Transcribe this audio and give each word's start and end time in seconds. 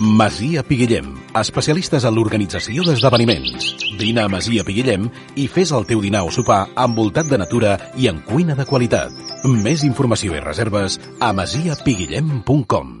Masia 0.00 0.62
Piguillem, 0.62 1.08
especialistes 1.34 2.04
en 2.06 2.14
l'organització 2.14 2.84
d'esdeveniments. 2.86 3.64
Vine 3.98 4.22
a 4.22 4.30
Masia 4.30 4.62
Piguillem 4.62 5.08
i 5.34 5.48
fes 5.50 5.72
el 5.74 5.88
teu 5.90 5.98
dinar 5.98 6.20
o 6.22 6.30
sopar 6.30 6.68
envoltat 6.78 7.26
de 7.26 7.38
natura 7.42 7.72
i 7.98 8.06
en 8.06 8.20
cuina 8.22 8.54
de 8.54 8.66
qualitat. 8.68 9.10
Més 9.42 9.82
informació 9.82 10.36
i 10.38 10.42
reserves 10.44 11.00
a 11.18 11.32
masiapiguillem.com. 11.34 13.00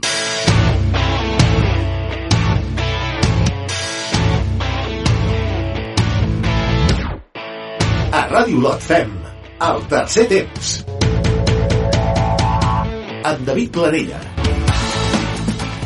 A 8.10 8.24
Ràdio 8.32 8.58
Lot 8.64 8.82
fem 8.82 9.14
el 9.68 9.86
tercer 9.94 10.26
temps. 10.34 10.74
En 13.28 13.46
David 13.46 13.70
Planella. 13.78 14.47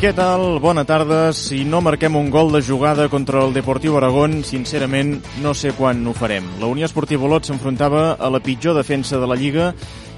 Què 0.03 0.09
tal? 0.11 0.57
Bona 0.59 0.81
tarda. 0.83 1.29
Si 1.31 1.61
no 1.63 1.79
marquem 1.79 2.17
un 2.19 2.25
gol 2.27 2.49
de 2.51 2.59
jugada 2.59 3.05
contra 3.07 3.39
el 3.39 3.53
Deportiu 3.55 3.95
Aragón, 3.95 4.41
sincerament 4.43 5.13
no 5.39 5.53
sé 5.55 5.71
quan 5.77 6.01
ho 6.03 6.11
farem. 6.11 6.49
La 6.59 6.67
Unió 6.67 6.89
Esportiva 6.89 7.23
Olot 7.23 7.47
s'enfrontava 7.47 8.01
a 8.19 8.27
la 8.27 8.41
pitjor 8.43 8.75
defensa 8.75 9.15
de 9.21 9.29
la 9.31 9.37
Lliga 9.39 9.69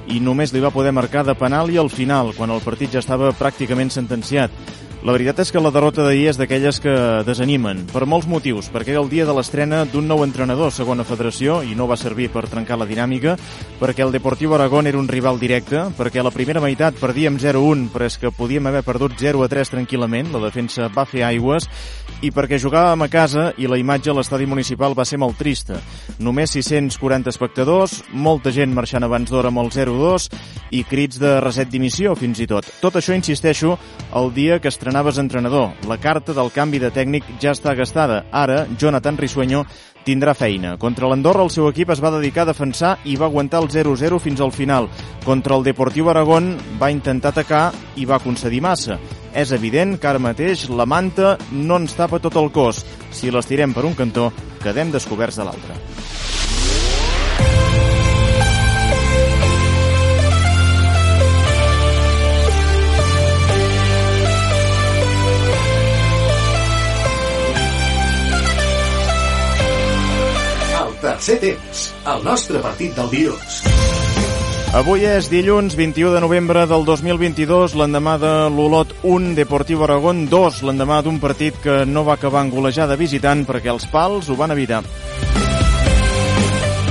i 0.09 0.17
només 0.17 0.55
li 0.55 0.63
va 0.63 0.73
poder 0.73 0.90
marcar 0.90 1.21
de 1.27 1.38
penal 1.38 1.70
i 1.70 1.77
al 1.77 1.93
final, 1.93 2.34
quan 2.34 2.49
el 2.49 2.66
partit 2.66 2.98
ja 2.98 3.03
estava 3.05 3.29
pràcticament 3.38 3.93
sentenciat. 3.93 4.49
La 5.05 5.14
veritat 5.14 5.38
és 5.44 5.52
que 5.54 5.62
la 5.62 5.70
derrota 5.70 6.02
d'ahir 6.02 6.32
és 6.32 6.38
d'aquelles 6.40 6.80
que 6.82 6.94
desanimen, 7.27 7.84
per 7.91 8.08
molts 8.09 8.26
motius, 8.26 8.72
perquè 8.73 8.90
era 8.96 9.04
el 9.04 9.09
dia 9.12 9.27
de 9.30 9.36
l'estrena 9.38 9.84
d'un 9.86 10.08
nou 10.09 10.23
entrenador 10.26 10.72
a 10.72 10.73
segona 10.73 11.04
federació 11.05 11.59
i 11.62 11.76
no 11.77 11.86
va 11.86 11.94
servir 11.94 12.32
per 12.34 12.48
trencar 12.50 12.80
la 12.82 12.88
dinàmica, 12.90 13.36
perquè 13.77 14.02
el 14.02 14.16
Deportiu 14.16 14.55
Aragón 14.58 14.90
era 14.90 14.98
un 14.98 15.05
rival 15.05 15.38
directe, 15.38 15.84
perquè 15.94 16.23
la 16.26 16.32
primera 16.34 16.63
meitat 16.63 16.98
perdíem 16.98 17.38
0-1, 17.38 17.91
però 17.94 18.08
és 18.10 18.18
que 18.18 18.34
podíem 18.34 18.66
haver 18.66 18.82
perdut 18.82 19.13
0-3 19.22 19.76
tranquil·lament, 19.76 20.32
la 20.34 20.41
defensa 20.48 20.90
va 20.90 21.05
fer 21.05 21.22
aigües, 21.30 21.70
i 22.26 22.34
perquè 22.34 22.58
jugàvem 22.58 23.05
a 23.05 23.10
casa 23.12 23.51
i 23.62 23.70
la 23.70 23.77
imatge 23.77 24.10
a 24.10 24.18
l'estadi 24.18 24.49
municipal 24.49 24.98
va 24.98 25.05
ser 25.05 25.22
molt 25.22 25.38
trista. 25.38 25.77
Només 26.18 26.57
640 26.57 27.29
espectadors, 27.29 27.99
molta 28.10 28.49
gent 28.49 28.74
marxant 28.74 29.05
abans 29.05 29.29
d'hora 29.29 29.54
amb 29.54 29.62
el 29.62 29.70
0-2 29.70 30.32
i 30.74 30.82
crits 30.88 31.22
de 31.22 31.38
reset 31.44 31.70
dimissió 31.70 32.16
fins 32.18 32.41
i 32.41 32.49
tot. 32.49 32.66
Tot 32.82 32.98
això, 32.98 33.13
insisteixo, 33.13 33.76
el 34.18 34.34
dia 34.34 34.57
que 34.57 34.72
estrenaves 34.96 35.18
entrenador. 35.18 35.74
La 35.90 35.98
carta 35.98 36.32
del 36.32 36.51
canvi 36.55 36.79
de 36.79 36.88
tècnic 36.88 37.26
ja 37.41 37.51
està 37.51 37.74
gastada. 37.76 38.21
Ara, 38.32 38.65
Jonathan 38.79 39.18
Risueño 39.20 39.65
tindrà 40.05 40.32
feina. 40.34 40.77
Contra 40.79 41.10
l'Andorra 41.12 41.43
el 41.43 41.51
seu 41.51 41.68
equip 41.68 41.91
es 41.91 41.99
va 41.99 42.13
dedicar 42.13 42.46
a 42.46 42.51
defensar 42.54 42.93
i 43.04 43.18
va 43.20 43.27
aguantar 43.27 43.60
el 43.60 43.68
0-0 43.68 44.21
fins 44.23 44.40
al 44.40 44.54
final. 44.55 44.88
Contra 45.26 45.57
el 45.57 45.68
Deportiu 45.68 46.07
Aragón 46.10 46.54
va 46.79 46.93
intentar 46.93 47.34
atacar 47.34 47.73
i 47.98 48.07
va 48.07 48.21
concedir 48.23 48.62
massa. 48.63 48.96
És 49.35 49.51
evident 49.51 49.98
que 49.99 50.07
ara 50.07 50.21
mateix 50.21 50.70
la 50.70 50.88
manta 50.88 51.35
no 51.51 51.82
ens 51.82 51.98
tapa 51.99 52.21
tot 52.23 52.40
el 52.40 52.54
cos. 52.55 52.85
Si 53.12 53.34
l'estirem 53.34 53.76
per 53.76 53.84
un 53.84 53.99
cantó, 53.99 54.32
quedem 54.63 54.96
descoberts 54.96 55.41
de 55.41 55.49
l'altre. 55.49 55.95
Tercer 71.16 71.40
temps. 71.40 71.90
El 72.12 72.24
nostre 72.28 72.59
partit 72.63 72.96
del 72.97 73.09
dilluns. 73.13 73.62
Avui 74.75 75.06
és 75.08 75.30
dilluns 75.31 75.78
21 75.80 76.12
de 76.12 76.19
novembre 76.19 76.66
del 76.68 76.84
2022, 76.84 77.78
l'endemà 77.80 78.18
de 78.19 78.31
l'Olot 78.52 78.91
1, 79.07 79.31
Deportiu 79.38 79.85
Aragón 79.85 80.25
2, 80.28 80.59
l'endemà 80.68 81.00
d'un 81.06 81.22
partit 81.24 81.56
que 81.63 81.85
no 81.88 82.03
va 82.03 82.18
acabar 82.19 82.44
en 82.44 82.52
golejada 82.52 83.00
visitant 83.00 83.46
perquè 83.47 83.72
els 83.72 83.88
pals 83.88 84.28
ho 84.28 84.35
van 84.35 84.52
evitar. 84.52 84.81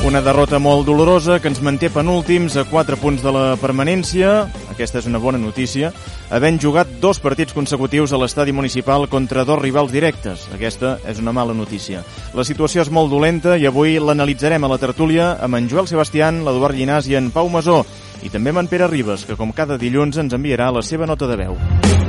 Una 0.08 0.20
derrota 0.24 0.60
molt 0.60 0.88
dolorosa 0.88 1.36
que 1.40 1.52
ens 1.52 1.60
manté 1.64 1.90
penúltims 1.92 2.56
a 2.56 2.64
4 2.68 2.96
punts 3.00 3.24
de 3.24 3.32
la 3.32 3.44
permanència. 3.60 4.46
Aquesta 4.74 4.98
és 4.98 5.06
una 5.06 5.20
bona 5.22 5.38
notícia. 5.38 5.92
Havent 6.34 6.58
jugat 6.58 6.96
dos 7.00 7.20
partits 7.22 7.54
consecutius 7.54 8.12
a 8.12 8.18
l'estadi 8.18 8.52
municipal 8.52 9.06
contra 9.08 9.44
dos 9.46 9.60
rivals 9.62 9.94
directes. 9.94 10.48
Aquesta 10.54 10.96
és 11.06 11.22
una 11.22 11.32
mala 11.32 11.54
notícia. 11.54 12.02
La 12.34 12.44
situació 12.44 12.82
és 12.82 12.90
molt 12.90 13.12
dolenta 13.14 13.54
i 13.56 13.68
avui 13.70 14.00
l'analitzarem 14.02 14.66
a 14.66 14.72
la 14.74 14.80
tertúlia 14.82 15.36
amb 15.38 15.60
en 15.60 15.70
Joel 15.70 15.86
Sebastián, 15.90 16.42
l'Eduard 16.42 16.74
Llinàs 16.74 17.06
i 17.06 17.14
en 17.20 17.30
Pau 17.30 17.48
Masó. 17.48 17.84
I 18.24 18.32
també 18.34 18.50
amb 18.50 18.64
en 18.64 18.72
Pere 18.72 18.90
Ribes, 18.90 19.28
que 19.28 19.38
com 19.38 19.54
cada 19.54 19.78
dilluns 19.78 20.18
ens 20.18 20.34
enviarà 20.34 20.72
la 20.74 20.82
seva 20.82 21.06
nota 21.06 21.30
de 21.30 21.38
veu. 21.44 22.03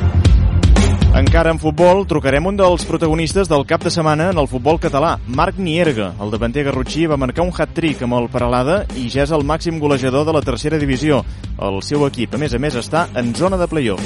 Encara 1.15 1.53
en 1.53 1.61
futbol, 1.63 2.01
trucarem 2.03 2.43
un 2.49 2.57
dels 2.59 2.83
protagonistes 2.83 3.47
del 3.47 3.63
cap 3.63 3.79
de 3.85 3.91
setmana 3.93 4.25
en 4.33 4.39
el 4.41 4.49
futbol 4.51 4.75
català, 4.83 5.13
Marc 5.31 5.55
Nierga. 5.55 6.09
El 6.19 6.33
davanter 6.33 6.65
garrotxí 6.67 7.05
va 7.07 7.15
marcar 7.15 7.45
un 7.45 7.53
hat-trick 7.55 8.03
amb 8.03 8.17
el 8.17 8.27
Paralada 8.33 8.81
i 8.99 9.07
ja 9.07 9.23
és 9.23 9.31
el 9.31 9.45
màxim 9.47 9.77
golejador 9.79 10.25
de 10.27 10.33
la 10.35 10.41
tercera 10.43 10.75
divisió. 10.75 11.21
El 11.55 11.79
seu 11.87 12.03
equip, 12.09 12.35
a 12.35 12.41
més 12.41 12.51
a 12.51 12.59
més, 12.59 12.75
està 12.75 13.05
en 13.15 13.31
zona 13.31 13.55
de 13.55 13.67
play-off. 13.71 14.03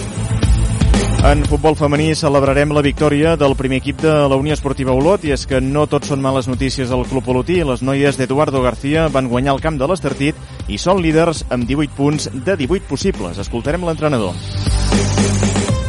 En 1.26 1.42
futbol 1.50 1.74
femení 1.76 2.14
celebrarem 2.14 2.78
la 2.78 2.86
victòria 2.86 3.34
del 3.42 3.58
primer 3.58 3.82
equip 3.82 4.06
de 4.06 4.14
la 4.30 4.38
Unió 4.38 4.54
Esportiva 4.54 4.94
Olot 4.94 5.26
i 5.26 5.34
és 5.34 5.48
que 5.50 5.58
no 5.66 5.88
tot 5.90 6.06
són 6.06 6.22
males 6.22 6.46
notícies 6.48 6.94
al 6.94 7.08
Club 7.10 7.34
Olotí. 7.34 7.58
Les 7.66 7.82
noies 7.82 8.22
d'Eduardo 8.22 8.62
García 8.62 9.10
van 9.10 9.34
guanyar 9.34 9.58
el 9.58 9.66
camp 9.66 9.82
de 9.82 9.90
l'Estartit 9.90 10.38
i 10.70 10.78
són 10.78 11.02
líders 11.02 11.42
amb 11.50 11.66
18 11.66 11.98
punts 11.98 12.30
de 12.38 12.56
18 12.68 12.86
possibles. 12.86 13.42
Escoltarem 13.42 13.90
l'entrenador. 13.90 14.38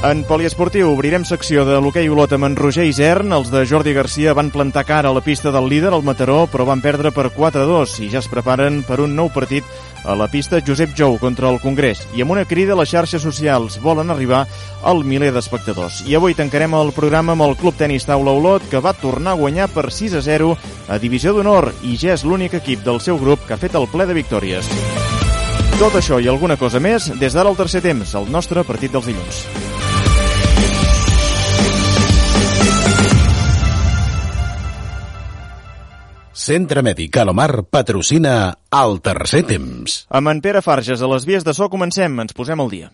En 0.00 0.22
poliesportiu 0.24 0.94
obrirem 0.94 1.26
secció 1.28 1.66
de 1.68 1.74
l'hoquei 1.76 2.06
Olot 2.08 2.32
amb 2.32 2.46
en 2.46 2.54
Roger 2.56 2.86
Isern. 2.88 3.34
Els 3.36 3.50
de 3.52 3.66
Jordi 3.68 3.92
Garcia 3.92 4.32
van 4.32 4.48
plantar 4.48 4.86
cara 4.88 5.10
a 5.10 5.12
la 5.12 5.20
pista 5.20 5.50
del 5.52 5.68
líder, 5.68 5.90
el 5.92 6.06
Mataró, 6.06 6.46
però 6.48 6.64
van 6.64 6.80
perdre 6.80 7.10
per 7.12 7.26
4-2 7.34 7.98
i 8.06 8.08
ja 8.08 8.22
es 8.22 8.28
preparen 8.32 8.80
per 8.88 9.02
un 9.04 9.12
nou 9.12 9.28
partit 9.28 9.66
a 10.08 10.14
la 10.16 10.30
pista 10.32 10.62
Josep 10.64 10.94
Jou 10.96 11.18
contra 11.20 11.50
el 11.52 11.60
Congrés. 11.60 12.00
I 12.16 12.24
amb 12.24 12.32
una 12.32 12.46
crida 12.48 12.72
a 12.72 12.78
les 12.80 12.88
xarxes 12.88 13.20
socials 13.20 13.76
volen 13.84 14.08
arribar 14.08 14.46
al 14.88 15.04
miler 15.04 15.34
d'espectadors. 15.36 16.00
I 16.08 16.16
avui 16.16 16.32
tancarem 16.32 16.78
el 16.80 16.94
programa 16.96 17.36
amb 17.36 17.44
el 17.50 17.58
Club 17.60 17.76
Tenis 17.76 18.08
Taula 18.08 18.32
Olot, 18.32 18.70
que 18.72 18.80
va 18.80 18.96
tornar 18.96 19.36
a 19.36 19.40
guanyar 19.42 19.68
per 19.68 19.90
6-0 19.92 20.56
a 20.88 20.98
Divisió 20.98 21.36
d'Honor 21.36 21.74
i 21.84 21.98
ja 22.00 22.16
és 22.16 22.24
l'únic 22.24 22.56
equip 22.56 22.88
del 22.88 23.04
seu 23.04 23.20
grup 23.20 23.44
que 23.44 23.52
ha 23.52 23.60
fet 23.60 23.76
el 23.76 23.84
ple 23.92 24.08
de 24.08 24.16
victòries. 24.16 24.72
Tot 25.76 25.92
això 26.00 26.16
i 26.24 26.28
alguna 26.28 26.56
cosa 26.56 26.80
més 26.80 27.12
des 27.20 27.36
d'ara 27.36 27.52
al 27.52 27.60
tercer 27.60 27.84
temps, 27.84 28.16
el 28.16 28.32
nostre 28.32 28.64
partit 28.64 28.96
dels 28.96 29.12
dilluns. 29.12 29.44
Centre 36.40 36.80
Mèdic 36.80 37.18
Alomar 37.20 37.66
patrocina 37.68 38.32
el 38.80 38.96
tercer 39.04 39.42
temps. 39.50 40.00
Amb 40.08 40.32
en 40.32 40.40
Pere 40.40 40.64
Farges 40.64 41.04
a 41.04 41.10
les 41.12 41.28
vies 41.28 41.44
de 41.44 41.52
so 41.52 41.68
comencem, 41.68 42.16
ens 42.24 42.36
posem 42.36 42.64
al 42.64 42.72
dia. 42.72 42.88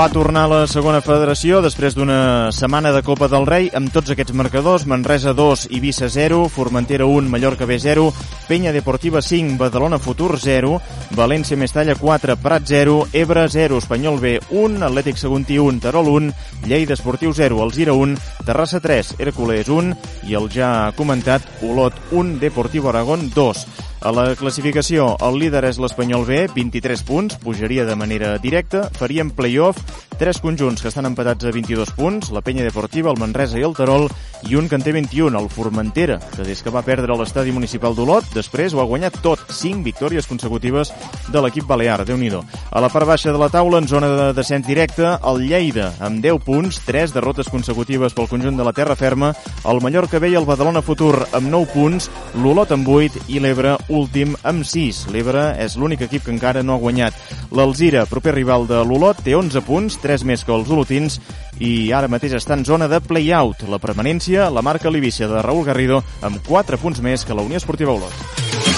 Va 0.00 0.08
tornar 0.08 0.46
a 0.46 0.48
la 0.48 0.58
segona 0.64 1.02
federació 1.04 1.58
després 1.60 1.92
d'una 1.92 2.48
setmana 2.56 2.88
de 2.94 3.02
Copa 3.04 3.26
del 3.28 3.44
Rei 3.44 3.66
amb 3.76 3.90
tots 3.92 4.08
aquests 4.14 4.32
marcadors, 4.32 4.86
Manresa 4.88 5.34
2, 5.36 5.66
Eivissa 5.76 6.08
0, 6.08 6.38
Formentera 6.48 7.04
1, 7.04 7.28
Mallorca 7.28 7.68
B 7.68 7.76
0, 7.76 8.06
Penya 8.48 8.72
Deportiva 8.72 9.20
5, 9.20 9.58
Badalona 9.60 9.98
Futur 10.00 10.38
0, 10.40 10.78
València 11.18 11.60
Mestalla 11.60 11.98
4, 12.00 12.38
Prat 12.40 12.64
0, 12.64 12.96
Ebre 13.12 13.44
0, 13.52 13.82
Espanyol 13.84 14.16
B 14.24 14.32
1, 14.48 14.80
Atlètic 14.88 15.20
Seguntí 15.20 15.60
1, 15.60 15.84
Terol 15.84 16.08
1, 16.14 16.32
Lleida 16.64 16.96
Esportiu 16.96 17.36
0, 17.36 17.60
Alzira 17.60 17.92
1, 17.92 18.16
Terrassa 18.48 18.80
3, 18.80 19.16
Hércules 19.20 19.68
1 19.68 20.32
i 20.32 20.40
el 20.40 20.48
ja 20.48 20.94
comentat 20.96 21.44
Olot 21.60 22.00
1, 22.08 22.38
Deportiu 22.40 22.88
Aragón 22.88 23.28
2. 23.36 23.89
A 24.00 24.14
la 24.16 24.30
classificació, 24.32 25.10
el 25.20 25.34
líder 25.36 25.60
és 25.68 25.76
l'Espanyol 25.76 26.22
B, 26.24 26.46
23 26.54 27.02
punts, 27.04 27.36
pujaria 27.42 27.84
de 27.84 27.98
manera 28.00 28.30
directa, 28.40 28.86
farien 28.96 29.28
play-off, 29.36 29.76
tres 30.16 30.40
conjunts 30.40 30.80
que 30.80 30.88
estan 30.88 31.04
empatats 31.04 31.44
a 31.44 31.52
22 31.52 31.92
punts, 31.98 32.30
la 32.32 32.40
Penya 32.40 32.64
Deportiva, 32.64 33.12
el 33.12 33.20
Manresa 33.20 33.60
i 33.60 33.64
el 33.66 33.76
Terol, 33.76 34.08
i 34.48 34.56
un 34.56 34.70
que 34.70 34.78
en 34.78 34.84
té 34.86 34.94
21, 34.96 35.36
el 35.36 35.50
Formentera, 35.52 36.16
que 36.32 36.46
des 36.48 36.62
que 36.64 36.72
va 36.72 36.80
perdre 36.84 37.12
l'estadi 37.16 37.52
municipal 37.52 37.92
d'Olot, 37.92 38.30
després 38.32 38.72
ho 38.72 38.80
ha 38.80 38.86
guanyat 38.88 39.18
tot, 39.20 39.42
5 39.52 39.84
victòries 39.84 40.28
consecutives 40.28 40.94
de 41.28 41.44
l'equip 41.44 41.68
balear, 41.68 42.00
déu 42.08 42.16
nhi 42.16 42.32
A 42.32 42.80
la 42.80 42.88
part 42.88 43.06
baixa 43.06 43.32
de 43.32 43.38
la 43.38 43.50
taula, 43.50 43.78
en 43.78 43.88
zona 43.88 44.08
de 44.08 44.32
descens 44.32 44.66
directe, 44.66 45.04
el 45.04 45.44
Lleida, 45.44 45.92
amb 46.00 46.24
10 46.24 46.40
punts, 46.40 46.80
3 46.86 47.12
derrotes 47.12 47.52
consecutives 47.52 48.14
pel 48.14 48.28
conjunt 48.28 48.56
de 48.56 48.64
la 48.64 48.72
terra 48.72 48.96
ferma, 48.96 49.34
el 49.68 49.80
Mallorca 49.82 50.18
B 50.18 50.30
i 50.30 50.36
el 50.40 50.48
Badalona 50.48 50.80
Futur 50.80 51.26
amb 51.32 51.50
9 51.52 51.68
punts, 51.74 52.08
l'Olot 52.40 52.72
amb 52.72 52.88
8 52.88 53.28
i 53.28 53.40
l'Ebre 53.40 53.76
últim 53.90 54.36
amb 54.46 54.64
6. 54.66 55.04
L'Ebre 55.12 55.50
és 55.60 55.76
l'únic 55.76 56.06
equip 56.06 56.24
que 56.26 56.34
encara 56.34 56.62
no 56.62 56.76
ha 56.76 56.82
guanyat. 56.82 57.16
L'Alzira, 57.50 58.06
proper 58.10 58.36
rival 58.38 58.66
de 58.70 58.80
l'Olot, 58.86 59.20
té 59.26 59.34
11 59.36 59.64
punts, 59.66 59.98
3 60.00 60.24
més 60.30 60.46
que 60.46 60.54
els 60.54 60.70
olotins, 60.70 61.20
i 61.60 61.92
ara 61.92 62.08
mateix 62.08 62.38
està 62.38 62.56
en 62.56 62.64
zona 62.64 62.88
de 62.88 63.02
play-out. 63.04 63.66
La 63.68 63.82
permanència 63.82 64.48
la 64.50 64.64
marca 64.64 64.90
l'Ibícia 64.90 65.28
de 65.28 65.42
Raúl 65.42 65.66
Garrido 65.66 66.04
amb 66.22 66.40
4 66.48 66.80
punts 66.80 67.02
més 67.04 67.26
que 67.26 67.36
la 67.36 67.44
Unió 67.46 67.60
Esportiva 67.60 67.98
Olot. 67.98 68.69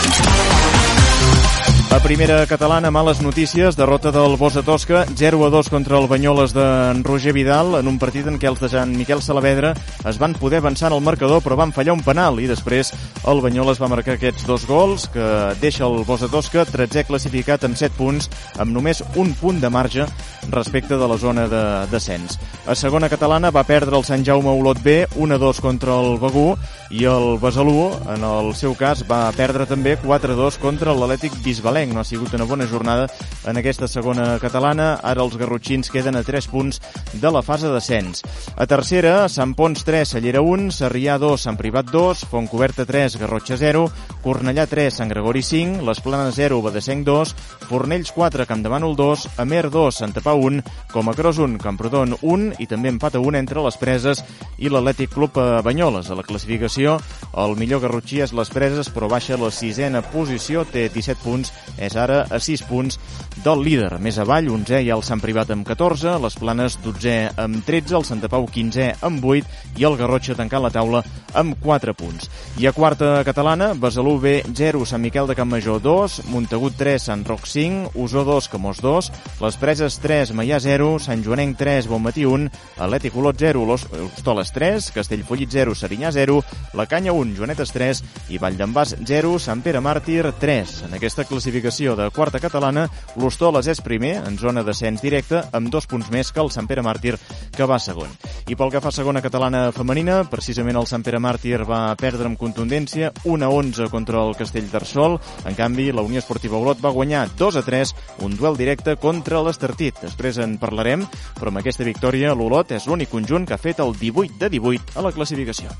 A 1.92 2.00
primera 2.00 2.46
catalana, 2.46 2.90
males 2.90 3.20
notícies, 3.20 3.76
derrota 3.76 4.10
del 4.10 4.38
Bosa 4.38 4.62
Tosca, 4.62 5.04
0 5.14 5.44
a 5.44 5.50
2 5.50 5.68
contra 5.68 5.98
el 5.98 6.06
Banyoles 6.08 6.54
de 6.54 6.94
Roger 7.02 7.34
Vidal, 7.34 7.74
en 7.76 7.86
un 7.86 7.98
partit 8.00 8.24
en 8.26 8.38
què 8.40 8.48
els 8.48 8.62
de 8.64 8.70
Jan 8.72 8.94
Miquel 8.96 9.20
Salavedra 9.20 9.74
es 10.08 10.16
van 10.16 10.32
poder 10.32 10.62
avançar 10.62 10.88
en 10.88 10.96
el 10.96 11.04
marcador, 11.04 11.42
però 11.44 11.58
van 11.60 11.74
fallar 11.76 11.92
un 11.92 12.00
penal, 12.00 12.40
i 12.40 12.48
després 12.48 12.94
el 13.28 13.42
Banyoles 13.44 13.76
va 13.76 13.90
marcar 13.92 14.14
aquests 14.16 14.46
dos 14.48 14.64
gols, 14.64 15.04
que 15.12 15.26
deixa 15.60 15.84
el 15.84 16.06
Bosa 16.08 16.30
Tosca 16.32 16.64
13è 16.64 17.04
classificat 17.10 17.68
amb 17.68 17.76
7 17.76 17.92
punts, 17.98 18.30
amb 18.56 18.72
només 18.72 19.04
un 19.20 19.34
punt 19.36 19.60
de 19.60 19.68
marge 19.68 20.08
respecte 20.48 20.96
de 20.96 21.10
la 21.12 21.20
zona 21.20 21.44
de 21.44 21.62
descens. 21.92 22.40
A 22.64 22.72
segona 22.74 23.12
catalana 23.12 23.52
va 23.52 23.66
perdre 23.68 24.00
el 24.00 24.08
Sant 24.08 24.24
Jaume 24.24 24.48
Olot 24.48 24.80
B, 24.80 25.04
1 25.12 25.36
a 25.36 25.38
2 25.44 25.60
contra 25.60 26.00
el 26.00 26.16
Begú, 26.24 26.56
i 26.88 27.04
el 27.04 27.36
Besalú, 27.36 27.92
en 28.16 28.24
el 28.24 28.54
seu 28.56 28.72
cas, 28.80 29.04
va 29.04 29.28
perdre 29.36 29.68
també 29.68 29.98
4 30.00 30.32
a 30.32 30.40
2 30.40 30.60
contra 30.62 30.96
l'Atlètic 30.96 31.36
Bisbalenc 31.44 31.81
Cardedeuenc. 31.82 31.94
No 31.94 32.00
ha 32.00 32.04
sigut 32.04 32.34
una 32.34 32.44
bona 32.44 32.66
jornada 32.66 33.08
en 33.46 33.56
aquesta 33.56 33.88
segona 33.88 34.38
catalana. 34.38 35.00
Ara 35.02 35.22
els 35.22 35.36
garrotxins 35.36 35.90
queden 35.90 36.16
a 36.16 36.22
3 36.22 36.46
punts 36.48 36.80
de 37.12 37.30
la 37.30 37.42
fase 37.42 37.68
d'ascens. 37.68 38.22
A 38.56 38.66
tercera, 38.66 39.28
Sant 39.28 39.54
Pons 39.54 39.84
3, 39.84 40.08
Cellera 40.08 40.42
1, 40.42 40.70
Sarrià 40.70 41.18
2, 41.18 41.40
Sant 41.40 41.56
Privat 41.56 41.90
2, 41.90 42.26
Fontcoberta 42.30 42.86
3, 42.86 43.18
Garrotxa 43.18 43.56
0, 43.56 43.88
Cornellà 44.22 44.66
3, 44.66 44.94
Sant 44.94 45.10
Gregori 45.10 45.42
5, 45.42 45.82
Les 45.82 46.00
Planes 46.00 46.34
0, 46.36 46.60
Badesenc 46.62 47.04
2, 47.06 47.34
Fornells 47.68 48.12
4, 48.12 48.46
Campdemànol 48.46 48.96
2, 48.96 49.28
Amer 49.42 49.68
2, 49.70 49.94
Santa 49.94 50.20
Pau 50.20 50.40
1, 50.46 50.62
Comacros 50.92 51.38
1, 51.38 51.58
Camprodon 51.62 52.16
1 52.20 52.60
i 52.62 52.68
també 52.70 52.92
empat 52.92 53.16
a 53.16 53.22
1 53.22 53.38
entre 53.40 53.64
les 53.64 53.78
Preses 53.80 54.22
i 54.58 54.70
l'Atlètic 54.70 55.14
Club 55.14 55.38
Banyoles. 55.64 56.10
A 56.10 56.18
la 56.18 56.26
classificació, 56.26 56.98
el 57.32 57.56
millor 57.56 57.82
garrotxí 57.82 58.22
és 58.22 58.34
les 58.36 58.50
Preses, 58.52 58.90
però 58.92 59.08
baixa 59.10 59.40
la 59.40 59.50
sisena 59.50 60.02
posició, 60.02 60.64
té 60.68 60.88
17 60.92 61.22
punts 61.22 61.52
és 61.78 61.96
ara 61.96 62.22
a 62.28 62.38
6 62.42 62.64
punts 62.68 62.98
del 63.44 63.62
líder. 63.64 63.96
Més 64.02 64.18
avall, 64.20 64.50
11è 64.52 64.82
hi 64.82 64.90
el 64.92 65.02
Sant 65.06 65.22
Privat 65.22 65.50
amb 65.54 65.66
14, 65.66 66.18
les 66.22 66.36
Planes 66.38 66.76
12è 66.84 67.16
amb 67.40 67.62
13, 67.64 67.96
el 67.96 68.06
Santa 68.06 68.28
Pau 68.28 68.46
15è 68.46 69.04
amb 69.08 69.24
8 69.24 69.80
i 69.80 69.86
el 69.88 69.96
Garrotxa 69.96 70.36
tancant 70.36 70.62
la 70.62 70.72
taula 70.74 71.02
amb 71.38 71.56
4 71.62 71.94
punts. 71.96 72.28
I 72.60 72.68
a 72.68 72.74
quarta 72.76 73.22
catalana, 73.24 73.72
Besalú 73.72 74.18
B 74.20 74.42
0, 74.52 74.84
Sant 74.86 75.00
Miquel 75.02 75.30
de 75.30 75.36
Campmajor 75.38 75.80
2, 75.82 76.18
Montagut 76.32 76.76
3, 76.76 77.00
Sant 77.08 77.24
Roc 77.26 77.46
5, 77.48 77.94
Usó 77.94 78.26
2, 78.28 78.50
Camós 78.52 78.82
2, 78.84 79.10
Les 79.40 79.56
Preses 79.56 79.96
3, 80.02 80.34
Maià 80.36 80.60
0, 80.60 80.98
Sant 81.00 81.24
Joanenc 81.24 81.56
3, 81.56 81.88
Bonmatí 81.88 82.26
1, 82.28 82.50
Atlètic 82.76 83.16
Olot 83.16 83.40
0, 83.40 83.64
Hostoles 84.12 84.52
3, 84.52 84.92
Castellfollit 84.92 85.50
0, 85.50 85.74
Serinyà 85.74 86.12
0, 86.12 86.42
La 86.76 86.86
Canya 86.86 87.16
1, 87.16 87.34
Joanetes 87.38 87.72
3 87.72 88.04
i 88.28 88.38
Vall 88.42 88.60
d'en 88.60 88.76
Bas 88.76 88.94
0, 89.00 89.38
Sant 89.40 89.64
Pere 89.64 89.80
Màrtir 89.80 90.28
3. 90.38 90.76
En 90.88 90.98
aquesta 90.98 91.24
classificació 91.24 91.61
classificació 91.62 91.94
de 91.94 92.10
quarta 92.10 92.40
catalana, 92.42 92.88
l'Hostoles 93.16 93.68
és 93.70 93.80
primer, 93.84 94.16
en 94.26 94.36
zona 94.38 94.64
d'ascens 94.66 95.02
directe, 95.02 95.42
amb 95.54 95.70
dos 95.70 95.86
punts 95.86 96.10
més 96.10 96.32
que 96.32 96.40
el 96.42 96.50
Sant 96.50 96.66
Pere 96.66 96.82
Màrtir, 96.82 97.14
que 97.54 97.66
va 97.68 97.78
segon. 97.78 98.10
I 98.50 98.56
pel 98.58 98.72
que 98.72 98.80
fa 98.82 98.90
a 98.90 98.94
segona 98.94 99.22
catalana 99.22 99.70
femenina, 99.72 100.22
precisament 100.30 100.76
el 100.76 100.88
Sant 100.90 101.04
Pere 101.06 101.20
Màrtir 101.22 101.62
va 101.68 101.94
perdre 102.00 102.26
amb 102.26 102.40
contundència 102.40 103.12
1 103.24 103.46
a 103.46 103.50
11 103.50 103.90
contra 103.92 104.24
el 104.26 104.34
Castell 104.38 104.70
d'Arsol. 104.72 105.18
En 105.46 105.54
canvi, 105.54 105.92
la 105.92 106.02
Unió 106.02 106.18
Esportiva 106.18 106.58
Olot 106.58 106.82
va 106.82 106.94
guanyar 106.94 107.28
2 107.38 107.60
a 107.60 107.62
3, 107.62 107.94
un 108.26 108.36
duel 108.36 108.58
directe 108.58 108.96
contra 108.96 109.42
l'Estartit. 109.46 110.02
Després 110.02 110.42
en 110.42 110.58
parlarem, 110.58 111.06
però 111.38 111.52
amb 111.52 111.62
aquesta 111.62 111.86
victòria 111.86 112.34
l'Olot 112.34 112.74
és 112.74 112.88
l'únic 112.90 113.12
conjunt 113.12 113.46
que 113.46 113.54
ha 113.54 113.62
fet 113.62 113.84
el 113.84 113.94
18 113.98 114.40
de 114.42 114.50
18 114.58 114.98
a 114.98 115.06
la 115.06 115.14
classificació. 115.14 115.70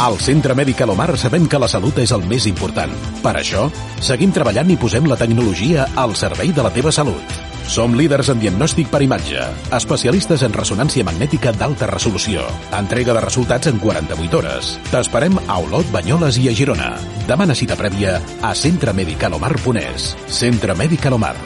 Al 0.00 0.16
Centre 0.16 0.54
Mèdic 0.56 0.78
Alomar 0.80 1.12
sabem 1.20 1.44
que 1.44 1.58
la 1.60 1.66
salut 1.68 1.98
és 2.00 2.14
el 2.16 2.22
més 2.24 2.46
important. 2.48 2.92
Per 3.20 3.34
això, 3.36 3.66
seguim 4.00 4.30
treballant 4.32 4.72
i 4.72 4.78
posem 4.80 5.04
la 5.04 5.18
tecnologia 5.20 5.84
al 6.00 6.14
servei 6.16 6.54
de 6.56 6.64
la 6.64 6.70
teva 6.72 6.88
salut. 6.88 7.34
Som 7.68 7.92
líders 7.98 8.30
en 8.32 8.40
diagnòstic 8.40 8.88
per 8.88 9.02
imatge, 9.04 9.44
especialistes 9.76 10.40
en 10.48 10.56
ressonància 10.56 11.04
magnètica 11.04 11.52
d'alta 11.52 11.90
resolució, 11.92 12.48
entrega 12.80 13.12
de 13.12 13.26
resultats 13.26 13.68
en 13.68 13.76
48 13.84 14.40
hores. 14.40 14.72
T'esperem 14.88 15.36
a 15.44 15.60
Olot, 15.60 15.92
Banyoles 15.92 16.40
i 16.40 16.48
a 16.48 16.56
Girona. 16.56 16.94
Demana 17.28 17.54
cita 17.54 17.76
prèvia 17.76 18.22
a 18.40 18.56
centremedical.omar.es. 18.56 20.14
Centre 20.32 20.80
Mèdic 20.80 21.10
Alomar. 21.12 21.36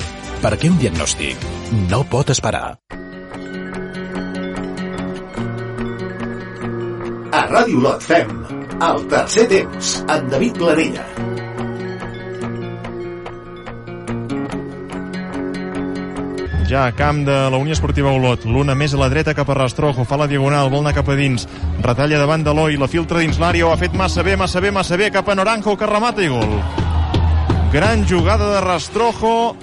Perquè 0.46 0.70
un 0.70 0.78
diagnòstic 0.78 1.42
no 1.90 2.06
pot 2.06 2.30
esperar. 2.30 2.68
A 7.34 7.46
Ràdio 7.50 7.80
Lot 7.82 8.04
fem 8.06 8.43
el 8.82 9.06
tercer 9.08 9.46
temps 9.48 9.96
amb 10.10 10.30
David 10.30 10.58
Planella. 10.58 11.04
Ja 16.64 16.88
camp 16.96 17.20
de 17.26 17.34
la 17.52 17.60
Unió 17.60 17.74
Esportiva 17.76 18.10
Olot, 18.10 18.46
l'una 18.48 18.74
més 18.74 18.94
a 18.96 18.98
la 18.98 19.10
dreta 19.12 19.34
cap 19.36 19.50
a 19.52 19.54
Rastrojo, 19.58 20.06
fa 20.08 20.16
la 20.18 20.26
diagonal, 20.26 20.72
vol 20.72 20.80
anar 20.82 20.94
cap 20.96 21.10
a 21.12 21.16
dins, 21.18 21.44
retalla 21.84 22.18
davant 22.18 22.42
de 22.42 22.54
l'Oi, 22.56 22.78
la 22.80 22.88
filtra 22.90 23.20
dins 23.20 23.38
l'àrea, 23.38 23.68
ho 23.68 23.70
ha 23.70 23.78
fet 23.78 23.94
massa 23.94 24.24
bé, 24.26 24.34
massa 24.40 24.62
bé, 24.64 24.72
massa 24.74 24.98
bé, 24.98 25.10
cap 25.14 25.28
a 25.28 25.36
Noranjo, 25.36 25.76
que 25.78 25.86
remata 25.86 26.24
i 26.24 26.32
gol. 26.32 26.56
Gran 27.70 28.08
jugada 28.08 28.50
de 28.56 28.64
Rastrojo, 28.64 29.54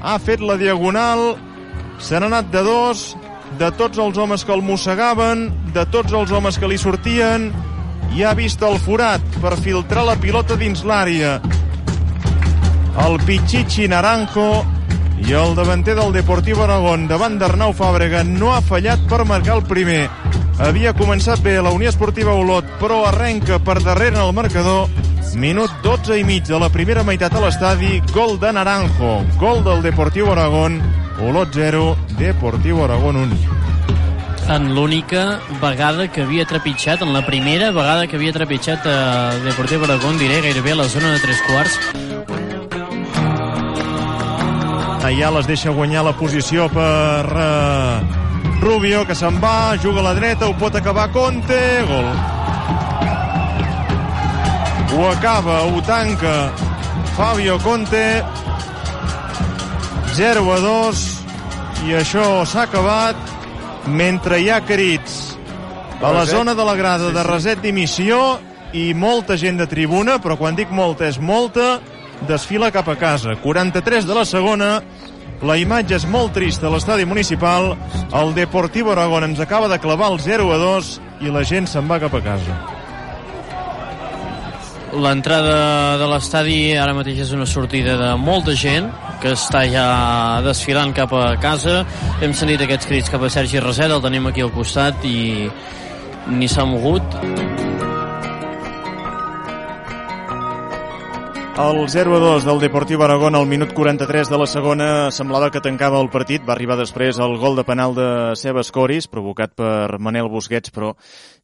ha 0.00 0.16
fet 0.22 0.40
la 0.40 0.56
diagonal, 0.56 1.34
se 1.98 2.16
n'ha 2.16 2.30
anat 2.30 2.48
de 2.54 2.62
dos, 2.64 3.04
de 3.58 3.70
tots 3.76 3.98
els 3.98 4.16
homes 4.18 4.46
que 4.46 4.54
el 4.54 4.62
mossegaven, 4.62 5.48
de 5.74 5.84
tots 5.90 6.14
els 6.14 6.32
homes 6.32 6.56
que 6.58 6.70
li 6.70 6.78
sortien, 6.78 7.50
i 8.14 8.22
ha 8.22 8.32
vist 8.38 8.62
el 8.62 8.76
forat 8.78 9.22
per 9.42 9.56
filtrar 9.58 10.04
la 10.06 10.14
pilota 10.20 10.54
dins 10.58 10.84
l'àrea. 10.86 11.40
El 13.04 13.18
Pichichi 13.26 13.88
Naranjo 13.90 14.62
i 15.24 15.34
el 15.34 15.56
davanter 15.58 15.96
del 15.98 16.12
Deportiu 16.14 16.60
Aragón 16.62 17.08
davant 17.10 17.40
d'Arnau 17.40 17.74
Fàbrega 17.74 18.22
no 18.26 18.52
ha 18.54 18.60
fallat 18.62 19.02
per 19.10 19.24
marcar 19.26 19.58
el 19.58 19.64
primer. 19.66 20.04
Havia 20.62 20.92
començat 20.94 21.42
bé 21.42 21.56
la 21.58 21.72
Unió 21.74 21.90
Esportiva 21.90 22.36
Olot, 22.38 22.68
però 22.78 23.02
arrenca 23.08 23.58
per 23.58 23.80
darrere 23.82 24.14
en 24.14 24.22
el 24.22 24.32
marcador. 24.36 24.86
Minut 25.34 25.72
12 25.82 26.20
i 26.20 26.22
mig 26.22 26.46
de 26.46 26.60
la 26.62 26.70
primera 26.70 27.02
meitat 27.02 27.34
a 27.34 27.42
l'estadi, 27.42 27.98
gol 28.14 28.38
de 28.38 28.52
Naranjo, 28.54 29.16
gol 29.40 29.64
del 29.66 29.82
Deportiu 29.82 30.30
Aragón, 30.30 30.78
Olot 31.18 31.50
0, 31.50 31.96
Deportiu 32.20 32.84
Aragón 32.84 33.24
1. 33.26 33.53
En 34.48 34.74
l'única 34.74 35.40
vegada 35.60 36.06
que 36.12 36.22
havia 36.22 36.44
trepitjat, 36.44 37.00
en 37.02 37.14
la 37.14 37.24
primera 37.24 37.70
vegada 37.72 38.06
que 38.06 38.18
havia 38.18 38.32
trepitjat 38.32 38.84
a 38.86 38.98
Deportiu 39.40 39.82
Aragón, 39.86 40.18
diré 40.20 40.42
gairebé 40.44 40.72
a 40.72 40.80
la 40.82 40.88
zona 40.88 41.14
de 41.14 41.20
tres 41.22 41.40
quarts. 41.48 41.78
Allà 45.04 45.30
les 45.38 45.48
deixa 45.48 45.72
guanyar 45.72 46.04
la 46.04 46.12
posició 46.16 46.68
per 46.68 47.24
uh, 47.24 48.04
Rubio, 48.60 49.06
que 49.08 49.16
se'n 49.16 49.40
va, 49.40 49.76
juga 49.80 50.04
a 50.04 50.08
la 50.10 50.14
dreta, 50.20 50.48
ho 50.48 50.54
pot 50.60 50.76
acabar 50.76 51.08
Conte, 51.12 51.60
gol. 51.88 52.08
Ho 54.94 55.08
acaba, 55.10 55.62
ho 55.64 55.80
tanca 55.82 56.52
Fabio 57.16 57.58
Conte 57.64 58.22
0 60.14 60.44
a 60.52 60.58
2 60.62 61.06
i 61.88 61.96
això 61.98 62.44
s'ha 62.46 62.68
acabat 62.68 63.33
mentre 63.86 64.40
hi 64.40 64.50
ha 64.50 64.60
crits 64.64 65.36
a 66.00 66.12
la 66.12 66.24
zona 66.26 66.54
de 66.54 66.64
la 66.64 66.74
grada 66.76 67.10
de 67.12 67.22
reset 67.24 67.60
d'emissió 67.62 68.38
i 68.74 68.92
molta 68.94 69.36
gent 69.38 69.60
de 69.60 69.66
tribuna, 69.70 70.18
però 70.20 70.36
quan 70.36 70.56
dic 70.58 70.72
molta 70.74 71.06
és 71.06 71.20
molta, 71.20 71.78
desfila 72.28 72.72
cap 72.74 72.88
a 72.90 72.96
casa. 72.98 73.36
43 73.42 74.06
de 74.08 74.16
la 74.16 74.24
segona, 74.26 74.70
la 75.44 75.56
imatge 75.60 75.96
és 75.96 76.06
molt 76.10 76.34
trista 76.34 76.68
a 76.68 76.72
l'estadi 76.74 77.06
municipal, 77.06 77.74
el 78.12 78.34
Deportivo 78.34 78.92
Aragón 78.92 79.30
ens 79.30 79.40
acaba 79.40 79.68
de 79.68 79.78
clavar 79.78 80.12
el 80.12 80.20
0 80.20 80.50
a 80.52 80.58
2 80.58 80.94
i 81.22 81.32
la 81.32 81.44
gent 81.44 81.68
se'n 81.70 81.88
va 81.90 82.00
cap 82.02 82.14
a 82.14 82.22
casa. 82.24 82.58
L'entrada 84.94 85.96
de 85.98 86.06
l'estadi 86.06 86.58
ara 86.78 86.94
mateix 86.94 87.24
és 87.24 87.32
una 87.34 87.46
sortida 87.50 87.96
de 87.98 88.12
molta 88.20 88.54
gent 88.54 88.92
que 89.24 89.32
està 89.32 89.62
ja 89.72 89.84
desfilant 90.44 90.90
cap 90.92 91.12
a 91.16 91.30
casa. 91.40 91.78
Hem 92.20 92.34
sentit 92.36 92.60
aquests 92.60 92.90
crits 92.90 93.08
cap 93.08 93.22
a 93.24 93.30
Sergi 93.32 93.62
Reset, 93.64 93.88
el 93.88 94.02
tenim 94.04 94.28
aquí 94.28 94.44
al 94.44 94.52
costat 94.52 95.00
i 95.08 95.48
ni 96.28 96.48
s'ha 96.48 96.66
mogut. 96.68 97.16
El 101.54 101.80
0-2 101.86 102.44
del 102.44 102.60
Deportiu 102.60 103.00
Aragón 103.06 103.38
al 103.38 103.46
minut 103.46 103.72
43 103.72 104.28
de 104.28 104.38
la 104.42 104.50
segona 104.50 104.88
semblava 105.14 105.48
que 105.54 105.62
tancava 105.64 106.02
el 106.02 106.10
partit. 106.12 106.44
Va 106.44 106.52
arribar 106.58 106.76
després 106.76 107.16
el 107.22 107.38
gol 107.40 107.56
de 107.56 107.64
penal 107.64 107.94
de 107.96 108.08
Sebas 108.36 108.72
Coris, 108.74 109.08
provocat 109.08 109.54
per 109.56 110.00
Manel 110.02 110.28
Busquets, 110.28 110.74
però 110.74 110.92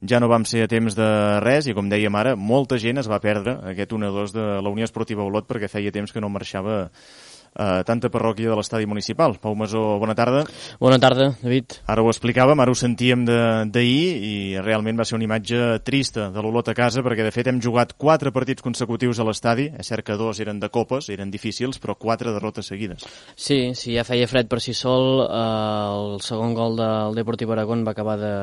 ja 0.04 0.20
no 0.20 0.28
vam 0.28 0.44
ser 0.44 0.66
a 0.66 0.68
temps 0.68 0.98
de 0.98 1.08
res 1.40 1.70
i, 1.70 1.76
com 1.78 1.88
dèiem 1.88 2.12
ara, 2.18 2.36
molta 2.36 2.76
gent 2.76 3.00
es 3.00 3.08
va 3.08 3.22
perdre 3.24 3.56
aquest 3.72 3.96
1-2 3.96 4.36
de 4.36 4.46
la 4.60 4.74
Unió 4.74 4.84
Esportiva 4.84 5.24
Olot 5.24 5.48
perquè 5.48 5.70
feia 5.70 5.94
temps 5.94 6.12
que 6.12 6.20
no 6.20 6.28
marxava 6.28 6.88
a 7.54 7.82
tanta 7.84 8.10
parròquia 8.12 8.50
de 8.50 8.56
l'estadi 8.58 8.86
municipal. 8.86 9.36
Pau 9.40 9.54
Masó, 9.58 9.98
bona 10.00 10.14
tarda. 10.14 10.44
Bona 10.80 10.98
tarda, 11.02 11.30
David. 11.42 11.80
Ara 11.90 12.04
ho 12.04 12.10
explicàvem, 12.12 12.60
ara 12.60 12.72
ho 12.72 12.78
sentíem 12.78 13.24
d'ahir 13.26 14.04
i 14.30 14.34
realment 14.62 15.00
va 15.00 15.06
ser 15.08 15.16
una 15.18 15.26
imatge 15.26 15.80
trista 15.86 16.30
de 16.30 16.42
l'Olot 16.42 16.70
a 16.70 16.76
casa 16.76 17.04
perquè 17.06 17.26
de 17.26 17.34
fet 17.34 17.50
hem 17.50 17.60
jugat 17.62 17.96
quatre 17.98 18.32
partits 18.32 18.62
consecutius 18.62 19.20
a 19.20 19.26
l'estadi, 19.26 19.70
és 19.78 19.90
cert 19.90 20.06
que 20.06 20.18
dos 20.20 20.40
eren 20.40 20.60
de 20.60 20.70
copes, 20.70 21.10
eren 21.10 21.30
difícils, 21.30 21.80
però 21.82 21.96
quatre 21.98 22.32
derrotes 22.32 22.70
seguides. 22.70 23.06
Sí, 23.34 23.74
sí, 23.74 23.96
ja 23.96 24.06
feia 24.06 24.30
fred 24.30 24.48
per 24.50 24.60
si 24.62 24.74
sol, 24.76 25.26
eh, 25.26 25.40
el 25.90 26.22
segon 26.24 26.54
gol 26.54 26.78
del 26.78 27.18
Deportiu 27.18 27.52
Aragón 27.52 27.84
va 27.86 27.96
acabar 27.96 28.18
de 28.20 28.34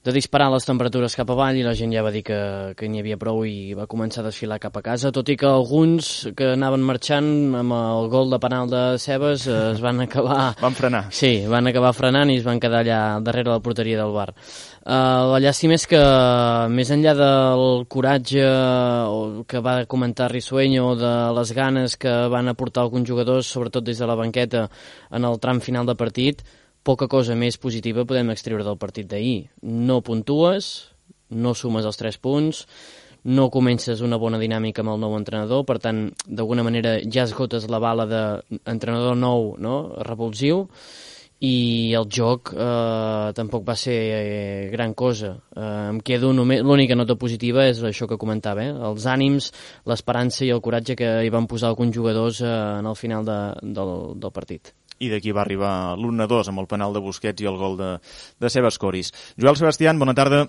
de 0.00 0.12
disparar 0.16 0.48
les 0.48 0.64
temperatures 0.64 1.12
cap 1.12 1.28
avall 1.28 1.58
i 1.60 1.64
la 1.64 1.74
gent 1.76 1.90
ja 1.92 2.00
va 2.00 2.12
dir 2.14 2.22
que, 2.24 2.38
que 2.76 2.88
n'hi 2.88 3.02
havia 3.02 3.18
prou 3.20 3.42
i 3.44 3.74
va 3.76 3.84
començar 3.90 4.22
a 4.22 4.30
desfilar 4.30 4.56
cap 4.62 4.78
a 4.78 4.82
casa, 4.84 5.10
tot 5.12 5.28
i 5.28 5.36
que 5.36 5.44
alguns 5.44 6.30
que 6.36 6.54
anaven 6.54 6.86
marxant 6.88 7.28
amb 7.58 7.74
el 7.76 8.08
gol 8.08 8.32
de 8.32 8.38
penal 8.40 8.70
de 8.72 8.82
Cebes 9.02 9.44
eh, 9.46 9.58
es 9.74 9.82
van 9.84 10.00
acabar... 10.00 10.54
van 10.64 10.76
frenar. 10.78 11.02
Sí, 11.12 11.44
van 11.50 11.68
acabar 11.68 11.92
frenant 11.92 12.32
i 12.32 12.38
es 12.40 12.46
van 12.46 12.62
quedar 12.62 12.80
allà 12.80 13.00
darrere 13.20 13.52
la 13.52 13.60
porteria 13.60 13.98
del 14.00 14.14
bar. 14.16 14.30
Uh, 14.80 15.28
la 15.34 15.42
llàstima 15.44 15.76
és 15.76 15.84
que, 15.84 16.00
més 16.72 16.88
enllà 16.94 17.12
del 17.18 17.84
coratge 17.92 18.46
que 19.52 19.60
va 19.60 19.74
comentar 19.84 20.30
Risueño, 20.32 20.94
de 20.96 21.12
les 21.36 21.52
ganes 21.52 21.98
que 22.00 22.14
van 22.32 22.48
aportar 22.48 22.86
alguns 22.86 23.04
jugadors, 23.08 23.52
sobretot 23.52 23.84
des 23.84 24.00
de 24.00 24.08
la 24.08 24.16
banqueta, 24.16 24.64
en 25.12 25.28
el 25.28 25.36
tram 25.44 25.60
final 25.60 25.84
de 25.84 25.98
partit, 26.00 26.40
poca 26.82 27.08
cosa 27.08 27.36
més 27.36 27.58
positiva 27.60 28.06
podem 28.08 28.32
extreure 28.32 28.64
del 28.64 28.78
partit 28.80 29.08
d'ahir. 29.10 29.50
No 29.62 30.00
puntues, 30.06 30.90
no 31.30 31.54
sumes 31.54 31.86
els 31.86 32.00
3 32.00 32.18
punts, 32.22 32.64
no 33.24 33.50
comences 33.52 34.00
una 34.00 34.16
bona 34.16 34.40
dinàmica 34.40 34.80
amb 34.80 34.94
el 34.94 35.02
nou 35.02 35.14
entrenador, 35.18 35.66
per 35.68 35.78
tant, 35.82 36.08
d'alguna 36.26 36.64
manera 36.64 36.96
ja 37.04 37.26
esgotes 37.28 37.68
la 37.68 37.80
bala 37.82 38.08
d'entrenador 38.08 39.16
nou, 39.16 39.54
no? 39.60 39.76
revulsiu, 40.08 40.66
i 41.40 41.92
el 41.96 42.04
joc 42.12 42.50
eh, 42.52 43.30
tampoc 43.36 43.64
va 43.64 43.76
ser 43.76 43.96
eh, 43.96 44.68
gran 44.72 44.92
cosa. 44.92 45.32
Eh, 45.56 45.68
em 45.88 46.00
quedo 46.04 46.34
només... 46.36 46.60
L'única 46.60 46.96
nota 46.96 47.16
positiva 47.16 47.64
és 47.68 47.80
això 47.80 48.08
que 48.08 48.20
comentava, 48.20 48.66
eh? 48.66 48.74
els 48.90 49.06
ànims, 49.08 49.48
l'esperança 49.88 50.44
i 50.44 50.52
el 50.52 50.60
coratge 50.60 50.98
que 51.00 51.14
hi 51.24 51.32
van 51.32 51.48
posar 51.48 51.72
alguns 51.72 51.96
jugadors 51.96 52.42
eh, 52.44 52.52
en 52.82 52.92
el 52.92 52.96
final 52.96 53.24
de, 53.24 53.40
del, 53.62 53.96
del 54.20 54.36
partit 54.36 54.74
i 55.00 55.08
d'aquí 55.08 55.32
va 55.32 55.42
arribar 55.44 55.72
l'1-2 55.96 56.52
amb 56.52 56.62
el 56.62 56.68
penal 56.70 56.94
de 56.94 57.02
Busquets 57.02 57.42
i 57.42 57.48
el 57.48 57.58
gol 57.60 57.76
de, 57.80 57.90
de 58.40 58.52
Sebas 58.52 58.78
Coris. 58.78 59.12
Joel 59.40 59.56
Sebastián, 59.56 59.98
bona 59.98 60.14
tarda. 60.14 60.44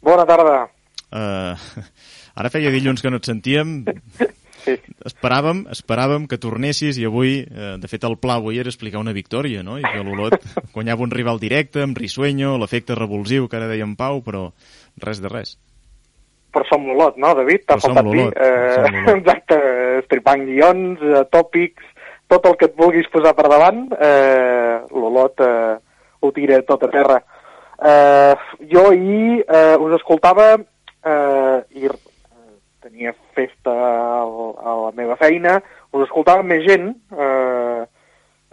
Bona 0.00 0.24
tarda. 0.28 0.62
Uh, 1.10 1.56
ara 2.40 2.52
feia 2.52 2.72
dilluns 2.72 3.04
que 3.04 3.12
no 3.12 3.20
et 3.20 3.28
sentíem. 3.28 3.82
Sí. 4.60 4.74
Esperàvem, 5.08 5.62
esperàvem 5.72 6.26
que 6.28 6.36
tornessis 6.36 6.98
i 7.00 7.06
avui, 7.08 7.38
eh, 7.48 7.70
de 7.80 7.88
fet 7.88 8.02
el 8.04 8.18
pla 8.20 8.34
avui 8.36 8.58
era 8.60 8.68
explicar 8.68 9.00
una 9.00 9.14
victòria, 9.16 9.62
no? 9.64 9.78
I 9.80 9.84
que 9.86 10.02
l'Olot 10.04 10.36
guanyava 10.74 11.06
un 11.06 11.14
rival 11.14 11.40
directe 11.40 11.80
amb 11.80 11.96
Risueño, 11.96 12.58
l'efecte 12.60 12.92
revulsiu 12.98 13.48
que 13.48 13.56
ara 13.56 13.70
deia 13.70 13.88
Pau, 13.96 14.20
però 14.26 14.50
res 15.00 15.22
de 15.24 15.32
res. 15.32 15.54
Però 16.52 16.66
som 16.68 16.84
l'Olot, 16.84 17.16
no, 17.16 17.32
David? 17.38 17.64
T'ha 17.64 17.78
faltat 17.80 18.10
dir. 18.10 18.26
Eh, 18.34 19.14
exacte, 19.14 19.58
estripant 20.02 20.44
guions, 20.44 21.02
eh, 21.08 21.24
tòpics, 21.32 21.89
tot 22.30 22.46
el 22.46 22.56
que 22.58 22.70
et 22.70 22.76
vulguis 22.78 23.08
posar 23.10 23.34
per 23.36 23.48
davant, 23.50 23.86
eh, 23.98 24.78
l'Olot 24.94 25.42
eh, 25.42 25.76
ho 26.20 26.32
tira 26.36 26.60
tot 26.68 26.86
a 26.86 26.90
terra. 26.92 27.18
Eh, 27.80 28.34
jo 28.70 28.86
ahir 28.92 29.40
eh, 29.42 29.76
us 29.80 29.96
escoltava 29.98 30.52
eh, 30.56 31.58
i 31.80 31.88
tenia 32.80 33.14
festa 33.36 33.72
a, 33.72 34.74
la 34.86 34.92
meva 34.96 35.16
feina, 35.20 35.58
us 35.92 36.04
escoltava 36.06 36.44
més 36.46 36.62
gent, 36.66 36.92
eh, 37.12 37.82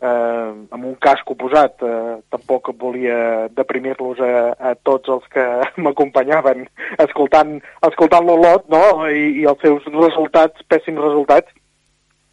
eh, 0.01 0.49
amb 0.73 0.83
un 0.83 0.95
casc 1.03 1.29
posat, 1.39 1.83
eh, 1.83 2.15
tampoc 2.33 2.71
volia 2.79 3.47
deprimir-los 3.55 4.21
a, 4.23 4.31
a 4.71 4.73
tots 4.87 5.11
els 5.15 5.27
que 5.33 5.45
m'acompanyaven 5.83 6.65
escoltant, 7.05 7.57
escoltant 7.87 8.25
l'Olot 8.25 8.67
no? 8.73 8.83
I, 9.07 9.43
i 9.43 9.45
els 9.49 9.61
seus 9.63 9.85
resultats, 9.93 10.65
pèssims 10.71 11.03
resultats, 11.03 11.53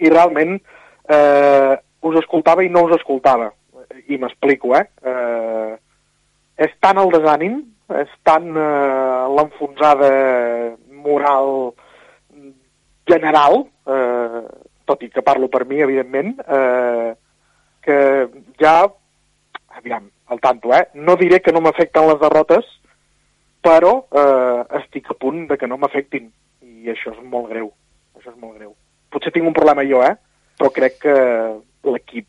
i 0.03 0.11
realment 0.11 0.57
eh, 0.59 0.74
us 1.09 2.19
escoltava 2.21 2.65
i 2.65 2.71
no 2.73 2.85
us 2.87 2.97
escoltava. 2.99 3.51
I 4.09 4.19
m'explico, 4.21 4.75
eh? 4.77 4.87
eh? 5.05 5.77
És 6.65 6.73
tant 6.83 6.99
el 7.01 7.11
desànim, 7.13 7.61
és 8.01 8.11
tant 8.27 8.47
eh, 8.57 9.25
l'enfonsada 9.37 10.11
moral 11.05 11.73
general, 13.11 13.65
eh, 13.87 14.43
tot 14.89 15.03
i 15.05 15.11
que 15.13 15.25
parlo 15.25 15.49
per 15.53 15.65
mi, 15.69 15.81
evidentment, 15.85 16.35
eh, 16.45 17.13
que 17.85 17.99
ja, 18.61 18.77
aviam, 19.77 20.09
al 20.33 20.41
tanto, 20.41 20.73
eh? 20.73 20.87
No 20.95 21.17
diré 21.21 21.41
que 21.41 21.53
no 21.53 21.61
m'afecten 21.65 22.09
les 22.09 22.21
derrotes, 22.21 22.69
però 23.65 23.97
eh, 24.13 24.61
estic 24.81 25.11
a 25.11 25.19
punt 25.19 25.47
de 25.51 25.59
que 25.61 25.69
no 25.69 25.81
m'afectin. 25.81 26.31
I 26.65 26.93
això 26.93 27.15
és 27.15 27.21
molt 27.25 27.51
greu. 27.53 27.71
Això 28.19 28.33
és 28.33 28.41
molt 28.41 28.59
greu. 28.59 28.75
Potser 29.13 29.33
tinc 29.33 29.49
un 29.49 29.57
problema 29.57 29.85
jo, 29.89 30.03
eh? 30.05 30.15
Però 30.59 30.71
crec 30.75 31.01
que 31.03 31.17
l'equip 31.91 32.29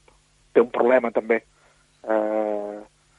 té 0.53 0.63
un 0.63 0.71
problema 0.73 1.11
també. 1.15 1.41
Eh, 2.05 2.77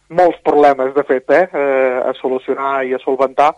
molts 0.09 0.39
problemes, 0.47 0.95
de 0.95 1.05
fet, 1.07 1.31
eh, 1.31 1.49
eh, 1.53 1.99
a 2.11 2.13
solucionar 2.21 2.85
i 2.87 2.95
a 2.95 3.03
solventar, 3.03 3.53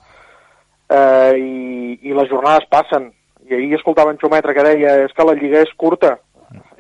eh, 0.89 1.33
i, 1.37 1.99
i 2.09 2.17
les 2.17 2.31
jornades 2.31 2.69
passen. 2.71 3.11
I 3.49 3.55
ahir 3.55 3.77
escoltava 3.79 4.13
en 4.13 4.19
Xometre 4.21 4.55
que 4.57 4.65
deia 4.67 4.97
és 5.05 5.15
que 5.17 5.25
la 5.25 5.37
lliga 5.39 5.63
és 5.65 5.73
curta. 5.77 6.17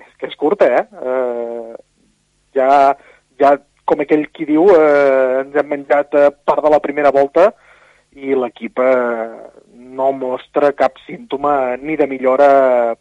És 0.05 0.13
que 0.21 0.29
és 0.29 0.37
curta, 0.37 0.69
eh? 0.69 0.85
eh 1.13 1.77
ja, 2.57 2.97
ja, 3.39 3.53
com 3.87 4.01
aquell 4.03 4.25
qui 4.35 4.47
diu, 4.49 4.67
eh, 4.75 5.45
ens 5.45 5.57
hem 5.57 5.69
menjat 5.71 6.17
part 6.49 6.65
de 6.65 6.73
la 6.73 6.81
primera 6.83 7.13
volta 7.15 7.53
i 8.17 8.35
l'equip 8.35 8.81
eh, 8.83 9.29
no 9.99 10.11
mostra 10.15 10.73
cap 10.79 10.99
símptoma 11.07 11.77
ni 11.83 11.97
de 11.99 12.07
millora 12.11 12.49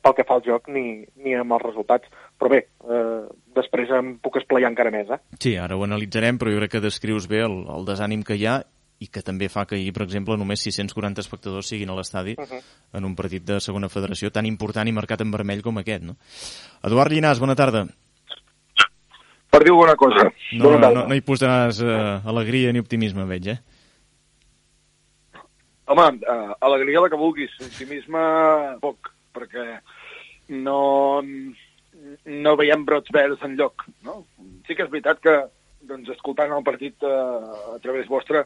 pel 0.02 0.16
que 0.18 0.26
fa 0.28 0.38
al 0.38 0.46
joc 0.46 0.72
ni, 0.74 1.04
ni 1.24 1.36
amb 1.38 1.54
els 1.58 1.66
resultats. 1.68 2.10
Però 2.38 2.52
bé, 2.54 2.64
eh, 2.86 3.22
després 3.58 3.92
em 3.98 4.16
puc 4.24 4.40
esplayar 4.42 4.72
encara 4.72 4.94
més. 4.94 5.10
Eh? 5.14 5.20
Sí, 5.40 5.56
ara 5.62 5.78
ho 5.78 5.86
analitzarem, 5.86 6.40
però 6.42 6.54
jo 6.54 6.64
crec 6.64 6.78
que 6.78 6.84
descrius 6.84 7.30
bé 7.30 7.44
el, 7.46 7.62
el 7.74 7.88
desànim 7.88 8.26
que 8.26 8.38
hi 8.38 8.48
ha 8.50 8.60
i 8.98 9.12
que 9.14 9.22
també 9.22 9.46
fa 9.54 9.68
que 9.70 9.78
ahir, 9.78 9.92
per 9.94 10.08
exemple, 10.08 10.38
només 10.42 10.64
640 10.66 11.22
espectadors 11.22 11.70
siguin 11.70 11.90
a 11.94 11.98
l'estadi 11.98 12.34
uh 12.34 12.44
-huh. 12.44 12.62
en 12.98 13.06
un 13.06 13.16
partit 13.16 13.44
de 13.46 13.60
segona 13.62 13.90
federació 13.90 14.32
tan 14.32 14.46
important 14.46 14.88
i 14.88 14.92
marcat 14.92 15.22
en 15.22 15.32
vermell 15.32 15.62
com 15.62 15.78
aquest. 15.78 16.04
No? 16.04 16.16
Eduard 16.84 17.12
Llinàs, 17.12 17.40
bona 17.40 17.56
tarda. 17.56 17.86
Per 19.50 19.64
dir 19.64 19.72
alguna 19.72 19.96
cosa. 19.96 20.32
No, 20.54 20.78
no, 20.78 20.90
no, 20.92 21.08
no 21.08 21.16
hi 21.16 21.22
posaràs 21.22 21.82
eh, 21.82 22.22
alegria 22.26 22.72
ni 22.74 22.80
optimisme, 22.80 23.26
veig, 23.26 23.48
eh? 23.48 23.60
Home, 25.88 26.20
uh, 26.28 26.52
alegria 26.60 27.00
la 27.00 27.08
que 27.08 27.20
vulguis, 27.20 27.54
optimisme 27.64 28.22
poc, 28.82 29.08
perquè 29.32 29.78
no, 30.52 31.22
no 31.24 32.56
veiem 32.60 32.84
brots 32.88 33.14
verds 33.16 33.46
en 33.48 33.56
lloc. 33.56 33.86
No? 34.04 34.18
Sí 34.68 34.76
que 34.76 34.84
és 34.84 34.92
veritat 34.92 35.22
que, 35.24 35.36
doncs, 35.88 36.12
escoltant 36.12 36.52
el 36.52 36.66
partit 36.68 37.08
uh, 37.08 37.78
a 37.78 37.80
través 37.86 38.10
vostre, 38.12 38.44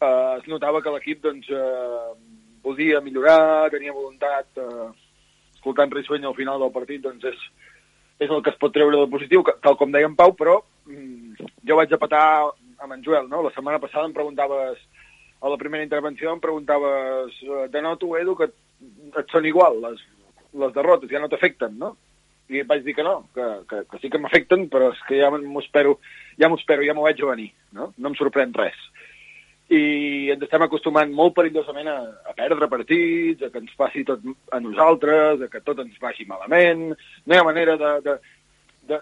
uh, 0.00 0.32
es 0.40 0.50
notava 0.50 0.82
que 0.82 0.96
l'equip 0.96 1.22
doncs, 1.28 1.46
uh, 1.54 2.16
volia 2.66 2.98
millorar, 3.04 3.70
tenia 3.70 3.94
voluntat, 3.94 4.50
uh, 4.58 4.90
escoltant 5.54 5.94
Risueny 5.94 6.26
al 6.26 6.34
final 6.34 6.58
del 6.58 6.74
partit, 6.74 7.04
doncs 7.06 7.30
és, 7.30 7.46
és 8.26 8.26
el 8.26 8.42
que 8.42 8.50
es 8.50 8.58
pot 8.58 8.74
treure 8.74 8.98
del 8.98 9.12
positiu, 9.14 9.46
tal 9.62 9.78
com 9.78 9.94
deia 9.94 10.10
en 10.10 10.18
Pau, 10.18 10.34
però 10.34 10.58
mm, 10.90 11.46
jo 11.62 11.78
vaig 11.78 11.94
a 11.94 12.02
petar 12.02 12.26
amb 12.82 12.98
en 12.98 13.06
Joel, 13.06 13.30
no? 13.30 13.46
La 13.46 13.54
setmana 13.54 13.78
passada 13.78 14.10
em 14.10 14.18
preguntaves 14.18 14.82
a 15.40 15.48
la 15.48 15.58
primera 15.60 15.84
intervenció 15.84 16.32
em 16.32 16.40
preguntaves 16.40 17.36
eh, 17.42 17.68
de 17.72 17.82
noto, 17.82 18.16
Edu, 18.18 18.36
que 18.38 18.50
et 19.16 19.32
són 19.32 19.46
igual 19.48 19.80
les, 19.82 20.02
les 20.56 20.74
derrotes, 20.74 21.10
ja 21.12 21.22
no 21.22 21.30
t'afecten, 21.32 21.78
no? 21.80 21.94
I 22.52 22.62
vaig 22.62 22.84
dir 22.86 22.94
que 22.94 23.02
no, 23.02 23.24
que, 23.34 23.46
que, 23.70 23.82
que 23.90 23.98
sí 24.02 24.10
que 24.10 24.20
m'afecten, 24.22 24.68
però 24.70 24.92
és 24.94 25.00
que 25.08 25.18
ja 25.18 25.32
m'ho 25.34 25.62
espero, 25.62 25.96
ja 26.38 26.48
m'ho 26.48 26.58
espero, 26.60 26.84
ja 26.86 26.94
m'ho 26.94 27.06
veig 27.08 27.22
a 27.22 27.32
venir, 27.32 27.50
no? 27.74 27.90
No 27.96 28.12
em 28.12 28.18
sorprèn 28.18 28.54
res. 28.54 28.78
I 29.66 30.30
ens 30.30 30.44
estem 30.46 30.62
acostumant 30.62 31.10
molt 31.10 31.34
perillosament 31.34 31.90
a, 31.90 31.96
a 32.30 32.36
perdre 32.38 32.68
partits, 32.70 33.42
a 33.42 33.50
que 33.50 33.58
ens 33.64 33.74
passi 33.78 34.04
tot 34.06 34.22
a 34.54 34.60
nosaltres, 34.62 35.42
a 35.42 35.50
que 35.50 35.62
tot 35.66 35.82
ens 35.82 35.98
vagi 36.02 36.28
malament, 36.30 36.92
no 36.94 37.34
hi 37.34 37.40
ha 37.40 37.48
manera 37.48 37.74
de, 37.80 37.92
de, 38.06 38.16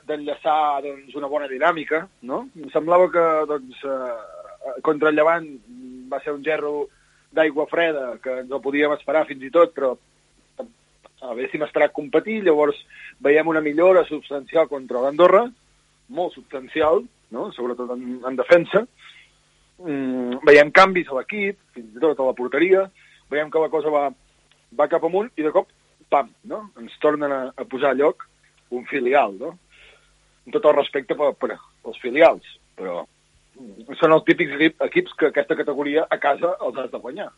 d'enllaçar 0.09 0.81
de, 0.83 0.95
doncs, 0.95 1.19
una 1.21 1.29
bona 1.29 1.51
dinàmica, 1.51 2.07
no? 2.25 2.47
Em 2.57 2.73
semblava 2.73 3.11
que 3.13 3.27
doncs, 3.51 3.85
eh, 3.85 4.81
contra 4.87 5.13
el 5.13 5.21
Llevant 5.21 5.51
va 6.11 6.21
ser 6.25 6.35
un 6.35 6.45
gerro 6.45 6.89
d'aigua 7.35 7.67
freda, 7.71 8.15
que 8.23 8.41
ens 8.45 8.53
el 8.53 8.63
podíem 8.63 8.95
esperar 8.95 9.25
fins 9.29 9.43
i 9.43 9.53
tot, 9.55 9.75
però 9.75 9.95
haguéssim 11.25 11.65
esperat 11.65 11.95
competir, 11.97 12.43
llavors 12.45 12.79
veiem 13.25 13.49
una 13.49 13.63
millora 13.65 14.05
substancial 14.09 14.69
contra 14.71 15.03
l'Andorra, 15.03 15.45
molt 16.15 16.35
substancial, 16.37 17.03
no? 17.33 17.49
sobretot 17.57 17.95
en, 17.97 18.05
en 18.29 18.37
defensa, 18.39 18.85
mm, 19.81 20.45
veiem 20.47 20.73
canvis 20.75 21.09
a 21.11 21.19
l'equip, 21.19 21.59
fins 21.77 21.97
i 21.97 22.03
tot 22.03 22.21
a 22.21 22.29
la 22.29 22.37
porteria, 22.37 22.85
veiem 23.33 23.51
que 23.51 23.63
la 23.63 23.73
cosa 23.73 23.93
va, 23.95 24.05
va 24.77 24.91
cap 24.93 25.07
amunt 25.09 25.33
i 25.41 25.47
de 25.47 25.53
cop, 25.55 25.73
pam, 26.13 26.31
no? 26.51 26.67
ens 26.81 26.95
tornen 27.03 27.33
a, 27.33 27.43
a 27.57 27.67
posar 27.69 27.95
a 27.95 27.99
lloc 27.99 28.29
un 28.75 28.85
filial, 28.91 29.35
no? 29.41 29.55
Amb 30.45 30.55
tot 30.57 30.67
el 30.69 30.77
respecte 30.77 31.17
per, 31.17 31.33
per, 31.41 31.57
pels 31.85 32.01
filials, 32.03 32.57
però 32.77 33.03
són 34.01 34.15
els 34.15 34.25
típics 34.27 34.63
equips 34.89 35.15
que 35.19 35.31
aquesta 35.31 35.57
categoria 35.59 36.07
a 36.11 36.19
casa 36.23 36.55
els 36.67 36.79
has 36.81 36.91
de 36.91 37.01
guanyar. 37.03 37.29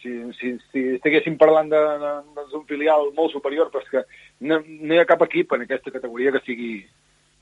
Si, 0.00 0.10
si, 0.38 0.54
si 0.72 0.84
estiguéssim 0.96 1.36
parlant 1.40 1.68
d'un 1.70 2.64
filial 2.68 3.10
molt 3.16 3.34
superior, 3.34 3.68
però 3.70 3.84
és 3.84 3.90
que 3.92 4.04
no, 4.48 4.60
no 4.64 4.94
hi 4.94 5.00
ha 5.00 5.08
cap 5.08 5.22
equip 5.26 5.52
en 5.52 5.66
aquesta 5.66 5.92
categoria 5.92 6.32
que 6.32 6.42
sigui 6.46 6.72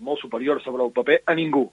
molt 0.02 0.20
superior 0.20 0.60
sobre 0.62 0.84
el 0.84 0.94
paper 0.94 1.20
a 1.26 1.36
ningú. 1.38 1.68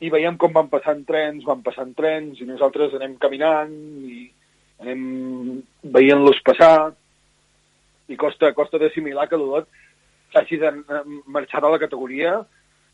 I 0.00 0.08
veiem 0.12 0.38
com 0.40 0.54
van 0.56 0.70
passant 0.72 1.04
trens, 1.08 1.44
van 1.44 1.60
passant 1.62 1.92
trens, 1.96 2.40
i 2.40 2.48
nosaltres 2.48 2.96
anem 2.96 3.18
caminant 3.20 3.74
i 4.08 4.22
anem 4.80 5.60
veient-los 5.92 6.40
passar, 6.44 6.94
i 8.08 8.16
costa, 8.18 8.54
costa 8.56 8.80
d'assimilar 8.80 9.28
que 9.28 9.38
l'Olot 9.38 9.68
hagi 10.34 10.56
de 10.62 10.70
marxar 11.26 11.60
de 11.62 11.70
la 11.70 11.78
categoria 11.82 12.38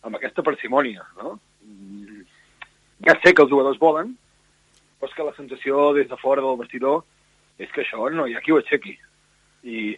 amb 0.03 0.19
aquesta 0.19 0.45
parsimònia, 0.47 1.05
no? 1.21 1.37
Ja 3.07 3.17
sé 3.23 3.33
que 3.35 3.45
els 3.45 3.53
jugadors 3.53 3.81
volen, 3.81 4.15
però 4.99 5.11
és 5.11 5.17
que 5.17 5.27
la 5.27 5.37
sensació 5.37 5.93
des 5.97 6.09
de 6.09 6.17
fora 6.21 6.45
del 6.45 6.59
vestidor 6.61 7.03
és 7.59 7.71
que 7.73 7.83
això 7.83 8.09
no 8.13 8.27
hi 8.27 8.37
ha 8.37 8.43
qui 8.45 8.53
ho 8.53 8.61
aixequi. 8.61 8.97
I, 9.67 9.97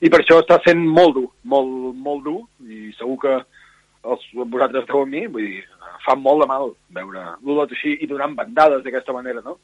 i 0.00 0.10
per 0.12 0.20
això 0.20 0.38
està 0.40 0.60
sent 0.64 0.80
molt 0.86 1.16
dur, 1.16 1.28
molt, 1.52 1.96
molt 1.96 2.24
dur, 2.24 2.40
i 2.68 2.92
segur 2.98 3.16
que 3.24 3.34
els, 3.40 4.28
vosaltres 4.34 4.84
esteu 4.84 5.02
amb 5.02 5.12
mi, 5.12 5.24
vull 5.32 5.48
dir, 5.48 5.64
fa 6.04 6.14
molt 6.16 6.44
de 6.44 6.48
mal 6.48 6.70
veure 6.96 7.24
l'Olot 7.44 7.74
així 7.74 7.96
i 8.00 8.08
donant 8.08 8.36
bandades 8.38 8.84
d'aquesta 8.84 9.16
manera, 9.16 9.42
no? 9.44 9.58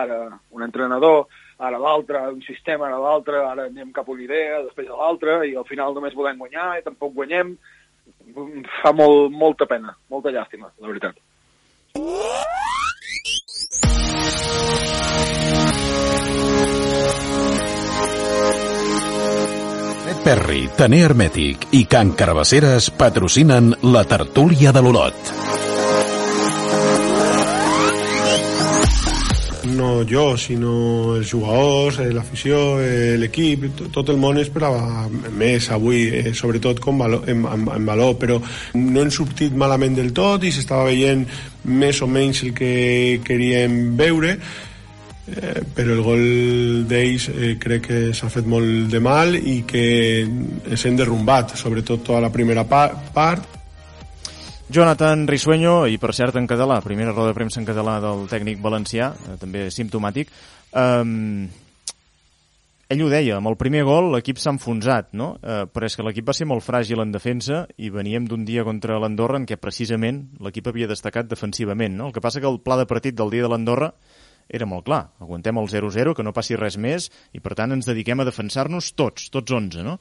Ara 0.00 0.22
un 0.54 0.62
entrenador, 0.62 1.26
ara 1.58 1.78
l'altre, 1.82 2.22
un 2.32 2.42
sistema, 2.46 2.88
ara 2.88 2.98
l'altre, 3.02 3.42
ara 3.44 3.66
anem 3.68 3.92
cap 3.94 4.08
a 4.08 4.14
una 4.14 4.24
idea, 4.24 4.62
després 4.64 4.88
a 4.90 4.98
l'altra, 4.98 5.40
i 5.46 5.54
al 5.58 5.66
final 5.68 5.94
només 5.94 6.16
volem 6.16 6.38
guanyar 6.40 6.72
i 6.78 6.86
tampoc 6.86 7.14
guanyem. 7.14 7.56
Fa 8.80 8.92
molt, 8.94 9.32
molta 9.34 9.66
pena, 9.66 9.94
molta 10.08 10.30
llàstima, 10.30 10.70
la 10.78 10.88
veritat. 10.88 11.18
Perry, 20.20 20.66
Taner 20.76 21.00
Hermètic 21.08 21.70
i 21.74 21.86
Can 21.90 22.12
Carabasseres 22.14 22.90
patrocinen 22.94 23.72
la 23.94 24.04
tertúlia 24.06 24.70
de 24.76 24.84
l'Olot. 24.84 25.49
No 29.76 30.04
jo, 30.08 30.36
sinó 30.38 31.16
els 31.16 31.30
jugadors, 31.30 31.98
eh, 32.00 32.10
l'afició, 32.14 32.80
eh, 32.80 33.16
l'equip, 33.20 33.66
tot 33.94 34.08
el 34.12 34.18
món 34.20 34.40
esperava 34.40 35.08
més 35.36 35.70
avui, 35.70 36.08
eh, 36.08 36.32
sobretot 36.34 36.80
com 36.80 36.98
valor, 36.98 37.28
en, 37.30 37.44
en, 37.44 37.68
en 37.76 37.86
valor, 37.86 38.16
però 38.20 38.40
no 38.74 39.04
hem 39.04 39.12
sortit 39.14 39.54
malament 39.54 39.98
del 39.98 40.12
tot 40.16 40.44
i 40.44 40.52
s'estava 40.54 40.88
veient 40.90 41.26
més 41.64 42.00
o 42.02 42.08
menys 42.08 42.42
el 42.46 42.54
que 42.56 43.20
queríem 43.26 43.96
veure 43.98 44.36
però 45.30 45.92
el 45.94 46.00
gol 46.02 46.22
d'ells 46.90 47.28
crec 47.62 47.84
que 47.84 47.98
s'ha 48.16 48.26
fet 48.32 48.48
molt 48.50 48.88
de 48.90 48.98
mal 48.98 49.36
i 49.38 49.60
que 49.68 49.84
hem 50.26 50.98
derrumbat, 50.98 51.54
sobretot 51.54 52.02
tota 52.02 52.24
la 52.24 52.32
primera 52.34 52.64
part 52.66 53.59
Jonathan 54.70 55.26
Risueño, 55.26 55.88
i 55.90 55.96
per 55.98 56.12
cert 56.14 56.36
en 56.38 56.46
català, 56.46 56.76
primera 56.84 57.10
roda 57.10 57.32
de 57.32 57.34
premsa 57.34 57.58
en 57.58 57.66
català 57.66 57.96
del 57.98 58.28
tècnic 58.30 58.60
valencià, 58.62 59.08
eh, 59.10 59.34
també 59.40 59.64
simptomàtic, 59.74 60.30
um, 60.78 61.48
ell 62.90 63.02
ho 63.02 63.08
deia, 63.10 63.40
amb 63.40 63.50
el 63.50 63.56
primer 63.58 63.82
gol 63.82 64.12
l'equip 64.14 64.38
s'ha 64.38 64.52
enfonsat, 64.54 65.10
no? 65.18 65.32
Eh, 65.42 65.64
però 65.66 65.86
és 65.90 65.98
que 65.98 66.06
l'equip 66.06 66.30
va 66.30 66.36
ser 66.38 66.46
molt 66.46 66.62
fràgil 66.62 67.02
en 67.02 67.10
defensa 67.10 67.64
i 67.78 67.90
veníem 67.90 68.28
d'un 68.30 68.44
dia 68.46 68.62
contra 68.62 69.00
l'Andorra 69.02 69.38
en 69.42 69.46
què 69.46 69.58
precisament 69.58 70.24
l'equip 70.38 70.70
havia 70.70 70.86
destacat 70.90 71.26
defensivament, 71.26 71.96
no? 71.98 72.06
El 72.06 72.14
que 72.14 72.22
passa 72.22 72.38
que 72.38 72.50
el 72.50 72.60
pla 72.62 72.78
de 72.78 72.86
partit 72.86 73.18
del 73.18 73.30
dia 73.30 73.42
de 73.42 73.50
l'Andorra 73.50 73.90
era 74.50 74.66
molt 74.66 74.86
clar. 74.86 75.04
Aguantem 75.22 75.58
el 75.58 75.70
0-0, 75.70 76.14
que 76.14 76.26
no 76.26 76.34
passi 76.34 76.58
res 76.58 76.78
més, 76.78 77.10
i 77.34 77.42
per 77.42 77.54
tant 77.58 77.74
ens 77.74 77.86
dediquem 77.86 78.22
a 78.22 78.26
defensar-nos 78.26 78.92
tots, 78.98 79.30
tots 79.30 79.50
11, 79.50 79.82
no? 79.86 79.98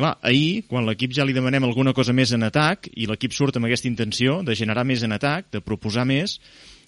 Clar, 0.00 0.14
ahir, 0.24 0.62
quan 0.64 0.86
l'equip 0.88 1.12
ja 1.12 1.26
li 1.28 1.34
demanem 1.36 1.66
alguna 1.66 1.92
cosa 1.92 2.14
més 2.16 2.30
en 2.32 2.46
atac, 2.46 2.88
i 2.96 3.04
l'equip 3.08 3.34
surt 3.36 3.58
amb 3.58 3.68
aquesta 3.68 3.88
intenció 3.90 4.38
de 4.46 4.54
generar 4.56 4.86
més 4.88 5.02
en 5.04 5.12
atac, 5.12 5.50
de 5.52 5.60
proposar 5.60 6.06
més, 6.08 6.38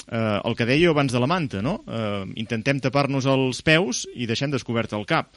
eh, 0.07 0.39
el 0.39 0.57
que 0.57 0.65
deia 0.65 0.95
abans 0.95 1.13
de 1.13 1.21
la 1.21 1.29
manta, 1.29 1.61
no? 1.61 1.83
Eh, 1.85 2.23
intentem 2.41 2.81
tapar-nos 2.81 3.29
els 3.29 3.61
peus 3.67 4.07
i 4.15 4.25
deixem 4.31 4.55
descobert 4.55 4.97
el 4.97 5.05
cap. 5.05 5.29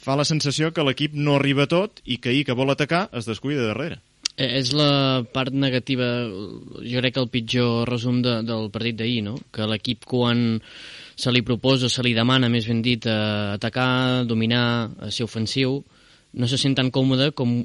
Fa 0.00 0.16
la 0.16 0.24
sensació 0.24 0.72
que 0.72 0.84
l'equip 0.86 1.12
no 1.12 1.36
arriba 1.36 1.66
tot 1.68 2.00
i 2.08 2.16
que 2.16 2.32
ahir 2.32 2.44
que 2.48 2.56
vol 2.56 2.72
atacar 2.72 3.10
es 3.12 3.28
descuida 3.28 3.66
darrere. 3.68 4.00
Eh, 4.38 4.48
és 4.62 4.72
la 4.72 5.26
part 5.34 5.52
negativa, 5.52 6.06
jo 6.24 7.02
crec 7.02 7.18
que 7.18 7.22
el 7.22 7.28
pitjor 7.30 7.90
resum 7.90 8.22
de, 8.24 8.38
del 8.48 8.70
partit 8.72 8.96
d'ahir, 8.96 9.20
no? 9.28 9.36
Que 9.52 9.68
l'equip 9.68 10.08
quan 10.08 10.62
se 11.20 11.30
li 11.36 11.44
proposa, 11.44 11.92
se 11.92 12.02
li 12.02 12.14
demana, 12.16 12.48
més 12.48 12.64
ben 12.66 12.80
dit, 12.82 13.04
eh, 13.04 13.58
atacar, 13.58 14.24
dominar, 14.24 14.64
ser 15.12 15.28
ofensiu, 15.28 15.82
no 16.34 16.48
se 16.50 16.58
sent 16.58 16.76
tan 16.76 16.90
còmode 16.90 17.30
com, 17.38 17.62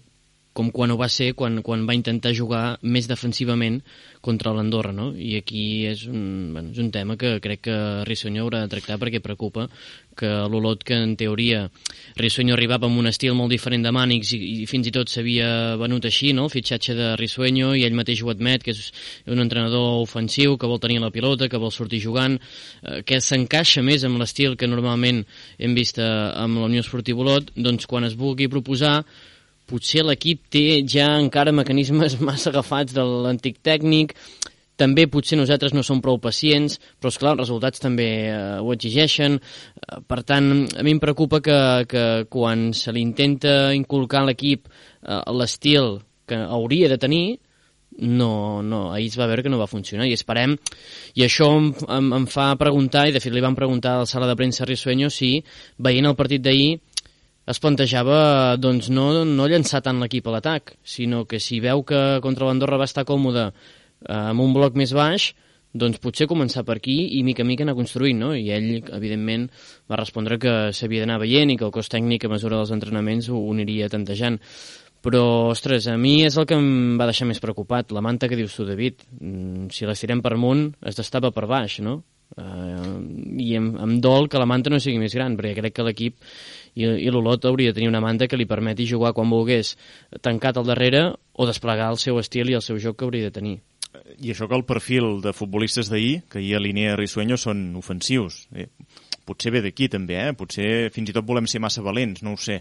com 0.60 0.74
quan 0.76 0.92
ho 0.92 0.98
va 1.00 1.08
ser 1.08 1.32
quan, 1.40 1.62
quan 1.64 1.86
va 1.88 1.96
intentar 1.96 2.34
jugar 2.36 2.64
més 2.84 3.08
defensivament 3.08 3.80
contra 4.20 4.52
l'Andorra, 4.52 4.92
no? 4.92 5.14
I 5.16 5.38
aquí 5.40 5.64
és 5.88 6.04
un, 6.12 6.52
bueno, 6.52 6.74
és 6.74 6.82
un 6.84 6.92
tema 6.92 7.16
que 7.20 7.38
crec 7.40 7.64
que 7.70 7.78
Rissonyo 8.10 8.44
haurà 8.44 8.66
de 8.66 8.74
tractar 8.74 8.98
perquè 9.00 9.22
preocupa 9.24 9.70
que 10.20 10.28
l'Olot, 10.52 10.84
que 10.84 10.98
en 11.00 11.14
teoria 11.16 11.62
Rissonyo 12.20 12.58
arribava 12.58 12.90
amb 12.90 13.00
un 13.00 13.08
estil 13.08 13.38
molt 13.40 13.54
diferent 13.56 13.86
de 13.88 13.94
Mànix 13.96 14.34
i, 14.36 14.42
i 14.60 14.68
fins 14.68 14.90
i 14.90 14.94
tot 14.96 15.08
s'havia 15.08 15.78
venut 15.80 16.10
així, 16.10 16.34
no? 16.36 16.50
el 16.50 16.54
fitxatge 16.54 16.98
de 16.98 17.14
Risueño, 17.22 17.72
i 17.80 17.86
ell 17.88 17.96
mateix 17.96 18.26
ho 18.26 18.34
admet, 18.34 18.66
que 18.66 18.76
és 18.76 18.92
un 19.32 19.40
entrenador 19.40 20.04
ofensiu, 20.04 20.58
que 20.60 20.68
vol 20.68 20.84
tenir 20.84 21.00
la 21.00 21.14
pilota, 21.16 21.48
que 21.48 21.62
vol 21.62 21.72
sortir 21.72 22.04
jugant, 22.04 22.36
eh, 22.84 23.00
que 23.08 23.24
s'encaixa 23.24 23.86
més 23.86 24.04
amb 24.04 24.20
l'estil 24.20 24.60
que 24.60 24.68
normalment 24.68 25.24
hem 25.58 25.80
vist 25.80 26.04
eh, 26.04 26.12
amb 26.44 26.60
la 26.60 26.68
Unió 26.68 26.84
Esportiva 26.84 27.24
Olot, 27.24 27.56
doncs 27.56 27.88
quan 27.88 28.12
es 28.12 28.20
vulgui 28.20 28.52
proposar 28.52 29.00
potser 29.70 30.06
l'equip 30.06 30.48
té 30.54 30.82
ja 30.88 31.12
encara 31.20 31.54
mecanismes 31.56 32.20
massa 32.28 32.50
agafats 32.54 32.96
de 32.96 33.06
l'antic 33.06 33.62
tècnic, 33.66 34.16
també 34.80 35.10
potser 35.12 35.38
nosaltres 35.40 35.74
no 35.76 35.84
som 35.84 36.00
prou 36.04 36.22
pacients, 36.24 36.78
però, 37.00 37.12
és 37.12 37.20
clar 37.20 37.34
els 37.36 37.44
resultats 37.44 37.84
també 37.84 38.08
eh, 38.32 38.38
ho 38.64 38.72
exigeixen. 38.76 39.36
Eh, 39.40 40.00
per 40.08 40.22
tant, 40.24 40.48
a 40.72 40.86
mi 40.88 40.96
em 40.96 41.02
preocupa 41.04 41.42
que, 41.44 41.60
que 41.92 42.06
quan 42.32 42.70
se 42.78 42.96
li 42.96 43.04
intenta 43.04 43.74
inculcar 43.76 44.24
a 44.24 44.30
l'equip 44.30 44.70
eh, 44.72 45.22
l'estil 45.36 46.00
que 46.30 46.40
hauria 46.40 46.90
de 46.92 47.00
tenir, 47.02 47.26
no, 48.00 48.62
no, 48.64 48.94
ahir 48.94 49.10
es 49.10 49.18
va 49.20 49.28
veure 49.28 49.44
que 49.44 49.52
no 49.52 49.60
va 49.60 49.68
funcionar 49.68 50.08
i 50.08 50.14
esperem, 50.16 50.56
i 51.20 51.26
això 51.26 51.50
em, 51.58 51.72
em, 51.90 52.12
em 52.22 52.28
fa 52.32 52.54
preguntar, 52.60 53.08
i 53.10 53.16
de 53.16 53.20
fet 53.20 53.34
li 53.36 53.44
van 53.44 53.58
preguntar 53.58 53.98
a 53.98 54.04
la 54.06 54.10
sala 54.10 54.30
de 54.30 54.38
premsa 54.40 54.64
a 54.64 54.70
Risueño 54.70 55.10
si 55.12 55.34
veient 55.78 56.08
el 56.08 56.16
partit 56.16 56.46
d'ahir 56.46 56.78
es 57.50 57.60
plantejava 57.62 58.56
doncs, 58.62 58.92
no, 58.94 59.26
no 59.26 59.50
llançar 59.50 59.82
tant 59.86 60.00
l'equip 60.02 60.28
a 60.30 60.36
l'atac, 60.36 60.76
sinó 60.86 61.24
que 61.26 61.40
si 61.42 61.60
veu 61.64 61.84
que 61.88 62.20
contra 62.22 62.46
l'Andorra 62.46 62.78
va 62.82 62.90
estar 62.90 63.08
còmode 63.10 63.50
eh, 63.50 63.54
amb 64.14 64.44
un 64.46 64.54
bloc 64.54 64.78
més 64.78 64.94
baix, 64.94 65.32
doncs 65.74 66.02
potser 66.02 66.26
començar 66.30 66.64
per 66.66 66.80
aquí 66.80 66.98
i 67.18 67.24
mica 67.26 67.44
a 67.46 67.48
mica 67.48 67.66
anar 67.66 67.78
construint, 67.78 68.18
no? 68.18 68.32
I 68.34 68.50
ell, 68.54 68.70
evidentment, 68.98 69.48
va 69.90 70.00
respondre 70.02 70.40
que 70.42 70.54
s'havia 70.74 71.06
d'anar 71.06 71.20
veient 71.22 71.54
i 71.54 71.58
que 71.58 71.66
el 71.68 71.74
cos 71.74 71.92
tècnic 71.94 72.26
a 72.26 72.32
mesura 72.34 72.58
dels 72.58 72.74
entrenaments 72.74 73.30
ho, 73.30 73.38
ho 73.38 73.52
aniria 73.54 73.90
tantejant. 73.90 74.40
Però, 75.06 75.24
ostres, 75.54 75.88
a 75.88 75.96
mi 75.96 76.18
és 76.28 76.36
el 76.36 76.48
que 76.50 76.58
em 76.60 76.98
va 77.00 77.08
deixar 77.08 77.28
més 77.30 77.40
preocupat. 77.40 77.94
La 77.96 78.04
manta 78.04 78.28
que 78.28 78.36
dius 78.36 78.58
tu, 78.58 78.66
David, 78.68 79.06
mm, 79.22 79.70
si 79.72 79.88
l'estirem 79.88 80.22
per 80.26 80.34
amunt, 80.36 80.66
es 80.90 80.98
destapa 81.00 81.32
per 81.32 81.46
baix, 81.48 81.80
no? 81.86 82.02
Uh, 82.38 83.00
I 83.42 83.56
em, 83.58 83.72
em 83.82 83.94
dol 84.04 84.28
que 84.30 84.38
la 84.38 84.46
manta 84.46 84.70
no 84.70 84.78
sigui 84.82 85.00
més 85.02 85.16
gran, 85.18 85.38
perquè 85.38 85.56
crec 85.58 85.74
que 85.80 85.86
l'equip 85.88 86.20
i, 86.76 86.86
i 86.86 87.10
l'Olot 87.10 87.46
hauria 87.46 87.72
de 87.72 87.80
tenir 87.80 87.90
una 87.92 88.04
manta 88.04 88.28
que 88.28 88.38
li 88.40 88.48
permeti 88.50 88.88
jugar 88.90 89.14
quan 89.18 89.30
volgués 89.30 89.76
tancat 90.22 90.58
al 90.58 90.68
darrere 90.68 91.04
o 91.34 91.48
desplegar 91.50 91.92
el 91.94 92.00
seu 92.02 92.20
estil 92.20 92.52
i 92.52 92.58
el 92.60 92.66
seu 92.66 92.80
joc 92.80 93.00
que 93.00 93.08
hauria 93.08 93.30
de 93.30 93.36
tenir. 93.36 93.58
I 94.20 94.34
això 94.34 94.46
que 94.46 94.58
el 94.58 94.68
perfil 94.70 95.18
de 95.24 95.34
futbolistes 95.34 95.90
d'ahir, 95.90 96.22
que 96.30 96.42
hi 96.44 96.54
alinea 96.54 96.98
Risueño, 97.00 97.40
són 97.42 97.72
ofensius. 97.80 98.44
Eh, 98.54 98.68
potser 99.26 99.54
ve 99.54 99.64
d'aquí 99.66 99.88
també, 99.90 100.20
eh? 100.22 100.36
potser 100.38 100.90
fins 100.94 101.10
i 101.10 101.16
tot 101.16 101.26
volem 101.26 101.48
ser 101.50 101.62
massa 101.64 101.82
valents, 101.86 102.22
no 102.26 102.36
ho 102.36 102.42
sé 102.42 102.60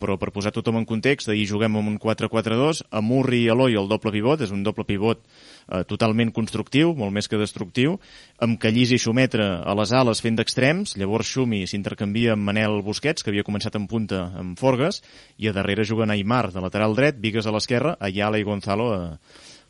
però 0.00 0.16
per 0.20 0.32
posar 0.34 0.52
tothom 0.54 0.80
en 0.80 0.86
context, 0.88 1.30
ahir 1.30 1.46
juguem 1.48 1.78
amb 1.78 1.92
un 1.92 1.98
4-4-2, 2.02 2.84
amb 2.90 3.08
Murri 3.08 3.44
i 3.44 3.50
Eloi 3.52 3.78
el 3.78 3.88
doble 3.88 4.12
pivot, 4.14 4.42
és 4.44 4.52
un 4.54 4.64
doble 4.66 4.84
pivot 4.88 5.22
eh, 5.22 5.82
totalment 5.88 6.32
constructiu, 6.34 6.92
molt 6.98 7.14
més 7.14 7.30
que 7.30 7.40
destructiu, 7.40 7.98
amb 8.44 8.58
Callís 8.60 8.94
i 8.94 9.00
Xumetre 9.00 9.46
a 9.62 9.76
les 9.78 9.94
ales 9.94 10.22
fent 10.24 10.38
d'extrems, 10.40 10.96
llavors 11.00 11.30
Xumi 11.30 11.64
s'intercanvia 11.70 12.34
amb 12.34 12.50
Manel 12.50 12.80
Busquets, 12.84 13.24
que 13.24 13.32
havia 13.32 13.46
començat 13.46 13.78
en 13.78 13.88
punta 13.90 14.26
amb 14.40 14.60
Forges, 14.60 15.02
i 15.38 15.48
a 15.48 15.56
darrere 15.56 15.86
juguen 15.88 16.12
Aymar 16.14 16.48
de 16.52 16.62
lateral 16.64 16.96
dret, 16.98 17.20
Vigues 17.24 17.46
a 17.46 17.54
l'esquerra, 17.54 17.96
Ayala 18.00 18.40
i 18.40 18.44
Gonzalo 18.44 18.90
a, 18.92 19.02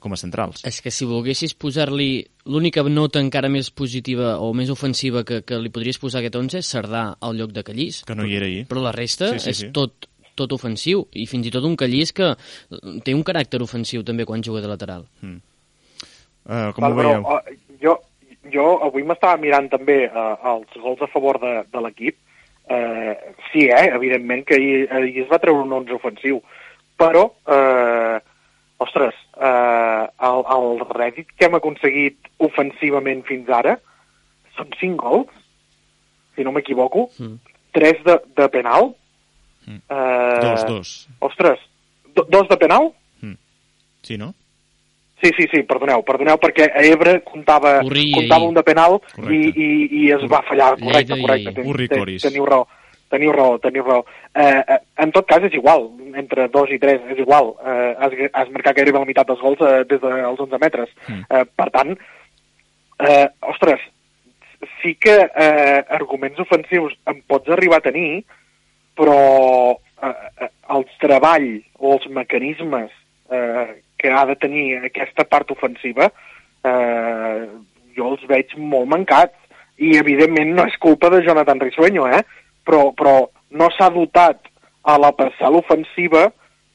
com 0.04 0.12
a 0.12 0.20
centrals. 0.20 0.64
És 0.68 0.80
que 0.84 0.92
si 0.92 1.06
volguessis 1.08 1.54
posar-li 1.56 2.24
l'única 2.50 2.84
nota 2.90 3.22
encara 3.24 3.48
més 3.52 3.70
positiva 3.72 4.36
o 4.44 4.52
més 4.56 4.72
ofensiva 4.72 5.24
que, 5.24 5.40
que 5.46 5.60
li 5.60 5.72
podries 5.72 6.00
posar 6.00 6.20
a 6.20 6.24
aquest 6.24 6.40
11 6.40 6.60
és 6.60 6.72
Cerdà 6.76 7.04
al 7.20 7.38
lloc 7.40 7.54
de 7.56 7.64
Callís. 7.64 8.02
Que 8.08 8.16
no 8.18 8.26
hi 8.28 8.36
era 8.36 8.50
ahir. 8.50 8.66
Però 8.68 8.84
la 8.84 8.92
resta 8.92 9.32
sí, 9.32 9.40
sí, 9.46 9.54
és 9.54 9.62
sí. 9.64 9.70
tot 9.76 10.10
tot 10.38 10.52
ofensiu, 10.56 11.06
i 11.14 11.26
fins 11.30 11.46
i 11.48 11.52
tot 11.54 11.66
un 11.66 11.76
Callís 11.80 12.12
que 12.16 12.32
té 13.06 13.14
un 13.14 13.24
caràcter 13.26 13.62
ofensiu 13.62 14.04
també 14.06 14.26
quan 14.28 14.42
juga 14.42 14.62
de 14.64 14.70
lateral. 14.70 15.06
Mm. 15.22 15.40
Uh, 16.44 16.72
com 16.76 16.84
Val, 16.84 16.92
ho 16.92 16.98
veieu? 16.98 17.22
Però, 17.24 17.38
uh, 17.38 17.78
jo, 17.80 17.96
jo 18.52 18.66
avui 18.84 19.06
m'estava 19.06 19.40
mirant 19.40 19.70
també 19.72 20.04
uh, 20.10 20.34
els 20.54 20.76
gols 20.82 21.02
a 21.04 21.10
favor 21.12 21.40
de, 21.42 21.56
de 21.72 21.84
l'equip. 21.86 22.18
Uh, 22.64 23.14
sí, 23.50 23.66
eh, 23.68 23.88
evidentment 23.92 24.44
que 24.48 24.56
ahir, 24.56 24.84
ahir 24.92 25.24
es 25.24 25.32
va 25.32 25.40
treure 25.40 25.64
un 25.64 25.72
11 25.82 25.96
ofensiu, 25.98 26.40
però, 27.00 27.26
uh, 27.44 28.20
ostres, 28.84 29.16
uh, 29.36 30.04
el, 30.28 30.44
el 30.56 30.84
rèdit 30.88 31.32
que 31.36 31.48
hem 31.48 31.58
aconseguit 31.58 32.30
ofensivament 32.44 33.24
fins 33.28 33.50
ara 33.52 33.76
són 34.56 34.72
5 34.80 34.96
gols, 35.00 35.32
si 36.34 36.44
no 36.46 36.54
m'equivoco, 36.54 37.08
mm. 37.20 37.56
3 37.76 38.04
de, 38.06 38.18
de 38.40 38.48
penal. 38.52 38.94
Mm. 39.66 39.80
Uh, 39.88 40.40
dos, 40.42 40.66
dos. 40.66 40.94
Ostres, 41.20 41.60
do, 42.14 42.26
dos 42.28 42.48
de 42.48 42.56
penal? 42.56 42.92
Mm. 43.20 43.36
Sí, 44.02 44.18
no? 44.18 44.34
Sí, 45.22 45.30
sí, 45.38 45.46
sí, 45.48 45.62
perdoneu, 45.64 46.02
perdoneu, 46.04 46.36
perquè 46.36 46.66
a 46.68 46.82
Ebre 46.84 47.20
comptava, 47.24 47.78
Urri, 47.86 48.10
comptava 48.12 48.44
un 48.44 48.56
de 48.58 48.64
penal 48.66 48.98
i, 49.22 49.38
i, 49.48 49.68
i 50.02 50.08
es 50.12 50.24
va 50.28 50.42
fallar, 50.44 50.74
correcte, 50.82 51.16
correcte, 51.16 51.54
ten, 51.56 51.68
Urri, 51.70 51.86
ten, 51.88 52.02
teniu 52.20 52.44
raó, 52.50 52.66
teniu 53.14 53.32
raó, 53.32 53.54
teniu 53.62 53.86
raó. 53.86 54.02
Eh, 54.34 54.44
eh, 54.60 54.78
en 55.00 55.14
tot 55.14 55.24
cas 55.30 55.46
és 55.48 55.56
igual, 55.56 55.86
entre 56.20 56.50
dos 56.52 56.68
i 56.74 56.80
tres 56.82 57.00
és 57.14 57.22
igual, 57.24 57.54
eh, 57.64 57.94
has, 58.04 58.18
has 58.34 58.52
marcat 58.52 58.76
gairebé 58.76 59.00
la 59.00 59.08
meitat 59.08 59.30
dels 59.30 59.40
gols 59.40 59.64
eh, 59.64 59.80
des 59.88 60.02
dels 60.02 60.44
11 60.44 60.60
metres, 60.60 60.92
mm. 61.06 61.24
eh, 61.30 61.44
per 61.56 61.70
tant, 61.72 61.96
eh, 63.08 63.26
ostres, 63.54 63.88
sí 64.82 64.96
que 65.00 65.16
eh, 65.24 65.80
arguments 65.88 66.42
ofensius 66.44 66.98
en 67.08 67.24
pots 67.30 67.54
arribar 67.54 67.80
a 67.80 67.86
tenir, 67.88 68.24
però 68.98 69.20
eh, 69.74 70.14
eh 70.40 70.50
el 70.74 70.86
treball 70.98 71.48
o 71.76 71.92
els 71.94 72.06
mecanismes 72.08 72.90
eh, 73.30 73.82
que 74.00 74.10
ha 74.10 74.24
de 74.26 74.36
tenir 74.40 74.78
aquesta 74.78 75.26
part 75.28 75.50
ofensiva, 75.52 76.08
eh, 76.64 77.42
jo 77.96 78.10
els 78.14 78.24
veig 78.30 78.54
molt 78.56 78.88
mancats. 78.90 79.36
I, 79.76 79.96
evidentment, 79.98 80.54
no 80.54 80.64
és 80.70 80.76
culpa 80.78 81.10
de 81.10 81.20
Jonathan 81.26 81.60
Risueño, 81.60 82.06
eh? 82.08 82.22
però, 82.64 82.92
però 82.96 83.14
no 83.50 83.68
s'ha 83.74 83.90
dotat 83.90 84.46
a 84.84 84.96
la 85.00 85.10
parcel·la 85.16 85.60
ofensiva 85.60 86.28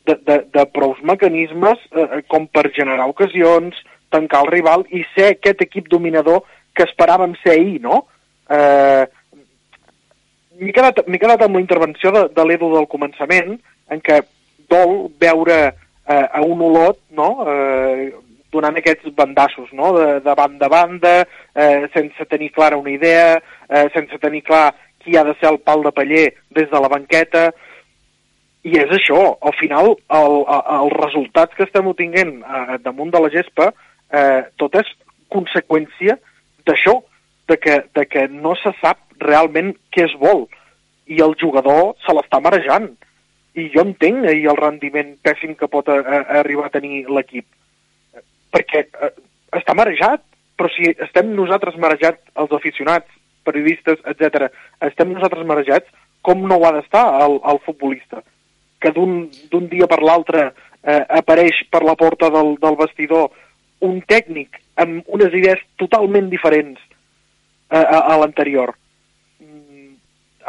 de, 0.06 0.16
de, 0.26 0.38
de 0.54 0.66
prous 0.74 1.00
mecanismes 1.06 1.82
eh, 1.94 2.22
com 2.28 2.48
per 2.48 2.70
generar 2.76 3.08
ocasions, 3.12 3.78
tancar 4.10 4.44
el 4.46 4.52
rival 4.52 4.86
i 4.90 5.04
ser 5.14 5.34
aquest 5.34 5.62
equip 5.66 5.90
dominador 5.92 6.44
que 6.76 6.86
esperàvem 6.88 7.36
ser 7.44 7.56
ahir, 7.56 7.80
no? 7.84 8.04
Eh, 8.50 9.06
M'he 10.60 10.74
quedat, 10.76 11.00
quedat 11.08 11.44
amb 11.46 11.56
la 11.56 11.62
intervenció 11.64 12.12
de, 12.12 12.26
de 12.36 12.44
l'Edu 12.46 12.72
del 12.74 12.88
començament, 12.92 13.54
en 13.94 14.02
què 14.04 14.20
dol 14.72 15.08
veure 15.22 15.60
eh, 15.70 16.26
a 16.26 16.42
un 16.44 16.62
olot, 16.68 17.00
no?, 17.16 17.30
eh, 17.48 18.10
donant 18.52 18.76
aquests 18.80 19.14
bandassos, 19.16 19.72
no?, 19.78 19.94
de, 19.96 20.08
de 20.26 20.36
banda 20.36 20.68
a 20.68 20.74
banda, 20.74 21.16
eh, 21.54 21.88
sense 21.94 22.28
tenir 22.28 22.52
clara 22.52 22.80
una 22.82 22.92
idea, 22.92 23.40
eh, 23.70 23.88
sense 23.96 24.20
tenir 24.20 24.44
clar 24.48 24.74
qui 25.00 25.16
ha 25.16 25.24
de 25.24 25.36
ser 25.40 25.52
el 25.54 25.62
pal 25.64 25.86
de 25.86 25.94
paller 25.96 26.26
des 26.52 26.68
de 26.72 26.82
la 26.84 26.92
banqueta, 26.92 27.50
i 28.68 28.76
és 28.76 28.92
això, 28.92 29.20
al 29.40 29.56
final, 29.56 29.94
el, 30.20 30.40
el, 30.42 30.64
els 30.80 30.98
resultats 31.00 31.56
que 31.56 31.64
estem 31.70 31.88
obtinguent 31.88 32.42
eh, 32.42 32.80
damunt 32.84 33.14
de 33.14 33.22
la 33.24 33.32
gespa, 33.32 33.72
eh, 34.12 34.42
tot 34.60 34.76
és 34.82 34.92
conseqüència 35.32 36.18
d'això, 36.68 37.00
de, 37.50 37.58
que, 37.58 37.84
de 37.96 38.06
que 38.06 38.28
no 38.30 38.56
se 38.62 38.72
sap 38.80 39.02
realment 39.20 39.74
què 39.94 40.06
es 40.08 40.16
vol, 40.22 40.46
i 41.10 41.20
el 41.26 41.36
jugador 41.42 41.96
se 42.06 42.14
l'està 42.16 42.40
marejant. 42.44 42.92
I 43.58 43.68
jo 43.74 43.84
entenc 43.84 44.28
ahir 44.30 44.46
el 44.52 44.60
rendiment 44.60 45.16
pèssim 45.26 45.56
que 45.58 45.68
pot 45.68 45.90
a, 45.90 45.98
a, 46.00 46.20
arribar 46.44 46.70
a 46.70 46.76
tenir 46.76 47.08
l'equip, 47.10 47.48
perquè 48.54 48.86
eh, 48.86 49.14
està 49.58 49.76
marejat, 49.76 50.24
però 50.60 50.70
si 50.74 50.92
estem 51.08 51.34
nosaltres 51.36 51.80
marejats, 51.82 52.22
els 52.40 52.54
aficionats, 52.56 53.10
periodistes, 53.48 54.02
etc, 54.12 54.50
estem 54.86 55.14
nosaltres 55.16 55.48
marejats, 55.50 55.90
com 56.22 56.44
no 56.46 56.60
ho 56.60 56.68
ha 56.68 56.74
d'estar 56.76 57.06
el, 57.24 57.40
el 57.48 57.62
futbolista? 57.66 58.22
Que 58.80 58.92
d'un 58.94 59.70
dia 59.72 59.88
per 59.92 60.02
l'altre 60.04 60.50
eh, 60.50 61.04
apareix 61.20 61.64
per 61.72 61.82
la 61.88 61.96
porta 62.00 62.30
del, 62.32 62.54
del 62.62 62.78
vestidor 62.80 63.32
un 63.88 64.02
tècnic 64.08 64.60
amb 64.80 65.08
unes 65.08 65.34
idees 65.36 65.64
totalment 65.80 66.28
diferents 66.32 66.80
a, 67.70 68.00
a 68.14 68.18
l'anterior 68.22 68.76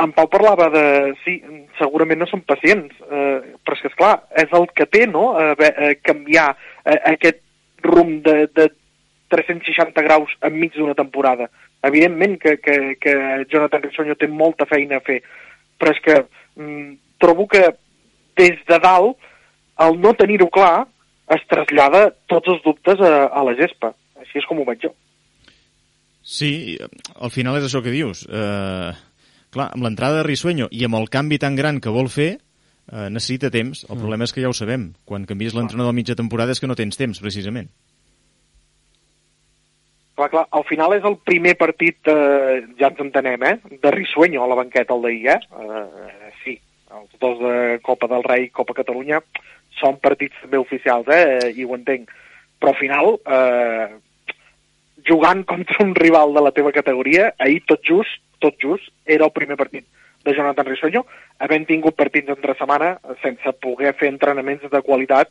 en 0.00 0.12
Pau 0.12 0.28
parlava 0.30 0.68
de... 0.72 0.84
Sí, 1.24 1.38
segurament 1.78 2.20
no 2.20 2.28
són 2.28 2.42
pacients, 2.48 2.92
eh, 3.04 3.56
però 3.64 3.76
és 3.76 3.82
que, 3.82 3.90
esclar, 3.92 4.12
és 4.42 4.52
el 4.56 4.66
que 4.76 4.86
té, 4.88 5.06
no?, 5.10 5.32
eh, 5.40 5.54
eh, 5.70 5.94
canviar 6.04 6.50
eh, 6.84 6.98
aquest 7.12 7.42
rumb 7.84 8.20
de, 8.26 8.46
de 8.56 8.68
360 9.32 10.04
graus 10.06 10.32
enmig 10.46 10.76
d'una 10.76 10.96
temporada. 10.98 11.48
Evidentment 11.86 12.36
que, 12.40 12.56
que, 12.60 12.78
que 13.00 13.14
Jonathan 13.52 13.84
Rissonyo 13.86 14.16
té 14.20 14.28
molta 14.28 14.68
feina 14.68 15.00
a 15.00 15.04
fer, 15.04 15.20
però 15.80 15.94
és 15.94 16.02
que 16.04 16.16
mm, 16.60 16.90
trobo 17.22 17.48
que 17.50 17.64
des 18.40 18.58
de 18.68 18.80
dalt, 18.82 19.16
el 19.80 19.96
no 20.00 20.12
tenir-ho 20.16 20.50
clar, 20.52 20.86
es 21.32 21.44
trasllada 21.48 22.10
tots 22.28 22.52
els 22.52 22.64
dubtes 22.64 23.00
a, 23.00 23.30
a 23.32 23.44
la 23.46 23.56
gespa. 23.56 23.94
Així 24.20 24.40
és 24.40 24.48
com 24.48 24.60
ho 24.60 24.66
veig 24.68 24.82
jo. 24.84 24.92
Sí, 26.22 26.78
al 27.16 27.30
final 27.32 27.56
és 27.58 27.68
això 27.68 27.82
que 27.84 27.94
dius. 27.94 28.26
Eh 28.28 28.90
Clar, 29.50 29.72
amb 29.74 29.82
l'entrada 29.82 30.20
de 30.20 30.26
Risueño 30.28 30.68
i 30.70 30.84
amb 30.86 30.96
el 31.00 31.08
canvi 31.10 31.40
tan 31.42 31.56
gran 31.58 31.80
que 31.82 31.90
vol 31.90 32.08
fer, 32.08 32.30
eh, 32.38 33.08
necessita 33.10 33.50
temps. 33.50 33.82
El 33.88 33.96
mm. 33.96 34.02
problema 34.02 34.26
és 34.26 34.34
que 34.34 34.42
ja 34.44 34.50
ho 34.50 34.54
sabem. 34.54 34.92
Quan 35.04 35.26
canvies 35.26 35.56
l'entrenador 35.56 35.90
a 35.90 35.96
mitja 35.96 36.18
temporada 36.18 36.54
és 36.54 36.62
que 36.62 36.70
no 36.70 36.78
tens 36.78 36.98
temps, 37.00 37.18
precisament. 37.22 37.70
Clar, 40.14 40.28
clar, 40.30 40.44
al 40.54 40.66
final 40.68 40.94
és 40.94 41.06
el 41.08 41.16
primer 41.26 41.56
partit, 41.58 41.98
eh, 42.12 42.60
ja 42.78 42.92
ens 42.92 43.02
entenem, 43.02 43.42
eh, 43.42 43.78
de 43.82 43.90
Risueño 43.90 44.44
a 44.44 44.50
la 44.50 44.58
banqueta 44.58 44.94
el 44.94 45.02
d'ahir, 45.02 45.26
eh? 45.34 45.40
eh? 45.40 46.32
Sí, 46.44 46.54
els 46.94 47.18
dos 47.18 47.40
de 47.40 47.80
Copa 47.82 48.06
del 48.06 48.22
Rei 48.22 48.46
i 48.46 48.54
Copa 48.54 48.76
Catalunya 48.76 49.18
són 49.80 49.98
partits 49.98 50.36
també 50.44 50.60
oficials, 50.60 51.08
eh? 51.10 51.50
I 51.56 51.66
ho 51.66 51.74
entenc. 51.74 52.12
Però 52.60 52.70
al 52.70 52.78
final, 52.78 53.16
eh, 53.24 53.88
jugant 55.06 55.44
contra 55.52 55.84
un 55.84 55.94
rival 55.94 56.34
de 56.34 56.44
la 56.44 56.52
teva 56.56 56.72
categoria, 56.72 57.34
ahir 57.38 57.62
tot 57.68 57.84
just 57.86 58.20
tot 58.40 58.56
just, 58.58 58.88
era 59.04 59.28
el 59.28 59.36
primer 59.36 59.56
partit 59.60 59.86
de 60.24 60.34
Jonathan 60.34 60.66
Risueño, 60.66 61.04
havent 61.40 61.66
tingut 61.68 61.96
partits 61.96 62.32
entre 62.32 62.56
setmana 62.58 62.96
sense 63.22 63.54
poder 63.62 63.94
fer 63.96 64.10
entrenaments 64.10 64.66
de 64.72 64.82
qualitat 64.84 65.30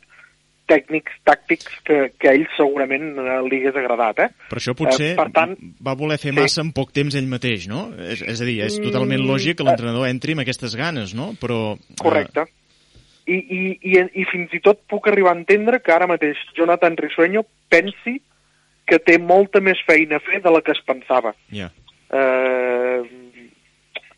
tècnics, 0.70 1.16
tàctics, 1.26 1.66
que, 1.82 1.96
que 2.14 2.28
a 2.30 2.34
ell 2.36 2.46
segurament 2.54 3.08
eh, 3.18 3.38
li 3.50 3.58
hagués 3.58 3.78
agradat. 3.80 4.20
Eh? 4.22 4.28
Per 4.52 4.60
això 4.60 4.74
potser 4.78 5.08
eh, 5.12 5.16
per 5.18 5.26
tant, 5.34 5.56
va 5.82 5.96
voler 5.98 6.18
fer 6.22 6.30
massa 6.36 6.60
sí. 6.60 6.62
en 6.62 6.70
poc 6.76 6.92
temps 6.94 7.16
ell 7.18 7.26
mateix, 7.30 7.66
no? 7.70 7.88
És, 7.98 8.22
és 8.22 8.38
a 8.38 8.46
dir, 8.46 8.60
és 8.68 8.78
totalment 8.78 9.18
mm, 9.18 9.26
lògic 9.26 9.58
que 9.58 9.66
l'entrenador 9.66 10.06
entri 10.06 10.38
amb 10.38 10.44
aquestes 10.44 10.78
ganes, 10.78 11.14
no? 11.18 11.32
Però... 11.42 11.74
Eh, 11.74 11.98
Correcte. 11.98 12.46
I, 13.26 13.34
i, 13.34 13.60
i, 13.90 13.96
I 13.98 14.28
fins 14.30 14.54
i 14.54 14.62
tot 14.62 14.84
puc 14.90 15.10
arribar 15.10 15.34
a 15.34 15.40
entendre 15.40 15.82
que 15.82 15.94
ara 15.94 16.06
mateix 16.10 16.38
Jonathan 16.54 16.94
Risueño 16.98 17.42
pensi 17.70 18.20
que 18.90 18.98
té 19.02 19.16
molta 19.22 19.62
més 19.62 19.78
feina 19.86 20.18
a 20.18 20.24
fer 20.24 20.42
de 20.42 20.52
la 20.52 20.62
que 20.66 20.74
es 20.74 20.82
pensava. 20.86 21.32
Yeah. 21.54 21.70
Eh, 22.10 23.00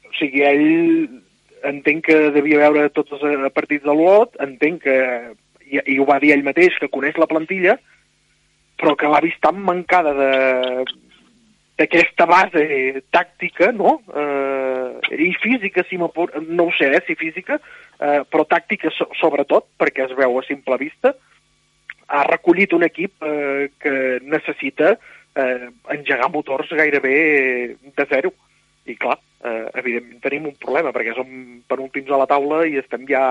o 0.09 0.15
sigui, 0.19 0.43
ell 0.49 1.23
entenc 1.69 2.07
que 2.09 2.19
devia 2.35 2.65
veure 2.65 2.89
tots 2.97 3.15
els 3.19 3.25
eh, 3.29 3.53
partits 3.55 3.85
del 3.87 4.01
lot, 4.01 4.37
entenc 4.43 4.83
que, 4.87 4.99
i, 5.69 5.79
i 5.95 5.99
ho 6.01 6.09
va 6.09 6.19
dir 6.23 6.33
ell 6.35 6.47
mateix, 6.47 6.79
que 6.81 6.91
coneix 6.93 7.21
la 7.21 7.31
plantilla, 7.31 7.77
però 8.81 8.97
que 8.99 9.11
l'ha 9.11 9.23
vist 9.23 9.41
tan 9.45 9.61
mancada 9.63 10.17
de 10.19 10.31
d'aquesta 11.81 12.27
base 12.29 12.63
tàctica, 13.11 13.71
no? 13.75 13.97
Eh, 14.15 15.25
I 15.27 15.33
física, 15.41 15.83
si 15.89 15.97
no 15.99 16.11
ho 16.13 16.73
sé, 16.77 16.91
eh, 16.95 17.01
si 17.07 17.17
física, 17.19 17.57
eh, 17.99 18.21
però 18.29 18.45
tàctica 18.47 18.93
so 18.95 19.09
sobretot, 19.19 19.67
perquè 19.81 20.05
es 20.05 20.13
veu 20.19 20.37
a 20.39 20.45
simple 20.47 20.79
vista, 20.79 21.15
ha 22.13 22.23
recollit 22.29 22.75
un 22.77 22.85
equip 22.85 23.25
eh, 23.25 23.71
que 23.81 23.93
necessita 24.29 24.93
eh, 25.35 25.69
engegar 25.97 26.29
motors 26.31 26.73
gairebé 26.77 27.77
de 27.97 28.07
zero. 28.11 28.35
I 28.85 28.97
clar, 29.01 29.17
eh, 29.43 29.71
evidentment 29.81 30.23
tenim 30.23 30.47
un 30.51 30.57
problema, 30.61 30.93
perquè 30.95 31.15
som 31.17 31.29
penúltims 31.69 32.11
a 32.13 32.21
la 32.21 32.29
taula 32.31 32.63
i 32.69 32.79
estem 32.81 33.05
ja 33.11 33.23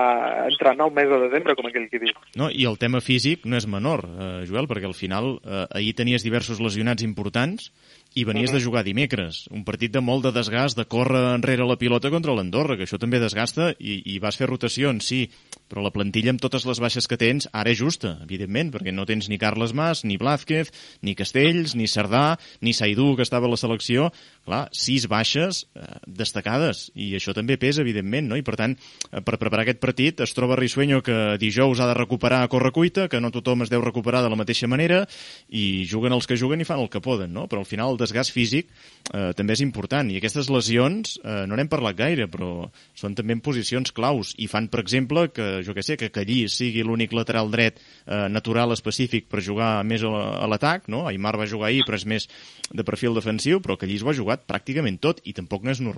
entrant 0.46 0.80
al 0.84 0.92
mes 0.94 1.08
de 1.08 1.20
desembre, 1.26 1.56
com 1.58 1.68
aquell 1.68 1.88
que 1.92 2.02
diu. 2.02 2.16
No, 2.38 2.50
i 2.50 2.66
el 2.68 2.78
tema 2.80 3.02
físic 3.04 3.46
no 3.48 3.58
és 3.58 3.68
menor, 3.70 4.04
eh, 4.06 4.30
Joel, 4.48 4.68
perquè 4.70 4.88
al 4.88 4.98
final 4.98 5.36
eh, 5.40 5.66
ahir 5.70 5.96
tenies 5.98 6.26
diversos 6.26 6.60
lesionats 6.60 7.04
importants 7.06 7.72
i 8.14 8.24
venies 8.24 8.50
uh 8.50 8.54
-huh. 8.54 8.58
de 8.58 8.64
jugar 8.64 8.84
dimecres. 8.84 9.48
Un 9.50 9.64
partit 9.64 9.90
de 9.92 10.00
molt 10.00 10.24
de 10.24 10.32
desgast, 10.32 10.76
de 10.76 10.84
córrer 10.84 11.34
enrere 11.34 11.64
la 11.64 11.76
pilota 11.76 12.10
contra 12.10 12.34
l'Andorra, 12.34 12.76
que 12.76 12.84
això 12.84 12.98
també 12.98 13.18
desgasta, 13.18 13.74
i, 13.78 14.02
i 14.04 14.18
vas 14.18 14.36
fer 14.36 14.48
rotacions, 14.48 15.04
sí, 15.04 15.30
però 15.68 15.82
la 15.82 15.90
plantilla 15.90 16.30
amb 16.30 16.40
totes 16.40 16.66
les 16.66 16.80
baixes 16.80 17.08
que 17.08 17.16
tens 17.16 17.48
ara 17.52 17.70
és 17.70 17.78
justa, 17.78 18.18
evidentment, 18.22 18.70
perquè 18.70 18.92
no 18.92 19.06
tens 19.06 19.28
ni 19.28 19.38
Carles 19.38 19.72
Mas, 19.72 20.04
ni 20.04 20.18
Blázquez, 20.18 20.70
ni 21.00 21.14
Castells, 21.14 21.74
ni 21.74 21.86
Cerdà, 21.86 22.38
ni 22.60 22.74
Saidú, 22.74 23.16
que 23.16 23.22
estava 23.22 23.46
a 23.46 23.50
la 23.50 23.56
selecció. 23.56 24.12
clar, 24.44 24.68
sis 24.72 25.06
baixes 25.06 25.68
eh, 25.74 26.01
destacades, 26.06 26.90
i 26.94 27.12
això 27.16 27.34
també 27.36 27.58
pesa, 27.60 27.82
evidentment, 27.82 28.28
no? 28.30 28.38
i 28.38 28.44
per 28.46 28.56
tant, 28.58 28.74
eh, 29.10 29.20
per 29.22 29.38
preparar 29.38 29.64
aquest 29.66 29.80
partit 29.82 30.22
es 30.24 30.34
troba 30.34 30.56
Risueño 30.58 31.02
que 31.02 31.36
dijous 31.40 31.80
ha 31.80 31.88
de 31.90 31.96
recuperar 31.98 32.42
a 32.42 32.50
correcuita, 32.52 33.08
que 33.08 33.20
no 33.20 33.32
tothom 33.34 33.62
es 33.62 33.70
deu 33.70 33.82
recuperar 33.84 34.22
de 34.22 34.30
la 34.32 34.38
mateixa 34.38 34.68
manera, 34.70 35.04
i 35.48 35.86
juguen 35.90 36.12
els 36.12 36.26
que 36.26 36.38
juguen 36.38 36.60
i 36.60 36.68
fan 36.68 36.82
el 36.82 36.90
que 36.90 37.02
poden, 37.04 37.32
no? 37.32 37.46
però 37.48 37.62
al 37.62 37.68
final 37.68 37.94
el 37.94 38.00
desgast 38.00 38.34
físic 38.34 38.70
eh, 39.12 39.30
també 39.38 39.56
és 39.56 39.64
important, 39.64 40.10
i 40.10 40.18
aquestes 40.18 40.50
lesions 40.52 41.18
eh, 41.22 41.44
no 41.46 41.58
n'hem 41.58 41.70
parlat 41.70 41.98
gaire, 41.98 42.28
però 42.30 42.68
són 42.98 43.16
també 43.18 43.36
en 43.36 43.44
posicions 43.44 43.94
claus, 43.94 44.34
i 44.38 44.48
fan, 44.50 44.68
per 44.72 44.82
exemple, 44.82 45.28
que 45.34 45.62
jo 45.66 45.74
que 45.76 45.84
sé, 45.86 45.98
que 46.00 46.10
Callí 46.12 46.44
sigui 46.50 46.84
l'únic 46.86 47.14
lateral 47.16 47.50
dret 47.52 47.78
eh, 47.78 48.26
natural 48.32 48.74
específic 48.74 49.28
per 49.30 49.44
jugar 49.44 49.74
més 49.86 50.02
a 50.04 50.46
l'atac, 50.50 50.88
no? 50.92 51.06
Aymar 51.10 51.36
va 51.40 51.48
jugar 51.48 51.70
ahir, 51.70 51.84
però 51.86 51.98
és 51.98 52.06
més 52.08 52.28
de 52.72 52.84
perfil 52.86 53.14
defensiu, 53.16 53.60
però 53.62 53.76
Callís 53.78 54.02
ho 54.02 54.10
ha 54.10 54.16
jugat 54.16 54.46
pràcticament 54.48 54.98
tot 55.02 55.20
i 55.28 55.34
tampoc 55.36 55.64
no 55.64 55.72
és 55.74 55.80
normal. 55.80 55.91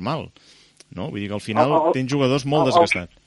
No? 0.94 1.10
Vull 1.10 1.20
dir 1.20 1.28
que 1.28 1.38
al 1.38 1.44
final 1.44 1.70
el, 1.70 1.76
el, 1.88 1.94
tens 1.96 2.12
jugadors 2.12 2.46
molt 2.46 2.66
el, 2.66 2.72
desgastats. 2.72 3.20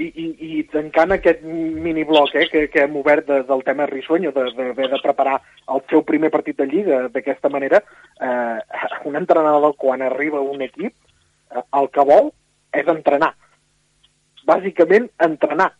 I, 0.00 0.06
i, 0.08 0.26
i 0.46 0.62
tancant 0.72 1.12
aquest 1.12 1.42
minibloc 1.44 2.32
eh, 2.34 2.46
que, 2.48 2.62
que 2.72 2.86
hem 2.86 2.96
obert 2.96 3.26
de, 3.28 3.42
del 3.48 3.62
tema 3.66 3.86
Risueño, 3.86 4.32
d'haver 4.32 4.54
de, 4.56 4.68
de, 4.78 4.88
de 4.94 5.00
preparar 5.04 5.36
el 5.72 5.82
seu 5.90 6.02
primer 6.08 6.30
partit 6.32 6.56
de 6.56 6.66
Lliga 6.70 7.02
d'aquesta 7.12 7.50
manera, 7.52 7.82
eh, 8.16 8.58
un 9.04 9.18
entrenador 9.20 9.76
quan 9.76 10.02
arriba 10.02 10.40
a 10.40 10.46
un 10.46 10.64
equip 10.64 10.94
eh, 10.94 11.62
el 11.80 11.90
que 11.92 12.06
vol 12.08 12.32
és 12.76 12.88
entrenar. 12.88 13.34
Bàsicament, 14.48 15.10
entrenar 15.20 15.72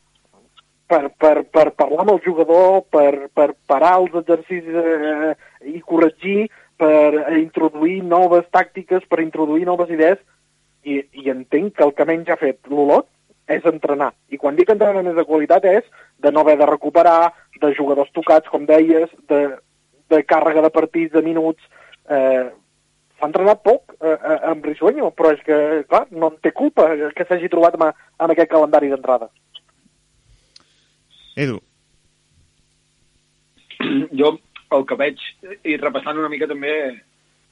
per, 0.87 1.09
per, 1.19 1.43
per 1.51 1.71
parlar 1.79 2.05
amb 2.05 2.15
el 2.15 2.23
jugador, 2.25 2.85
per, 2.93 3.29
per 3.35 3.51
parar 3.69 3.97
els 4.03 4.15
exercicis 4.21 4.77
eh, 4.83 5.33
i 5.73 5.81
corregir, 5.83 6.47
introduir 7.87 8.03
noves 8.03 8.47
tàctiques, 8.51 9.05
per 9.09 9.21
introduir 9.21 9.67
noves 9.67 9.91
idees, 9.91 10.19
i, 10.85 11.03
i 11.13 11.31
entenc 11.31 11.77
que 11.77 11.85
el 11.85 11.95
que 11.95 12.05
menys 12.07 12.29
ha 12.29 12.37
fet 12.37 12.59
l'Olot 12.69 13.07
és 13.49 13.65
entrenar. 13.65 14.13
I 14.31 14.37
quan 14.39 14.57
dic 14.57 14.69
entrenar 14.71 15.03
més 15.03 15.17
de 15.17 15.25
qualitat 15.25 15.65
és 15.65 15.85
de 16.19 16.31
no 16.33 16.41
haver 16.41 16.57
de 16.59 16.67
recuperar, 16.67 17.33
de 17.61 17.73
jugadors 17.75 18.11
tocats, 18.13 18.49
com 18.49 18.67
deies, 18.67 19.09
de, 19.29 19.57
de 20.11 20.23
càrrega 20.23 20.63
de 20.63 20.71
partits, 20.71 21.13
de 21.13 21.23
minuts... 21.23 21.63
Eh, 22.09 22.51
S'ha 23.17 23.31
entrenat 23.31 23.63
poc 23.65 23.95
eh, 23.97 24.11
eh, 24.13 24.35
amb 24.51 24.67
Risueño, 24.69 25.07
però 25.17 25.31
és 25.33 25.39
que, 25.41 25.57
clar, 25.89 26.03
no 26.13 26.29
en 26.29 26.35
té 26.45 26.51
culpa 26.53 26.85
que 27.17 27.25
s'hagi 27.25 27.49
trobat 27.49 27.79
amb, 27.79 27.87
amb 28.21 28.35
aquest 28.35 28.51
calendari 28.51 28.91
d'entrada. 28.93 29.31
Edu. 31.41 31.57
Jo 34.21 34.35
el 34.77 34.85
que 34.85 34.99
veig, 35.01 35.25
i 35.65 35.79
repassant 35.81 36.21
una 36.21 36.29
mica 36.29 36.45
també 36.51 36.75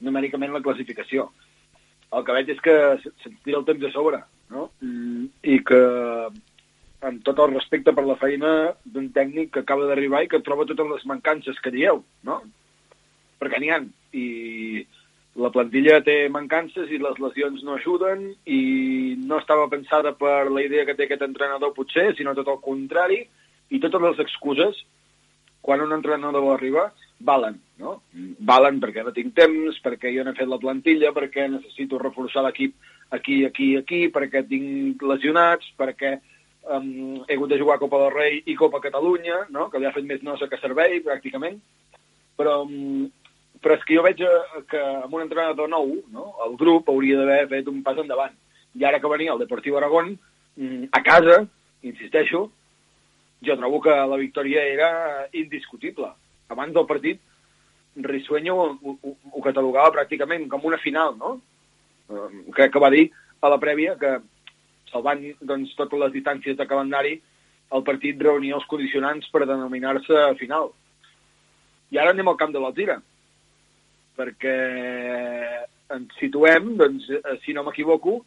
numèricament 0.05 0.55
la 0.55 0.63
classificació, 0.65 1.29
el 2.15 2.25
que 2.25 2.37
veig 2.37 2.51
és 2.55 2.61
que 2.65 2.75
se'ns 3.03 3.39
tira 3.45 3.61
el 3.61 3.67
temps 3.69 3.87
a 3.89 3.93
sobre, 3.95 4.21
no? 4.55 4.69
Mm, 4.85 5.29
I 5.55 5.61
que 5.67 5.81
amb 7.05 7.23
tot 7.27 7.41
el 7.45 7.53
respecte 7.53 7.93
per 7.93 8.05
la 8.07 8.17
feina 8.21 8.51
d'un 8.85 9.11
tècnic 9.13 9.53
que 9.55 9.65
acaba 9.65 9.89
d'arribar 9.89 10.25
i 10.25 10.31
que 10.33 10.43
troba 10.45 10.67
totes 10.69 10.89
les 10.91 11.07
mancances 11.11 11.59
que 11.61 11.73
dieu, 11.75 12.05
no? 12.25 12.41
Perquè 13.41 13.61
n'hi 13.61 13.73
ha. 13.75 13.81
I 14.15 14.27
la 15.43 15.51
plantilla 15.51 15.99
té 16.07 16.29
mancances 16.31 16.91
i 16.95 17.01
les 17.03 17.19
lesions 17.21 17.65
no 17.67 17.75
ajuden 17.75 18.29
i 18.47 18.61
no 19.19 19.41
estava 19.41 19.67
pensada 19.73 20.15
per 20.17 20.51
la 20.51 20.63
idea 20.63 20.87
que 20.87 20.95
té 20.95 21.09
aquest 21.09 21.25
entrenador 21.27 21.75
potser, 21.77 22.13
sinó 22.15 22.37
tot 22.39 22.49
el 22.53 22.61
contrari, 22.63 23.25
i 23.75 23.81
totes 23.83 24.05
les 24.05 24.21
excuses, 24.23 24.85
quan 25.65 25.81
un 25.81 25.95
entrenador 25.97 26.51
arriba, 26.53 26.91
valen, 27.25 27.57
no? 27.81 27.95
Valen 28.45 28.83
perquè 28.83 29.01
no 29.05 29.15
tinc 29.17 29.33
temps, 29.33 29.79
perquè 29.81 30.11
jo 30.13 30.21
he 30.21 30.35
fet 30.37 30.51
la 30.51 30.61
plantilla, 30.61 31.15
perquè 31.17 31.47
necessito 31.49 31.97
reforçar 32.03 32.43
l'equip 32.45 32.75
aquí, 33.17 33.45
aquí, 33.49 33.71
aquí, 33.81 34.01
perquè 34.13 34.45
tinc 34.49 35.03
lesionats, 35.09 35.71
perquè 35.81 36.19
um, 36.69 37.23
he 37.25 37.39
hagut 37.39 37.55
de 37.55 37.59
jugar 37.63 37.79
Copa 37.81 38.03
del 38.03 38.13
Rei 38.13 38.43
i 38.45 38.57
Copa 38.61 38.83
Catalunya, 38.85 39.47
no? 39.55 39.71
que 39.73 39.81
li 39.81 39.89
ha 39.89 39.95
fet 39.95 40.05
més 40.05 40.21
nosa 40.27 40.51
que 40.53 40.61
servei, 40.61 41.01
pràcticament. 41.07 41.57
Però, 42.37 42.61
um, 42.67 43.07
però 43.65 43.79
és 43.79 43.87
que 43.89 43.97
jo 43.97 44.03
veig 44.05 44.21
eh, 44.21 44.65
que 44.69 44.83
amb 44.83 45.15
un 45.17 45.25
entrenador 45.25 45.71
nou, 45.71 45.95
no? 46.13 46.27
el 46.45 46.59
grup 46.61 46.91
hauria 46.93 47.23
d'haver 47.23 47.47
fet 47.55 47.73
un 47.73 47.81
pas 47.87 47.97
endavant. 48.03 48.37
I 48.75 48.85
ara 48.85 49.01
que 49.01 49.09
venia 49.09 49.33
el 49.33 49.41
Deportiu 49.41 49.79
Aragón, 49.79 50.13
mm, 50.59 50.91
a 50.93 51.01
casa, 51.07 51.45
insisteixo, 51.87 52.51
jo 53.47 53.57
trobo 53.61 53.81
que 53.85 53.95
la 53.95 54.19
victòria 54.21 54.65
era 54.67 54.91
indiscutible. 55.33 56.11
Abans 56.53 56.75
del 56.75 56.87
partit, 56.87 57.21
Risueño 57.97 58.55
ho, 58.59 58.71
ho, 58.83 59.17
ho 59.33 59.43
catalogava 59.43 59.93
pràcticament 59.95 60.49
com 60.51 60.65
una 60.67 60.81
final, 60.83 61.15
no? 61.19 61.37
Eh, 62.11 62.29
crec 62.57 62.75
que 62.75 62.83
va 62.83 62.91
dir 62.91 63.07
a 63.41 63.51
la 63.53 63.61
prèvia 63.63 63.95
que, 64.01 64.17
salvant 64.91 65.23
doncs, 65.41 65.75
totes 65.79 66.01
les 66.03 66.15
distàncies 66.17 66.59
de 66.59 66.67
calendari, 66.67 67.15
el 67.75 67.85
partit 67.87 68.21
reunia 68.21 68.59
els 68.59 68.67
condicionants 68.71 69.31
per 69.33 69.45
denominar-se 69.47 70.27
final. 70.41 70.73
I 71.95 72.01
ara 72.03 72.15
anem 72.15 72.29
al 72.31 72.39
camp 72.41 72.53
de 72.55 72.63
l'Altira, 72.63 72.99
perquè 74.19 74.59
ens 75.95 76.21
situem, 76.21 76.75
doncs, 76.81 77.09
eh, 77.11 77.39
si 77.45 77.55
no 77.55 77.65
m'equivoco, 77.67 78.21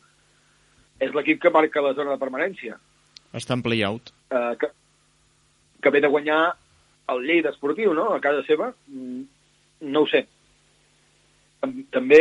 és 1.04 1.14
l'equip 1.14 1.42
que 1.44 1.54
marca 1.54 1.84
la 1.84 1.94
zona 1.98 2.16
de 2.16 2.22
permanència. 2.22 2.78
Està 3.38 3.58
en 3.58 3.64
play-out. 3.66 4.14
Uh, 4.32 4.56
que, 4.60 4.70
que 5.88 5.92
ve 5.96 6.02
de 6.02 6.08
guanyar 6.12 6.58
el 7.08 7.24
Lleida 7.24 7.54
Esportiu, 7.54 7.94
no?, 7.94 8.12
a 8.14 8.20
casa 8.20 8.44
seva, 8.44 8.74
mm, 8.88 9.22
no 9.88 10.02
ho 10.04 10.08
sé. 10.12 10.26
També 11.96 12.20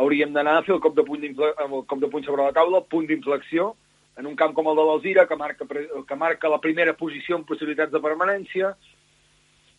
hauríem 0.00 0.32
d'anar 0.32 0.56
a 0.58 0.62
fer 0.64 0.74
el 0.74 0.80
cop 0.80 0.96
de 0.96 1.04
puny, 1.04 1.26
el 1.36 1.74
cop 1.84 2.00
de 2.00 2.08
puny 2.08 2.24
sobre 2.24 2.46
la 2.46 2.54
taula, 2.56 2.80
el 2.80 2.88
punt 2.88 3.06
d'inflexió, 3.06 3.74
en 4.16 4.26
un 4.30 4.36
camp 4.40 4.54
com 4.56 4.70
el 4.70 4.80
de 4.80 4.86
l'Alzira, 4.88 5.26
que, 5.28 5.36
marca, 5.36 5.66
que 6.08 6.16
marca 6.16 6.48
la 6.48 6.62
primera 6.64 6.96
posició 6.96 7.36
en 7.36 7.44
possibilitats 7.44 7.92
de 7.92 8.00
permanència. 8.00 8.72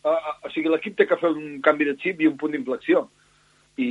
Uh, 0.06 0.16
o 0.46 0.50
sigui, 0.54 0.70
l'equip 0.70 0.94
té 0.96 1.06
que 1.08 1.18
fer 1.18 1.32
un 1.32 1.60
canvi 1.64 1.88
de 1.88 1.96
xip 1.98 2.20
i 2.22 2.28
un 2.30 2.36
punt 2.38 2.54
d'inflexió. 2.54 3.08
I 3.82 3.88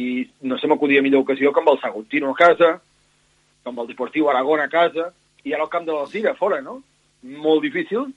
no 0.47 0.57
se 0.61 0.69
m'acudia 0.71 1.03
millor 1.03 1.25
ocasió 1.25 1.51
que 1.51 1.59
amb 1.59 1.73
el 1.73 1.81
Saguntino 1.81 2.31
a 2.31 2.39
casa, 2.39 2.75
amb 3.65 3.81
el 3.81 3.89
Deportiu 3.91 4.29
Aragón 4.29 4.63
a 4.63 4.69
casa, 4.69 5.11
i 5.43 5.53
ara 5.53 5.65
el 5.65 5.73
camp 5.73 5.89
de 5.89 5.91
l'Alzira, 5.93 6.37
fora, 6.39 6.61
no? 6.61 6.79
Molt 7.25 7.65
difícil, 7.65 8.13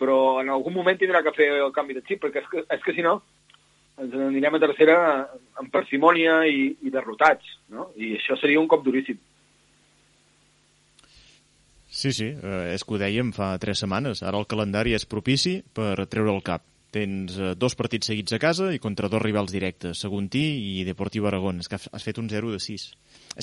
però 0.00 0.40
en 0.40 0.48
algun 0.48 0.74
moment 0.74 0.98
tindrà 0.98 1.20
que 1.22 1.36
fer 1.36 1.50
el 1.60 1.74
canvi 1.76 1.98
de 1.98 2.04
xip, 2.06 2.22
perquè 2.24 2.42
és 2.42 2.48
que, 2.50 2.64
és 2.64 2.82
que 2.86 2.96
si 2.96 3.04
no 3.04 3.20
ens 4.00 4.14
anirem 4.16 4.56
a 4.56 4.62
tercera 4.62 4.96
amb 5.60 5.68
parsimònia 5.72 6.40
i, 6.48 6.70
i 6.80 6.92
derrotats, 6.92 7.44
no? 7.74 7.90
I 8.00 8.14
això 8.16 8.38
seria 8.40 8.60
un 8.62 8.68
cop 8.70 8.84
duríssim. 8.86 9.18
Sí, 11.90 12.12
sí, 12.14 12.30
eh, 12.30 12.72
és 12.72 12.84
que 12.86 12.94
ho 12.94 13.00
dèiem 13.02 13.32
fa 13.36 13.52
tres 13.60 13.82
setmanes. 13.82 14.22
Ara 14.22 14.38
el 14.38 14.46
calendari 14.48 14.94
és 14.96 15.08
propici 15.10 15.58
per 15.74 16.06
treure 16.06 16.32
el 16.32 16.44
cap. 16.46 16.64
Tens 16.94 17.36
eh, 17.36 17.52
dos 17.58 17.76
partits 17.78 18.08
seguits 18.08 18.34
a 18.34 18.38
casa 18.42 18.70
i 18.74 18.80
contra 18.82 19.10
dos 19.10 19.22
rivals 19.22 19.52
directes, 19.52 20.00
Seguntí 20.00 20.44
i 20.78 20.84
Deportiu 20.86 21.26
Aragón. 21.26 21.60
És 21.60 21.68
que 21.68 21.76
has 21.82 22.06
fet 22.06 22.22
un 22.22 22.30
0 22.30 22.54
de 22.54 22.62
6. 22.62 22.86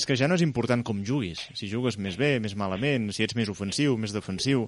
És 0.00 0.08
que 0.08 0.16
ja 0.16 0.28
no 0.28 0.40
és 0.40 0.44
important 0.44 0.82
com 0.84 1.04
juguis. 1.04 1.44
Si 1.60 1.68
jugues 1.70 2.00
més 2.00 2.16
bé, 2.20 2.38
més 2.40 2.56
malament, 2.56 3.12
si 3.12 3.22
ets 3.24 3.36
més 3.36 3.52
ofensiu, 3.52 3.96
més 4.00 4.16
defensiu 4.16 4.66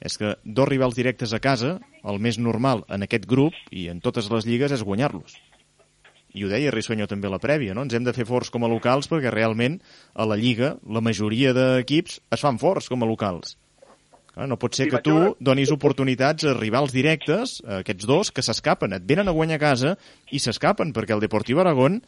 és 0.00 0.18
que 0.20 0.36
dos 0.44 0.68
rivals 0.68 0.96
directes 0.96 1.32
a 1.32 1.40
casa, 1.40 1.76
el 2.04 2.20
més 2.20 2.38
normal 2.38 2.84
en 2.92 3.06
aquest 3.06 3.26
grup 3.28 3.56
i 3.70 3.88
en 3.92 4.00
totes 4.04 4.30
les 4.32 4.46
lligues 4.48 4.72
és 4.72 4.84
guanyar-los. 4.84 5.36
I 6.36 6.44
ho 6.44 6.50
deia 6.52 6.72
Rissuenyo 6.72 7.06
també 7.08 7.30
a 7.30 7.32
la 7.32 7.40
prèvia, 7.40 7.72
no? 7.72 7.86
Ens 7.86 7.94
hem 7.96 8.04
de 8.04 8.12
fer 8.12 8.26
forts 8.28 8.52
com 8.52 8.66
a 8.66 8.68
locals 8.68 9.08
perquè 9.08 9.32
realment 9.32 9.78
a 10.12 10.26
la 10.28 10.36
Lliga 10.36 10.74
la 10.84 11.00
majoria 11.00 11.54
d'equips 11.56 12.20
es 12.36 12.44
fan 12.44 12.60
forts 12.60 12.90
com 12.92 13.02
a 13.02 13.08
locals. 13.08 13.56
No 14.36 14.58
pot 14.60 14.76
ser 14.76 14.90
que 14.92 15.00
tu 15.00 15.14
donis 15.40 15.70
oportunitats 15.72 16.44
a 16.44 16.52
rivals 16.52 16.92
directes, 16.92 17.54
a 17.64 17.78
aquests 17.80 18.04
dos, 18.04 18.28
que 18.28 18.44
s'escapen, 18.44 18.92
et 18.92 19.06
venen 19.08 19.32
a 19.32 19.32
guanyar 19.32 19.56
a 19.56 19.62
casa 19.62 19.94
i 20.28 20.36
s'escapen, 20.44 20.92
perquè 20.92 21.16
el 21.16 21.22
Deportiu 21.24 21.62
Aragón 21.62 22.02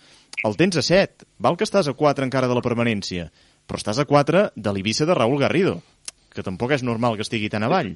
el 0.45 0.59
tens 0.61 0.77
a 0.77 0.85
7. 0.85 1.25
Val 1.41 1.57
que 1.57 1.65
estàs 1.65 1.89
a 1.89 1.97
4 1.97 2.29
encara 2.29 2.51
de 2.51 2.59
la 2.59 2.65
permanència, 2.65 3.31
però 3.65 3.81
estàs 3.81 3.97
a 3.97 4.05
4 4.05 4.51
de 4.53 4.75
l'Ibissa 4.77 5.09
de 5.09 5.17
Raúl 5.17 5.41
Garrido 5.41 5.79
que 6.35 6.45
tampoc 6.47 6.75
és 6.77 6.85
normal 6.87 7.17
que 7.17 7.27
estigui 7.27 7.51
tan 7.53 7.67
avall. 7.67 7.95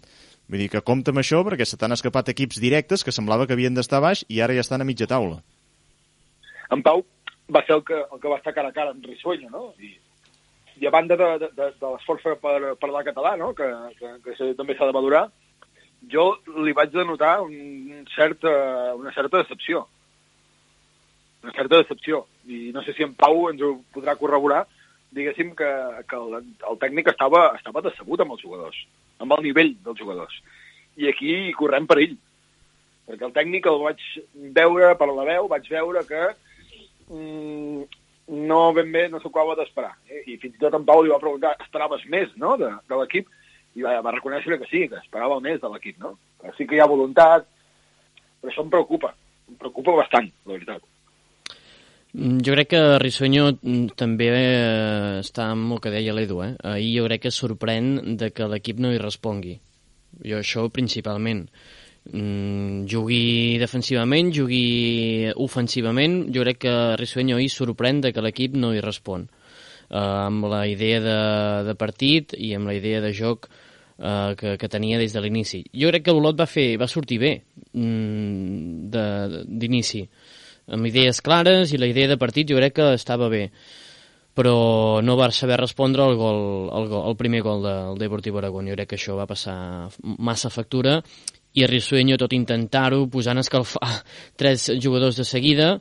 Vull 0.49 0.65
dir 0.65 0.71
que 0.73 0.85
compta 0.85 1.13
amb 1.13 1.23
això 1.23 1.43
perquè 1.47 1.67
se 1.69 1.79
t'han 1.81 1.95
escapat 1.97 2.33
equips 2.33 2.61
directes 2.63 3.05
que 3.05 3.15
semblava 3.15 3.47
que 3.47 3.57
havien 3.57 3.75
d'estar 3.77 4.03
baix 4.05 4.25
i 4.29 4.41
ara 4.43 4.57
ja 4.57 4.65
estan 4.65 4.83
a 4.83 4.89
mitja 4.89 5.09
taula. 5.11 5.43
En 6.73 6.83
Pau 6.83 7.05
va 7.53 7.63
ser 7.67 7.77
el 7.77 7.85
que, 7.85 7.99
el 8.01 8.21
que 8.21 8.31
va 8.33 8.41
estar 8.41 8.55
cara 8.57 8.73
a 8.73 8.77
cara 8.77 8.95
amb 8.95 9.05
Rissueño, 9.05 9.51
no? 9.53 9.73
I, 9.79 9.93
i 10.81 10.89
a 10.89 10.91
banda 10.91 11.17
de, 11.17 11.31
de, 11.43 11.49
de, 11.57 11.71
de 11.79 11.93
l'esforç 11.95 12.25
per 12.43 12.75
parlar 12.81 13.05
català, 13.07 13.37
no? 13.37 13.53
que, 13.55 13.69
que, 13.99 14.13
que 14.25 14.53
també 14.59 14.77
s'ha 14.77 14.89
de 14.89 14.97
valorar, 14.97 15.27
jo 16.11 16.33
li 16.65 16.75
vaig 16.75 16.91
denotar 16.95 17.41
un 17.45 18.07
cert, 18.17 18.47
una 18.99 19.13
certa 19.15 19.43
decepció. 19.43 19.87
Una 21.43 21.53
certa 21.55 21.83
decepció. 21.83 22.25
I 22.47 22.71
no 22.75 22.83
sé 22.83 22.95
si 22.97 23.05
en 23.07 23.15
Pau 23.19 23.49
ens 23.51 23.63
ho 23.63 23.77
podrà 23.95 24.17
corroborar, 24.19 24.65
diguéssim 25.13 25.55
que, 25.57 25.71
que 26.09 26.19
el, 26.19 26.53
el 26.71 26.79
tècnic 26.83 27.13
estava, 27.13 27.47
estava 27.59 27.85
decebut 27.85 28.23
amb 28.23 28.35
els 28.37 28.45
jugadors, 28.45 28.79
amb 29.23 29.35
el 29.37 29.45
nivell 29.47 29.73
dels 29.85 30.01
jugadors. 30.01 30.37
I 31.01 31.09
aquí 31.09 31.35
correm 31.57 31.89
per 31.89 31.99
ell, 32.03 32.15
perquè 33.09 33.27
el 33.29 33.35
tècnic 33.37 33.69
el 33.69 33.81
vaig 33.83 34.07
veure 34.57 34.93
per 35.01 35.09
la 35.11 35.27
veu, 35.29 35.49
vaig 35.53 35.69
veure 35.73 36.05
que 36.09 36.23
mm, 37.09 37.85
no 38.49 38.61
ben 38.77 38.93
bé 38.93 39.07
no 39.09 39.21
s'ho 39.21 39.33
acaba 39.33 39.57
d'esperar. 39.59 39.95
Eh? 40.09 40.25
I 40.35 40.39
fins 40.43 40.57
i 40.57 40.63
tot 40.63 40.77
en 40.79 40.87
Pau 40.89 41.03
li 41.03 41.13
va 41.13 41.21
preguntar, 41.23 41.57
esperaves 41.61 42.05
més 42.13 42.33
no? 42.41 42.57
de, 42.61 42.71
de 42.89 43.01
l'equip? 43.01 43.29
I 43.77 43.85
va, 43.87 43.99
va 44.05 44.15
reconèixer 44.15 44.61
que 44.61 44.69
sí, 44.69 44.87
que 44.89 45.01
esperava 45.01 45.41
més 45.41 45.61
de 45.61 45.69
l'equip, 45.73 45.97
no? 46.01 46.17
Sí 46.59 46.67
que 46.69 46.77
hi 46.77 46.83
ha 46.83 46.91
voluntat, 46.91 47.47
però 48.43 48.53
això 48.53 48.65
em 48.67 48.73
preocupa, 48.73 49.15
em 49.49 49.57
preocupa 49.61 49.95
bastant, 50.03 50.29
la 50.45 50.59
veritat. 50.59 50.85
Mm, 52.15 52.41
jo 52.45 52.53
crec 52.53 52.69
que 52.69 52.99
Risueño 53.01 53.47
mm, 53.57 53.95
també 53.97 54.29
eh, 54.29 55.21
està 55.23 55.49
amb 55.55 55.73
el 55.73 55.81
que 55.81 55.93
deia 55.95 56.13
l'Edu. 56.13 56.43
Eh? 56.45 56.51
Ahir 56.75 56.91
jo 56.99 57.07
crec 57.09 57.23
que 57.27 57.33
sorprèn 57.33 58.17
de 58.21 58.29
que 58.37 58.49
l'equip 58.53 58.83
no 58.85 58.93
hi 58.93 59.01
respongui. 59.01 59.57
Jo 60.29 60.43
això 60.43 60.67
principalment. 60.69 61.47
Mm, 62.13 62.85
jugui 62.91 63.57
defensivament, 63.63 64.33
jugui 64.35 65.31
ofensivament, 65.41 66.27
jo 66.35 66.45
crec 66.45 66.59
que 66.67 66.75
Risueño 67.01 67.39
ahir 67.39 67.49
sorprèn 67.49 68.03
de 68.03 68.13
que 68.13 68.25
l'equip 68.25 68.59
no 68.61 68.75
hi 68.75 68.83
respon. 68.85 69.29
Eh, 69.89 69.97
amb 69.97 70.45
la 70.53 70.67
idea 70.69 71.01
de, 71.01 71.19
de 71.71 71.75
partit 71.81 72.37
i 72.37 72.53
amb 72.59 72.69
la 72.69 72.77
idea 72.77 73.01
de 73.01 73.15
joc 73.17 73.49
eh, 73.49 74.35
que, 74.37 74.59
que 74.61 74.69
tenia 74.69 75.01
des 75.01 75.17
de 75.17 75.25
l'inici. 75.25 75.63
Jo 75.73 75.89
crec 75.89 76.05
que 76.05 76.13
l'Olot 76.13 76.37
va 76.37 76.51
fer 76.51 76.77
va 76.77 76.91
sortir 76.91 77.23
bé 77.25 77.33
mm, 77.73 78.93
d'inici 79.49 80.05
amb 80.69 80.87
idees 80.87 81.21
clares 81.21 81.73
i 81.73 81.81
la 81.81 81.89
idea 81.91 82.11
de 82.11 82.21
partit 82.21 82.49
jo 82.49 82.61
crec 82.61 82.77
que 82.79 82.93
estava 82.95 83.29
bé 83.33 83.49
però 84.33 85.01
no 85.05 85.17
va 85.17 85.31
saber 85.31 85.59
respondre 85.61 86.03
al, 86.03 86.17
gol, 86.17 86.71
al, 86.73 86.89
gol, 86.89 87.03
al 87.05 87.17
primer 87.17 87.43
gol 87.45 87.63
del 87.63 87.99
Deportivo 88.01 88.41
Aragón. 88.41 88.69
Jo 88.71 88.77
crec 88.79 88.95
que 88.95 88.97
això 88.97 89.17
va 89.19 89.29
passar 89.29 89.91
massa 90.03 90.51
factura 90.51 91.03
i 91.53 91.67
Risueño, 91.69 92.17
tot 92.17 92.33
intentar-ho, 92.33 93.05
posant 93.13 93.37
a 93.37 93.45
escalfar 93.45 93.91
tres 94.41 94.71
jugadors 94.81 95.21
de 95.21 95.27
seguida, 95.29 95.75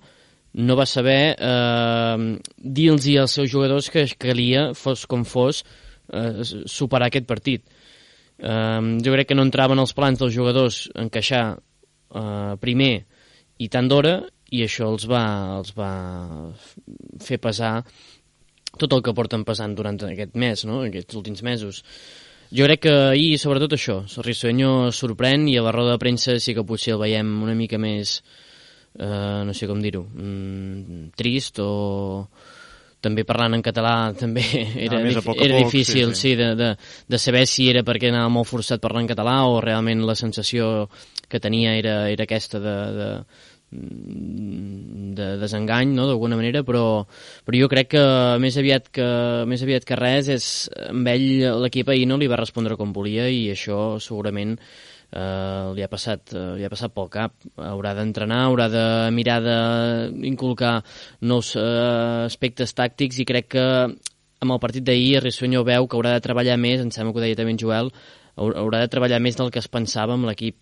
no 0.54 0.76
va 0.76 0.86
saber 0.86 1.38
eh, 1.40 2.40
dir-los 2.58 3.08
als 3.22 3.38
seus 3.40 3.52
jugadors 3.52 3.88
que 3.90 4.04
calia, 4.20 4.74
fos 4.76 5.06
com 5.08 5.24
fos, 5.24 5.64
eh, 6.12 6.44
superar 6.68 7.08
aquest 7.08 7.30
partit. 7.30 7.64
Eh, 8.36 9.00
jo 9.00 9.16
crec 9.16 9.32
que 9.32 9.38
no 9.38 9.48
entraven 9.48 9.80
els 9.80 9.96
plans 9.96 10.20
dels 10.20 10.36
jugadors 10.36 10.90
encaixar 10.92 11.46
eh, 11.56 12.54
primer 12.60 13.06
i 13.64 13.72
tant 13.72 13.88
d'hora 13.88 14.20
i 14.52 14.66
això 14.66 14.90
els 14.92 15.08
va, 15.08 15.24
els 15.58 15.72
va 15.78 15.92
fer 17.24 17.40
pesar 17.40 17.80
tot 18.80 18.92
el 18.96 19.04
que 19.04 19.14
porten 19.16 19.46
passant 19.48 19.74
durant 19.76 20.00
aquest 20.08 20.36
mes, 20.40 20.66
no? 20.68 20.82
aquests 20.88 21.18
últims 21.20 21.44
mesos. 21.44 21.82
Jo 22.52 22.68
crec 22.68 22.82
que 22.84 22.94
ahir, 23.14 23.38
sobretot 23.40 23.78
això, 23.78 24.02
Risueño 24.26 24.92
sorprèn 24.96 25.48
i 25.48 25.56
a 25.56 25.64
la 25.64 25.72
roda 25.72 25.96
de 25.96 26.02
premsa 26.04 26.36
sí 26.40 26.56
que 26.56 26.66
potser 26.68 26.98
el 26.98 27.04
veiem 27.04 27.30
una 27.46 27.56
mica 27.56 27.80
més, 27.80 28.18
eh, 29.00 29.42
no 29.48 29.56
sé 29.56 29.70
com 29.72 29.80
dir-ho, 29.80 30.04
mm, 30.04 31.14
trist 31.16 31.62
o 31.64 32.28
també 33.02 33.24
parlant 33.26 33.56
en 33.58 33.64
català 33.66 34.12
també 34.24 34.44
era, 34.76 35.00
ah, 35.00 35.24
poc 35.24 35.40
era 35.40 35.58
poc, 35.58 35.72
difícil 35.72 36.12
sí, 36.12 36.16
sí. 36.16 36.22
sí, 36.22 36.36
de, 36.38 36.52
de, 36.60 36.74
de 37.08 37.20
saber 37.20 37.48
si 37.50 37.70
era 37.72 37.86
perquè 37.88 38.12
anava 38.12 38.30
molt 38.30 38.52
forçat 38.52 38.84
parlant 38.84 39.08
en 39.08 39.14
català 39.16 39.40
o 39.50 39.62
realment 39.64 40.04
la 40.06 40.16
sensació 40.20 40.90
que 41.32 41.40
tenia 41.40 41.78
era, 41.80 41.96
era 42.12 42.28
aquesta 42.28 42.60
de, 42.60 42.76
de, 43.00 43.10
de 43.72 45.28
desengany, 45.40 45.94
no?, 45.96 46.08
d'alguna 46.10 46.36
manera, 46.36 46.62
però, 46.68 47.06
però 47.48 47.60
jo 47.60 47.70
crec 47.72 47.94
que 47.96 48.06
més 48.44 48.58
aviat 48.60 48.90
que, 48.92 49.08
més 49.48 49.64
aviat 49.64 49.86
que 49.88 49.98
res 50.00 50.28
és, 50.32 50.48
amb 50.90 51.08
ell 51.08 51.28
l'equip 51.64 51.92
ahir 51.92 52.08
no 52.10 52.20
li 52.20 52.28
va 52.32 52.40
respondre 52.40 52.76
com 52.80 52.92
volia 52.96 53.30
i 53.32 53.46
això 53.54 53.96
segurament 54.04 54.58
eh, 54.60 55.72
li, 55.76 55.84
ha 55.84 55.90
passat, 55.92 56.34
eh, 56.36 56.48
li 56.60 56.68
ha 56.68 56.72
passat 56.72 56.94
pel 56.96 57.10
cap. 57.14 57.36
Haurà 57.56 57.94
d'entrenar, 57.98 58.46
haurà 58.50 58.68
de 58.72 58.86
mirar 59.16 59.40
d'inculcar 59.44 60.78
nous 61.28 61.54
eh, 61.56 62.26
aspectes 62.28 62.76
tàctics 62.76 63.22
i 63.22 63.28
crec 63.28 63.54
que 63.56 63.68
amb 64.42 64.56
el 64.56 64.60
partit 64.64 64.84
d'ahir 64.84 65.22
Rissuenyo 65.22 65.64
veu 65.68 65.88
que 65.88 66.00
haurà 66.00 66.16
de 66.18 66.26
treballar 66.26 66.58
més, 66.58 66.82
em 66.82 66.92
sembla 66.92 67.14
que 67.14 67.22
ho 67.22 67.24
deia 67.28 67.38
també 67.38 67.56
en 67.56 67.62
Joel, 67.62 67.92
haurà 68.36 68.82
de 68.82 68.92
treballar 68.92 69.22
més 69.22 69.38
del 69.38 69.52
que 69.54 69.62
es 69.62 69.70
pensava 69.70 70.16
amb 70.18 70.26
l'equip 70.28 70.58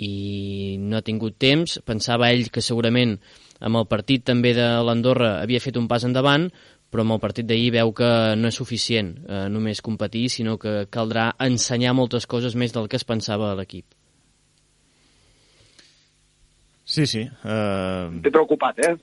i 0.00 0.76
no 0.80 0.98
ha 0.98 1.04
tingut 1.06 1.36
temps. 1.40 1.78
Pensava 1.86 2.30
ell 2.32 2.48
que 2.52 2.64
segurament 2.64 3.18
amb 3.60 3.80
el 3.80 3.86
partit 3.88 4.24
també 4.24 4.54
de 4.56 4.66
l'Andorra 4.86 5.36
havia 5.42 5.60
fet 5.60 5.76
un 5.76 5.88
pas 5.90 6.04
endavant, 6.08 6.48
però 6.90 7.04
amb 7.04 7.14
el 7.14 7.22
partit 7.22 7.46
d'ahir 7.46 7.70
veu 7.76 7.92
que 7.94 8.10
no 8.40 8.50
és 8.50 8.58
suficient 8.58 9.12
eh, 9.28 9.46
només 9.52 9.84
competir, 9.84 10.26
sinó 10.32 10.56
que 10.58 10.88
caldrà 10.90 11.30
ensenyar 11.46 11.94
moltes 11.94 12.26
coses 12.26 12.56
més 12.56 12.74
del 12.74 12.88
que 12.90 12.98
es 12.98 13.06
pensava 13.06 13.52
a 13.52 13.56
l'equip. 13.58 13.86
Sí, 16.90 17.04
sí. 17.06 17.22
Uh... 17.46 18.18
T'he 18.24 18.32
preocupat, 18.34 18.80
eh? 18.82 18.96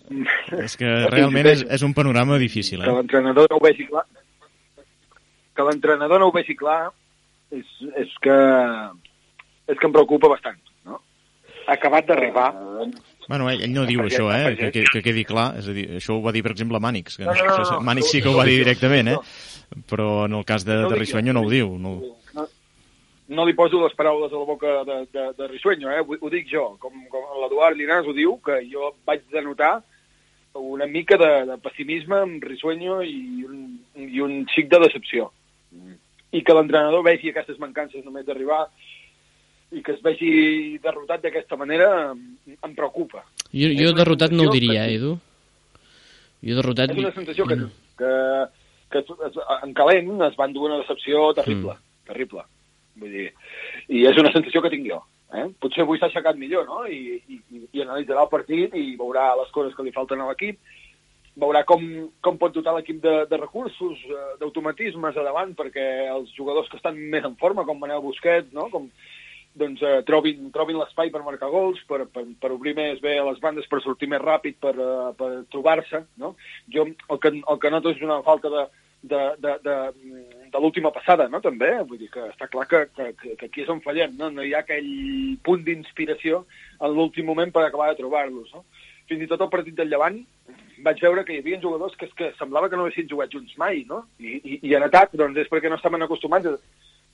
És 0.60 0.76
que 0.76 0.90
realment 1.14 1.48
és, 1.54 1.64
és 1.78 1.86
un 1.88 1.94
panorama 1.96 2.36
difícil, 2.42 2.82
eh? 2.82 2.90
Que 2.90 2.98
l'entrenador 2.98 3.48
no 3.54 3.62
ho 3.62 3.64
vegi 3.64 3.88
clar. 3.88 4.04
Que 5.56 5.68
l'entrenador 5.70 6.20
no 6.20 6.28
ho 6.28 6.36
vegi 6.36 6.58
clar 6.58 6.82
és, 7.56 7.70
és 7.96 8.12
que 8.26 8.36
és 9.68 9.80
que 9.80 9.88
em 9.88 9.96
preocupa 9.96 10.30
bastant 10.32 10.60
acabat 11.68 12.08
d'arribar. 12.08 12.50
Bueno, 13.28 13.50
ell, 13.52 13.62
ell 13.66 13.74
no 13.76 13.86
diu 13.88 14.06
això, 14.06 14.30
eh? 14.32 14.56
Que, 14.56 14.72
que, 14.72 14.86
que 14.92 15.04
quedi 15.04 15.26
clar. 15.28 15.50
És 15.60 15.68
a 15.68 15.76
dir, 15.76 15.88
això 16.00 16.16
ho 16.16 16.22
va 16.24 16.34
dir, 16.36 16.44
per 16.46 16.54
exemple, 16.56 16.80
Mànix. 16.84 17.20
Que 17.20 17.28
no, 17.28 17.36
no, 17.36 17.48
no, 17.50 17.66
no, 17.72 17.80
Mànix 17.88 18.14
sí 18.14 18.22
que 18.24 18.32
ho 18.32 18.38
va 18.38 18.48
dir 18.48 18.62
directament, 18.62 19.12
eh? 19.16 19.18
Però 19.90 20.26
en 20.26 20.38
el 20.40 20.46
cas 20.48 20.64
de, 20.68 20.78
de 20.88 20.96
Risueño 20.96 21.36
no 21.36 21.44
ho 21.44 21.52
diu. 21.52 21.74
No, 21.82 21.98
no, 23.28 23.44
li 23.44 23.54
poso 23.58 23.82
les 23.84 23.96
paraules 24.00 24.32
a 24.32 24.40
la 24.40 24.48
boca 24.48 24.80
de, 24.88 25.02
de, 25.12 25.28
de 25.36 25.48
Risueño, 25.52 25.92
eh? 25.92 26.00
Ho, 26.00 26.18
ho 26.22 26.32
dic 26.32 26.48
jo. 26.52 26.70
Com, 26.80 27.04
com 27.12 27.28
l'Eduard 27.44 27.76
Llinàs 27.76 28.08
ho 28.08 28.16
diu, 28.16 28.38
que 28.44 28.62
jo 28.72 28.94
vaig 29.08 29.26
denotar 29.34 29.82
una 30.58 30.88
mica 30.88 31.18
de, 31.20 31.32
de 31.52 31.58
pessimisme 31.62 32.22
amb 32.24 32.44
Risueño 32.48 33.02
i 33.04 33.44
un, 33.46 33.60
i 34.08 34.24
un 34.24 34.40
xic 34.54 34.72
de 34.72 34.80
decepció. 34.88 35.28
I 36.32 36.42
que 36.44 36.56
l'entrenador 36.56 37.04
vegi 37.06 37.32
aquestes 37.32 37.60
mancances 37.60 38.06
només 38.06 38.26
d'arribar 38.26 38.64
i 39.76 39.82
que 39.84 39.96
es 39.98 40.04
vegi 40.04 40.78
derrotat 40.84 41.24
d'aquesta 41.24 41.58
manera 41.60 41.90
em 42.14 42.76
preocupa. 42.76 43.24
Jo, 43.52 43.72
jo 43.76 43.92
derrotat 43.96 44.32
no 44.36 44.48
ho 44.48 44.54
diria, 44.54 44.86
eh, 44.86 44.96
Edu? 44.96 45.18
Jo 46.46 46.60
derrotat... 46.60 46.94
És 46.94 47.02
una 47.02 47.16
sensació 47.16 47.48
que, 47.50 47.58
que, 48.00 48.14
que 48.94 49.04
en 49.60 49.76
calent 49.76 50.16
es 50.30 50.40
van 50.40 50.56
dur 50.56 50.70
una 50.70 50.80
decepció 50.84 51.30
terrible, 51.36 51.76
mm. 51.76 52.08
terrible. 52.12 52.48
Vull 52.98 53.14
dir, 53.14 53.28
i 53.94 54.08
és 54.10 54.18
una 54.18 54.32
sensació 54.34 54.64
que 54.64 54.72
tinc 54.74 54.88
jo. 54.88 55.02
Eh? 55.36 55.44
Potser 55.60 55.84
avui 55.84 56.00
s'ha 56.00 56.08
aixecat 56.08 56.40
millor, 56.40 56.64
no? 56.70 56.86
I, 56.88 57.20
i, 57.28 57.62
i 57.76 57.84
analitzarà 57.84 58.24
el 58.24 58.32
partit 58.32 58.76
i 58.80 58.94
veurà 59.00 59.34
les 59.42 59.52
coses 59.56 59.76
que 59.76 59.84
li 59.84 59.92
falten 59.96 60.24
a 60.24 60.30
l'equip, 60.30 60.62
veurà 61.38 61.66
com, 61.68 61.84
com 62.24 62.40
pot 62.40 62.56
dotar 62.56 62.74
l'equip 62.78 63.02
de, 63.04 63.14
de 63.30 63.40
recursos, 63.40 64.00
eh, 64.08 64.24
d'automatismes 64.40 65.20
a 65.20 65.26
davant, 65.28 65.54
perquè 65.58 65.86
els 66.14 66.32
jugadors 66.38 66.72
que 66.72 66.80
estan 66.80 66.98
més 67.12 67.28
en 67.28 67.36
forma, 67.42 67.68
com 67.68 67.78
Manel 67.80 68.02
Busquets, 68.06 68.50
no? 68.56 68.70
com, 68.74 68.88
doncs, 69.58 69.82
eh, 69.82 70.02
trobin, 70.08 70.50
trobin 70.56 70.78
l'espai 70.80 71.12
per 71.14 71.24
marcar 71.26 71.50
gols, 71.54 71.80
per, 71.90 72.06
per, 72.14 72.24
per 72.42 72.52
obrir 72.54 72.76
més 72.78 73.02
bé 73.04 73.18
les 73.20 73.40
bandes, 73.44 73.68
per 73.70 73.82
sortir 73.84 74.10
més 74.12 74.24
ràpid, 74.24 74.60
per, 74.64 74.74
uh, 74.78 75.14
per 75.18 75.32
trobar-se. 75.54 76.04
No? 76.22 76.36
Jo 76.74 76.88
el 76.88 77.22
que, 77.24 77.34
el 77.40 77.62
que 77.62 77.72
noto 77.74 77.94
és 77.94 78.04
una 78.06 78.20
falta 78.26 78.52
de, 78.54 78.66
de, 79.02 79.22
de, 79.44 79.54
de, 79.66 79.76
de 80.54 80.62
l'última 80.62 80.92
passada, 80.96 81.28
no? 81.34 81.42
també. 81.44 81.72
Vull 81.90 82.02
dir 82.02 82.12
que 82.14 82.28
està 82.32 82.50
clar 82.52 82.68
que, 82.70 82.86
que, 82.96 83.12
que 83.24 83.50
aquí 83.50 83.66
és 83.66 83.72
on 83.74 83.82
fallem. 83.86 84.16
No, 84.20 84.30
no 84.34 84.46
hi 84.46 84.54
ha 84.56 84.64
aquell 84.66 84.92
punt 85.46 85.66
d'inspiració 85.68 86.46
en 86.80 86.94
l'últim 86.94 87.28
moment 87.30 87.54
per 87.54 87.66
acabar 87.66 87.92
de 87.92 88.02
trobar-los. 88.02 88.54
No? 88.54 88.66
Fins 89.08 89.24
i 89.24 89.30
tot 89.30 89.42
el 89.44 89.54
partit 89.54 89.78
del 89.78 89.90
Llevant 89.92 90.20
vaig 90.86 91.00
veure 91.02 91.24
que 91.26 91.34
hi 91.34 91.42
havia 91.42 91.62
jugadors 91.62 91.96
que, 91.98 92.10
que 92.18 92.34
semblava 92.38 92.70
que 92.70 92.78
no 92.78 92.86
haguessin 92.86 93.08
jugat 93.10 93.34
junts 93.34 93.56
mai, 93.58 93.82
no? 93.90 94.04
I, 94.20 94.38
i, 94.38 94.60
i 94.70 94.76
en 94.78 94.86
atac, 94.86 95.16
doncs, 95.18 95.40
és 95.42 95.50
perquè 95.50 95.72
no 95.72 95.80
estaven 95.80 96.06
acostumats 96.06 96.46
a 96.46 96.54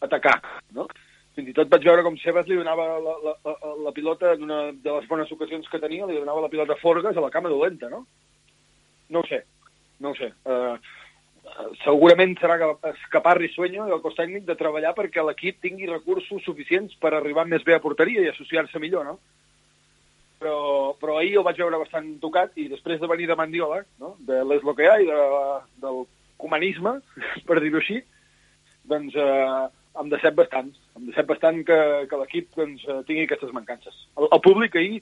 atacar, 0.03 0.35
no? 0.75 0.87
Fins 1.33 1.49
i 1.49 1.53
tot 1.57 1.69
vaig 1.69 1.85
veure 1.87 2.03
com 2.05 2.17
Sebas 2.21 2.49
li 2.49 2.57
donava 2.59 2.85
la, 3.01 3.13
la, 3.25 3.33
la, 3.45 3.71
la 3.87 3.93
pilota, 3.95 4.35
en 4.35 4.43
una 4.45 4.59
de 4.71 4.91
les 4.91 5.07
bones 5.09 5.31
ocasions 5.33 5.69
que 5.69 5.81
tenia, 5.81 6.05
li 6.05 6.19
donava 6.19 6.43
la 6.43 6.51
pilota 6.51 6.75
a 6.77 6.81
Forgas 6.81 7.17
a 7.17 7.23
la 7.23 7.31
cama 7.33 7.49
dolenta, 7.49 7.89
no? 7.89 8.03
No 9.09 9.23
ho 9.23 9.29
sé, 9.29 9.41
no 9.99 10.11
ho 10.11 10.17
sé. 10.19 10.29
Uh, 10.45 10.77
segurament 11.83 12.35
serà 12.39 12.57
capaç 13.11 13.39
Risueño 13.39 13.87
i 13.87 13.93
el 13.95 14.01
cos 14.03 14.15
tècnic 14.17 14.45
de 14.47 14.55
treballar 14.59 14.93
perquè 14.97 15.25
l'equip 15.25 15.59
tingui 15.61 15.89
recursos 15.89 16.45
suficients 16.45 16.93
per 17.01 17.13
arribar 17.13 17.47
més 17.49 17.65
bé 17.65 17.75
a 17.75 17.81
porteria 17.83 18.23
i 18.23 18.29
associar-se 18.31 18.81
millor, 18.81 19.09
no? 19.09 19.17
Però, 20.43 20.93
però 20.99 21.17
ahir 21.17 21.37
el 21.39 21.45
vaig 21.47 21.59
veure 21.61 21.79
bastant 21.79 22.09
tocat 22.21 22.57
i 22.59 22.67
després 22.71 22.99
de 22.99 23.07
venir 23.07 23.29
de 23.29 23.37
Mandiola, 23.39 23.83
no? 23.99 24.15
de 24.27 24.41
l'Es 24.43 24.65
lo 24.67 24.73
que 24.75 24.83
hi 24.83 24.89
ha 24.91 24.97
i 24.99 25.07
de, 25.07 25.19
del 25.81 26.03
comunisme, 26.37 26.97
per 27.47 27.61
dir-ho 27.63 27.79
així, 27.79 28.01
doncs 28.91 29.15
eh, 29.15 29.61
em 30.01 30.09
decep 30.11 30.35
bastant. 30.35 30.73
Em 30.93 31.09
decep 31.09 31.27
bastant 31.29 31.59
que, 31.65 31.77
que 32.09 32.19
l'equip 32.21 32.53
doncs, 32.57 32.85
eh, 32.85 33.01
tingui 33.07 33.25
aquestes 33.25 33.53
mancances. 33.55 33.95
El, 34.17 34.29
el 34.29 34.41
públic 34.45 34.77
ahir 34.77 35.01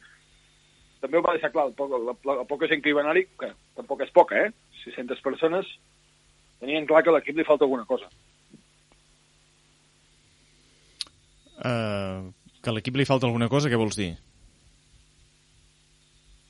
també 1.02 1.18
ho 1.18 1.24
va 1.26 1.34
deixar 1.36 1.52
clar, 1.52 1.68
la, 1.74 2.00
la, 2.12 2.16
la 2.38 2.48
poca 2.48 2.70
gent 2.70 2.84
que 2.84 2.92
hi 2.92 2.96
va 2.96 3.02
anar-hi, 3.04 3.26
que 3.42 3.50
tampoc 3.80 4.04
és 4.06 4.14
poca, 4.14 4.38
eh? 4.38 4.52
600 4.84 5.24
persones, 5.26 5.70
tenien 6.62 6.86
clar 6.90 7.02
que 7.04 7.10
a 7.10 7.16
l'equip 7.16 7.38
li 7.38 7.48
falta 7.48 7.66
alguna 7.66 7.88
cosa. 7.90 8.10
Uh, 11.62 12.30
que 12.62 12.70
a 12.70 12.76
l'equip 12.76 12.98
li 12.98 13.06
falta 13.10 13.28
alguna 13.30 13.50
cosa, 13.50 13.70
què 13.70 13.82
vols 13.82 13.98
dir? 13.98 14.14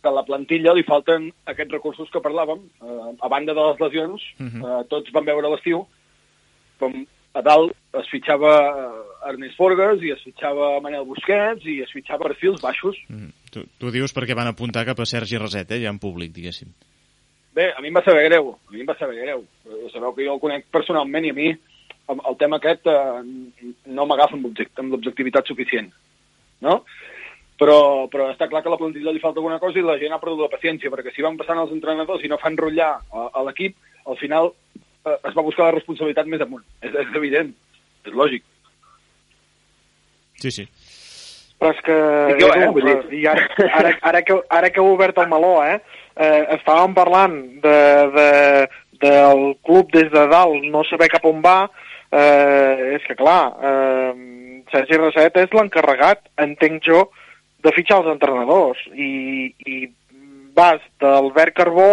que 0.01 0.09
a 0.09 0.13
la 0.15 0.25
plantilla 0.25 0.73
li 0.73 0.83
falten 0.85 1.27
aquests 1.51 1.75
recursos 1.75 2.09
que 2.09 2.21
parlàvem. 2.25 2.63
Eh, 2.81 3.09
a 3.21 3.27
banda 3.29 3.53
de 3.53 3.65
les 3.67 3.81
lesions, 3.83 4.23
uh 4.39 4.47
-huh. 4.47 4.61
eh, 4.65 4.87
tots 4.89 5.11
van 5.13 5.25
veure 5.25 5.49
l'estiu 5.49 5.85
com 6.79 7.05
a 7.33 7.41
dalt 7.45 7.75
es 7.99 8.07
fitxava 8.11 8.53
eh, 8.67 9.01
Ernest 9.31 9.57
Forgas 9.59 10.03
i 10.03 10.11
es 10.13 10.21
fitxava 10.25 10.73
Manel 10.83 11.05
Busquets 11.07 11.65
i 11.69 11.79
es 11.85 11.91
fitxava 11.93 12.29
perfils 12.29 12.61
baixos. 12.63 12.97
Mm. 13.11 13.31
Tu, 13.51 13.65
tu 13.79 13.91
dius 13.93 14.15
perquè 14.15 14.35
van 14.37 14.49
apuntar 14.51 14.85
cap 14.87 14.99
a 14.99 15.07
Sergi 15.07 15.39
Reset, 15.39 15.75
eh, 15.75 15.83
ja 15.85 15.91
en 15.91 15.99
públic, 16.01 16.33
diguéssim. 16.35 16.71
Bé, 17.55 17.67
a 17.75 17.83
mi 17.83 17.91
em 17.91 17.97
va 17.97 18.03
saber 18.05 18.23
greu, 18.29 18.53
a 18.55 18.73
mi 18.73 18.83
em 18.83 18.87
va 18.87 18.95
saber 18.99 19.19
greu. 19.19 19.43
Eh, 19.67 19.87
sabeu 19.93 20.15
que 20.15 20.25
jo 20.27 20.35
el 20.37 20.43
conec 20.43 20.67
personalment 20.71 21.27
i 21.27 21.33
a 21.33 21.37
mi 21.37 21.49
el, 21.51 22.19
el 22.27 22.37
tema 22.39 22.59
aquest 22.59 22.87
eh, 22.87 23.23
no 23.91 24.07
m'agafa 24.07 24.37
amb, 24.37 24.51
amb 24.51 24.95
l'objectivitat 24.95 25.51
suficient, 25.51 25.91
no? 26.65 26.81
Però, 27.61 28.07
però 28.09 28.31
està 28.31 28.47
clar 28.49 28.63
que 28.63 28.71
a 28.71 28.73
la 28.73 28.79
plantilla 28.79 29.11
li 29.13 29.21
falta 29.21 29.37
alguna 29.37 29.59
cosa 29.61 29.77
i 29.77 29.83
la 29.85 29.99
gent 30.01 30.15
ha 30.15 30.21
perdut 30.21 30.47
la 30.47 30.53
paciència, 30.53 30.89
perquè 30.89 31.13
si 31.13 31.21
van 31.21 31.37
passant 31.37 31.59
els 31.61 31.73
entrenadors 31.75 32.23
i 32.25 32.31
no 32.31 32.39
fan 32.41 32.57
rotllar 32.57 32.95
a, 32.97 33.27
a 33.37 33.43
l'equip, 33.45 33.75
al 34.09 34.17
final 34.17 34.49
eh, 35.05 35.17
es 35.17 35.35
va 35.37 35.45
buscar 35.45 35.67
la 35.67 35.75
responsabilitat 35.77 36.29
més 36.29 36.43
amunt. 36.43 36.63
És, 36.81 36.93
és 36.93 37.17
evident, 37.19 37.51
és 38.07 38.15
lògic. 38.17 38.45
Sí, 40.41 40.51
sí. 40.51 40.67
Però 41.61 41.71
és 41.75 41.81
que... 41.85 41.97
Jo, 42.41 42.49
eh, 42.57 42.69
vull 42.73 42.87
dir... 42.89 42.97
I 43.21 43.25
ara, 43.29 43.45
ara, 43.79 43.95
ara, 44.11 44.23
que, 44.25 44.39
ara 44.49 44.71
que 44.73 44.81
heu 44.81 44.95
obert 44.95 45.19
el 45.21 45.29
meló, 45.29 45.59
eh, 45.63 45.77
eh 46.17 46.41
estàvem 46.57 46.95
parlant 46.97 47.37
de, 47.61 47.77
de, 48.15 48.29
del 49.03 49.43
club 49.67 49.93
des 49.93 50.09
de 50.13 50.25
dalt, 50.31 50.65
no 50.73 50.83
saber 50.89 51.11
cap 51.13 51.25
on 51.29 51.41
va, 51.45 51.59
eh, 52.09 52.97
és 52.97 53.05
que 53.07 53.17
clar, 53.19 53.41
eh, 53.61 54.11
Sergi 54.71 54.97
Reset 54.97 55.37
és 55.41 55.53
l'encarregat, 55.53 56.23
entenc 56.41 56.81
jo, 56.87 57.05
de 57.61 57.73
fitxar 57.75 58.01
els 58.01 58.09
entrenadors 58.15 58.81
i, 58.95 59.51
i 59.69 59.83
vas 60.57 60.81
d'Albert 61.01 61.53
Carbó 61.57 61.91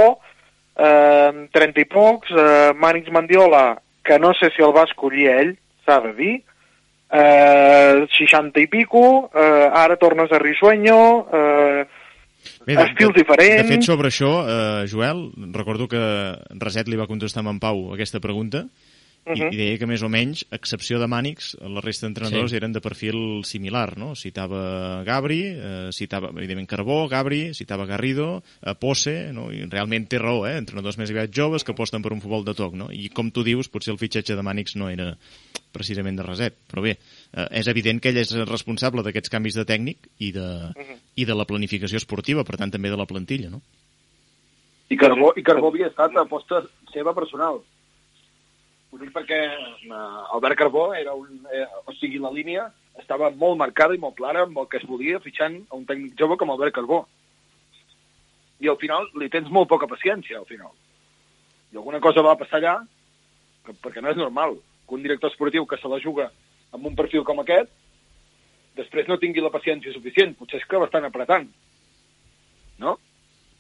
eh, 0.79 1.49
30 1.53 1.83
i 1.83 1.89
pocs, 1.91 2.31
eh, 2.31 2.73
Mànix 2.79 3.11
Mandiola, 3.13 3.81
que 4.05 4.19
no 4.19 4.33
sé 4.39 4.53
si 4.55 4.65
el 4.65 4.75
va 4.77 4.87
escollir 4.89 5.29
ell, 5.35 5.55
s'ha 5.85 6.01
de 6.07 6.13
dir, 6.17 6.35
eh, 7.11 8.07
60 8.17 8.61
i 8.63 8.69
pico, 8.71 9.31
eh, 9.35 9.71
ara 9.73 9.97
tornes 9.97 10.33
a 10.33 10.39
Risueño, 10.39 11.01
eh, 11.33 11.87
Bé, 12.65 12.77
de, 12.77 12.85
estils 12.85 13.15
diferents... 13.17 13.65
De 13.67 13.75
fet, 13.75 13.85
sobre 13.85 14.09
això, 14.13 14.31
eh, 14.47 14.87
Joel, 14.89 15.25
recordo 15.53 15.89
que 15.91 16.01
Reset 16.61 16.89
li 16.89 17.01
va 17.01 17.09
contestar 17.11 17.43
amb 17.43 17.57
en 17.57 17.59
Pau 17.63 17.89
aquesta 17.97 18.21
pregunta, 18.25 18.67
Uh 19.29 19.35
-huh. 19.35 19.53
I, 19.53 19.55
I 19.55 19.59
deia 19.59 19.79
que 19.79 19.87
més 19.87 20.03
o 20.03 20.09
menys, 20.09 20.47
a 20.51 20.57
excepció 20.57 20.99
de 20.99 21.07
Mànix, 21.07 21.53
la 21.61 21.83
resta 21.85 22.07
d'entrenadors 22.07 22.51
sí. 22.51 22.57
eren 22.57 22.73
de 22.73 22.81
perfil 22.81 23.45
similar, 23.45 23.99
no? 23.99 24.15
Citava 24.15 25.05
Gabri, 25.05 25.43
eh, 25.45 25.89
citava, 25.93 26.31
evidentment, 26.31 26.69
Carbó, 26.69 27.07
Gabri, 27.09 27.53
citava 27.53 27.85
Garrido, 27.85 28.43
eh, 28.63 28.75
Posse, 28.75 29.33
no? 29.33 29.53
I 29.53 29.67
realment 29.69 30.09
té 30.09 30.19
raó, 30.19 30.47
eh? 30.47 30.57
Entrenadors 30.57 30.97
més 30.97 31.11
aviat 31.11 31.31
joves 31.31 31.63
que 31.63 31.73
aposten 31.73 32.03
per 32.03 32.13
un 32.13 32.23
futbol 32.23 32.45
de 32.45 32.55
toc, 32.55 32.73
no? 32.75 32.89
I 32.91 33.11
com 33.11 33.31
tu 33.31 33.45
dius, 33.45 33.69
potser 33.69 33.93
el 33.93 33.99
fitxatge 33.99 34.35
de 34.35 34.43
Mànix 34.43 34.77
no 34.77 34.89
era 34.89 35.17
precisament 35.73 36.17
de 36.17 36.23
reset, 36.23 36.55
però 36.71 36.83
bé, 36.83 36.97
eh, 37.33 37.49
és 37.51 37.67
evident 37.69 38.01
que 38.01 38.09
ell 38.09 38.17
és 38.17 38.33
responsable 38.49 39.03
d'aquests 39.03 39.29
canvis 39.29 39.55
de 39.55 39.65
tècnic 39.65 40.09
i 40.19 40.33
de, 40.33 40.41
uh 40.41 40.73
-huh. 40.73 40.97
i 41.17 41.25
de 41.25 41.35
la 41.35 41.45
planificació 41.45 41.97
esportiva, 41.97 42.45
per 42.45 42.57
tant 42.57 42.71
també 42.71 42.89
de 42.89 42.97
la 42.97 43.07
plantilla, 43.07 43.51
no? 43.51 43.61
I 44.89 44.97
Carbó, 44.97 45.35
i 45.37 45.43
Carbó 45.43 45.69
havia 45.69 45.89
estat 45.89 46.17
a 46.17 46.23
aposta 46.23 46.63
seva 46.95 47.15
personal, 47.15 47.61
ho 48.91 48.99
dic 49.01 49.13
perquè 49.13 49.39
uh, 49.91 50.35
Albert 50.35 50.59
Carbó 50.59 50.89
era 50.97 51.15
un... 51.15 51.43
Eh, 51.53 51.65
o 51.85 51.95
sigui, 51.99 52.21
la 52.23 52.33
línia 52.33 52.69
estava 52.99 53.29
molt 53.31 53.59
marcada 53.61 53.95
i 53.95 54.01
molt 54.01 54.17
clara 54.17 54.47
amb 54.47 54.59
el 54.63 54.69
que 54.71 54.81
es 54.81 54.87
volia 54.89 55.21
fitxant 55.25 55.59
a 55.69 55.77
un 55.77 55.85
tècnic 55.89 56.17
jove 56.19 56.39
com 56.41 56.51
Albert 56.51 56.75
Carbó. 56.79 57.03
I 58.65 58.71
al 58.73 58.79
final 58.81 59.11
li 59.21 59.29
tens 59.31 59.51
molt 59.55 59.69
poca 59.71 59.91
paciència, 59.91 60.41
al 60.41 60.49
final. 60.49 60.73
I 61.73 61.77
alguna 61.77 62.01
cosa 62.01 62.25
va 62.25 62.39
passar 62.41 62.59
allà, 62.63 62.79
que, 63.67 63.77
perquè 63.85 64.03
no 64.03 64.11
és 64.11 64.19
normal 64.19 64.57
que 64.57 64.97
un 64.97 65.05
director 65.05 65.31
esportiu 65.31 65.69
que 65.69 65.77
se 65.79 65.91
la 65.93 66.01
juga 66.01 66.31
amb 66.73 66.89
un 66.89 66.97
perfil 66.97 67.27
com 67.29 67.45
aquest 67.45 67.71
després 68.79 69.09
no 69.11 69.19
tingui 69.21 69.43
la 69.43 69.53
paciència 69.53 69.93
suficient. 69.93 70.33
Potser 70.39 70.63
és 70.63 70.67
que 70.71 70.81
l'estan 70.81 71.07
apretant. 71.09 71.49
No? 72.79 72.97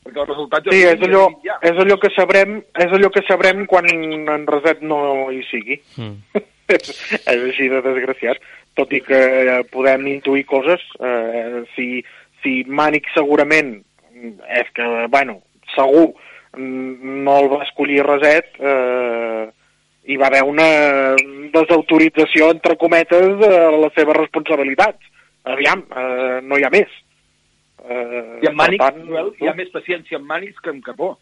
Perquè 0.05 0.23
els 0.25 0.31
resultats... 0.31 0.71
Sí, 0.73 0.85
és 0.89 1.03
allò, 1.09 1.25
ja. 1.47 1.59
és 1.71 1.81
allò 1.83 1.99
que 2.03 2.13
sabrem, 2.15 2.61
és 2.85 2.95
allò 2.95 3.11
que 3.15 3.25
sabrem 3.27 3.67
quan 3.71 3.89
en 3.91 4.47
Reset 4.51 4.85
no 4.87 5.01
hi 5.35 5.43
sigui. 5.51 5.81
Mm. 5.97 6.45
és, 6.77 6.95
és 7.35 7.43
així 7.51 7.69
de 7.73 7.83
desgraciat, 7.85 8.41
tot 8.79 8.93
i 8.95 9.03
que 9.05 9.19
eh, 9.19 9.59
podem 9.73 10.07
intuir 10.13 10.47
coses. 10.49 10.85
Eh, 11.01 11.65
si, 11.75 11.91
si 12.43 12.63
Mànic 12.69 13.11
segurament 13.15 13.77
és 14.51 14.73
que, 14.75 14.87
bueno, 15.13 15.41
segur 15.77 16.11
no 16.59 17.35
el 17.39 17.49
va 17.53 17.63
escollir 17.67 18.03
Reset, 18.07 18.57
eh, 18.59 19.45
hi 20.09 20.17
va 20.17 20.31
haver 20.31 20.43
una 20.49 20.69
desautorització, 21.53 22.51
entre 22.55 22.79
cometes, 22.81 23.35
de 23.43 23.53
les 23.85 23.95
seves 23.95 24.17
responsabilitats. 24.17 25.13
Aviam, 25.49 25.85
eh, 25.85 26.41
no 26.43 26.59
hi 26.59 26.65
ha 26.65 26.73
més. 26.73 26.91
Eh, 27.85 28.41
I 28.43 28.51
en 28.51 28.57
Mànix, 28.59 28.83
tant, 28.83 29.01
Joel, 29.07 29.33
hi 29.39 29.49
ha 29.49 29.55
més 29.59 29.71
paciència 29.75 30.19
en 30.19 30.27
Mànix 30.27 30.59
que 30.65 30.75
en 30.75 30.83
Capó. 30.83 31.15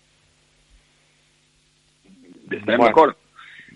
Bueno. 2.47 2.85
d'acord. 2.85 3.17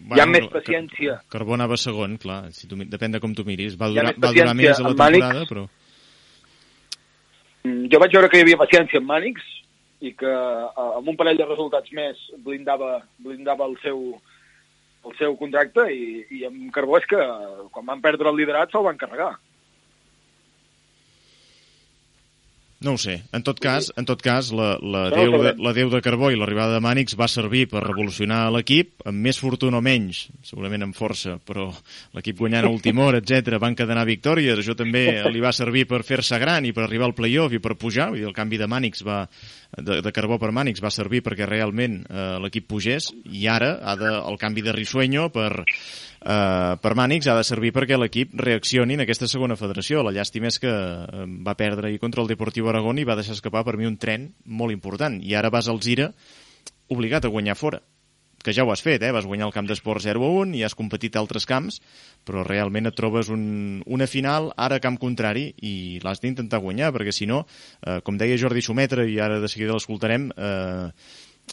Bueno, 0.00 0.16
hi 0.16 0.22
ha 0.22 0.26
més 0.30 0.46
paciència. 0.48 1.18
Carbó 1.32 1.56
anava 1.56 1.76
segon, 1.76 2.16
clar, 2.22 2.42
si 2.56 2.68
tu, 2.70 2.78
depèn 2.88 3.16
de 3.16 3.20
com 3.20 3.34
tu 3.36 3.44
miris. 3.44 3.76
Va 3.80 3.90
durar, 3.92 4.14
va 4.16 4.32
durar 4.32 4.54
més 4.56 4.72
a 4.72 4.82
la 4.86 4.94
temporada, 4.94 5.20
Mànix. 5.26 5.50
però... 5.50 5.66
Mm, 7.66 7.90
jo 7.92 8.00
vaig 8.00 8.14
veure 8.16 8.30
que 8.32 8.40
hi 8.40 8.46
havia 8.46 8.60
paciència 8.62 9.02
en 9.02 9.08
Mànix 9.08 9.44
i 10.00 10.14
que 10.16 10.30
eh, 10.32 10.88
amb 10.96 11.10
un 11.12 11.18
parell 11.20 11.36
de 11.36 11.48
resultats 11.50 11.92
més 11.92 12.22
blindava, 12.46 13.02
blindava 13.20 13.68
el 13.68 13.76
seu, 13.82 14.00
el 15.04 15.16
seu 15.18 15.36
contracte 15.36 15.84
i, 15.92 16.24
i 16.38 16.46
amb 16.48 16.70
Carbó 16.72 16.96
és 16.96 17.08
que 17.10 17.20
quan 17.74 17.88
van 17.92 18.00
perdre 18.00 18.32
el 18.32 18.40
liderat 18.40 18.72
se'l 18.72 18.88
van 18.88 19.00
carregar. 19.00 19.34
No 22.80 22.94
ho 22.96 22.98
sé. 22.98 23.18
En 23.36 23.42
tot 23.44 23.58
cas, 23.60 23.90
en 24.00 24.06
tot 24.08 24.22
cas 24.24 24.46
la, 24.56 24.70
la, 24.80 25.02
Déu 25.12 25.34
de, 25.42 25.50
la 25.60 25.72
Déu 25.76 25.90
de 25.92 25.98
Carbó 26.00 26.30
i 26.32 26.38
l'arribada 26.40 26.78
de 26.78 26.80
Mànix 26.80 27.12
va 27.12 27.26
servir 27.28 27.66
per 27.68 27.82
revolucionar 27.84 28.46
l'equip, 28.54 29.02
amb 29.04 29.20
més 29.26 29.36
fortuna 29.36 29.82
o 29.82 29.84
menys, 29.84 30.22
segurament 30.48 30.86
amb 30.86 30.96
força, 30.96 31.34
però 31.44 31.66
l'equip 32.16 32.40
guanyant 32.40 32.64
a 32.64 32.72
última 32.72 33.04
hora, 33.04 33.20
etc 33.20 33.60
van 33.60 33.76
cadenar 33.76 34.06
victòries, 34.08 34.56
això 34.56 34.72
també 34.78 35.04
li 35.28 35.44
va 35.44 35.52
servir 35.52 35.84
per 35.90 36.00
fer-se 36.08 36.40
gran 36.40 36.64
i 36.64 36.72
per 36.72 36.86
arribar 36.86 37.10
al 37.10 37.16
playoff 37.18 37.52
i 37.52 37.60
per 37.60 37.76
pujar, 37.76 38.14
i 38.16 38.24
el 38.24 38.32
canvi 38.32 38.56
de 38.62 38.70
Mànix 38.72 39.04
va, 39.04 39.26
de, 39.76 40.00
de 40.00 40.16
Carbó 40.16 40.40
per 40.40 40.48
Mànix 40.56 40.80
va 40.80 40.94
servir 40.94 41.20
perquè 41.26 41.44
realment 41.44 42.00
eh, 42.08 42.38
l'equip 42.40 42.70
pugés, 42.72 43.12
i 43.28 43.44
ara 43.44 43.74
ha 43.84 43.98
de, 44.00 44.16
el 44.24 44.40
canvi 44.40 44.64
de 44.64 44.72
Risueño 44.72 45.28
per 45.36 45.66
eh, 46.20 46.74
per 46.80 46.94
Mànix 46.98 47.28
ha 47.28 47.36
de 47.38 47.46
servir 47.46 47.72
perquè 47.76 47.98
l'equip 47.98 48.34
reaccioni 48.38 48.96
en 48.96 49.04
aquesta 49.06 49.28
segona 49.30 49.58
federació. 49.60 50.04
La 50.04 50.14
llàstima 50.16 50.50
és 50.50 50.60
que 50.62 50.70
eh, 50.70 51.24
va 51.46 51.56
perdre 51.58 51.88
ahir 51.90 52.02
contra 52.02 52.22
el 52.24 52.30
Deportiu 52.30 52.68
Aragón 52.68 53.00
i 53.00 53.08
va 53.08 53.18
deixar 53.18 53.38
escapar 53.38 53.64
per 53.64 53.76
mi 53.80 53.88
un 53.88 53.98
tren 53.98 54.30
molt 54.44 54.76
important. 54.76 55.20
I 55.22 55.34
ara 55.38 55.52
vas 55.52 55.68
al 55.68 55.82
Zira 55.82 56.12
obligat 56.90 57.24
a 57.24 57.32
guanyar 57.32 57.56
fora 57.56 57.80
que 58.42 58.54
ja 58.56 58.64
ho 58.64 58.70
has 58.72 58.80
fet, 58.80 59.02
eh? 59.04 59.12
vas 59.12 59.26
guanyar 59.28 59.50
el 59.50 59.52
camp 59.52 59.66
d'esport 59.68 60.00
0-1 60.00 60.54
i 60.56 60.62
has 60.64 60.74
competit 60.74 61.16
a 61.16 61.20
altres 61.20 61.44
camps, 61.44 61.80
però 62.24 62.40
realment 62.46 62.88
et 62.88 62.96
trobes 62.96 63.28
un, 63.28 63.82
una 63.84 64.08
final 64.08 64.50
ara 64.56 64.78
a 64.80 64.82
camp 64.82 64.96
contrari 65.00 65.50
i 65.60 66.00
l'has 66.00 66.22
d'intentar 66.22 66.62
guanyar, 66.64 66.88
perquè 66.96 67.12
si 67.12 67.28
no, 67.28 67.42
eh, 67.84 68.00
com 68.00 68.16
deia 68.16 68.38
Jordi 68.40 68.64
Sumetre, 68.64 69.04
i 69.12 69.18
ara 69.20 69.40
de 69.42 69.50
seguida 69.52 69.76
l'escoltarem, 69.76 70.30
eh, 70.32 70.88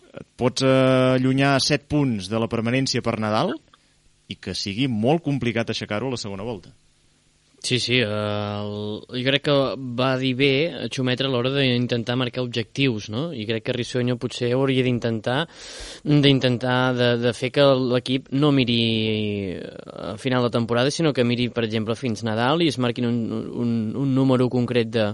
et 0.08 0.28
pots 0.40 0.64
allunyar 0.64 1.58
7 1.64 1.90
punts 1.90 2.32
de 2.32 2.40
la 2.40 2.48
permanència 2.48 3.04
per 3.04 3.18
Nadal, 3.20 3.56
i 4.28 4.36
que 4.36 4.56
sigui 4.58 4.90
molt 4.92 5.24
complicat 5.26 5.72
aixecar-ho 5.72 6.12
a 6.12 6.16
la 6.16 6.22
segona 6.22 6.46
volta. 6.48 6.74
Sí, 7.60 7.80
sí, 7.80 7.96
eh, 7.98 8.06
el, 8.06 9.02
jo 9.10 9.24
crec 9.26 9.44
que 9.48 9.54
va 9.98 10.12
dir 10.22 10.36
bé 10.38 10.52
a 10.78 10.86
Xumetre 10.94 11.26
a 11.28 11.32
l'hora 11.34 11.50
d'intentar 11.56 12.16
marcar 12.16 12.44
objectius, 12.46 13.10
no? 13.10 13.32
I 13.34 13.48
crec 13.50 13.66
que 13.66 13.76
Rissuenyo 13.76 14.16
potser 14.22 14.52
hauria 14.54 14.86
d'intentar 14.86 15.40
d'intentar 16.06 16.78
de, 16.96 17.10
de 17.24 17.34
fer 17.34 17.50
que 17.56 17.66
l'equip 17.96 18.30
no 18.32 18.54
miri 18.54 19.58
a 19.58 20.14
final 20.22 20.46
de 20.46 20.54
temporada, 20.54 20.94
sinó 20.94 21.12
que 21.12 21.26
miri, 21.26 21.50
per 21.50 21.66
exemple, 21.66 21.98
fins 21.98 22.24
Nadal 22.24 22.62
i 22.62 22.70
es 22.70 22.78
marquin 22.78 23.10
un, 23.10 23.20
un, 23.34 23.76
un 24.06 24.16
número 24.16 24.48
concret 24.54 24.94
de, 24.94 25.10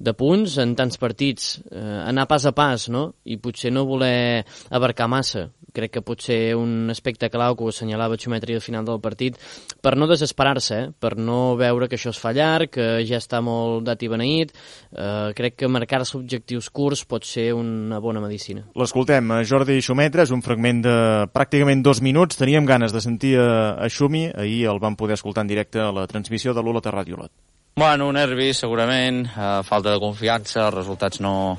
de 0.00 0.14
punts 0.16 0.56
en 0.62 0.72
tants 0.76 0.96
partits, 0.98 1.58
eh, 1.70 1.78
anar 2.08 2.26
pas 2.26 2.46
a 2.48 2.52
pas, 2.56 2.88
no? 2.88 3.14
I 3.28 3.36
potser 3.36 3.70
no 3.70 3.84
voler 3.84 4.46
abarcar 4.70 5.08
massa. 5.12 5.50
Crec 5.76 5.92
que 5.92 6.02
pot 6.02 6.22
ser 6.24 6.56
un 6.56 6.90
aspecte 6.90 7.28
clau 7.30 7.54
que 7.54 7.62
ho 7.62 7.68
assenyalava 7.68 8.16
Xumetri 8.18 8.56
al 8.56 8.64
final 8.64 8.84
del 8.88 8.98
partit, 9.00 9.36
per 9.80 9.94
no 9.96 10.08
desesperar-se, 10.10 10.78
eh? 10.78 10.88
per 10.98 11.16
no 11.18 11.54
veure 11.60 11.86
que 11.86 11.98
això 12.00 12.10
es 12.10 12.18
fa 12.18 12.32
llarg, 12.32 12.72
que 12.74 13.04
ja 13.06 13.20
està 13.20 13.42
molt 13.44 13.84
dat 13.86 14.02
i 14.02 14.08
beneït. 14.08 14.56
Eh, 14.90 15.30
crec 15.36 15.60
que 15.60 15.68
marcar-se 15.68 16.16
objectius 16.18 16.70
curts 16.70 17.04
pot 17.04 17.28
ser 17.28 17.52
una 17.54 18.00
bona 18.00 18.24
medicina. 18.24 18.64
L'escoltem, 18.74 19.30
Jordi 19.44 19.78
Xumetre, 19.84 20.24
és 20.24 20.34
un 20.34 20.42
fragment 20.42 20.82
de 20.88 20.96
pràcticament 21.30 21.84
dos 21.84 22.00
minuts. 22.00 22.40
Teníem 22.40 22.66
ganes 22.66 22.96
de 22.96 23.04
sentir 23.04 23.36
a 23.38 23.86
Xumi, 23.92 24.30
ahir 24.32 24.64
el 24.72 24.80
vam 24.80 24.96
poder 24.96 25.20
escoltar 25.20 25.44
en 25.44 25.54
directe 25.54 25.78
a 25.78 25.92
la 25.92 26.08
transmissió 26.08 26.56
de 26.56 26.64
l'Olot 26.64 26.88
a 26.88 26.96
Ràdio 26.96 27.20
Olot. 27.20 27.36
Bueno, 27.76 28.10
nervis, 28.12 28.58
segurament, 28.58 29.22
eh, 29.26 29.62
falta 29.64 29.92
de 29.94 30.00
confiança, 30.02 30.66
els 30.66 30.74
resultats 30.74 31.20
no, 31.20 31.58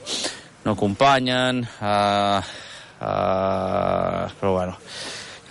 no 0.65 0.75
acompanyen, 0.75 1.63
uh, 1.81 2.41
uh, 3.01 4.25
però 4.37 4.51
bueno, 4.51 4.75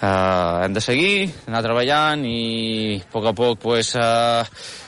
uh, 0.03 0.61
hem 0.63 0.77
de 0.77 0.83
seguir, 0.85 1.31
anar 1.49 1.65
treballant 1.65 2.23
i 2.29 3.01
a 3.01 3.09
poc 3.11 3.27
a 3.27 3.35
poc 3.35 3.59
pues, 3.65 3.95
uh, 3.99 4.45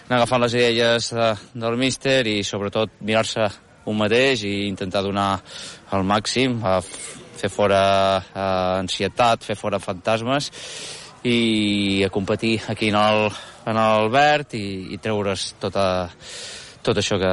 anar 0.07 0.21
agafant 0.21 0.45
les 0.45 0.55
idees 0.61 1.11
de, 1.17 1.33
del 1.65 1.79
míster 1.81 2.21
i 2.31 2.43
sobretot 2.47 3.01
mirar-se 3.01 3.49
un 3.91 3.99
mateix 3.99 4.45
i 4.47 4.69
intentar 4.69 5.03
donar 5.03 5.41
el 5.97 6.07
màxim, 6.07 6.61
uh, 6.63 6.79
fer 7.41 7.51
fora 7.51 7.85
uh, 8.21 8.79
ansietat, 8.79 9.43
fer 9.43 9.59
fora 9.59 9.83
fantasmes 9.83 10.53
i 11.27 12.03
a 12.07 12.11
competir 12.11 12.61
aquí 12.69 12.93
en 12.93 13.01
el, 13.01 13.33
en 13.67 13.79
el 13.79 14.11
verd 14.13 14.55
i, 14.59 14.67
i 14.95 14.99
treure's 15.03 15.53
tota, 15.63 15.87
tot 16.83 16.99
això 16.99 17.19
que, 17.21 17.33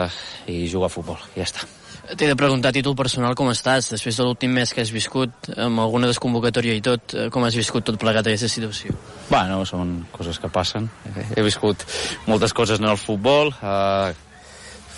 i 0.52 0.64
jugar 0.70 0.90
a 0.90 0.94
futbol, 0.94 1.20
ja 1.36 1.46
està. 1.48 1.66
T'he 2.10 2.26
de 2.26 2.34
preguntar 2.34 2.72
a 2.72 2.74
títol 2.74 2.96
personal 2.98 3.36
com 3.38 3.52
estàs, 3.52 3.92
després 3.94 4.18
de 4.18 4.26
l'últim 4.26 4.50
mes 4.54 4.72
que 4.74 4.82
has 4.82 4.90
viscut, 4.90 5.52
amb 5.62 5.84
alguna 5.84 6.08
desconvocatòria 6.10 6.74
i 6.74 6.82
tot, 6.82 7.14
eh, 7.14 7.28
com 7.30 7.46
has 7.46 7.58
viscut 7.58 7.86
tot 7.86 8.00
plegat 8.02 8.26
aquesta 8.26 8.50
situació? 8.50 8.96
Bueno, 9.30 9.62
són 9.70 10.08
coses 10.12 10.40
que 10.42 10.50
passen. 10.50 10.90
He 11.36 11.46
viscut 11.46 11.86
moltes 12.26 12.56
coses 12.58 12.82
en 12.82 12.90
el 12.90 12.98
futbol, 12.98 13.54
eh, 13.62 14.14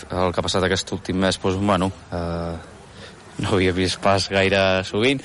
el 0.08 0.32
que 0.32 0.40
ha 0.40 0.48
passat 0.48 0.64
aquest 0.64 0.96
últim 0.96 1.20
mes, 1.20 1.40
doncs, 1.40 1.60
bueno, 1.60 1.92
eh, 2.16 2.56
no 3.44 3.56
havia 3.58 3.76
vist 3.76 4.00
pas 4.00 4.30
gaire 4.32 4.84
sovint, 4.88 5.22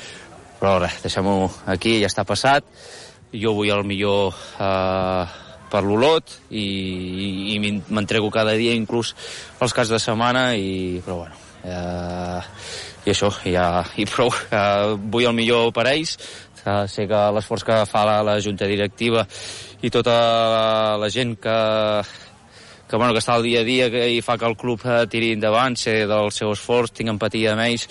però 0.58 0.80
res, 0.80 1.00
deixem-ho 1.04 1.50
aquí, 1.70 2.00
ja 2.00 2.10
està 2.10 2.26
passat. 2.26 2.66
Jo 3.30 3.52
vull 3.54 3.70
el 3.70 3.84
millor 3.86 4.34
eh, 4.58 5.45
per 5.70 5.82
l'Olot 5.84 6.36
i, 6.50 6.62
i, 6.62 7.28
i 7.56 7.58
m'entrego 7.60 8.30
cada 8.34 8.56
dia, 8.58 8.74
inclús 8.76 9.14
els 9.60 9.74
casos 9.74 9.96
de 9.96 10.02
setmana, 10.02 10.48
i, 10.54 11.00
però 11.04 11.22
bueno, 11.24 11.38
eh, 11.64 12.40
i 13.06 13.14
això, 13.14 13.30
ja, 13.44 13.84
i 13.98 14.06
prou. 14.10 14.32
Eh, 14.50 14.96
vull 15.12 15.28
el 15.28 15.36
millor 15.36 15.72
per 15.74 15.86
ells, 15.92 16.16
eh, 16.64 16.84
sé 16.90 17.06
que 17.10 17.22
l'esforç 17.36 17.64
que 17.66 17.80
fa 17.88 18.04
la, 18.08 18.20
la 18.26 18.38
Junta 18.42 18.68
Directiva 18.68 19.26
i 19.82 19.90
tota 19.92 20.16
la 20.98 21.10
gent 21.12 21.36
que, 21.42 21.56
que, 22.88 22.96
bueno, 22.96 23.12
que 23.12 23.22
està 23.22 23.36
al 23.36 23.46
dia 23.46 23.62
a 23.62 23.66
dia 23.66 23.90
que, 23.92 24.06
i 24.16 24.22
fa 24.24 24.38
que 24.38 24.48
el 24.48 24.58
club 24.58 24.84
eh, 24.84 25.04
tiri 25.10 25.34
endavant, 25.36 25.78
sé 25.78 26.04
del 26.10 26.32
seu 26.34 26.54
esforç, 26.54 26.94
tinc 26.96 27.14
empatia 27.14 27.54
amb 27.54 27.66
ells, 27.68 27.88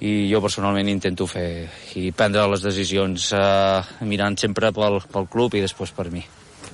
i 0.00 0.30
jo 0.30 0.40
personalment 0.40 0.88
intento 0.88 1.26
fer 1.28 1.68
i 2.00 2.08
prendre 2.16 2.46
les 2.48 2.62
decisions 2.64 3.32
eh, 3.36 4.04
mirant 4.08 4.38
sempre 4.40 4.72
pel, 4.72 5.02
pel 5.12 5.28
club 5.28 5.56
i 5.58 5.66
després 5.66 5.92
per 5.96 6.08
mi. 6.12 6.24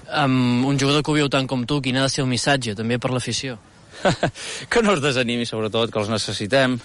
Um, 0.06 0.64
un 0.68 0.78
jugador 0.78 1.02
que 1.02 1.10
ho 1.10 1.16
viu 1.16 1.28
tant 1.32 1.48
com 1.50 1.64
tu, 1.66 1.80
quin 1.82 1.98
ha 1.98 2.06
de 2.06 2.12
ser 2.12 2.22
el 2.22 2.30
missatge, 2.30 2.76
també 2.78 3.00
per 3.02 3.10
l'afició? 3.10 3.58
que 4.70 4.82
no 4.84 4.94
es 4.94 5.02
desanimi, 5.02 5.46
sobretot, 5.48 5.90
que 5.90 6.02
els 6.02 6.12
necessitem 6.12 6.78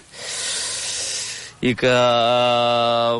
i 1.61 1.75
que, 1.75 1.93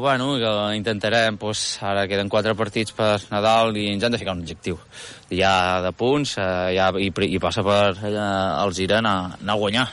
bueno, 0.02 0.34
que 0.41 0.52
intentarem, 0.76 1.38
doncs, 1.38 1.78
ara 1.86 2.08
queden 2.10 2.30
quatre 2.30 2.56
partits 2.58 2.95
per 2.97 3.20
Nadal 3.30 3.78
i 3.78 3.86
ens 3.91 4.04
han 4.04 4.16
de 4.16 4.18
ficar 4.18 4.34
un 4.34 4.41
objectiu. 4.41 4.80
Ja 5.30 5.78
de 5.86 5.91
punts, 5.93 6.34
eh, 6.41 6.74
ja, 6.74 6.89
i, 6.97 7.12
i 7.12 7.39
passa 7.39 7.62
per 7.64 7.93
eh, 8.02 8.16
els 8.16 8.82
IRA 8.82 8.97
anar, 9.04 9.38
anar 9.38 9.54
a 9.54 9.62
guanyar. 9.62 9.86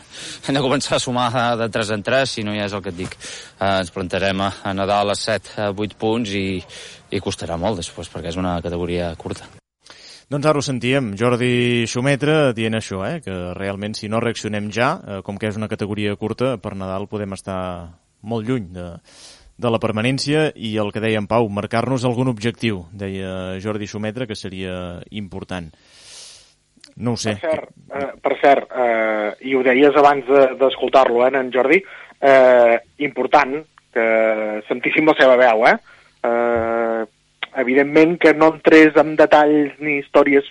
Hem 0.47 0.57
de 0.57 0.65
començar 0.65 0.97
a 0.97 1.03
sumar 1.05 1.29
de 1.61 1.69
3 1.77 1.95
en 1.99 2.09
3, 2.09 2.35
si 2.39 2.47
no 2.49 2.57
ja 2.57 2.65
és 2.71 2.73
el 2.73 2.83
que 2.83 2.95
et 2.95 3.01
dic. 3.05 3.21
Eh, 3.21 3.77
ens 3.85 3.93
plantarem 3.93 4.41
a, 4.41 4.51
a 4.65 4.75
Nadal 4.81 5.13
a 5.13 5.21
7, 5.29 5.57
a 5.69 5.71
8 5.77 6.01
punts 6.01 6.33
i, 6.33 6.49
i 7.13 7.21
costarà 7.21 7.61
molt 7.61 7.85
després, 7.85 8.09
perquè 8.09 8.33
és 8.33 8.41
una 8.41 8.63
categoria 8.65 9.13
curta. 9.21 9.58
Doncs 10.29 10.45
ara 10.45 10.61
ho 10.61 10.65
sentíem, 10.65 11.15
Jordi 11.17 11.87
Xumetre 11.89 12.53
dient 12.53 12.77
això, 12.77 12.99
eh, 13.09 13.23
que 13.25 13.35
realment 13.57 13.95
si 13.97 14.11
no 14.13 14.21
reaccionem 14.21 14.67
ja, 14.69 14.91
eh, 15.01 15.21
com 15.25 15.39
que 15.41 15.49
és 15.49 15.57
una 15.57 15.71
categoria 15.73 16.13
curta, 16.21 16.59
per 16.61 16.75
Nadal 16.77 17.09
podem 17.09 17.33
estar 17.33 17.97
molt 18.21 18.45
lluny 18.45 18.67
de, 18.77 18.91
de 19.57 19.73
la 19.73 19.81
permanència 19.81 20.51
i 20.53 20.75
el 20.77 20.93
que 20.93 21.01
deia 21.01 21.23
en 21.23 21.31
Pau, 21.31 21.49
marcar-nos 21.49 22.05
algun 22.05 22.29
objectiu, 22.29 22.85
deia 22.93 23.57
Jordi 23.65 23.89
Xumetre, 23.89 24.29
que 24.29 24.37
seria 24.37 25.01
important. 25.09 25.73
No 27.01 27.17
ho 27.17 27.17
sé. 27.17 27.39
Per 27.41 27.49
cert, 27.49 27.75
eh, 27.89 28.13
per 28.21 28.39
cert 28.45 28.79
eh, 28.85 29.33
i 29.49 29.57
ho 29.57 29.65
deies 29.65 29.97
abans 29.97 30.29
d'escoltar-lo, 30.61 31.25
de, 31.25 31.33
eh, 31.33 31.41
en 31.41 31.53
Jordi, 31.57 31.85
eh, 32.21 32.81
important 33.09 33.63
que 33.97 34.11
sentíssim 34.69 35.09
la 35.09 35.17
seva 35.17 35.41
veu, 35.41 35.71
eh? 35.73 35.79
eh 36.21 37.07
evidentment 37.57 38.19
que 38.21 38.35
no 38.35 38.53
entrés 38.55 38.97
en 39.01 39.15
detalls 39.17 39.79
ni 39.81 39.99
històries 39.99 40.47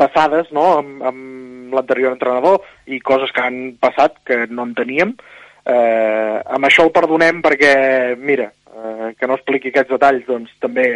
passades 0.00 0.50
no? 0.52 0.66
amb, 0.80 1.02
amb 1.06 1.76
l'anterior 1.76 2.14
entrenador 2.14 2.62
i 2.86 3.00
coses 3.00 3.32
que 3.32 3.44
han 3.44 3.60
passat 3.80 4.18
que 4.26 4.44
no 4.50 4.66
en 4.66 4.74
teníem. 4.78 5.14
Eh, 5.62 6.38
amb 6.56 6.66
això 6.66 6.86
el 6.86 6.94
perdonem 6.94 7.40
perquè, 7.44 7.74
mira, 8.18 8.50
eh, 8.50 9.12
que 9.18 9.28
no 9.30 9.38
expliqui 9.38 9.70
aquests 9.70 9.94
detalls 9.94 10.26
doncs 10.26 10.52
també 10.62 10.86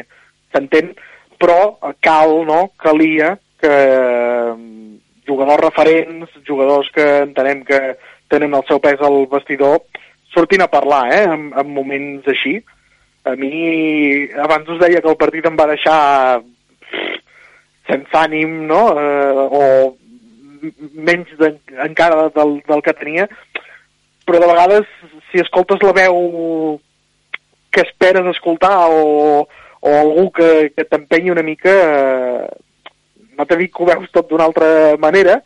s'entén, 0.54 0.92
però 1.38 1.76
cal, 2.02 2.40
no?, 2.48 2.72
calia 2.80 3.36
que 3.62 3.72
eh, 3.72 4.54
jugadors 5.26 5.62
referents, 5.62 6.32
jugadors 6.46 6.90
que 6.94 7.06
entenem 7.24 7.62
que 7.66 7.80
tenen 8.30 8.54
el 8.54 8.64
seu 8.68 8.80
pes 8.82 9.00
al 9.02 9.24
vestidor, 9.30 9.82
sortin 10.34 10.64
a 10.64 10.70
parlar, 10.70 11.04
eh, 11.14 11.24
en, 11.30 11.50
en 11.56 11.72
moments 11.72 12.26
així, 12.30 12.58
a 13.26 13.34
mi, 13.34 14.28
abans 14.38 14.68
us 14.70 14.78
deia 14.80 15.02
que 15.02 15.10
el 15.10 15.18
partit 15.18 15.46
em 15.48 15.56
va 15.58 15.68
deixar 15.72 16.00
sense 17.90 18.18
ànim, 18.18 18.64
no?, 18.70 18.82
eh, 18.94 19.46
o 19.60 19.62
menys 20.94 21.30
de, 21.38 21.52
encara 21.84 22.28
del, 22.34 22.58
del 22.66 22.82
que 22.82 22.94
tenia, 22.98 23.26
però 24.26 24.40
de 24.42 24.50
vegades, 24.50 24.86
si 25.30 25.42
escoltes 25.42 25.82
la 25.82 25.94
veu 25.94 26.16
que 27.74 27.82
esperes 27.84 28.26
escoltar 28.32 28.88
o, 28.90 29.44
o 29.46 29.90
algú 30.00 30.30
que, 30.34 30.70
que 30.74 30.86
t'empenyi 30.86 31.34
una 31.34 31.44
mica, 31.46 31.74
eh, 31.74 32.46
no 33.36 33.44
t'he 33.44 33.58
dit 33.60 33.74
que 33.74 33.84
ho 33.84 33.90
veus 33.90 34.10
tot 34.14 34.30
d'una 34.30 34.46
altra 34.48 34.70
manera, 35.02 35.40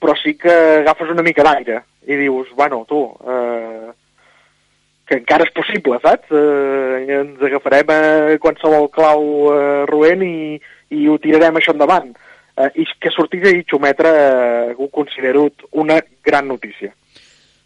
però 0.00 0.16
sí 0.18 0.34
que 0.40 0.52
agafes 0.82 1.12
una 1.12 1.24
mica 1.26 1.44
d'aire 1.46 1.84
i 2.08 2.16
dius, 2.16 2.50
bueno, 2.56 2.84
tu, 2.88 3.04
eh, 3.28 3.92
que 5.08 5.16
encara 5.16 5.46
és 5.48 5.54
possible, 5.56 5.98
saps? 6.04 6.30
Eh, 6.30 7.18
ens 7.18 7.44
agafarem 7.48 7.92
a 7.94 8.00
qualsevol 8.42 8.90
clau 8.92 9.24
eh, 9.54 9.84
roent 9.88 10.24
i, 10.26 10.58
i 10.94 11.08
ho 11.08 11.16
tirarem 11.22 11.58
això 11.58 11.74
endavant. 11.74 12.12
Eh, 12.58 12.70
I 12.82 12.86
que 13.00 13.12
sortís 13.14 13.46
ahir 13.48 13.64
Xumetre 13.70 14.12
eh, 14.12 14.74
ho 14.76 14.90
considero 14.92 15.48
una 15.72 15.98
gran 16.24 16.48
notícia. 16.48 16.92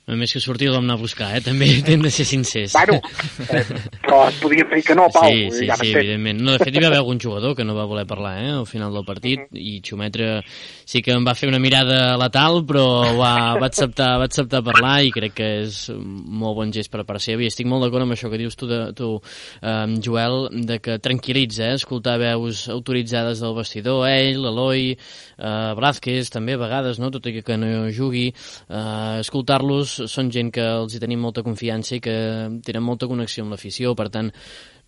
A 0.02 0.16
més 0.18 0.32
que 0.34 0.40
sortir 0.42 0.66
l'hem 0.66 0.82
anar 0.82 0.96
a 0.98 1.00
buscar, 1.00 1.28
eh? 1.36 1.40
també 1.46 1.68
hem 1.92 2.02
de 2.02 2.10
ser 2.10 2.24
sincers. 2.26 2.72
Bueno, 2.74 2.98
eh, 3.46 3.62
però 4.02 4.24
es 4.26 4.40
podia 4.42 4.64
dir 4.72 4.82
que 4.82 4.96
no, 4.98 5.06
Pau. 5.14 5.28
Sí, 5.30 5.44
sí, 5.54 5.68
ja 5.68 5.76
sí, 5.78 5.92
evidentment. 5.94 6.40
No, 6.42 6.56
de 6.56 6.64
fet, 6.64 6.74
hi 6.74 6.82
va 6.82 6.88
haver 6.90 6.98
algun 6.98 7.20
jugador 7.22 7.54
que 7.54 7.62
no 7.62 7.76
va 7.76 7.86
voler 7.86 8.02
parlar 8.10 8.32
eh, 8.42 8.48
al 8.56 8.66
final 8.66 8.90
del 8.98 9.06
partit 9.06 9.44
uh 9.44 9.46
-huh. 9.46 9.62
i 9.62 9.80
Xumetre 9.80 10.42
sí 10.84 11.02
que 11.02 11.12
em 11.14 11.24
va 11.24 11.36
fer 11.38 11.48
una 11.48 11.60
mirada 11.62 12.16
letal, 12.18 12.64
però 12.66 13.14
va, 13.16 13.54
va, 13.60 13.66
acceptar, 13.66 14.18
va 14.18 14.26
acceptar 14.26 14.64
parlar 14.66 15.04
i 15.04 15.12
crec 15.14 15.34
que 15.34 15.48
és 15.62 15.88
un 15.94 16.02
molt 16.26 16.56
bon 16.56 16.72
gest 16.72 16.90
per 16.90 17.04
part 17.04 17.20
seva 17.20 17.42
i 17.42 17.46
estic 17.46 17.66
molt 17.66 17.84
d'acord 17.84 18.02
amb 18.02 18.12
això 18.12 18.28
que 18.28 18.38
dius 18.38 18.56
tu, 18.56 18.66
de, 18.66 18.92
tu 18.92 19.20
eh, 19.62 19.86
Joel, 20.02 20.48
de 20.66 20.80
que 20.80 20.98
tranquil·litza, 20.98 21.70
eh, 21.70 21.74
escoltar 21.74 22.18
veus 22.18 22.68
autoritzades 22.68 23.38
del 23.40 23.54
vestidor, 23.54 24.08
ell, 24.08 24.42
l'Eloi, 24.42 24.96
eh, 25.42 25.72
Blázquez, 25.78 26.30
també 26.32 26.56
a 26.56 26.60
vegades, 26.62 27.00
no? 27.02 27.10
tot 27.10 27.26
i 27.26 27.42
que 27.42 27.58
no 27.58 27.90
jugui, 27.92 28.28
eh, 28.30 29.18
escoltar-los 29.20 29.98
són 30.12 30.30
gent 30.34 30.52
que 30.54 30.64
els 30.78 30.94
hi 30.94 31.02
tenim 31.02 31.22
molta 31.22 31.44
confiança 31.46 31.96
i 31.98 32.02
que 32.04 32.16
tenen 32.64 32.86
molta 32.86 33.10
connexió 33.10 33.44
amb 33.44 33.56
l'afició, 33.56 33.96
per 33.98 34.08
tant, 34.14 34.32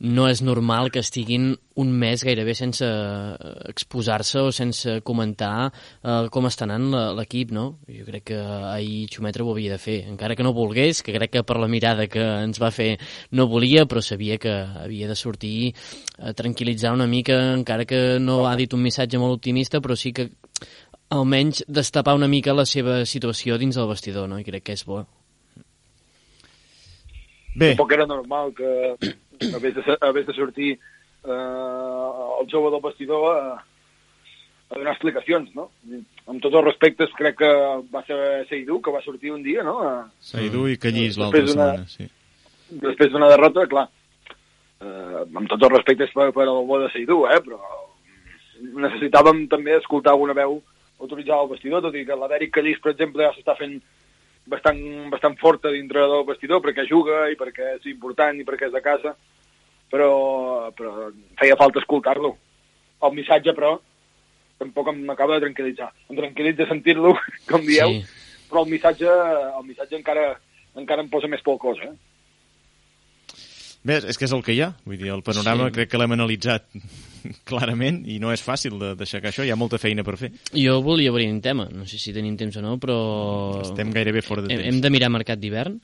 no 0.04 0.26
és 0.28 0.42
normal 0.42 0.90
que 0.90 1.02
estiguin 1.04 1.54
un 1.74 1.90
mes 1.90 2.22
gairebé 2.22 2.54
sense 2.54 2.86
exposar-se 3.68 4.38
o 4.38 4.52
sense 4.54 5.00
comentar 5.02 5.72
eh, 5.72 6.28
com 6.30 6.46
està 6.46 6.68
anant 6.68 6.86
l'equip, 7.18 7.50
no? 7.54 7.64
Jo 7.90 8.06
crec 8.06 8.28
que 8.30 8.38
ahir 8.70 9.08
Xumetre 9.10 9.42
ho 9.42 9.50
havia 9.52 9.74
de 9.74 9.80
fer, 9.82 9.96
encara 10.10 10.36
que 10.38 10.46
no 10.46 10.54
volgués, 10.54 11.02
que 11.02 11.14
crec 11.16 11.34
que 11.34 11.44
per 11.46 11.58
la 11.58 11.70
mirada 11.70 12.06
que 12.06 12.22
ens 12.22 12.62
va 12.62 12.70
fer 12.74 12.94
no 13.32 13.48
volia, 13.50 13.88
però 13.90 14.02
sabia 14.02 14.38
que 14.38 14.52
havia 14.84 15.10
de 15.10 15.18
sortir 15.18 15.74
a 16.18 16.32
tranquil·litzar 16.36 16.94
una 16.94 17.10
mica, 17.10 17.40
encara 17.56 17.84
que 17.84 18.20
no 18.20 18.44
ha 18.46 18.54
dit 18.56 18.72
un 18.74 18.84
missatge 18.84 19.18
molt 19.18 19.40
optimista, 19.40 19.82
però 19.82 19.98
sí 19.98 20.14
que 20.14 20.30
almenys 21.10 21.64
destapar 21.66 22.14
una 22.14 22.30
mica 22.30 22.54
la 22.54 22.66
seva 22.66 23.02
situació 23.04 23.58
dins 23.58 23.76
del 23.76 23.90
vestidor, 23.90 24.28
no? 24.30 24.38
I 24.38 24.46
crec 24.46 24.70
que 24.70 24.78
és 24.78 24.86
bo. 24.86 25.04
Bé. 27.54 27.74
Tampoc 27.74 27.92
era 27.94 28.06
normal 28.06 28.54
que 28.54 28.70
hagués 29.54 29.74
de, 29.74 29.98
hagués 30.00 30.26
de 30.26 30.34
sortir 30.34 30.74
eh, 31.24 32.40
el 32.40 32.50
jove 32.50 32.72
del 32.74 32.82
vestidor 32.84 33.24
a, 33.30 33.54
a 34.70 34.78
donar 34.78 34.94
explicacions, 34.94 35.54
no? 35.56 35.70
Amb 36.26 36.40
tots 36.42 36.54
els 36.54 36.66
respectes, 36.66 37.12
crec 37.18 37.38
que 37.40 37.52
va 37.92 38.04
ser 38.08 38.18
Seidú, 38.50 38.80
que 38.82 38.94
va 38.94 39.02
sortir 39.04 39.32
un 39.34 39.42
dia, 39.46 39.64
no? 39.66 39.78
A, 39.84 39.94
Seidú 40.32 40.66
i 40.70 40.78
Callís 40.80 41.18
l'altra 41.20 41.44
setmana, 41.46 41.88
sí. 41.90 42.08
Després 42.84 43.12
d'una 43.12 43.30
derrota, 43.32 43.66
clar, 43.70 43.88
eh, 44.80 45.24
amb 45.24 45.48
tots 45.48 45.62
els 45.62 45.74
respectes 45.76 46.14
per, 46.14 46.30
per 46.36 46.46
el 46.48 46.62
bo 46.68 46.80
de 46.82 46.92
Seidú, 46.94 47.24
eh? 47.30 47.40
Però 47.44 47.60
necessitàvem 48.64 49.44
també 49.52 49.76
escoltar 49.76 50.14
alguna 50.14 50.36
veu 50.36 50.60
autoritzar 51.02 51.40
el 51.42 51.50
vestidor, 51.50 51.82
tot 51.84 51.96
i 51.98 52.04
que 52.06 52.16
l'Adèric 52.16 52.54
Callís, 52.54 52.80
per 52.80 52.94
exemple, 52.94 53.24
ja 53.26 53.34
s'està 53.34 53.56
fent 53.58 53.76
bastant, 54.50 54.80
bastant 55.12 55.36
forta 55.40 55.72
dintre 55.72 56.04
del 56.10 56.24
vestidor 56.28 56.62
perquè 56.64 56.84
juga 56.88 57.24
i 57.32 57.38
perquè 57.40 57.74
és 57.78 57.86
important 57.92 58.38
i 58.38 58.46
perquè 58.46 58.68
és 58.68 58.74
de 58.74 58.82
casa, 58.84 59.14
però, 59.94 60.72
però 60.74 61.10
feia 61.38 61.58
falta 61.60 61.78
escoltar-lo. 61.82 62.34
El 63.04 63.14
missatge, 63.14 63.54
però, 63.54 63.76
tampoc 64.58 64.90
m'acaba 64.96 65.38
de 65.38 65.46
tranquil·litzar. 65.46 65.92
Em 66.10 66.18
tranquil·litza 66.18 66.66
sentir-lo, 66.70 67.14
com 67.50 67.62
dieu, 67.66 68.00
sí. 68.00 68.42
però 68.50 68.64
el 68.64 68.72
missatge, 68.72 69.12
el 69.60 69.68
missatge 69.68 70.00
encara, 70.00 70.32
encara 70.80 71.06
em 71.06 71.12
posa 71.12 71.30
més 71.30 71.46
por 71.46 71.60
cos, 71.62 71.78
eh? 71.86 71.94
Bé, 73.84 73.98
és 74.00 74.16
que 74.16 74.24
és 74.24 74.32
el 74.32 74.40
que 74.40 74.54
hi 74.56 74.62
ha. 74.64 74.70
Vull 74.88 74.96
dir, 74.96 75.10
el 75.12 75.22
panorama 75.22 75.68
sí. 75.68 75.74
crec 75.76 75.90
que 75.92 75.98
l'hem 76.00 76.14
analitzat 76.16 76.70
clarament 77.48 78.00
i 78.08 78.16
no 78.18 78.32
és 78.32 78.42
fàcil 78.42 78.80
d'aixecar 78.96 79.30
això, 79.30 79.44
hi 79.44 79.52
ha 79.52 79.60
molta 79.60 79.78
feina 79.78 80.02
per 80.06 80.16
fer. 80.18 80.32
Jo 80.56 80.78
volia 80.82 81.12
obrir 81.12 81.28
un 81.30 81.42
tema, 81.44 81.68
no 81.70 81.84
sé 81.86 82.00
si 82.00 82.16
tenim 82.16 82.38
temps 82.40 82.56
o 82.58 82.64
no, 82.64 82.78
però... 82.80 82.96
Estem 83.60 83.92
gairebé 83.92 84.24
fora 84.24 84.42
de 84.42 84.50
temps. 84.50 84.64
Hem, 84.64 84.72
hem 84.72 84.80
de 84.82 84.92
mirar 84.94 85.12
mercat 85.12 85.42
d'hivern? 85.42 85.76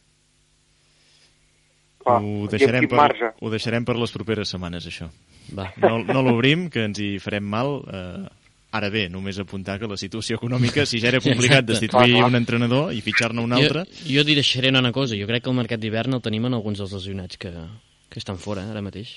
Ah, 2.07 2.19
ho, 2.19 2.49
deixarem 2.49 2.87
per, 2.89 3.35
ho 3.37 3.51
deixarem 3.53 3.85
per 3.85 3.97
les 4.01 4.13
properes 4.15 4.53
setmanes, 4.55 4.87
això. 4.89 5.11
Va. 5.57 5.69
No, 5.83 5.99
no 6.07 6.23
l'obrim, 6.25 6.69
que 6.73 6.87
ens 6.89 7.01
hi 7.03 7.17
farem 7.23 7.45
mal. 7.45 7.81
Eh, 7.85 8.29
Ara 8.71 8.87
bé, 8.87 9.09
només 9.11 9.39
apuntar 9.43 9.81
que 9.83 9.89
la 9.91 9.97
situació 9.99 10.37
econòmica, 10.39 10.85
si 10.87 11.01
ja 11.03 11.09
era 11.11 11.21
complicat 11.25 11.67
destituir 11.67 12.21
un 12.23 12.39
entrenador 12.39 12.93
i 12.95 13.01
fitxar-ne 13.03 13.43
un 13.43 13.57
altre... 13.57 13.83
Jo, 14.05 14.21
jo 14.21 14.25
diré 14.29 14.45
una 14.71 14.93
cosa, 14.95 15.19
jo 15.19 15.27
crec 15.27 15.43
que 15.43 15.51
el 15.51 15.57
mercat 15.59 15.83
d'hivern 15.83 16.15
el 16.15 16.23
tenim 16.23 16.47
en 16.47 16.55
alguns 16.55 16.79
dels 16.79 16.95
lesionats 16.95 17.37
que, 17.37 17.51
que 17.51 18.23
estan 18.23 18.39
fora 18.39 18.69
ara 18.71 18.83
mateix. 18.83 19.17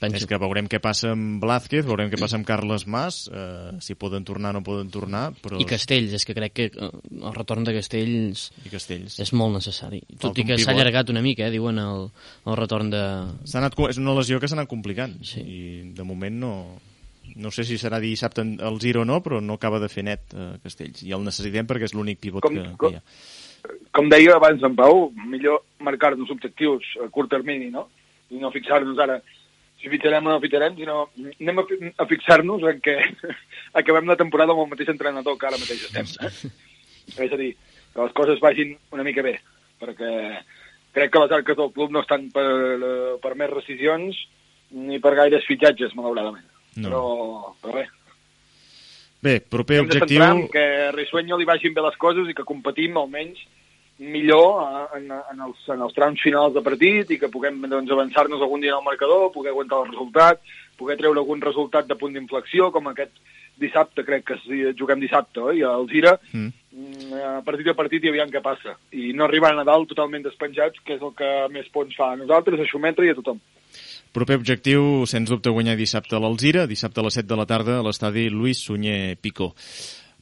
Penso. 0.00 0.18
És 0.18 0.26
que 0.28 0.38
veurem 0.40 0.66
què 0.68 0.80
passa 0.82 1.12
amb 1.14 1.40
Blázquez, 1.40 1.86
veurem 1.88 2.10
què 2.12 2.18
passa 2.20 2.36
amb 2.36 2.46
Carles 2.48 2.84
Mas, 2.90 3.22
eh, 3.32 3.76
si 3.80 3.96
poden 3.96 4.26
tornar 4.28 4.52
o 4.52 4.58
no 4.58 4.62
poden 4.66 4.90
tornar. 4.92 5.30
Però... 5.40 5.60
I 5.62 5.66
Castells, 5.68 6.12
és 6.18 6.26
que 6.28 6.36
crec 6.36 6.56
que 6.56 6.66
eh, 6.68 6.90
el 7.16 7.36
retorn 7.36 7.64
de 7.64 7.72
Castells, 7.78 8.50
I 8.64 8.72
Castells. 8.72 9.16
és 9.24 9.32
molt 9.32 9.56
necessari. 9.56 10.02
Tot 10.16 10.28
Falta 10.28 10.42
i 10.42 10.46
que 10.50 10.58
s'ha 10.60 10.74
allargat 10.74 11.12
una 11.14 11.24
mica, 11.24 11.46
eh, 11.48 11.54
diuen, 11.54 11.80
el, 11.80 12.10
el 12.44 12.60
retorn 12.60 12.92
de... 12.92 13.04
Anat, 13.56 13.78
és 13.88 14.02
una 14.02 14.16
lesió 14.18 14.40
que 14.42 14.50
s'ha 14.50 14.58
anat 14.58 14.68
complicant 14.68 15.16
sí. 15.24 15.40
i 15.40 15.60
de 15.96 16.04
moment 16.04 16.36
no, 16.44 16.52
no 17.40 17.52
sé 17.54 17.64
si 17.64 17.80
serà 17.80 18.00
dissabte 18.02 18.44
el 18.44 18.80
giro 18.82 19.06
o 19.06 19.08
no, 19.08 19.22
però 19.24 19.40
no 19.40 19.56
acaba 19.56 19.80
de 19.80 19.88
fer 19.92 20.04
net 20.04 20.36
eh, 20.36 20.54
Castells. 20.64 21.06
I 21.08 21.16
el 21.16 21.24
necessitem 21.24 21.68
perquè 21.68 21.88
és 21.88 21.96
l'únic 21.96 22.20
pivot 22.20 22.44
com, 22.44 22.52
que, 22.52 22.68
com, 22.76 22.92
que 22.92 22.98
hi 22.98 23.00
ha. 23.00 23.76
Com 23.96 24.12
deia 24.12 24.36
abans 24.36 24.60
en 24.62 24.76
Pau, 24.76 25.08
millor 25.24 25.64
marcar-nos 25.82 26.28
objectius 26.30 26.84
a 27.02 27.08
curt 27.10 27.32
termini, 27.32 27.72
no? 27.72 27.88
i 28.30 28.40
no 28.42 28.50
fixar-nos 28.54 28.98
ara 29.02 29.20
si 29.80 29.90
fitxarem 29.92 30.26
o 30.26 30.32
no 30.32 30.42
fitxarem, 30.42 30.76
sinó 30.78 30.98
anem 31.16 31.60
a, 31.60 31.64
a 32.02 32.06
fixar-nos 32.10 32.64
en 32.70 32.80
què 32.84 32.96
acabem 33.80 34.08
la 34.10 34.18
temporada 34.20 34.54
amb 34.54 34.64
el 34.64 34.70
mateix 34.72 34.92
entrenador 34.92 35.38
que 35.38 35.48
ara 35.48 35.60
mateix 35.60 35.86
estem. 35.88 36.08
Eh? 36.26 36.52
És 37.26 37.32
a 37.32 37.40
dir, 37.40 37.52
que 37.92 38.02
les 38.02 38.14
coses 38.16 38.40
vagin 38.42 38.74
una 38.94 39.04
mica 39.06 39.24
bé, 39.24 39.36
perquè 39.82 40.12
crec 40.96 41.12
que 41.12 41.22
les 41.22 41.34
arques 41.38 41.58
del 41.58 41.72
club 41.76 41.92
no 41.92 42.02
estan 42.02 42.30
per, 42.34 42.46
per 43.22 43.34
més 43.36 43.52
rescisions 43.52 44.16
ni 44.76 44.98
per 45.02 45.14
gaires 45.18 45.44
fitxatges, 45.46 45.94
malauradament. 45.94 46.46
No. 46.76 46.88
Però, 46.88 47.02
però 47.62 47.76
bé. 47.78 47.86
Bé, 49.26 49.36
proper 49.40 49.80
Hem 49.80 49.86
objectiu... 49.86 50.22
Hem 50.24 50.42
que 50.52 50.64
a 50.88 50.90
Risueño 50.94 51.38
li 51.38 51.48
vagin 51.48 51.74
bé 51.76 51.84
les 51.84 51.96
coses 52.00 52.28
i 52.28 52.34
que 52.36 52.46
competim 52.48 52.98
almenys 53.00 53.40
millor 53.98 54.90
en, 54.96 55.08
en, 55.08 55.40
els, 55.46 55.62
en 55.72 55.80
els 55.86 55.94
trams 55.96 56.20
finals 56.20 56.52
de 56.54 56.62
partit 56.64 57.10
i 57.14 57.18
que 57.20 57.30
puguem 57.32 57.62
doncs, 57.64 57.92
avançar-nos 57.92 58.42
algun 58.44 58.64
dia 58.64 58.74
al 58.76 58.84
marcador, 58.84 59.30
poder 59.32 59.54
aguantar 59.54 59.82
el 59.82 59.90
resultat, 59.94 60.42
poder 60.76 60.98
treure 61.00 61.22
algun 61.22 61.40
resultat 61.40 61.88
de 61.88 61.96
punt 61.96 62.12
d'inflexió, 62.16 62.70
com 62.74 62.90
aquest 62.92 63.16
dissabte, 63.56 64.04
crec 64.04 64.26
que 64.28 64.36
si 64.44 64.62
juguem 64.76 65.00
dissabte, 65.00 65.40
oi? 65.40 65.62
al 65.64 65.88
Gira, 65.88 66.16
mm. 66.32 66.48
mm. 66.76 67.20
a 67.24 67.34
partit 67.46 67.72
a 67.72 67.76
partit 67.78 68.04
i 68.04 68.12
aviam 68.12 68.32
què 68.32 68.42
passa. 68.44 68.76
I 68.92 69.14
no 69.16 69.24
arribar 69.24 69.54
a 69.54 69.60
Nadal 69.62 69.88
totalment 69.88 70.26
despenjats, 70.26 70.82
que 70.84 70.98
és 70.98 71.04
el 71.04 71.14
que 71.16 71.30
més 71.54 71.68
punts 71.72 71.96
fa 71.96 72.12
a 72.12 72.18
nosaltres, 72.20 72.60
a 72.60 72.68
Xumetre 72.68 73.08
i 73.08 73.14
a 73.14 73.16
tothom. 73.16 73.40
Proper 74.16 74.36
objectiu, 74.38 75.04
sens 75.08 75.32
dubte, 75.32 75.52
guanyar 75.52 75.76
dissabte 75.76 76.16
a 76.16 76.20
l'Alzira, 76.20 76.68
dissabte 76.68 77.00
a 77.00 77.08
les 77.08 77.16
7 77.16 77.28
de 77.32 77.36
la 77.36 77.48
tarda 77.48 77.80
a 77.80 77.84
l'estadi 77.84 78.28
Luis 78.32 78.60
Sunyer 78.64 79.16
Picó. 79.20 79.54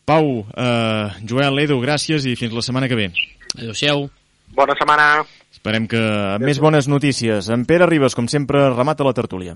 Pau, 0.05 0.45
eh, 0.53 1.07
Joel, 1.27 1.63
Edu, 1.63 1.79
gràcies 1.83 2.27
i 2.29 2.35
fins 2.39 2.55
la 2.55 2.63
setmana 2.63 2.91
que 2.91 2.99
ve. 2.99 3.13
Adéu-siau. 3.55 4.09
Bona 4.55 4.75
setmana. 4.79 5.25
Esperem 5.55 5.87
que 5.89 6.01
amb 6.35 6.45
més 6.45 6.61
bones 6.61 6.89
notícies. 6.91 7.49
En 7.55 7.65
Pere 7.69 7.87
Ribes, 7.87 8.17
com 8.19 8.27
sempre, 8.29 8.67
remata 8.75 9.07
la 9.07 9.15
tertúlia. 9.17 9.55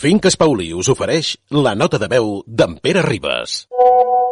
Finques 0.00 0.38
Pauli 0.40 0.70
us 0.72 0.88
ofereix 0.88 1.34
la 1.52 1.74
nota 1.74 1.98
de 2.00 2.08
veu 2.08 2.40
d'en 2.46 2.78
Pere 2.80 3.02
Ribes. 3.06 3.66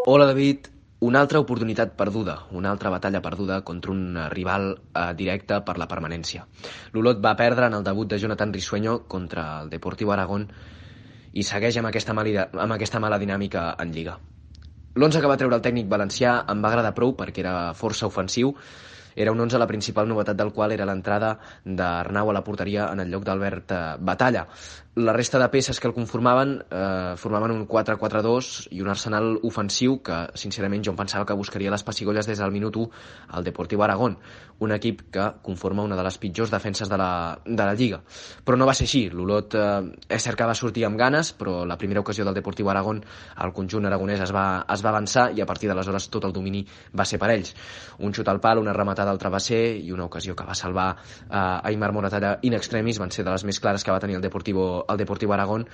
Hola, 0.06 0.26
David. 0.30 0.70
Una 1.04 1.20
altra 1.22 1.38
oportunitat 1.38 1.92
perduda, 1.94 2.40
una 2.50 2.72
altra 2.72 2.90
batalla 2.90 3.20
perduda 3.22 3.60
contra 3.62 3.92
un 3.92 4.16
rival 4.32 4.72
eh, 4.74 5.12
directe 5.14 5.60
per 5.62 5.76
la 5.78 5.86
permanència. 5.86 6.42
L'Olot 6.94 7.20
va 7.22 7.36
perdre 7.38 7.68
en 7.70 7.76
el 7.78 7.84
debut 7.86 8.08
de 8.10 8.18
Jonathan 8.18 8.52
Risueño 8.52 8.96
contra 9.06 9.60
el 9.60 9.70
Deportiu 9.70 10.10
Aragón 10.10 10.48
i 11.38 11.44
segueix 11.46 11.78
amb 11.78 11.92
aquesta, 11.92 12.16
mala, 12.18 12.48
amb 12.50 12.74
aquesta 12.74 12.98
mala 12.98 13.20
dinàmica 13.22 13.68
en 13.78 13.94
Lliga. 13.94 14.16
L'11 14.98 15.22
que 15.22 15.30
va 15.30 15.38
treure 15.38 15.54
el 15.54 15.62
tècnic 15.62 15.86
valencià 15.86 16.40
em 16.50 16.64
va 16.64 16.72
agradar 16.72 16.96
prou 16.96 17.14
perquè 17.14 17.44
era 17.44 17.54
força 17.78 18.10
ofensiu, 18.10 18.56
era 19.18 19.32
un 19.34 19.40
11 19.40 19.58
la 19.58 19.66
principal 19.66 20.08
novetat 20.08 20.38
del 20.38 20.52
qual 20.54 20.72
era 20.72 20.86
l'entrada 20.86 21.34
d'Arnau 21.64 22.30
a 22.30 22.36
la 22.36 22.44
porteria 22.46 22.88
en 22.92 23.02
el 23.02 23.10
lloc 23.10 23.26
d'Albert 23.26 23.74
eh, 23.74 23.80
Batalla 23.98 24.46
la 24.98 25.12
resta 25.12 25.38
de 25.38 25.48
peces 25.48 25.78
que 25.78 25.86
el 25.86 25.94
conformaven 25.94 26.64
eh, 26.70 27.14
formaven 27.16 27.52
un 27.52 27.68
4-4-2 27.68 28.68
i 28.74 28.82
un 28.82 28.90
arsenal 28.90 29.36
ofensiu 29.46 30.00
que, 30.02 30.16
sincerament, 30.34 30.82
jo 30.82 30.90
em 30.92 30.98
pensava 30.98 31.26
que 31.26 31.36
buscaria 31.38 31.70
les 31.70 31.84
pessigolles 31.86 32.26
des 32.26 32.40
del 32.42 32.50
minut 32.50 32.76
1 32.76 32.90
al 33.38 33.46
Deportiu 33.46 33.82
Aragón, 33.86 34.18
un 34.58 34.72
equip 34.74 35.04
que 35.14 35.28
conforma 35.42 35.84
una 35.86 35.96
de 35.96 36.02
les 36.02 36.18
pitjors 36.18 36.50
defenses 36.50 36.90
de 36.90 36.98
la, 36.98 37.38
de 37.44 37.62
la 37.62 37.74
Lliga. 37.78 38.00
Però 38.44 38.58
no 38.58 38.66
va 38.66 38.74
ser 38.74 38.88
així. 38.88 39.04
L'Olot 39.14 39.54
eh, 39.54 39.68
és 40.08 40.26
cert 40.26 40.38
que 40.38 40.48
va 40.50 40.56
sortir 40.58 40.84
amb 40.88 40.98
ganes, 40.98 41.30
però 41.38 41.62
la 41.64 41.78
primera 41.78 42.02
ocasió 42.02 42.26
del 42.26 42.34
Deportiu 42.34 42.70
Aragón 42.70 43.04
al 43.36 43.54
conjunt 43.54 43.86
aragonès 43.86 44.24
es 44.26 44.34
va, 44.34 44.64
es 44.66 44.82
va 44.84 44.90
avançar 44.90 45.28
i 45.36 45.44
a 45.44 45.46
partir 45.46 45.70
d'aleshores 45.70 46.10
tot 46.10 46.26
el 46.26 46.34
domini 46.34 46.64
va 46.98 47.06
ser 47.06 47.22
per 47.22 47.30
ells. 47.36 47.54
Un 48.02 48.14
xut 48.14 48.26
al 48.28 48.42
pal, 48.42 48.58
una 48.58 48.74
rematada 48.74 49.14
al 49.14 49.22
travesser 49.22 49.78
i 49.78 49.92
una 49.94 50.10
ocasió 50.10 50.34
que 50.34 50.48
va 50.48 50.58
salvar 50.58 50.90
eh, 50.96 51.70
Aymar 51.70 51.92
Moratalla 51.94 52.34
in 52.42 52.58
extremis 52.58 52.98
van 52.98 53.14
ser 53.14 53.24
de 53.24 53.30
les 53.30 53.46
més 53.46 53.62
clares 53.62 53.86
que 53.86 53.94
va 53.94 54.02
tenir 54.02 54.18
el 54.18 54.26
Deportivo 54.26 54.87
al 54.88 54.98
Deportiu 54.98 55.32
Aragón. 55.32 55.68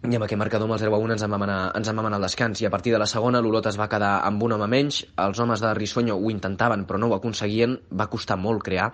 I 0.00 0.16
amb 0.16 0.24
aquest 0.24 0.40
marcador 0.40 0.64
amb 0.64 0.78
el 0.78 0.80
0 0.80 0.94
a 0.96 0.98
1 1.04 1.12
ens 1.12 1.22
en 1.26 1.34
vam 1.34 1.42
anar, 1.44 1.58
ens 1.76 1.88
en 1.90 1.98
vam 1.98 2.06
anar 2.08 2.16
al 2.20 2.24
descans. 2.24 2.62
I 2.62 2.68
a 2.68 2.70
partir 2.72 2.94
de 2.94 3.00
la 3.02 3.08
segona 3.10 3.42
l'Olot 3.44 3.66
es 3.68 3.76
va 3.76 3.88
quedar 3.92 4.14
amb 4.24 4.42
un 4.46 4.54
home 4.56 4.68
menys. 4.72 5.02
Els 5.26 5.40
homes 5.44 5.60
de 5.60 5.74
Risueño 5.76 6.16
ho 6.16 6.30
intentaven 6.32 6.86
però 6.88 7.00
no 7.00 7.10
ho 7.10 7.16
aconseguien, 7.18 7.76
va 7.92 8.08
costar 8.08 8.38
molt 8.40 8.64
crear. 8.64 8.92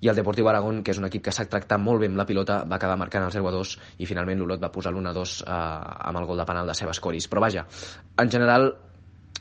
I 0.00 0.08
el 0.08 0.16
Deportiu 0.16 0.46
Aragón, 0.48 0.84
que 0.84 0.94
és 0.94 1.00
un 1.00 1.08
equip 1.10 1.26
que 1.26 1.34
s'ha 1.34 1.48
tractat 1.50 1.82
molt 1.82 2.00
bé 2.00 2.08
amb 2.08 2.16
la 2.16 2.28
pilota, 2.28 2.62
va 2.64 2.78
acabar 2.78 2.96
marcant 2.96 3.26
el 3.26 3.34
0 3.34 3.50
a 3.50 3.56
2 3.56 3.74
i 3.98 4.06
finalment 4.08 4.38
l'Olot 4.38 4.62
va 4.62 4.70
posar 4.72 4.94
l'1 4.94 5.12
2 5.18 5.34
eh, 5.42 5.50
amb 5.50 6.22
el 6.22 6.30
gol 6.30 6.40
de 6.40 6.46
penal 6.48 6.70
de 6.70 6.78
Sebas 6.78 7.02
Coris. 7.02 7.26
Però 7.28 7.42
vaja, 7.42 7.66
en 8.16 8.30
general 8.30 8.70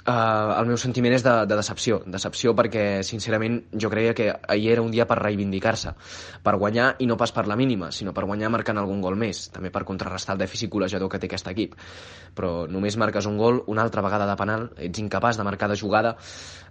Uh, 0.09 0.55
el 0.57 0.65
meu 0.65 0.77
sentiment 0.81 1.13
és 1.13 1.21
de, 1.21 1.31
de 1.45 1.57
decepció. 1.59 1.99
Decepció 2.09 2.55
perquè, 2.57 3.03
sincerament, 3.05 3.59
jo 3.83 3.91
creia 3.93 4.15
que 4.17 4.29
ahir 4.49 4.71
era 4.73 4.81
un 4.81 4.89
dia 4.89 5.05
per 5.05 5.19
reivindicar-se, 5.19 5.91
per 6.41 6.55
guanyar 6.57 6.87
i 7.03 7.05
no 7.09 7.17
pas 7.19 7.33
per 7.35 7.43
la 7.51 7.57
mínima, 7.59 7.91
sinó 7.93 8.13
per 8.15 8.25
guanyar 8.25 8.49
marcant 8.49 8.79
algun 8.81 9.03
gol 9.05 9.19
més, 9.19 9.43
també 9.53 9.69
per 9.75 9.83
contrarrestar 9.85 10.33
el 10.33 10.41
dèficit 10.41 10.71
col·legiador 10.73 11.11
que 11.11 11.19
té 11.21 11.29
aquest 11.29 11.51
equip. 11.53 11.75
Però 12.33 12.65
només 12.71 12.97
marques 12.97 13.29
un 13.29 13.37
gol, 13.37 13.61
una 13.69 13.85
altra 13.85 14.01
vegada 14.05 14.25
de 14.25 14.37
penal, 14.39 14.71
ets 14.89 15.03
incapaç 15.03 15.37
de 15.37 15.45
marcar 15.45 15.69
de 15.69 15.77
jugada, 15.77 16.15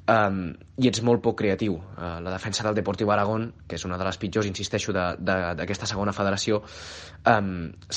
um, 0.08 0.40
i 0.78 0.88
ets 0.88 1.02
molt 1.04 1.22
poc 1.24 1.38
creatiu. 1.40 1.76
Uh, 1.76 2.18
la 2.24 2.32
defensa 2.32 2.64
del 2.66 2.76
Deportiu 2.78 3.10
Aragón, 3.12 3.48
que 3.68 3.76
és 3.78 3.84
una 3.86 3.98
de 4.00 4.06
les 4.06 4.18
pitjors, 4.20 4.48
insisteixo, 4.48 4.94
d'aquesta 4.94 5.88
segona 5.90 6.14
federació, 6.16 6.60
um, 7.28 7.50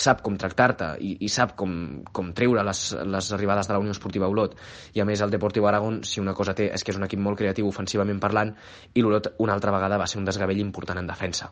sap 0.04 0.24
com 0.26 0.38
tractar-te 0.42 0.94
i, 1.00 1.14
i 1.26 1.30
sap 1.32 1.56
com, 1.60 1.76
com 2.12 2.32
treure 2.38 2.66
les, 2.68 2.84
les 3.16 3.32
arribades 3.38 3.70
de 3.70 3.76
la 3.76 3.84
Unió 3.84 3.96
Esportiva 3.96 4.30
Olot. 4.32 4.58
I 4.98 5.04
a 5.04 5.08
més 5.08 5.24
el 5.24 5.34
Deportiu 5.34 5.68
Aragón, 5.70 6.02
si 6.08 6.24
una 6.24 6.36
cosa 6.38 6.56
té, 6.58 6.72
és 6.74 6.84
que 6.84 6.94
és 6.94 7.00
un 7.00 7.08
equip 7.08 7.22
molt 7.22 7.40
creatiu 7.40 7.70
ofensivament 7.70 8.20
parlant 8.24 8.56
i 8.94 9.04
l'Olot 9.04 9.34
una 9.40 9.56
altra 9.56 9.74
vegada 9.76 10.02
va 10.02 10.10
ser 10.10 10.20
un 10.22 10.28
desgavell 10.28 10.60
important 10.62 11.00
en 11.02 11.08
defensa. 11.10 11.52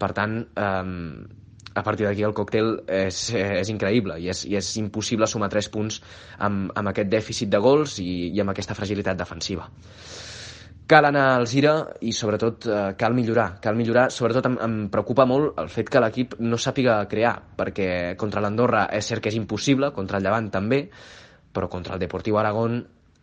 Per 0.00 0.12
tant, 0.16 0.40
um, 0.58 1.49
a 1.74 1.82
partir 1.86 2.06
d'aquí 2.06 2.24
el 2.26 2.34
còctel 2.34 2.72
és, 2.90 3.20
és 3.34 3.70
increïble 3.70 4.18
i 4.18 4.30
és, 4.32 4.42
i 4.48 4.56
és 4.58 4.70
impossible 4.80 5.28
sumar 5.30 5.50
3 5.52 5.70
punts 5.70 6.00
amb, 6.38 6.72
amb 6.74 6.90
aquest 6.90 7.10
dèficit 7.12 7.52
de 7.52 7.60
gols 7.62 7.98
i, 8.02 8.10
i 8.34 8.42
amb 8.42 8.50
aquesta 8.50 8.74
fragilitat 8.74 9.18
defensiva. 9.20 9.68
Cal 10.90 11.06
anar 11.06 11.36
al 11.36 11.46
Gira 11.46 11.72
i 12.02 12.10
sobretot 12.10 12.66
eh, 12.66 12.78
cal 12.98 13.14
millorar. 13.14 13.60
Cal 13.62 13.76
millorar, 13.78 14.08
sobretot 14.10 14.48
em, 14.48 14.56
em 14.66 14.72
preocupa 14.90 15.22
molt 15.22 15.60
el 15.62 15.68
fet 15.70 15.86
que 15.86 16.02
l'equip 16.02 16.34
no 16.42 16.58
sàpiga 16.58 16.96
crear, 17.10 17.36
perquè 17.56 18.16
contra 18.18 18.42
l'Andorra 18.42 18.88
és 18.98 19.06
cert 19.06 19.22
que 19.22 19.30
és 19.30 19.38
impossible, 19.38 19.92
contra 19.94 20.18
el 20.18 20.26
Llevant 20.26 20.48
també, 20.50 20.80
però 21.54 21.68
contra 21.70 21.94
el 21.94 22.02
Deportiu 22.02 22.40
Aragón 22.42 22.80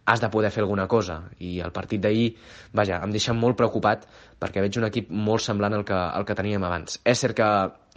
has 0.08 0.24
de 0.24 0.30
poder 0.32 0.52
fer 0.56 0.64
alguna 0.64 0.88
cosa 0.88 1.18
i 1.44 1.58
el 1.60 1.74
partit 1.76 2.02
d'ahir, 2.04 2.30
vaja, 2.80 3.02
em 3.04 3.12
deixa 3.12 3.36
molt 3.36 3.58
preocupat 3.60 4.06
perquè 4.40 4.64
veig 4.64 4.80
un 4.80 4.88
equip 4.88 5.10
molt 5.12 5.44
semblant 5.44 5.76
al 5.76 5.84
que, 5.88 5.96
al 5.98 6.26
que 6.26 6.36
teníem 6.38 6.64
abans. 6.64 7.02
És 7.04 7.20
cert 7.24 7.36
que 7.36 7.48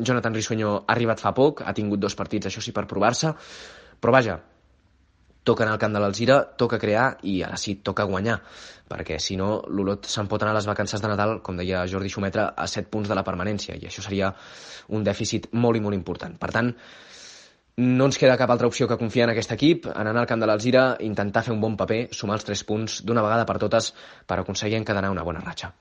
Jonathan 0.03 0.35
Risueño 0.35 0.73
ha 0.81 0.95
arribat 0.97 1.23
fa 1.23 1.31
poc, 1.37 1.63
ha 1.63 1.77
tingut 1.77 2.03
dos 2.03 2.19
partits, 2.19 2.51
això 2.51 2.63
sí, 2.65 2.75
per 2.75 2.89
provar-se, 2.91 3.31
però 4.03 4.17
vaja, 4.17 4.41
toca 5.47 5.65
anar 5.65 5.77
al 5.77 5.83
camp 5.83 5.95
de 5.95 6.03
l'Alzira, 6.03 6.41
toca 6.59 6.81
crear 6.83 7.13
i 7.23 7.41
ara 7.47 7.57
sí, 7.61 7.79
toca 7.87 8.09
guanyar 8.11 8.41
perquè 8.91 9.21
si 9.23 9.37
no 9.39 9.61
l'Olot 9.71 10.09
se'n 10.11 10.27
pot 10.27 10.43
anar 10.43 10.57
a 10.57 10.59
les 10.59 10.67
vacances 10.67 11.03
de 11.03 11.09
Nadal, 11.09 11.37
com 11.47 11.57
deia 11.61 11.85
Jordi 11.87 12.11
Xumetra, 12.11 12.49
a 12.59 12.67
7 12.67 12.91
punts 12.91 13.09
de 13.09 13.15
la 13.15 13.23
permanència 13.27 13.79
i 13.79 13.87
això 13.87 14.03
seria 14.03 14.33
un 14.91 15.07
dèficit 15.07 15.47
molt 15.53 15.79
i 15.79 15.85
molt 15.85 15.95
important. 15.95 16.35
Per 16.41 16.51
tant, 16.51 16.73
no 17.81 18.07
ens 18.11 18.19
queda 18.21 18.37
cap 18.37 18.51
altra 18.53 18.69
opció 18.69 18.89
que 18.89 18.99
confiar 19.01 19.29
en 19.29 19.33
aquest 19.35 19.55
equip, 19.57 19.89
en 19.89 20.11
anar 20.11 20.25
al 20.25 20.29
camp 20.29 20.43
de 20.43 20.49
l'Alzira, 20.51 20.85
intentar 21.07 21.45
fer 21.47 21.55
un 21.57 21.63
bon 21.65 21.79
paper, 21.81 22.03
sumar 22.13 22.37
els 22.37 22.45
3 22.45 22.65
punts 22.69 23.01
d'una 23.07 23.25
vegada 23.25 23.49
per 23.49 23.57
totes 23.63 23.95
per 24.27 24.43
aconseguir 24.43 24.83
encadenar 24.83 25.15
una 25.17 25.25
bona 25.25 25.45
ratxa. 25.47 25.73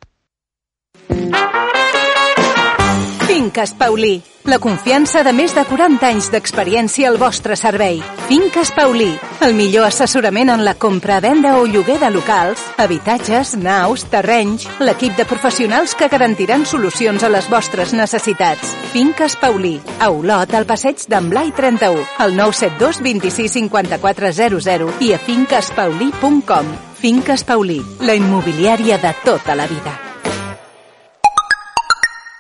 Finques 3.40 3.74
Paulí. 3.74 4.22
La 4.44 4.58
confiança 4.60 5.22
de 5.24 5.32
més 5.32 5.54
de 5.56 5.62
40 5.64 6.04
anys 6.10 6.26
d'experiència 6.34 7.08
al 7.08 7.16
vostre 7.22 7.56
servei. 7.56 8.02
Finques 8.28 8.74
Paulí. 8.76 9.14
El 9.46 9.54
millor 9.56 9.86
assessorament 9.88 10.52
en 10.52 10.66
la 10.68 10.74
compra, 10.76 11.22
venda 11.24 11.54
o 11.56 11.62
lloguer 11.64 11.96
de 12.02 12.10
locals, 12.12 12.66
habitatges, 12.84 13.54
naus, 13.56 14.04
terrenys, 14.12 14.66
l'equip 14.84 15.16
de 15.16 15.24
professionals 15.30 15.96
que 15.96 16.12
garantiran 16.12 16.68
solucions 16.68 17.24
a 17.24 17.32
les 17.32 17.48
vostres 17.48 17.96
necessitats. 17.96 18.76
Finques 18.92 19.38
Paulí. 19.40 19.78
A 20.04 20.12
Olot, 20.12 20.52
al 20.52 20.68
passeig 20.68 21.08
d'en 21.08 21.32
Blai 21.32 21.56
31, 21.56 22.04
al 22.20 22.36
972 22.36 23.00
26 23.08 23.56
54 23.56 24.36
00 24.36 25.00
i 25.00 25.16
a 25.16 25.24
finquespaulí.com. 25.32 26.76
Finques 27.00 27.48
Paulí, 27.48 27.80
la 28.04 28.20
immobiliària 28.20 29.00
de 29.00 29.16
tota 29.24 29.56
la 29.56 29.72
vida. 29.72 30.09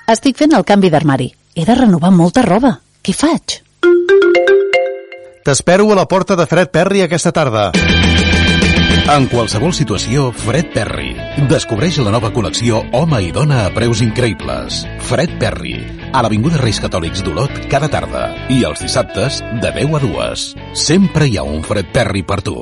Estic 0.10 0.40
fent 0.40 0.56
el 0.58 0.64
canvi 0.66 0.90
d'armari. 0.90 1.28
He 1.54 1.64
de 1.68 1.74
renovar 1.78 2.10
molta 2.10 2.42
roba. 2.42 2.80
Què 3.06 3.14
faig? 3.14 3.60
T'espero 5.46 5.86
a 5.94 5.98
la 6.00 6.08
porta 6.10 6.34
de 6.40 6.48
Fred 6.50 6.72
Perry 6.74 7.04
aquesta 7.06 7.32
tarda. 7.36 7.70
En 9.10 9.28
qualsevol 9.30 9.74
situació, 9.74 10.32
Fred 10.34 10.72
Perry. 10.74 11.12
Descobreix 11.52 12.02
la 12.02 12.16
nova 12.16 12.34
col·lecció 12.34 12.82
Home 12.98 13.22
i 13.28 13.30
Dona 13.36 13.64
a 13.68 13.72
preus 13.74 14.02
increïbles. 14.06 14.82
Fred 15.12 15.38
Perry, 15.42 15.78
a 16.10 16.26
l'Avinguda 16.26 16.62
Reis 16.62 16.82
Catòlics 16.82 17.22
d'Olot 17.26 17.70
cada 17.70 17.90
tarda. 17.94 18.26
I 18.50 18.64
els 18.66 18.82
dissabtes, 18.82 19.44
de 19.62 19.74
10 19.78 19.94
a 19.94 20.04
2. 20.10 20.50
Sempre 20.90 21.30
hi 21.30 21.38
ha 21.38 21.46
un 21.46 21.62
Fred 21.62 21.94
Perry 21.94 22.26
per 22.26 22.42
tu. 22.46 22.58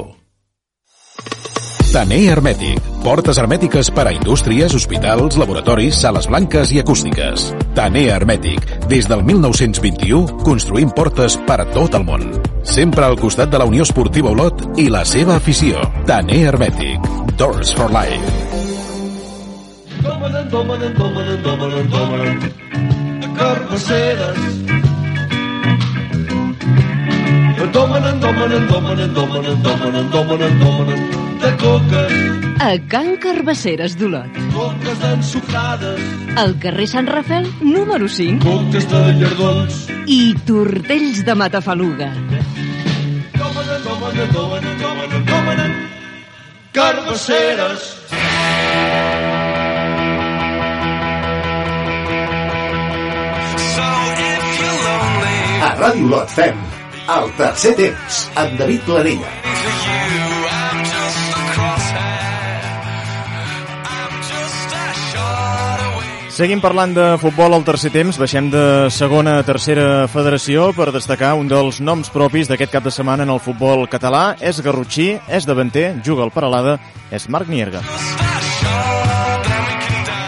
Taner 1.87 2.25
Hermètic. 2.33 2.81
Portes 3.03 3.37
hermètiques 3.39 3.89
per 3.95 4.03
a 4.09 4.11
indústries, 4.11 4.73
hospitals, 4.75 5.37
laboratoris, 5.39 5.95
sales 6.03 6.27
blanques 6.27 6.73
i 6.75 6.81
acústiques. 6.81 7.47
Taner 7.77 8.09
Hermètic. 8.11 8.59
Des 8.91 9.07
del 9.07 9.23
1921, 9.23 10.41
construïm 10.43 10.91
portes 10.91 11.37
per 11.47 11.61
a 11.63 11.67
tot 11.71 11.95
el 11.95 12.03
món. 12.07 12.25
Sempre 12.67 13.07
al 13.07 13.15
costat 13.19 13.53
de 13.53 13.61
la 13.61 13.67
Unió 13.69 13.87
Esportiva 13.87 14.33
Olot 14.35 14.79
i 14.81 14.89
la 14.91 15.05
seva 15.07 15.37
afició. 15.39 15.79
Taner 16.09 16.43
Hermètic. 16.51 17.07
Doors 17.39 17.71
for 17.77 17.87
Life. 17.95 18.19
Carnisseres. 23.37 24.86
Domanen, 27.57 28.19
domanen, 28.19 28.67
domanen, 28.67 29.13
domanen, 29.13 29.63
domanen, 29.63 30.11
domanen, 30.11 30.59
domanen 30.59 31.27
de 31.41 31.51
coques. 31.57 32.13
A 32.59 32.77
Can 32.87 33.17
Carbasseres 33.17 33.97
d'Olot. 33.97 34.29
Coques 34.53 35.01
ensucrades. 35.11 36.01
Al 36.37 36.53
carrer 36.61 36.87
Sant 36.87 37.09
Rafel, 37.09 37.49
número 37.61 38.07
5. 38.07 38.45
Coques 38.45 38.87
de 38.89 39.01
llardons. 39.19 39.81
I 40.05 40.35
tortells 40.45 41.23
de 41.25 41.35
matafaluga. 41.35 42.11
Domanen, 43.37 43.83
domanen, 43.83 44.31
domanen, 44.33 44.79
domanen, 44.81 45.25
domanen. 45.25 45.75
Carbasseres. 46.71 47.93
A 55.57 55.75
Ràdio 55.75 56.07
Lot 56.07 56.29
fem 56.31 56.66
el 57.07 57.29
tercer 57.37 57.73
temps 57.77 58.23
amb 58.35 58.57
David 58.59 58.83
Planella. 58.83 59.31
Seguim 66.37 66.59
parlant 66.61 66.91
de 66.93 67.05
futbol 67.17 67.55
al 67.55 67.63
tercer 67.65 67.89
temps. 67.95 68.19
Baixem 68.21 68.51
de 68.53 68.91
segona 68.93 69.39
a 69.39 69.45
tercera 69.47 70.05
federació 70.11 70.67
per 70.77 70.91
destacar 70.93 71.33
un 71.39 71.49
dels 71.49 71.79
noms 71.81 72.11
propis 72.13 72.51
d'aquest 72.51 72.75
cap 72.75 72.85
de 72.85 72.93
setmana 72.93 73.25
en 73.25 73.33
el 73.33 73.41
futbol 73.41 73.87
català. 73.89 74.35
És 74.37 74.61
garrotxí, 74.61 75.15
és 75.25 75.49
davanter, 75.49 75.95
juga 76.05 76.27
al 76.27 76.35
Paralada, 76.35 76.77
és 77.09 77.25
Marc 77.31 77.49
Nierga. 77.49 77.81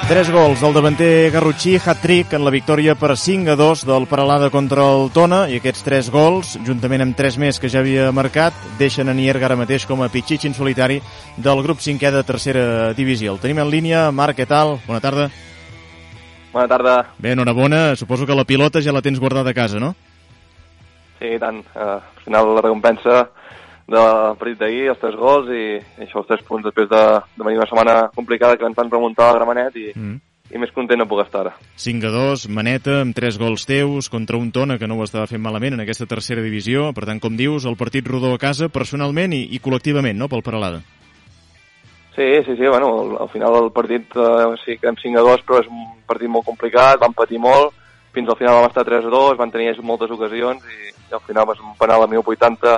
Tres 0.10 0.32
gols 0.34 0.58
del 0.58 0.74
davanter 0.74 1.30
Garrotxí, 1.30 1.76
hat-trick 1.78 2.32
en 2.34 2.42
la 2.42 2.50
victòria 2.50 2.96
per 2.98 3.12
5 3.14 3.52
a 3.54 3.56
2 3.56 3.84
del 3.86 4.08
Paralada 4.10 4.48
contra 4.50 4.82
el 4.82 5.12
Tona 5.14 5.44
i 5.46 5.60
aquests 5.60 5.84
tres 5.86 6.08
gols, 6.10 6.56
juntament 6.66 7.04
amb 7.06 7.14
tres 7.14 7.38
més 7.38 7.60
que 7.62 7.70
ja 7.70 7.84
havia 7.84 8.08
marcat, 8.10 8.58
deixen 8.80 9.06
a 9.06 9.14
Nierga 9.14 9.46
ara 9.46 9.60
mateix 9.60 9.86
com 9.86 10.02
a 10.02 10.10
pitxitx 10.10 10.58
solitari 10.58 10.98
del 11.38 11.62
grup 11.62 11.78
5è 11.86 12.10
de 12.16 12.24
tercera 12.26 12.64
divisió. 12.98 13.36
El 13.36 13.44
tenim 13.44 13.62
en 13.62 13.70
línia. 13.70 14.08
Marc, 14.10 14.40
què 14.42 14.50
tal? 14.50 14.80
Bona 14.88 14.98
tarda. 15.00 15.30
Bona 16.56 16.66
tarda. 16.66 16.96
Bé, 17.22 17.36
enhorabona. 17.38 17.94
Suposo 17.94 18.26
que 18.26 18.34
la 18.34 18.50
pilota 18.50 18.82
ja 18.82 18.96
la 18.96 19.06
tens 19.06 19.22
guardada 19.22 19.54
a 19.54 19.60
casa, 19.62 19.78
no? 19.78 19.94
Sí, 21.20 21.36
i 21.36 21.38
tant. 21.38 21.62
Uh, 21.76 22.02
al 22.02 22.26
final 22.26 22.56
la 22.58 22.66
recompensa 22.66 23.28
del 23.92 24.38
partit 24.40 24.60
d'ahir, 24.60 24.88
els 24.94 25.00
tres 25.02 25.16
gols 25.20 25.52
i, 25.54 25.64
i 25.80 26.06
això, 26.06 26.22
els 26.22 26.30
tres 26.30 26.44
punts 26.48 26.66
després 26.66 26.90
de, 26.92 27.04
de 27.36 27.46
venir 27.46 27.60
una 27.60 27.70
setmana 27.70 27.96
complicada 28.16 28.58
que 28.58 28.68
ens 28.68 28.78
van 28.78 28.92
remuntar 28.92 29.30
al 29.30 29.40
Gramenet 29.40 29.80
i, 29.80 29.88
mm. 29.96 30.20
i 30.54 30.62
més 30.62 30.74
content 30.76 31.02
no 31.02 31.08
puc 31.10 31.24
estar 31.24 31.44
ara. 31.46 31.56
5 31.80 32.10
a 32.10 32.14
2, 32.14 32.46
Maneta, 32.56 33.00
amb 33.04 33.18
tres 33.18 33.40
gols 33.42 33.66
teus, 33.70 34.12
contra 34.14 34.40
un 34.40 34.52
Tona 34.56 34.80
que 34.80 34.88
no 34.90 35.00
ho 35.00 35.08
estava 35.08 35.28
fent 35.32 35.44
malament 35.44 35.78
en 35.78 35.84
aquesta 35.86 36.10
tercera 36.10 36.46
divisió. 36.46 36.92
Per 36.96 37.08
tant, 37.10 37.22
com 37.24 37.38
dius, 37.40 37.68
el 37.70 37.80
partit 37.80 38.08
rodó 38.08 38.36
a 38.36 38.42
casa 38.42 38.70
personalment 38.70 39.36
i, 39.36 39.46
i 39.56 39.62
col·lectivament, 39.64 40.18
no?, 40.20 40.30
pel 40.32 40.46
Paralada. 40.46 40.84
Sí, 42.20 42.30
sí, 42.44 42.56
sí, 42.58 42.68
bueno, 42.68 42.88
al, 43.00 43.12
al 43.24 43.30
final 43.32 43.54
del 43.56 43.72
partit 43.72 44.16
eh, 44.18 44.56
sí 44.66 44.78
que 44.78 44.90
hem 44.92 44.98
5 45.00 45.22
a 45.22 45.28
2, 45.30 45.44
però 45.48 45.62
és 45.64 45.70
un 45.72 45.86
partit 46.10 46.28
molt 46.28 46.44
complicat, 46.50 47.00
van 47.00 47.16
patir 47.16 47.40
molt, 47.40 47.72
fins 48.12 48.28
al 48.28 48.36
final 48.36 48.58
vam 48.58 48.68
estar 48.68 48.84
3 48.84 49.06
a 49.08 49.12
2, 49.14 49.38
van 49.40 49.54
tenir 49.54 49.72
moltes 49.86 50.12
ocasions 50.12 50.66
i, 50.68 50.90
i 50.90 51.16
al 51.16 51.24
final 51.24 51.48
va 51.48 51.56
ser 51.56 51.64
un 51.64 51.78
penal 51.80 52.04
a 52.04 52.10
1080 52.12 52.74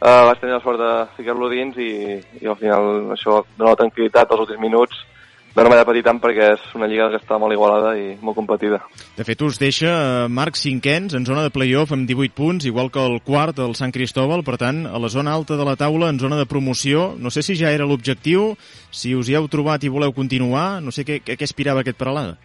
uh, 0.00 0.26
vaig 0.28 0.40
tenir 0.40 0.56
la 0.56 0.64
sort 0.64 0.80
de 0.80 0.90
ficar-lo 1.16 1.48
dins 1.52 1.78
i, 1.78 2.18
i 2.40 2.50
al 2.50 2.58
final 2.60 3.14
això 3.16 3.42
dona 3.56 3.74
la 3.74 3.80
tranquil·litat 3.80 4.32
als 4.32 4.48
últims 4.48 4.64
minuts 4.64 5.06
de 5.54 5.64
no 5.64 5.70
m'he 5.70 5.78
de 5.80 5.86
patir 5.86 6.02
tant 6.06 6.20
perquè 6.22 6.52
és 6.54 6.66
una 6.78 6.86
lliga 6.86 7.08
que 7.10 7.18
està 7.18 7.34
molt 7.42 7.52
igualada 7.52 7.96
i 7.98 8.12
molt 8.22 8.36
competida. 8.38 8.78
De 9.16 9.24
fet, 9.26 9.40
us 9.42 9.58
deixa 9.58 9.90
eh, 9.90 10.28
Marc 10.30 10.54
cinquens 10.54 11.16
en 11.18 11.26
zona 11.26 11.42
de 11.42 11.50
playoff 11.50 11.90
amb 11.96 12.06
18 12.06 12.36
punts, 12.36 12.68
igual 12.70 12.92
que 12.94 13.02
el 13.02 13.18
quart, 13.26 13.58
el 13.58 13.74
Sant 13.74 13.90
Cristóbal, 13.90 14.44
per 14.46 14.60
tant, 14.62 14.84
a 14.86 15.00
la 15.02 15.10
zona 15.10 15.34
alta 15.34 15.58
de 15.58 15.66
la 15.66 15.74
taula, 15.80 16.12
en 16.12 16.20
zona 16.22 16.38
de 16.38 16.46
promoció. 16.46 17.16
No 17.18 17.34
sé 17.34 17.42
si 17.42 17.58
ja 17.58 17.74
era 17.74 17.88
l'objectiu, 17.88 18.54
si 18.94 19.16
us 19.18 19.28
hi 19.28 19.34
heu 19.34 19.50
trobat 19.50 19.82
i 19.82 19.90
voleu 19.90 20.14
continuar, 20.14 20.78
no 20.84 20.94
sé 20.94 21.02
què, 21.08 21.18
què 21.26 21.42
aspirava 21.42 21.82
aquest 21.82 21.98
Paralada. 21.98 22.38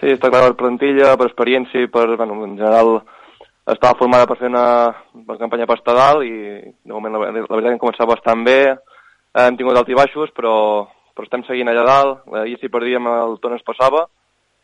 Sí, 0.00 0.10
està 0.10 0.30
clar, 0.30 0.48
per 0.48 0.58
plantilla, 0.58 1.14
per 1.18 1.30
experiència 1.30 1.86
i 1.86 1.90
per, 1.90 2.08
bueno, 2.16 2.42
en 2.42 2.58
general, 2.58 2.98
estava 3.72 3.98
formada 3.98 4.26
per 4.26 4.38
fer 4.40 4.48
una, 4.48 4.94
una 5.14 5.38
campanya 5.40 5.66
dalt 5.68 6.24
i 6.24 6.34
de 6.72 6.92
moment 6.92 7.12
la, 7.12 7.30
la 7.30 7.32
veritat 7.32 7.68
que 7.68 7.74
hem 7.74 7.82
començat 7.82 8.08
bastant 8.08 8.44
bé, 8.44 8.76
hem 9.34 9.56
tingut 9.56 9.76
alts 9.76 9.90
i 9.90 9.98
baixos 9.98 10.32
però, 10.36 10.86
però 11.14 11.26
estem 11.26 11.44
seguint 11.44 11.68
allà 11.68 11.84
dalt, 11.84 12.22
ahir 12.32 12.58
si 12.58 12.72
perdíem 12.72 13.06
el 13.06 13.38
ton 13.42 13.54
es 13.54 13.66
passava 13.66 14.06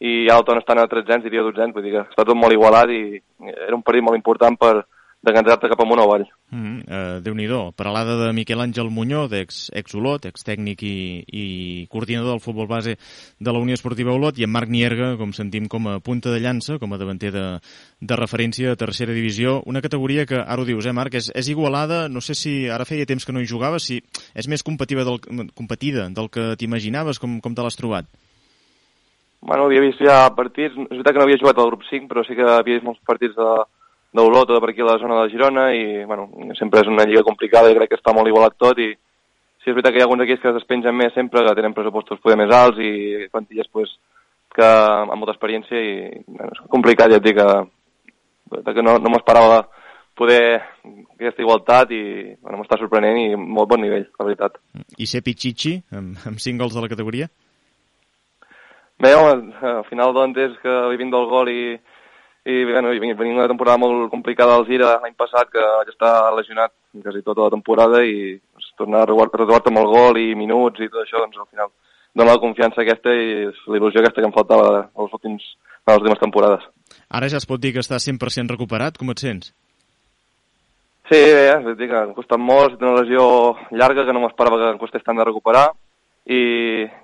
i 0.00 0.26
ja 0.28 0.38
el 0.38 0.44
ton 0.44 0.58
estan 0.58 0.80
a 0.80 0.88
300, 0.88 1.22
diria 1.24 1.44
200, 1.44 1.74
vull 1.74 1.84
dir 1.84 1.94
que 1.94 2.04
està 2.08 2.24
tot 2.24 2.36
molt 2.36 2.52
igualat 2.52 2.90
i 2.90 3.20
era 3.52 3.76
un 3.76 3.84
partit 3.84 4.04
molt 4.04 4.18
important 4.18 4.56
per, 4.58 4.86
decantar-te 5.24 5.70
cap 5.70 5.80
amunt 5.80 6.00
o 6.00 6.04
avall. 6.04 6.26
Mm 6.50 6.62
-hmm. 6.62 6.78
uh, 6.86 7.20
Déu-n'hi-do. 7.24 7.72
Paralada 7.72 8.16
de 8.26 8.32
Miquel 8.32 8.60
Àngel 8.60 8.90
Muñoz, 8.90 9.32
ex, 9.32 9.70
ex 9.74 9.94
Olot, 9.94 10.26
ex 10.26 10.44
tècnic 10.44 10.82
i, 10.82 11.24
i 11.26 11.86
coordinador 11.88 12.30
del 12.32 12.40
futbol 12.40 12.66
base 12.66 12.96
de 13.38 13.52
la 13.52 13.58
Unió 13.58 13.74
Esportiva 13.74 14.12
Olot, 14.12 14.38
i 14.38 14.44
en 14.44 14.50
Marc 14.50 14.68
Nierga, 14.68 15.16
com 15.16 15.32
sentim, 15.32 15.66
com 15.68 15.88
a 15.88 16.00
punta 16.00 16.30
de 16.30 16.40
llança, 16.40 16.78
com 16.78 16.92
a 16.92 16.98
davanter 16.98 17.32
de, 17.32 17.58
de 18.00 18.16
referència 18.16 18.72
a 18.72 18.76
tercera 18.76 19.12
divisió, 19.12 19.62
una 19.66 19.80
categoria 19.80 20.26
que, 20.26 20.36
ara 20.36 20.60
ho 20.60 20.64
dius, 20.64 20.86
eh, 20.86 20.92
Marc, 20.92 21.14
és, 21.14 21.30
és 21.34 21.48
igualada, 21.48 22.08
no 22.08 22.20
sé 22.20 22.34
si 22.34 22.68
ara 22.68 22.84
feia 22.84 23.06
temps 23.06 23.24
que 23.24 23.32
no 23.32 23.40
hi 23.40 23.46
jugava, 23.46 23.78
si 23.78 24.02
és 24.34 24.48
més 24.48 24.62
competitiva 24.62 25.04
del, 25.04 25.18
competida 25.54 26.08
del 26.08 26.30
que 26.30 26.56
t'imaginaves, 26.56 27.18
com, 27.18 27.40
com 27.40 27.54
te 27.54 27.62
l'has 27.62 27.76
trobat? 27.76 28.06
Bueno, 29.44 29.66
havia 29.66 29.82
vist 29.84 30.00
ja 30.00 30.22
partits, 30.32 30.72
és 30.72 30.88
veritat 30.88 31.12
que 31.12 31.20
no 31.20 31.26
havia 31.26 31.40
jugat 31.40 31.58
al 31.60 31.68
grup 31.68 31.82
5, 31.90 32.08
però 32.08 32.22
sí 32.24 32.36
que 32.36 32.46
havia 32.48 32.78
vist 32.78 32.86
molts 32.86 33.02
partits 33.04 33.36
de, 33.36 33.48
d'Olot 34.14 34.50
o 34.50 34.54
de 34.54 34.62
per 34.62 34.70
aquí 34.70 34.82
a 34.84 34.92
la 34.92 34.98
zona 35.02 35.22
de 35.22 35.30
Girona 35.32 35.68
i 35.74 36.04
bueno, 36.06 36.28
sempre 36.58 36.84
és 36.84 36.90
una 36.90 37.06
lliga 37.08 37.24
complicada 37.26 37.70
i 37.70 37.76
crec 37.76 37.92
que 37.92 37.98
està 37.98 38.14
molt 38.14 38.30
igualat 38.30 38.56
tot 38.60 38.78
i 38.78 38.92
sí, 38.94 39.70
és 39.70 39.74
veritat 39.74 39.94
que 39.94 39.98
hi 39.98 40.04
ha 40.04 40.08
alguns 40.08 40.24
equips 40.24 40.42
que 40.42 40.52
es 40.52 40.58
despengen 40.60 40.96
més 40.96 41.14
sempre, 41.16 41.42
que 41.42 41.54
tenen 41.58 41.74
pressupostos 41.74 42.20
poder 42.22 42.38
més 42.38 42.52
alts 42.54 42.78
i 42.78 43.26
plantilles 43.32 43.70
pues, 43.72 43.96
que 44.54 44.66
amb 44.66 45.16
molta 45.18 45.34
experiència 45.34 45.80
i 45.80 45.94
bueno, 46.26 46.52
és 46.52 46.66
complicat, 46.70 47.10
ja 47.10 47.18
et 47.18 47.26
dic 47.26 47.40
que, 47.40 48.68
que 48.70 48.86
no, 48.86 48.98
no 49.02 49.14
m'esperava 49.14 49.64
poder 50.14 50.44
aquesta 51.16 51.42
igualtat 51.42 51.90
i 51.90 52.02
bueno, 52.38 52.60
m'està 52.60 52.78
sorprenent 52.78 53.18
i 53.18 53.32
molt 53.34 53.72
bon 53.72 53.82
nivell, 53.82 54.06
la 54.14 54.28
veritat. 54.28 54.60
I 54.94 55.08
ser 55.10 55.24
Pichichi, 55.26 55.74
amb, 55.96 56.20
amb 56.30 56.38
5 56.38 56.62
gols 56.62 56.76
de 56.76 56.84
la 56.84 56.92
categoria? 56.92 57.26
Bé, 59.02 59.10
home, 59.18 59.50
al 59.58 59.82
final 59.88 60.14
doncs 60.14 60.38
és 60.38 60.54
que 60.62 60.74
vivint 60.92 61.10
del 61.10 61.26
gol 61.26 61.50
i, 61.50 61.74
i 62.44 62.64
bueno, 62.68 62.92
i 62.92 63.00
venim 63.00 63.38
una 63.38 63.48
temporada 63.48 63.80
molt 63.80 64.10
complicada 64.12 64.54
al 64.58 64.66
Gira 64.68 64.98
l'any 65.00 65.14
passat 65.16 65.48
que 65.52 65.62
vaig 65.62 65.88
estar 65.88 66.12
lesionat 66.36 66.74
quasi 67.02 67.22
tota 67.24 67.46
la 67.46 67.54
temporada 67.54 68.02
i 68.04 68.36
doncs, 68.36 68.68
tornar 68.76 69.02
a 69.04 69.08
retrobar-te 69.08 69.72
amb 69.72 69.80
el 69.80 69.88
gol 69.88 70.20
i 70.20 70.34
minuts 70.36 70.84
i 70.84 70.90
tot 70.90 71.02
això, 71.02 71.22
doncs 71.22 71.40
al 71.40 71.48
final 71.48 71.72
dona 72.14 72.36
la 72.36 72.42
confiança 72.42 72.82
aquesta 72.82 73.14
i 73.16 73.48
l'il·lusió 73.72 74.02
aquesta 74.02 74.20
que 74.20 74.28
em 74.28 74.36
faltava 74.36 74.86
els 74.92 75.16
últims, 75.16 75.46
les 75.88 76.02
últimes 76.02 76.20
temporades. 76.20 76.68
Ara 77.10 77.30
ja 77.32 77.40
es 77.40 77.48
pot 77.48 77.60
dir 77.60 77.72
que 77.74 77.82
estàs 77.82 78.06
100% 78.06 78.54
recuperat, 78.54 79.00
com 79.00 79.10
et 79.10 79.24
sents? 79.24 79.50
Sí, 81.08 81.18
bé, 81.18 81.48
eh? 81.52 81.74
dic 81.76 81.90
que 81.90 81.98
em 82.00 82.14
costat 82.16 82.40
molt, 82.40 82.78
una 82.80 83.00
lesió 83.00 83.24
llarga 83.72 84.06
que 84.06 84.14
no 84.14 84.22
m'esperava 84.22 84.60
que 84.60 84.70
em 84.72 84.80
costés 84.80 85.04
tant 85.04 85.18
de 85.20 85.26
recuperar 85.26 85.66
i, 86.24 86.40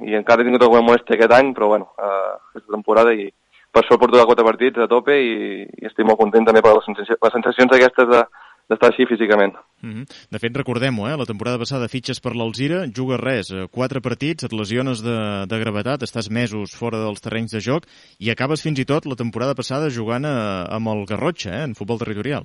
i 0.09 0.16
encara 0.16 0.41
he 0.41 0.49
tingut 0.49 0.62
alguna 0.64 0.86
molèstia 0.86 1.18
aquest 1.18 1.34
any, 1.36 1.51
però 1.57 1.68
bueno, 1.74 1.91
eh, 1.99 2.32
aquesta 2.53 2.76
temporada 2.76 3.12
i 3.12 3.28
per 3.70 3.84
sort 3.86 4.00
porto 4.02 4.26
quatre 4.26 4.46
partits 4.46 4.82
a 4.82 4.88
tope 4.90 5.14
i, 5.14 5.66
i 5.66 5.88
estic 5.88 6.06
molt 6.06 6.18
content 6.18 6.46
també 6.46 6.62
per 6.64 6.74
les, 6.76 6.86
sensacions, 6.88 7.20
les 7.22 7.36
sensacions 7.36 7.74
aquestes 7.76 8.08
de, 8.10 8.22
d'estar 8.70 8.90
així 8.90 9.06
físicament. 9.06 9.54
Mm 9.82 9.92
-hmm. 9.92 10.04
De 10.30 10.38
fet, 10.38 10.56
recordem-ho, 10.56 11.08
eh? 11.08 11.16
la 11.16 11.26
temporada 11.26 11.58
passada 11.58 11.88
fitxes 11.88 12.20
per 12.20 12.34
l'Alzira, 12.36 12.86
jugues 12.98 13.20
res, 13.20 13.50
eh, 13.50 13.66
quatre 13.70 14.00
partits, 14.00 14.44
et 14.44 14.52
lesiones 14.52 15.02
de, 15.02 15.46
de 15.50 15.58
gravetat, 15.58 16.02
estàs 16.02 16.30
mesos 16.30 16.76
fora 16.76 16.98
dels 16.98 17.20
terrenys 17.20 17.52
de 17.52 17.60
joc 17.60 17.82
i 18.18 18.30
acabes 18.30 18.62
fins 18.62 18.78
i 18.78 18.84
tot 18.84 19.06
la 19.06 19.16
temporada 19.16 19.54
passada 19.54 19.90
jugant 19.90 20.24
a, 20.24 20.66
amb 20.70 20.86
el 20.88 21.06
Garrotxa, 21.06 21.50
eh? 21.50 21.64
en 21.64 21.74
futbol 21.74 21.98
territorial. 21.98 22.44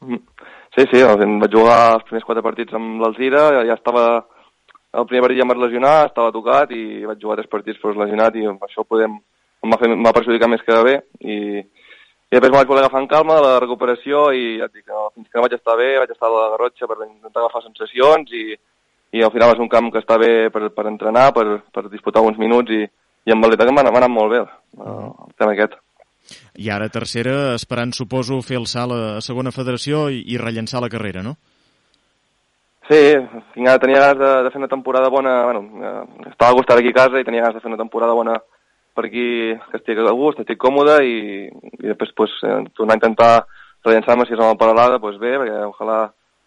Mm. 0.00 0.22
Sí, 0.76 0.84
sí, 0.92 1.02
vaig 1.02 1.52
jugar 1.52 1.94
els 1.94 2.04
primers 2.04 2.24
quatre 2.24 2.42
partits 2.42 2.72
amb 2.74 3.00
l'Alzira, 3.00 3.64
ja 3.66 3.74
estava... 3.74 4.24
El 4.98 5.04
primer 5.04 5.20
partit 5.26 5.36
ja 5.36 5.44
em 5.44 5.50
vaig 5.52 5.58
lesionar, 5.60 6.06
estava 6.06 6.32
tocat 6.32 6.70
i 6.72 7.04
vaig 7.04 7.18
jugar 7.20 7.36
tres 7.36 7.50
partits 7.50 7.78
però 7.78 7.92
lesionat 7.92 8.34
i 8.36 8.46
amb 8.48 8.62
això 8.64 8.86
podem, 8.88 9.18
em 9.64 9.72
va, 9.74 9.78
fer, 9.80 9.90
em 9.94 10.06
va 10.06 10.14
perjudicar 10.16 10.48
més 10.50 10.62
que 10.66 10.78
bé 10.86 10.94
i, 11.20 11.38
i 11.58 12.36
després 12.36 12.52
me 12.52 12.60
vaig 12.60 12.70
voler 12.70 12.84
agafar 12.84 13.02
en 13.02 13.10
calma 13.10 13.40
la 13.42 13.56
recuperació 13.62 14.28
i 14.36 14.58
ja 14.60 14.68
et 14.68 14.74
dic, 14.76 14.86
no, 14.86 15.08
fins 15.14 15.28
que 15.28 15.38
no 15.38 15.44
vaig 15.46 15.56
estar 15.56 15.76
bé, 15.80 15.90
vaig 16.02 16.14
estar 16.14 16.28
a 16.28 16.34
la 16.34 16.46
Garrotxa 16.54 16.88
per 16.90 16.98
intentar 17.06 17.44
agafar 17.44 17.64
sensacions 17.64 18.32
i, 18.36 18.46
i 19.16 19.24
al 19.24 19.32
final 19.34 19.54
és 19.56 19.62
un 19.64 19.70
camp 19.72 19.90
que 19.92 20.02
està 20.02 20.18
bé 20.20 20.32
per, 20.54 20.68
per 20.76 20.86
entrenar, 20.90 21.28
per, 21.36 21.46
per 21.74 21.88
disputar 21.88 22.22
alguns 22.22 22.40
minuts 22.40 22.74
i, 22.76 22.82
i 23.26 23.34
en 23.34 23.44
veritat 23.44 23.72
m'ha 23.72 23.86
anat 23.88 24.12
molt 24.12 24.34
bé 24.34 24.42
el 24.44 25.36
tema 25.38 25.54
aquest. 25.54 25.78
I 26.60 26.68
ara 26.68 26.90
tercera, 26.92 27.54
esperant, 27.56 27.94
suposo, 27.96 28.42
fer 28.44 28.58
el 28.60 28.66
salt 28.68 28.92
a 28.92 29.22
segona 29.24 29.52
federació 29.54 30.08
i, 30.12 30.20
i 30.28 30.36
rellençar 30.40 30.82
la 30.84 30.90
carrera, 30.92 31.22
no? 31.24 31.38
Sí, 32.88 33.00
tenia, 33.54 33.76
tenia 33.80 34.00
ganes 34.00 34.20
de, 34.20 34.28
de 34.44 34.52
fer 34.52 34.60
una 34.60 34.68
temporada 34.68 35.10
bona, 35.12 35.34
bueno, 35.44 35.60
eh, 35.80 36.28
estava 36.30 36.52
a 36.52 36.56
gust 36.56 36.70
aquí 36.72 36.92
a 36.92 36.96
casa 36.96 37.20
i 37.20 37.24
tenia 37.24 37.44
ganes 37.44 37.58
de 37.58 37.64
fer 37.64 37.68
una 37.68 37.80
temporada 37.80 38.16
bona 38.16 38.36
per 38.98 39.06
aquí 39.06 39.24
que 39.70 39.78
estic 39.78 40.00
a 40.02 40.14
gust, 40.18 40.42
estic 40.42 40.58
còmode 40.58 40.98
i, 41.06 41.18
i 41.78 41.86
després 41.86 42.10
pues, 42.18 42.34
eh, 42.42 42.60
tornar 42.74 42.96
a 42.96 42.98
intentar 42.98 43.32
rellençar-me 43.86 44.26
si 44.26 44.34
és 44.34 44.40
amb 44.40 44.56
el 44.56 44.58
Paralada, 44.60 44.98
pues 44.98 45.20
bé, 45.22 45.36
perquè 45.38 45.66
ojalà 45.68 45.98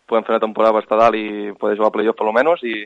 puguem 0.10 0.26
fer 0.28 0.36
una 0.36 0.44
temporada 0.44 0.76
per 0.76 0.84
estar 0.84 0.98
dalt 1.00 1.16
i 1.16 1.54
poder 1.60 1.78
jugar 1.78 1.94
a 1.94 1.96
playoff 1.96 2.20
per 2.20 2.28
lo 2.28 2.34
menos 2.36 2.64
i, 2.68 2.82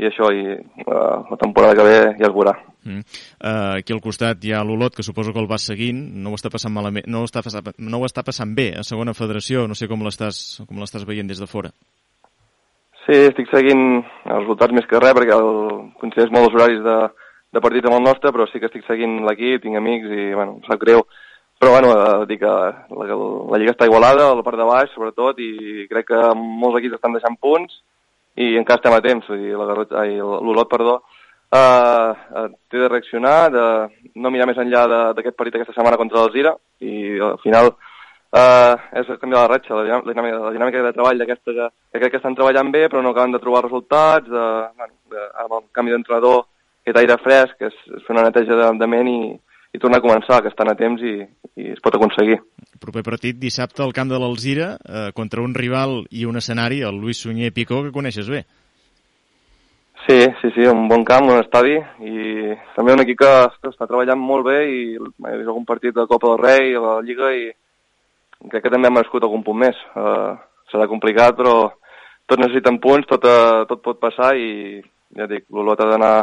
i 0.00 0.08
això, 0.08 0.30
i 0.32 0.46
uh, 0.56 1.18
la 1.28 1.38
temporada 1.40 1.76
que 1.76 1.84
ve 1.84 1.98
ja 2.16 2.30
es 2.30 2.32
veurà. 2.32 2.54
Mm. 2.84 3.02
Uh, 3.36 3.74
aquí 3.82 3.92
al 3.92 4.00
costat 4.04 4.40
hi 4.44 4.54
ha 4.56 4.62
l'Olot, 4.64 4.96
que 4.96 5.04
suposo 5.04 5.34
que 5.36 5.42
el 5.42 5.50
vas 5.50 5.66
seguint, 5.68 6.00
no 6.24 6.32
ho 6.32 6.38
està 6.40 6.48
passant 6.52 6.72
malament, 6.72 7.04
no 7.04 7.20
ho 7.20 7.28
està, 7.28 7.44
no 7.76 8.00
ho 8.00 8.08
està 8.08 8.24
passant 8.24 8.56
bé 8.56 8.70
a 8.80 8.86
segona 8.88 9.16
federació, 9.16 9.66
no 9.68 9.76
sé 9.76 9.90
com 9.90 10.00
l'estàs 10.06 10.64
com 10.64 10.80
l'estàs 10.80 11.04
veient 11.04 11.28
des 11.28 11.44
de 11.44 11.50
fora. 11.50 11.74
Sí, 13.04 13.18
estic 13.28 13.52
seguint 13.52 14.00
els 14.00 14.40
resultats 14.46 14.72
més 14.72 14.88
que 14.88 14.96
res, 14.96 15.12
perquè 15.12 15.36
el, 15.36 15.50
coincideix 16.00 16.32
molt 16.32 16.48
els 16.48 16.56
horaris 16.56 16.80
de, 16.86 16.96
de 17.54 17.62
partits 17.62 17.88
amb 17.88 18.00
el 18.00 18.04
nostre, 18.08 18.32
però 18.34 18.48
sí 18.50 18.60
que 18.60 18.68
estic 18.70 18.84
seguint 18.88 19.22
l'equip, 19.28 19.62
tinc 19.62 19.78
amics 19.78 20.10
i, 20.10 20.26
bueno, 20.34 20.58
em 20.58 20.68
sap 20.68 20.82
greu. 20.82 21.04
Però, 21.62 21.70
bueno, 21.70 21.94
eh, 21.94 22.26
dic 22.28 22.42
que 22.42 22.50
la, 22.50 23.06
la, 23.08 23.16
la 23.52 23.58
Lliga 23.62 23.72
està 23.76 23.86
igualada, 23.88 24.32
la 24.34 24.44
part 24.46 24.58
de 24.58 24.66
baix, 24.68 24.90
sobretot, 24.92 25.38
i 25.40 25.86
crec 25.90 26.10
que 26.10 26.22
molts 26.36 26.80
equips 26.80 26.98
estan 26.98 27.14
deixant 27.14 27.38
punts 27.40 27.78
i 28.34 28.56
encara 28.58 28.80
estem 28.80 28.96
a 28.96 29.02
temps, 29.02 29.26
sigui, 29.30 29.52
l'Olot, 29.54 30.68
perdó, 30.70 30.98
eh, 31.54 31.58
uh, 31.60 32.46
té 32.70 32.80
de 32.82 32.88
reaccionar, 32.90 33.38
de 33.54 33.66
no 34.18 34.32
mirar 34.34 34.48
més 34.50 34.58
enllà 34.58 34.84
d'aquest 35.14 35.36
partit 35.38 35.60
aquesta 35.60 35.76
setmana 35.76 36.00
contra 36.00 36.18
l'Alzira, 36.18 36.56
i 36.82 37.14
al 37.22 37.38
final 37.44 37.70
uh, 37.70 38.74
és 38.98 39.12
canviar 39.22 39.44
la 39.44 39.52
ratxa, 39.52 39.78
la 39.78 40.00
dinàmica, 40.10 40.40
la 40.48 40.54
dinàmica 40.56 40.82
de 40.82 40.94
treball 40.96 41.22
d'aquesta 41.22 41.54
que, 41.54 41.68
que 41.92 42.02
crec 42.02 42.16
que 42.16 42.22
estan 42.22 42.34
treballant 42.34 42.74
bé, 42.74 42.88
però 42.88 43.04
no 43.04 43.14
acaben 43.14 43.36
de 43.36 43.42
trobar 43.44 43.62
resultats, 43.68 44.26
de, 44.26 44.48
bueno, 44.74 44.98
de, 45.14 45.28
amb 45.44 45.56
el 45.60 45.64
canvi 45.78 45.94
d'entrenador 45.94 46.42
aquest 46.84 47.00
aire 47.00 47.16
fresc, 47.24 47.56
és, 47.64 47.76
és 47.96 48.04
fer 48.04 48.14
una 48.14 48.26
neteja 48.28 48.58
de, 48.60 48.68
de 48.78 48.88
ment 48.90 49.08
i, 49.08 49.20
i 49.74 49.80
tornar 49.80 50.02
a 50.02 50.04
començar, 50.04 50.42
que 50.44 50.52
estan 50.52 50.70
a 50.70 50.76
temps 50.78 51.00
i, 51.02 51.16
i 51.56 51.70
es 51.72 51.80
pot 51.84 51.96
aconseguir. 51.96 52.36
El 52.60 52.82
proper 52.82 53.02
partit 53.06 53.38
dissabte 53.40 53.82
al 53.82 53.94
camp 53.96 54.12
de 54.12 54.20
l'Alzira 54.20 54.74
eh, 54.76 55.08
contra 55.16 55.42
un 55.42 55.56
rival 55.56 56.02
i 56.12 56.28
un 56.28 56.36
escenari, 56.36 56.82
el 56.84 57.00
Luis 57.00 57.24
Sunyer 57.24 57.54
Picó, 57.56 57.80
que 57.82 57.94
coneixes 57.94 58.28
bé. 58.28 58.44
Sí, 60.04 60.18
sí, 60.42 60.50
sí, 60.52 60.66
un 60.68 60.84
bon 60.86 61.02
camp, 61.08 61.30
un 61.32 61.40
estadi 61.40 61.78
i 62.04 62.52
també 62.76 62.92
un 62.92 63.00
equip 63.00 63.22
que, 63.22 63.32
que 63.62 63.70
està 63.72 63.86
treballant 63.88 64.20
molt 64.20 64.44
bé 64.44 64.58
i 64.68 64.80
he 64.98 65.36
vist 65.38 65.48
algun 65.48 65.64
partit 65.64 65.96
de 65.96 66.04
Copa 66.10 66.34
del 66.34 66.42
Rei, 66.42 66.74
a 66.76 66.82
la 66.82 66.98
Lliga 67.00 67.30
i 67.32 67.46
crec 68.50 68.66
que 68.66 68.72
també 68.74 68.90
ha 68.90 68.92
merescut 68.92 69.24
algun 69.24 69.46
punt 69.46 69.62
més. 69.62 69.78
Uh, 69.96 70.36
serà 70.68 70.84
complicat, 70.90 71.32
però 71.38 71.70
tot 72.28 72.42
necessiten 72.42 72.76
punts, 72.84 73.08
tot, 73.08 73.24
uh, 73.24 73.64
tot 73.70 73.80
pot 73.80 74.02
passar 74.02 74.34
i 74.36 74.82
ja 75.16 75.30
dic, 75.30 75.46
l'Olot 75.48 75.80
ha 75.80 75.88
d'anar 75.94 76.14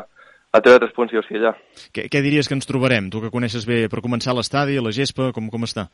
a 0.51 0.59
treure 0.59 0.81
tres 0.83 0.93
punts 0.95 1.13
i 1.13 1.19
o 1.19 1.23
sigui 1.25 1.39
allà. 1.41 1.53
Què, 1.95 2.07
què 2.11 2.21
diries 2.23 2.47
que 2.47 2.55
ens 2.57 2.67
trobarem? 2.67 3.09
Tu 3.11 3.21
que 3.23 3.31
coneixes 3.33 3.65
bé 3.67 3.85
per 3.91 4.03
començar 4.03 4.35
l'estadi, 4.35 4.79
la 4.83 4.93
gespa, 4.95 5.31
com, 5.35 5.47
com 5.51 5.67
està? 5.67 5.87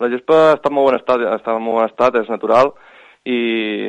La 0.00 0.08
gespa 0.12 0.38
està 0.54 0.70
en 0.70 0.76
molt 0.78 0.90
bon 0.90 0.96
estat, 0.96 1.26
està 1.34 1.56
en 1.56 1.64
molt 1.64 1.80
bon 1.80 1.88
estat, 1.88 2.20
és 2.22 2.30
natural, 2.32 2.72
i 3.28 3.38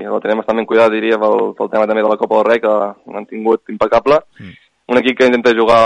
la 0.03 0.19
tenim 0.23 0.41
bastant 0.41 0.59
ben 0.59 0.67
cuidada, 0.67 0.91
diria, 0.91 1.19
pel, 1.21 1.53
pel 1.57 1.69
tema 1.71 1.87
també 1.87 2.03
de 2.03 2.11
la 2.11 2.19
Copa 2.19 2.39
del 2.39 2.47
Rei, 2.49 2.63
que 2.63 2.73
l'han 3.13 3.29
tingut 3.29 3.71
impecable. 3.71 4.19
Mm. 4.41 4.57
Un 4.91 4.99
equip 4.99 5.19
que 5.19 5.29
intenta 5.29 5.55
jugar 5.55 5.83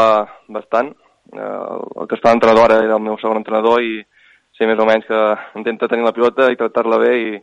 bastant. 0.56 0.96
Eh, 1.36 1.76
el 2.02 2.08
que 2.10 2.18
està 2.18 2.32
l'entrenador 2.32 2.72
ara 2.72 2.80
era 2.88 2.98
el 2.98 3.04
meu 3.04 3.20
segon 3.22 3.42
entrenador 3.42 3.84
i 3.84 4.00
sé 4.56 4.66
més 4.70 4.80
o 4.80 4.88
menys 4.88 5.06
que 5.10 5.22
intenta 5.60 5.90
tenir 5.92 6.06
la 6.08 6.14
pilota 6.16 6.48
i 6.50 6.58
tractar-la 6.58 7.00
bé 7.02 7.12
i, 7.20 7.36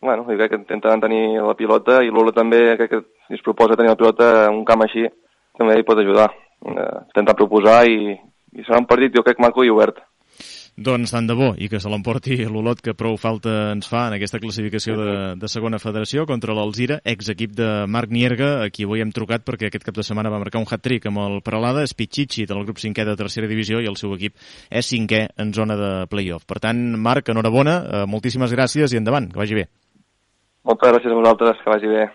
bueno, 0.00 0.24
jo 0.24 0.36
crec 0.36 0.50
que 0.50 0.60
intenten 0.60 1.02
tenir 1.02 1.24
la 1.44 1.56
pilota 1.56 2.00
i 2.04 2.10
l'Ola 2.10 2.32
també 2.32 2.60
crec 2.80 2.90
que 2.90 3.02
si 3.28 3.36
es 3.38 3.44
proposa 3.44 3.76
tenir 3.76 3.92
la 3.92 4.00
pilota 4.00 4.30
en 4.48 4.62
un 4.62 4.64
camp 4.68 4.84
així 4.86 5.06
també 5.58 5.76
hi 5.78 5.86
pot 5.86 6.00
ajudar. 6.00 6.30
Eh, 6.60 6.92
intentar 7.12 7.36
proposar 7.36 7.82
i, 7.88 8.14
i 8.56 8.64
serà 8.64 8.80
un 8.80 8.88
partit 8.88 9.14
jo 9.16 9.24
crec 9.24 9.40
maco 9.40 9.64
i 9.64 9.72
obert. 9.72 10.00
Doncs 10.80 11.10
tant 11.12 11.26
de 11.28 11.34
bo, 11.36 11.50
i 11.60 11.66
que 11.68 11.76
se 11.82 11.90
l'emporti 11.92 12.38
l'Olot 12.48 12.78
que 12.80 12.94
prou 12.96 13.18
falta 13.20 13.72
ens 13.74 13.88
fa 13.90 14.06
en 14.08 14.14
aquesta 14.16 14.38
classificació 14.40 14.94
de, 14.96 15.16
de 15.36 15.50
segona 15.52 15.80
federació 15.82 16.24
contra 16.28 16.54
l'Alzira, 16.56 17.00
ex-equip 17.04 17.52
de 17.58 17.68
Marc 17.90 18.14
Nierga, 18.14 18.48
a 18.64 18.70
qui 18.72 18.86
avui 18.88 19.04
hem 19.04 19.12
trucat 19.12 19.44
perquè 19.44 19.68
aquest 19.68 19.84
cap 19.84 19.98
de 19.98 20.06
setmana 20.06 20.32
va 20.32 20.40
marcar 20.40 20.62
un 20.62 20.68
hat-trick 20.70 21.10
amb 21.10 21.20
el 21.26 21.36
Paralada, 21.44 21.84
és 21.84 21.92
Pichichi 21.92 22.46
del 22.48 22.64
grup 22.64 22.80
5è 22.80 23.04
de 23.10 23.18
tercera 23.20 23.50
divisió 23.50 23.82
i 23.82 23.90
el 23.90 24.00
seu 24.00 24.14
equip 24.16 24.38
és 24.70 24.88
5è 24.94 25.26
en 25.44 25.52
zona 25.52 25.76
de 25.76 25.92
play-off. 26.08 26.48
Per 26.48 26.62
tant, 26.64 26.80
Marc, 26.96 27.28
enhorabona, 27.28 27.76
eh, 27.82 28.02
moltíssimes 28.08 28.56
gràcies 28.56 28.94
i 28.94 29.02
endavant, 29.02 29.28
que 29.28 29.42
vagi 29.42 29.60
bé. 29.60 29.68
Moltes 30.64 30.92
gràcies 30.92 31.12
a 31.12 31.20
vosaltres, 31.20 31.62
que 31.64 31.70
vagi 31.72 31.88
bé. 31.90 32.08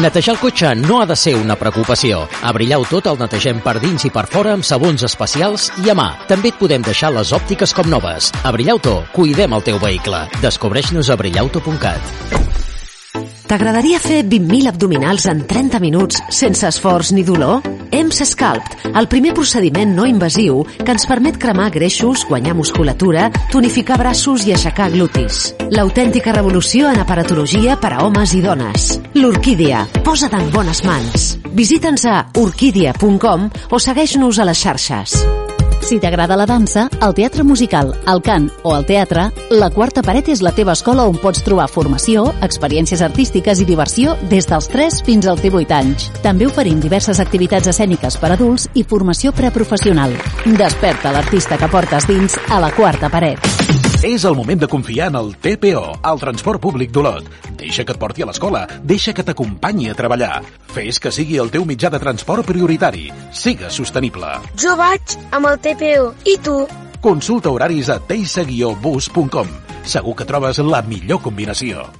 Netejar 0.00 0.36
el 0.36 0.38
cotxe 0.38 0.68
no 0.78 1.00
ha 1.02 1.06
de 1.06 1.16
ser 1.18 1.34
una 1.34 1.56
preocupació. 1.58 2.22
A 2.46 2.52
Brillau 2.54 2.86
tot 2.88 3.08
el 3.10 3.18
netegem 3.18 3.58
per 3.64 3.74
dins 3.82 4.06
i 4.06 4.12
per 4.14 4.24
fora 4.30 4.54
amb 4.54 4.64
sabons 4.64 5.02
especials 5.08 5.68
i 5.82 5.90
a 5.90 5.96
mà. 5.98 6.08
També 6.30 6.54
et 6.54 6.60
podem 6.62 6.86
deixar 6.86 7.10
les 7.16 7.34
òptiques 7.34 7.74
com 7.74 7.90
noves. 7.90 8.30
A 8.44 8.54
Brillauto, 8.54 9.00
cuidem 9.12 9.58
el 9.58 9.66
teu 9.66 9.82
vehicle. 9.82 10.28
Descobreix-nos 10.46 11.10
a 11.10 11.18
brillauto.cat. 11.18 12.69
T'agradaria 13.50 13.98
fer 13.98 14.20
20.000 14.22 14.70
abdominals 14.70 15.24
en 15.26 15.40
30 15.42 15.80
minuts 15.82 16.20
sense 16.30 16.68
esforç 16.68 17.10
ni 17.16 17.24
dolor? 17.26 17.64
EMS 17.90 18.20
Sculpt, 18.30 18.76
el 18.94 19.08
primer 19.10 19.32
procediment 19.34 19.90
no 19.96 20.04
invasiu 20.06 20.60
que 20.78 20.94
ens 20.94 21.08
permet 21.10 21.34
cremar 21.42 21.66
greixos, 21.74 22.22
guanyar 22.30 22.54
musculatura, 22.54 23.26
tonificar 23.50 23.98
braços 23.98 24.46
i 24.46 24.54
aixecar 24.54 24.92
glutis. 24.94 25.56
L'autèntica 25.74 26.36
revolució 26.38 26.94
en 26.94 27.02
aparatologia 27.02 27.74
per 27.82 27.96
a 27.96 28.06
homes 28.06 28.38
i 28.38 28.46
dones. 28.46 28.88
L'Orquídia. 29.18 29.82
Posa't 30.06 30.38
en 30.38 30.46
bones 30.54 30.86
mans. 30.86 31.28
Visita'ns 31.50 32.06
a 32.06 32.22
orquídia.com 32.38 33.50
o 33.50 33.82
segueix-nos 33.82 34.38
a 34.38 34.46
les 34.46 34.62
xarxes. 34.62 35.18
Si 35.80 35.98
t'agrada 35.98 36.36
la 36.36 36.46
dansa, 36.46 36.88
el 37.02 37.14
teatre 37.16 37.42
musical, 37.42 37.94
el 38.06 38.22
cant 38.22 38.48
o 38.62 38.74
el 38.76 38.86
teatre, 38.86 39.28
la 39.50 39.70
Quarta 39.74 40.04
Paret 40.06 40.30
és 40.30 40.42
la 40.44 40.52
teva 40.54 40.76
escola 40.76 41.06
on 41.08 41.18
pots 41.18 41.42
trobar 41.46 41.66
formació, 41.72 42.28
experiències 42.46 43.02
artístiques 43.02 43.60
i 43.60 43.66
diversió 43.68 44.14
des 44.30 44.46
dels 44.50 44.70
3 44.70 45.02
fins 45.08 45.26
als 45.26 45.42
18 45.42 45.76
anys. 45.80 46.10
També 46.22 46.46
oferim 46.46 46.80
diverses 46.80 47.20
activitats 47.20 47.72
escèniques 47.72 48.20
per 48.20 48.34
adults 48.36 48.68
i 48.74 48.84
formació 48.84 49.32
preprofessional. 49.32 50.14
Desperta 50.46 51.14
l'artista 51.16 51.58
que 51.58 51.72
portes 51.72 52.06
dins 52.10 52.38
a 52.48 52.60
la 52.62 52.74
Quarta 52.76 53.10
Paret. 53.10 53.79
És 54.00 54.22
el 54.24 54.32
moment 54.32 54.56
de 54.56 54.66
confiar 54.66 55.10
en 55.10 55.16
el 55.18 55.34
TPO, 55.44 55.82
el 56.08 56.20
transport 56.22 56.62
públic 56.64 56.88
d'Olot. 56.88 57.26
Deixa 57.60 57.84
que 57.84 57.92
et 57.92 58.00
porti 58.00 58.24
a 58.24 58.28
l'escola, 58.30 58.62
deixa 58.80 59.12
que 59.12 59.26
t'acompanyi 59.28 59.90
a 59.90 59.96
treballar. 59.98 60.40
Fes 60.72 60.96
que 60.96 61.12
sigui 61.12 61.36
el 61.36 61.52
teu 61.52 61.68
mitjà 61.68 61.92
de 61.92 62.00
transport 62.00 62.48
prioritari. 62.48 63.10
Sigues 63.36 63.76
sostenible. 63.76 64.32
Jo 64.56 64.72
vaig 64.80 65.18
amb 65.36 65.52
el 65.52 65.60
TPO. 65.60 66.12
I 66.24 66.38
tu? 66.40 66.58
Consulta 67.04 67.52
horaris 67.52 67.92
a 67.92 68.00
teisa-bus.com. 68.00 69.56
Segur 69.84 70.16
que 70.16 70.32
trobes 70.32 70.64
la 70.64 70.80
millor 70.80 71.20
combinació. 71.20 71.90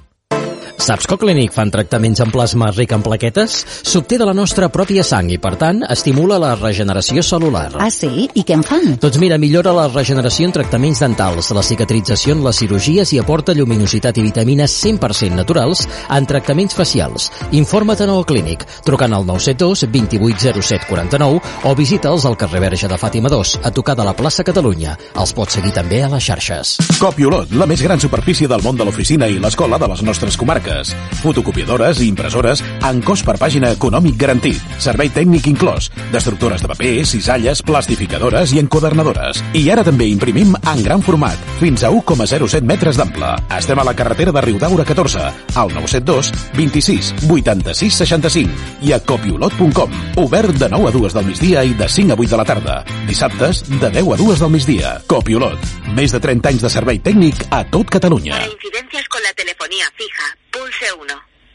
Saps 0.91 1.07
que 1.07 1.15
Clinic 1.15 1.53
fan 1.55 1.69
tractaments 1.71 2.19
en 2.19 2.31
plasma 2.35 2.67
ric 2.73 2.91
en 2.91 2.99
plaquetes? 2.99 3.53
S'obté 3.87 4.17
de 4.19 4.25
la 4.27 4.33
nostra 4.35 4.67
pròpia 4.67 5.05
sang 5.07 5.29
i, 5.31 5.37
per 5.39 5.53
tant, 5.55 5.77
estimula 5.87 6.35
la 6.41 6.49
regeneració 6.57 7.21
celular. 7.23 7.69
Ah, 7.79 7.87
sí? 7.87 8.25
I 8.35 8.41
què 8.43 8.57
en 8.57 8.65
fan? 8.67 8.97
Doncs 8.99 9.19
mira, 9.23 9.37
millora 9.39 9.71
la 9.71 9.85
regeneració 9.87 10.49
en 10.49 10.55
tractaments 10.57 10.99
dentals, 10.99 11.53
la 11.55 11.63
cicatrització 11.63 12.35
en 12.35 12.41
les 12.43 12.59
cirurgies 12.59 13.13
i 13.15 13.21
aporta 13.21 13.55
lluminositat 13.55 14.19
i 14.19 14.25
vitamines 14.25 14.75
100% 14.81 15.37
naturals 15.37 15.85
en 16.09 16.27
tractaments 16.27 16.75
facials. 16.75 17.29
Informa't 17.55 18.03
en 18.03 18.11
el 18.11 18.27
Clínic, 18.27 18.67
trucant 18.83 19.15
al 19.15 19.23
972 19.31 19.85
2807 19.95 20.91
49 20.91 21.39
o 21.71 21.73
visita'ls 21.79 22.27
al 22.27 22.35
carrer 22.35 22.65
Verge 22.65 22.91
de 22.91 22.99
Fàtima 22.99 23.31
2, 23.31 23.61
a 23.63 23.71
tocar 23.71 23.95
de 23.95 24.09
la 24.09 24.17
plaça 24.19 24.43
Catalunya. 24.43 24.99
Els 25.15 25.31
pots 25.39 25.55
seguir 25.55 25.71
també 25.71 26.03
a 26.03 26.11
les 26.11 26.27
xarxes. 26.27 26.75
Copiolot, 26.99 27.55
la 27.55 27.71
més 27.71 27.79
gran 27.79 28.03
superfície 28.03 28.51
del 28.51 28.67
món 28.67 28.75
de 28.75 28.91
l'oficina 28.91 29.31
i 29.31 29.39
l'escola 29.39 29.79
de 29.79 29.93
les 29.95 30.03
nostres 30.03 30.35
comarques. 30.35 30.80
Fotocopiadores 31.21 32.01
i 32.01 32.07
impressores 32.09 32.63
en 32.87 33.01
cost 33.05 33.25
per 33.27 33.37
pàgina 33.41 33.69
econòmic 33.75 34.17
garantit. 34.17 34.59
Servei 34.81 35.11
tècnic 35.13 35.47
inclòs. 35.51 35.91
Destructores 36.11 36.63
de 36.63 36.71
paper, 36.71 37.05
cisalles, 37.05 37.61
plastificadores 37.61 38.53
i 38.55 38.61
encodernadores. 38.63 39.43
I 39.53 39.67
ara 39.69 39.85
també 39.85 40.09
imprimim 40.09 40.55
en 40.57 40.83
gran 40.83 41.05
format, 41.05 41.37
fins 41.59 41.85
a 41.85 41.91
1,07 41.93 42.65
metres 42.65 42.97
d'ample. 42.97 43.35
Estem 43.57 43.79
a 43.79 43.85
la 43.87 43.95
carretera 43.95 44.33
de 44.33 44.41
Riudaura 44.41 44.85
14, 44.87 45.27
al 45.55 45.73
972 45.75 46.31
26 46.57 47.13
86 47.29 48.01
65 48.01 48.87
i 48.87 48.93
a 48.93 48.99
copiolot.com. 48.99 49.91
Obert 50.23 50.57
de 50.57 50.69
9 50.69 50.89
a 50.89 50.95
2 50.97 51.17
del 51.19 51.29
migdia 51.29 51.63
i 51.63 51.73
de 51.77 51.89
5 51.89 52.15
a 52.15 52.19
8 52.19 52.31
de 52.31 52.41
la 52.41 52.45
tarda. 52.45 52.81
Dissabtes, 53.07 53.63
de 53.69 53.89
10 53.89 54.13
a 54.13 54.19
2 54.23 54.39
del 54.39 54.53
migdia. 54.57 54.97
Copiolot. 55.07 55.59
Més 55.95 56.13
de 56.15 56.21
30 56.23 56.53
anys 56.53 56.65
de 56.65 56.71
servei 56.71 57.01
tècnic 57.03 57.47
a 57.51 57.63
tot 57.67 57.89
Catalunya. 57.91 58.39
Incidencias 58.47 59.07
con 59.09 59.21
la 59.23 59.33
telefonía 59.33 59.85
fija, 59.97 60.27
pulse 60.51 60.93
1. 60.93 61.13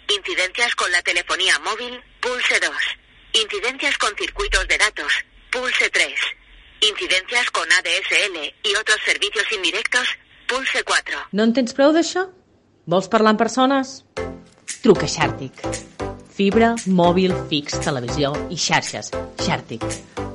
Incidencias 0.09 0.75
con 0.75 0.91
la 0.91 1.03
telefonía 1.03 1.59
móvil, 1.61 2.01
pulse 2.21 2.59
2. 2.61 2.73
Incidencias 3.43 3.99
con 3.99 4.15
circuitos 4.17 4.67
de 4.69 4.79
datos, 4.79 5.13
pulse 5.53 5.91
3. 5.91 6.13
Incidencias 6.81 7.51
con 7.51 7.71
ADSL 7.71 8.55
y 8.63 8.75
otros 8.77 8.99
servicios 9.05 9.45
indirectos, 9.53 10.09
pulse 10.49 10.83
4. 10.83 11.19
No 11.33 11.45
en 11.45 11.53
tens 11.53 11.75
prou 11.77 11.93
d'això? 11.93 12.27
Vols 12.87 13.11
parlar 13.13 13.35
amb 13.35 13.43
persones? 13.43 14.01
Truca 14.83 15.09
Xàrtic. 15.11 15.65
Fibra, 16.37 16.75
mòbil, 16.87 17.33
fix, 17.51 17.81
televisió 17.81 18.33
i 18.53 18.61
xarxes. 18.61 19.11
Xàrtic, 19.41 19.85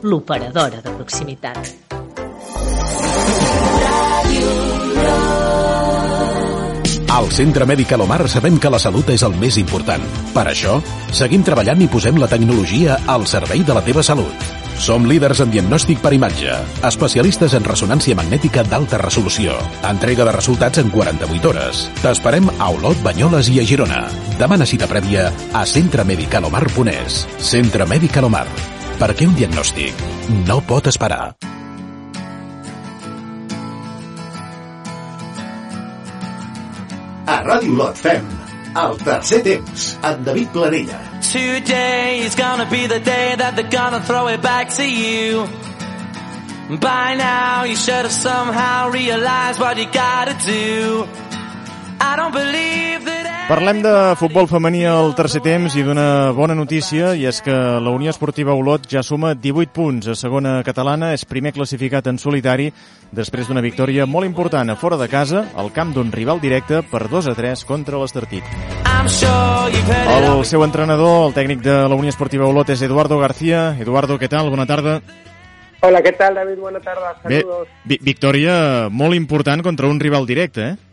l'operadora 0.03 0.81
de 0.81 0.97
proximitat. 0.97 1.91
Al 7.11 7.27
Centre 7.35 7.65
Mèdic 7.67 7.89
Alomar 7.91 8.23
sabem 8.31 8.55
que 8.55 8.69
la 8.71 8.79
salut 8.79 9.09
és 9.11 9.25
el 9.27 9.33
més 9.35 9.57
important. 9.59 10.03
Per 10.31 10.45
això, 10.47 10.77
seguim 11.11 11.43
treballant 11.43 11.83
i 11.83 11.89
posem 11.91 12.15
la 12.21 12.29
tecnologia 12.31 13.01
al 13.11 13.25
servei 13.27 13.65
de 13.67 13.75
la 13.75 13.83
teva 13.83 13.99
salut. 13.99 14.45
Som 14.79 15.03
líders 15.09 15.41
en 15.43 15.51
diagnòstic 15.51 15.99
per 15.99 16.13
imatge, 16.15 16.55
especialistes 16.87 17.57
en 17.59 17.67
ressonància 17.67 18.15
magnètica 18.15 18.63
d'alta 18.63 19.01
resolució, 19.03 19.59
entrega 19.91 20.23
de 20.23 20.37
resultats 20.39 20.79
en 20.79 20.87
48 20.95 21.51
hores. 21.51 21.83
T'esperem 21.99 22.47
a 22.55 22.71
Olot, 22.71 23.03
Banyoles 23.03 23.51
i 23.51 23.59
a 23.59 23.67
Girona. 23.67 24.05
Demana 24.39 24.65
cita 24.65 24.87
prèvia 24.87 25.27
a 25.51 25.67
centremedical.omar.es. 25.67 27.25
Centre 27.43 27.91
Mèdic 27.91 28.23
Alomar. 28.23 28.47
Perquè 29.03 29.27
un 29.27 29.35
diagnòstic 29.35 29.99
no 30.47 30.63
pot 30.63 30.87
esperar. 30.87 31.33
A 37.31 37.43
Ràdio 37.47 37.77
Lot 37.79 37.95
fem 37.95 38.25
el 38.75 38.97
tercer 38.99 39.37
temps 39.45 39.83
amb 40.03 40.25
David 40.25 40.49
Planella. 40.51 40.97
Today 41.23 42.19
is 42.25 42.35
gonna 42.35 42.65
be 42.69 42.87
the 42.87 42.99
day 42.99 43.35
that 43.37 43.55
they're 43.55 43.71
gonna 43.71 44.01
throw 44.01 44.27
it 44.27 44.41
back 44.41 44.67
to 44.75 44.83
you. 44.83 45.47
By 46.81 47.15
now 47.15 47.63
you 47.63 47.77
should 47.77 48.03
have 48.03 48.11
somehow 48.11 48.89
realized 48.89 49.61
what 49.61 49.77
you 49.77 49.87
gotta 49.93 50.35
do. 50.45 51.07
Parlem 53.51 53.81
de 53.83 53.91
futbol 54.15 54.45
femení 54.47 54.85
al 54.87 55.09
tercer 55.11 55.41
temps 55.43 55.73
i 55.75 55.81
d'una 55.83 56.31
bona 56.31 56.55
notícia, 56.55 57.09
i 57.19 57.25
és 57.27 57.41
que 57.43 57.51
la 57.51 57.91
Unió 57.91 58.07
Esportiva 58.13 58.53
Olot 58.55 58.85
ja 58.87 59.01
suma 59.03 59.33
18 59.35 59.73
punts 59.75 60.07
a 60.07 60.15
segona 60.15 60.53
catalana, 60.63 61.09
és 61.11 61.25
primer 61.27 61.51
classificat 61.51 62.05
en 62.07 62.15
solitari 62.15 62.69
després 63.11 63.49
d'una 63.49 63.59
victòria 63.65 64.05
molt 64.07 64.23
important 64.23 64.71
a 64.71 64.77
fora 64.79 64.95
de 64.95 65.09
casa, 65.11 65.41
al 65.59 65.73
camp 65.75 65.91
d'un 65.91 66.13
rival 66.15 66.39
directe 66.39 66.79
per 66.79 67.09
2 67.11 67.27
a 67.27 67.33
3 67.35 67.65
contra 67.67 67.99
l'Estartit. 67.99 68.47
El 70.15 70.45
seu 70.47 70.63
entrenador, 70.63 71.25
el 71.25 71.35
tècnic 71.35 71.59
de 71.65 71.75
la 71.91 71.97
Unió 71.99 72.13
Esportiva 72.13 72.47
Olot, 72.47 72.71
és 72.71 72.85
Eduardo 72.87 73.17
García. 73.19 73.73
Eduardo, 73.83 74.15
què 74.15 74.29
tal? 74.31 74.47
Bona 74.53 74.65
tarda. 74.65 75.01
Hola, 75.81 76.01
¿qué 76.01 76.13
tal, 76.13 76.35
David? 76.39 76.55
Buena 76.55 76.79
tarda. 76.79 77.17
Saludos. 77.21 77.67
Bé, 77.83 77.97
vi 77.97 77.99
victòria 78.13 78.87
molt 78.87 79.19
important 79.19 79.59
contra 79.65 79.91
un 79.91 79.99
rival 79.99 80.25
directe, 80.29 80.69
eh? 80.69 80.90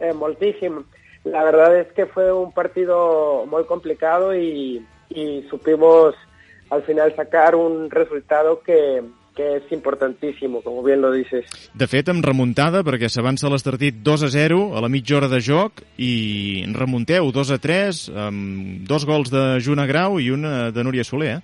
Eh, 0.00 0.12
moltíssim. 0.12 0.84
La 1.24 1.44
verdad 1.44 1.76
es 1.76 1.92
que 1.92 2.06
fue 2.06 2.32
un 2.32 2.52
partido 2.52 3.44
muy 3.46 3.64
complicado 3.64 4.34
y, 4.34 4.84
y 5.10 5.42
supimos 5.50 6.14
al 6.70 6.82
final 6.82 7.14
sacar 7.16 7.54
un 7.54 7.90
resultado 7.90 8.60
que, 8.60 9.02
que 9.38 9.46
és 9.60 9.68
importantíssim, 9.70 10.56
com 10.64 10.80
bien 10.82 10.98
lo 11.00 11.12
dices. 11.14 11.46
De 11.78 11.86
fet, 11.86 12.10
amb 12.10 12.24
remuntada, 12.26 12.82
perquè 12.86 13.06
s'avança 13.06 13.50
l'Estartit 13.50 14.00
2 14.02 14.26
a 14.26 14.30
0 14.34 14.58
a 14.74 14.82
la 14.82 14.90
mitja 14.90 15.14
hora 15.20 15.30
de 15.30 15.38
joc 15.38 15.84
i 15.96 16.66
remunteu 16.74 17.30
2 17.34 17.54
a 17.54 17.60
3 17.62 18.02
amb 18.26 18.82
dos 18.90 19.06
gols 19.06 19.30
de 19.30 19.44
Juna 19.64 19.86
Grau 19.86 20.18
i 20.18 20.32
una 20.34 20.72
de 20.74 20.84
Núria 20.84 21.06
Soler, 21.06 21.38
eh? 21.38 21.40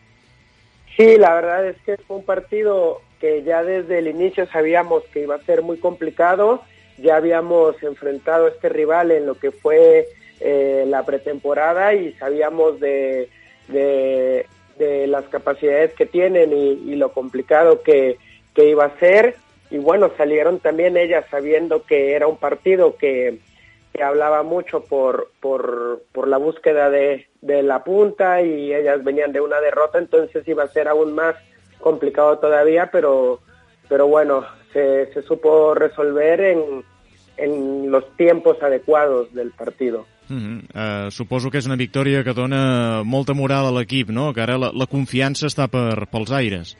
Sí, 0.96 1.16
la 1.18 1.34
verdad 1.34 1.66
es 1.66 1.76
que 1.86 1.96
fue 2.06 2.18
un 2.18 2.24
partido 2.24 3.00
que 3.20 3.42
ya 3.42 3.62
desde 3.62 3.98
el 3.98 4.08
inicio 4.08 4.46
sabíamos 4.46 5.02
que 5.12 5.22
iba 5.22 5.34
a 5.36 5.46
ser 5.46 5.62
muy 5.62 5.78
complicado 5.78 6.62
ya 6.98 7.16
habíamos 7.16 7.82
enfrentado 7.82 8.46
a 8.46 8.50
este 8.50 8.68
rival 8.68 9.10
en 9.10 9.26
lo 9.26 9.34
que 9.34 9.50
fue 9.50 10.06
eh, 10.40 10.84
la 10.86 11.04
pretemporada 11.04 11.94
y 11.94 12.12
sabíamos 12.14 12.80
de, 12.80 13.28
de, 13.68 14.46
las 15.06 15.24
capacidades 15.26 15.94
que 15.94 16.06
tienen 16.06 16.52
y, 16.52 16.92
y 16.92 16.96
lo 16.96 17.12
complicado 17.12 17.82
que, 17.82 18.18
que, 18.54 18.68
iba 18.68 18.84
a 18.86 18.98
ser. 18.98 19.36
Y 19.70 19.78
bueno, 19.78 20.10
salieron 20.16 20.58
también 20.58 20.96
ellas 20.96 21.24
sabiendo 21.30 21.84
que 21.84 22.14
era 22.14 22.26
un 22.26 22.36
partido 22.36 22.96
que, 22.96 23.38
que 23.92 24.02
hablaba 24.02 24.42
mucho 24.42 24.84
por, 24.84 25.30
por, 25.40 26.02
por 26.12 26.28
la 26.28 26.36
búsqueda 26.36 26.90
de, 26.90 27.28
de 27.40 27.62
la 27.62 27.84
punta 27.84 28.42
y 28.42 28.74
ellas 28.74 29.04
venían 29.04 29.32
de 29.32 29.40
una 29.40 29.60
derrota, 29.60 29.98
entonces 29.98 30.46
iba 30.48 30.64
a 30.64 30.68
ser 30.68 30.88
aún 30.88 31.14
más 31.14 31.36
complicado 31.80 32.38
todavía, 32.38 32.90
pero, 32.90 33.40
pero 33.88 34.08
bueno, 34.08 34.44
se, 34.74 35.10
se 35.14 35.22
supo 35.22 35.72
resolver 35.74 36.40
en, 36.40 36.84
en 37.38 37.90
los 37.90 38.04
tiempos 38.16 38.62
adecuados 38.62 39.32
del 39.32 39.52
partido. 39.52 40.04
Uh 40.28 40.36
-huh. 40.36 41.06
uh, 41.06 41.10
suposo 41.10 41.50
que 41.50 41.58
és 41.58 41.66
una 41.66 41.76
victòria 41.76 42.24
que 42.24 42.32
dona 42.32 43.02
molta 43.04 43.34
moral 43.34 43.66
a 43.66 43.70
l'equip, 43.70 44.08
no? 44.08 44.32
Que 44.32 44.40
ara 44.40 44.56
la, 44.58 44.70
la 44.72 44.86
confiança 44.86 45.46
està 45.46 45.68
per, 45.68 46.06
pels 46.12 46.30
aires. 46.32 46.76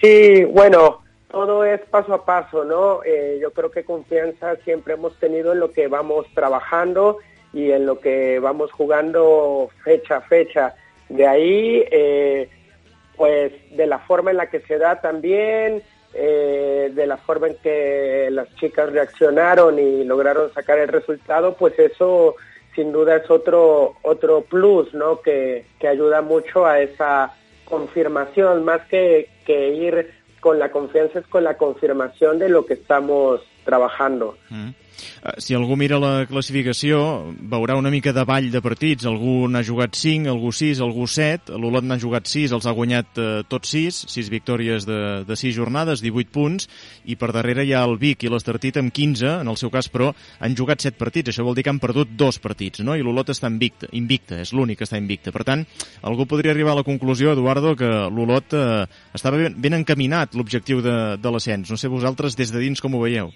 Sí, 0.00 0.44
bueno, 0.44 1.02
todo 1.30 1.64
es 1.64 1.80
paso 1.90 2.14
a 2.14 2.24
paso, 2.24 2.64
¿no? 2.64 3.02
Eh, 3.04 3.38
yo 3.42 3.50
creo 3.50 3.70
que 3.70 3.84
confianza 3.84 4.56
siempre 4.64 4.94
hemos 4.94 5.14
tenido 5.18 5.52
en 5.52 5.60
lo 5.60 5.70
que 5.70 5.86
vamos 5.88 6.26
trabajando 6.34 7.18
y 7.52 7.70
en 7.72 7.84
lo 7.84 8.00
que 8.00 8.38
vamos 8.38 8.72
jugando 8.72 9.68
fecha 9.84 10.16
a 10.16 10.20
fecha. 10.22 10.74
De 11.08 11.26
ahí, 11.26 11.84
eh, 11.90 12.48
pues 13.16 13.52
de 13.76 13.86
la 13.86 13.98
forma 13.98 14.30
en 14.30 14.38
la 14.38 14.48
que 14.48 14.60
se 14.60 14.78
da 14.78 15.00
también, 15.00 15.82
eh, 16.16 16.90
de 16.94 17.06
la 17.06 17.16
forma 17.16 17.48
en 17.48 17.56
que 17.56 18.28
las 18.30 18.54
chicas 18.56 18.90
reaccionaron 18.92 19.78
y 19.78 20.04
lograron 20.04 20.52
sacar 20.52 20.78
el 20.78 20.88
resultado, 20.88 21.54
pues 21.54 21.78
eso 21.78 22.36
sin 22.74 22.92
duda 22.92 23.16
es 23.16 23.30
otro 23.30 23.94
otro 24.02 24.42
plus, 24.42 24.92
¿no? 24.94 25.20
Que, 25.20 25.66
que 25.78 25.88
ayuda 25.88 26.22
mucho 26.22 26.66
a 26.66 26.80
esa 26.80 27.32
confirmación, 27.64 28.64
más 28.64 28.82
que, 28.86 29.28
que 29.44 29.70
ir 29.70 30.10
con 30.40 30.58
la 30.58 30.70
confianza 30.70 31.18
es 31.18 31.26
con 31.26 31.44
la 31.44 31.56
confirmación 31.56 32.38
de 32.38 32.48
lo 32.48 32.64
que 32.66 32.74
estamos 32.74 33.40
trabajando. 33.64 34.36
Si 35.38 35.54
algú 35.56 35.76
mira 35.76 35.98
la 36.00 36.26
classificació, 36.28 37.00
veurà 37.50 37.76
una 37.78 37.90
mica 37.90 38.12
de 38.14 38.24
ball 38.26 38.48
de 38.52 38.62
partits. 38.62 39.06
Algú 39.08 39.46
n'ha 39.50 39.62
jugat 39.66 39.96
5, 39.98 40.28
algú 40.30 40.52
6, 40.54 40.80
algú 40.84 41.06
7. 41.10 41.54
L'Olot 41.60 41.86
n'ha 41.86 41.98
jugat 42.00 42.28
6, 42.30 42.54
els 42.56 42.66
ha 42.66 42.74
guanyat 42.76 43.20
eh, 43.20 43.28
tots 43.48 43.74
6, 43.74 44.02
6 44.12 44.30
victòries 44.32 44.86
de, 44.88 45.00
de 45.26 45.36
6 45.36 45.54
jornades, 45.56 46.02
18 46.04 46.32
punts, 46.34 46.68
i 47.04 47.16
per 47.18 47.32
darrere 47.34 47.66
hi 47.66 47.74
ha 47.74 47.84
el 47.86 47.96
Vic 48.00 48.24
i 48.24 48.32
l'Estartit 48.32 48.78
amb 48.80 48.94
15, 48.94 49.40
en 49.42 49.50
el 49.52 49.58
seu 49.60 49.72
cas, 49.74 49.90
però 49.92 50.12
han 50.40 50.56
jugat 50.58 50.84
7 50.84 50.98
partits. 51.00 51.32
Això 51.32 51.46
vol 51.46 51.58
dir 51.58 51.66
que 51.66 51.74
han 51.74 51.82
perdut 51.82 52.14
dos 52.16 52.40
partits, 52.42 52.84
no? 52.86 52.96
I 52.96 53.04
l'Olot 53.04 53.34
està 53.34 53.50
invicta, 53.52 53.90
invicta 53.96 54.40
és 54.42 54.54
l'únic 54.56 54.80
que 54.80 54.88
està 54.88 55.00
invicta. 55.00 55.34
Per 55.34 55.44
tant, 55.48 55.66
algú 56.06 56.28
podria 56.30 56.54
arribar 56.54 56.76
a 56.76 56.80
la 56.80 56.86
conclusió, 56.86 57.34
Eduardo, 57.36 57.74
que 57.78 57.90
l'Olot 58.12 58.56
eh, 58.56 58.86
estava 59.16 59.40
ben, 59.40 59.58
ben 59.60 59.80
encaminat 59.80 60.36
l'objectiu 60.38 60.82
de, 60.84 60.96
de 61.20 61.34
l'ascens. 61.34 61.72
No 61.72 61.80
sé 61.80 61.92
vosaltres 61.92 62.38
des 62.38 62.54
de 62.54 62.62
dins 62.62 62.82
com 62.82 62.94
ho 62.94 63.04
veieu. 63.04 63.32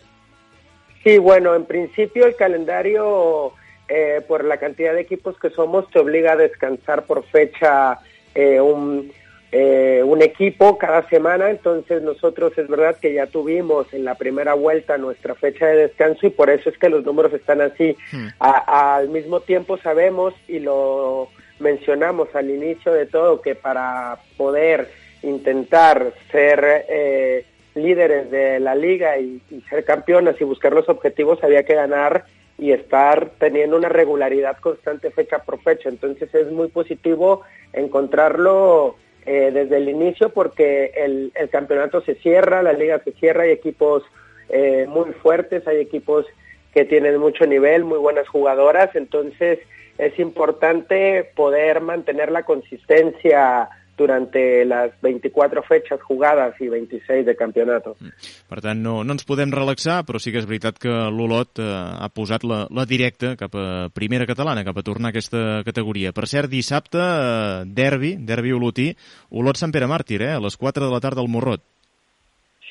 Sí, 1.02 1.18
bueno, 1.18 1.54
en 1.54 1.64
principio 1.64 2.26
el 2.26 2.36
calendario, 2.36 3.52
eh, 3.88 4.20
por 4.26 4.44
la 4.44 4.58
cantidad 4.58 4.92
de 4.94 5.00
equipos 5.00 5.38
que 5.38 5.50
somos, 5.50 5.90
te 5.90 5.98
obliga 5.98 6.32
a 6.32 6.36
descansar 6.36 7.04
por 7.06 7.24
fecha 7.24 7.98
eh, 8.34 8.60
un, 8.60 9.10
eh, 9.52 10.02
un 10.04 10.22
equipo 10.22 10.78
cada 10.78 11.08
semana, 11.08 11.50
entonces 11.50 12.02
nosotros 12.02 12.56
es 12.56 12.68
verdad 12.68 12.96
que 13.00 13.14
ya 13.14 13.26
tuvimos 13.26 13.92
en 13.92 14.04
la 14.04 14.14
primera 14.14 14.54
vuelta 14.54 14.98
nuestra 14.98 15.34
fecha 15.34 15.66
de 15.66 15.88
descanso 15.88 16.26
y 16.26 16.30
por 16.30 16.50
eso 16.50 16.68
es 16.68 16.78
que 16.78 16.88
los 16.88 17.04
números 17.04 17.32
están 17.32 17.60
así. 17.60 17.96
Hmm. 18.12 18.28
A, 18.38 18.96
al 18.96 19.08
mismo 19.08 19.40
tiempo 19.40 19.78
sabemos 19.78 20.34
y 20.46 20.60
lo 20.60 21.28
mencionamos 21.58 22.28
al 22.34 22.50
inicio 22.50 22.92
de 22.92 23.06
todo 23.06 23.40
que 23.40 23.54
para 23.54 24.18
poder 24.36 24.88
intentar 25.22 26.12
ser 26.30 26.86
eh, 26.88 27.44
líderes 27.74 28.30
de 28.30 28.60
la 28.60 28.74
liga 28.74 29.18
y, 29.18 29.40
ser 29.68 29.84
campeones 29.84 30.40
y 30.40 30.44
buscar 30.44 30.72
los 30.72 30.88
objetivos 30.88 31.42
había 31.42 31.64
que 31.64 31.74
ganar 31.74 32.24
y 32.58 32.72
estar 32.72 33.30
teniendo 33.38 33.76
una 33.76 33.88
regularidad 33.88 34.58
constante 34.58 35.10
fecha 35.10 35.40
por 35.40 35.60
fecha. 35.62 35.88
Entonces 35.88 36.34
es 36.34 36.50
muy 36.50 36.68
positivo 36.68 37.42
encontrarlo 37.72 38.96
eh, 39.24 39.50
desde 39.52 39.78
el 39.78 39.88
inicio 39.88 40.30
porque 40.30 40.92
el, 40.96 41.32
el, 41.34 41.48
campeonato 41.48 42.00
se 42.02 42.16
cierra, 42.16 42.62
la 42.62 42.72
liga 42.72 43.00
se 43.04 43.12
cierra, 43.12 43.44
hay 43.44 43.50
equipos 43.50 44.02
eh, 44.48 44.86
muy 44.88 45.12
fuertes, 45.12 45.66
hay 45.66 45.78
equipos 45.78 46.26
que 46.74 46.84
tienen 46.84 47.18
mucho 47.18 47.46
nivel, 47.46 47.84
muy 47.84 47.98
buenas 47.98 48.28
jugadoras, 48.28 48.94
entonces 48.94 49.58
es 49.98 50.18
importante 50.18 51.30
poder 51.34 51.80
mantener 51.80 52.30
la 52.30 52.44
consistencia 52.44 53.68
durante 54.00 54.64
les 54.64 54.94
24 55.04 55.62
fetges 55.66 56.00
jugades 56.08 56.56
i 56.64 56.70
26 56.72 57.26
de 57.26 57.34
campionat. 57.36 57.90
Mm. 57.92 58.12
Per 58.48 58.60
tant, 58.64 58.80
no, 58.80 59.00
no 59.04 59.16
ens 59.16 59.26
podem 59.28 59.52
relaxar, 59.52 60.00
però 60.08 60.20
sí 60.22 60.32
que 60.32 60.40
és 60.40 60.48
veritat 60.48 60.80
que 60.80 60.94
l'Olot 61.12 61.60
eh, 61.60 61.66
ha 62.00 62.08
posat 62.14 62.46
la, 62.48 62.62
la 62.72 62.86
directa 62.88 63.34
cap 63.40 63.56
a 63.60 63.90
primera 63.92 64.28
catalana, 64.30 64.64
cap 64.64 64.80
a 64.80 64.86
tornar 64.86 65.10
a 65.10 65.14
aquesta 65.14 65.60
categoria. 65.66 66.14
Per 66.16 66.24
cert, 66.30 66.48
dissabte, 66.52 67.00
eh, 67.00 67.66
derbi, 67.66 68.14
derbi 68.30 68.56
olotí, 68.56 68.88
Olot 69.36 69.60
Sant 69.60 69.74
Pere 69.74 69.90
Màrtir, 69.90 70.22
eh, 70.24 70.32
a 70.38 70.40
les 70.40 70.56
4 70.56 70.88
de 70.88 70.92
la 70.94 71.02
tarda 71.04 71.20
al 71.20 71.28
Morrot. 71.28 71.62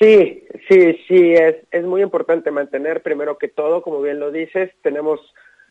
Sí, 0.00 0.42
sí, 0.66 0.80
sí, 1.06 1.20
es, 1.34 1.56
es 1.70 1.84
muy 1.84 2.02
importante 2.02 2.50
mantener 2.50 3.02
primero 3.02 3.36
que 3.36 3.48
todo, 3.48 3.82
como 3.82 4.00
bien 4.00 4.18
lo 4.18 4.32
dices, 4.32 4.70
tenemos 4.82 5.20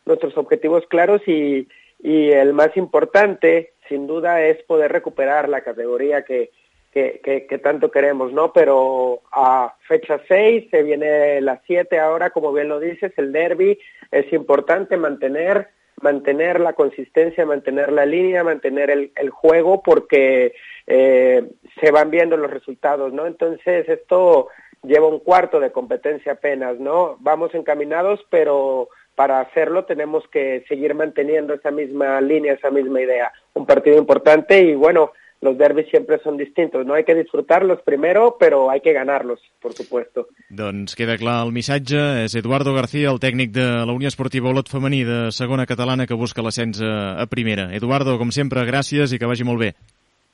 nuestros 0.06 0.36
objetivos 0.38 0.86
claros 0.88 1.20
y, 1.26 1.66
y 2.02 2.30
el 2.30 2.54
más 2.54 2.76
importante 2.76 3.72
sin 3.90 4.06
duda 4.06 4.40
es 4.42 4.62
poder 4.62 4.90
recuperar 4.90 5.50
la 5.50 5.60
categoría 5.60 6.22
que, 6.22 6.50
que, 6.92 7.20
que, 7.48 7.58
tanto 7.58 7.90
queremos, 7.90 8.32
¿no? 8.32 8.52
Pero 8.52 9.20
a 9.32 9.76
fecha 9.86 10.20
6 10.26 10.68
se 10.70 10.82
viene 10.82 11.40
la 11.42 11.60
7 11.66 11.98
ahora, 11.98 12.30
como 12.30 12.52
bien 12.52 12.68
lo 12.68 12.80
dices, 12.80 13.12
el 13.18 13.32
derby, 13.32 13.78
es 14.10 14.32
importante 14.32 14.96
mantener 14.96 15.68
mantener 16.02 16.60
la 16.60 16.72
consistencia, 16.72 17.44
mantener 17.44 17.92
la 17.92 18.06
línea, 18.06 18.42
mantener 18.42 18.90
el, 18.90 19.12
el 19.16 19.28
juego, 19.28 19.82
porque 19.82 20.54
eh, 20.86 21.44
se 21.78 21.90
van 21.90 22.10
viendo 22.10 22.38
los 22.38 22.50
resultados, 22.50 23.12
¿no? 23.12 23.26
Entonces 23.26 23.86
esto 23.86 24.48
lleva 24.82 25.08
un 25.08 25.18
cuarto 25.18 25.60
de 25.60 25.72
competencia 25.72 26.32
apenas, 26.32 26.78
¿no? 26.78 27.16
Vamos 27.20 27.54
encaminados, 27.54 28.24
pero 28.30 28.88
para 29.14 29.40
hacerlo 29.40 29.84
tenemos 29.84 30.24
que 30.28 30.64
seguir 30.68 30.94
manteniendo 30.94 31.54
esa 31.54 31.70
misma 31.70 32.20
línea, 32.20 32.54
esa 32.54 32.70
misma 32.70 33.00
idea. 33.00 33.32
Un 33.54 33.66
partido 33.66 33.98
importante 33.98 34.60
y 34.60 34.74
bueno, 34.74 35.12
los 35.40 35.56
derbis 35.56 35.88
siempre 35.88 36.18
son 36.22 36.36
distintos, 36.36 36.84
no 36.84 36.94
hay 36.94 37.04
que 37.04 37.14
disfrutarlos 37.14 37.80
primero, 37.82 38.36
pero 38.38 38.70
hay 38.70 38.80
que 38.80 38.92
ganarlos, 38.92 39.40
por 39.60 39.72
supuesto. 39.72 40.28
Doncs 40.50 40.94
queda 40.96 41.16
clar 41.16 41.46
el 41.46 41.52
missatge, 41.52 42.24
és 42.24 42.34
Eduardo 42.36 42.74
García, 42.76 43.08
el 43.08 43.20
tècnic 43.22 43.54
de 43.56 43.64
la 43.86 43.92
Unió 43.92 44.08
Esportiva 44.08 44.50
Olot 44.50 44.68
Femení 44.68 45.00
de 45.04 45.30
segona 45.32 45.64
catalana 45.66 46.06
que 46.06 46.18
busca 46.18 46.44
l'ascens 46.44 46.82
a 46.84 47.24
primera. 47.32 47.70
Eduardo, 47.76 48.18
com 48.20 48.32
sempre, 48.34 48.66
gràcies 48.68 49.16
i 49.16 49.20
que 49.22 49.30
vagi 49.30 49.48
molt 49.48 49.64
bé. 49.64 49.72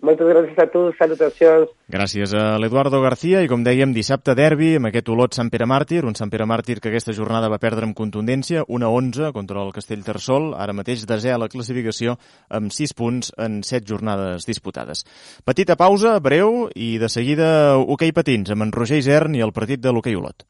Moltes 0.04 0.28
gràcies 0.28 0.58
a 0.60 0.66
tu, 0.68 0.80
salutacions. 0.98 1.70
Gràcies 1.88 2.32
a 2.36 2.58
l'Eduardo 2.60 2.98
García 3.00 3.40
i 3.40 3.48
com 3.48 3.62
dèiem 3.64 3.94
dissabte 3.96 4.34
derbi 4.36 4.74
amb 4.76 4.90
aquest 4.90 5.08
Olot 5.08 5.32
Sant 5.32 5.48
Pere 5.48 5.64
Màrtir, 5.64 6.02
un 6.04 6.14
Sant 6.18 6.28
Pere 6.28 6.44
Màrtir 6.44 6.76
que 6.82 6.90
aquesta 6.90 7.14
jornada 7.16 7.48
va 7.48 7.60
perdre 7.62 7.88
amb 7.88 7.96
contundència, 7.96 8.66
una 8.68 8.90
11 8.92 9.32
contra 9.32 9.62
el 9.64 9.72
Castell 9.72 10.04
Tarsol, 10.04 10.50
ara 10.52 10.74
mateix 10.76 11.06
desè 11.08 11.32
a 11.32 11.40
la 11.40 11.48
classificació 11.48 12.18
amb 12.52 12.74
6 12.76 12.92
punts 12.98 13.32
en 13.40 13.62
7 13.64 13.88
jornades 13.88 14.44
disputades. 14.44 15.06
Petita 15.48 15.78
pausa, 15.80 16.18
breu, 16.20 16.66
i 16.74 16.98
de 17.00 17.08
seguida 17.08 17.48
hoquei 17.80 18.12
patins 18.12 18.52
amb 18.52 18.68
en 18.68 18.76
Roger 18.76 19.00
Isern 19.00 19.34
i 19.34 19.42
el 19.46 19.56
partit 19.56 19.80
de 19.80 19.96
l'hoquei 19.96 20.20
Olot. 20.20 20.44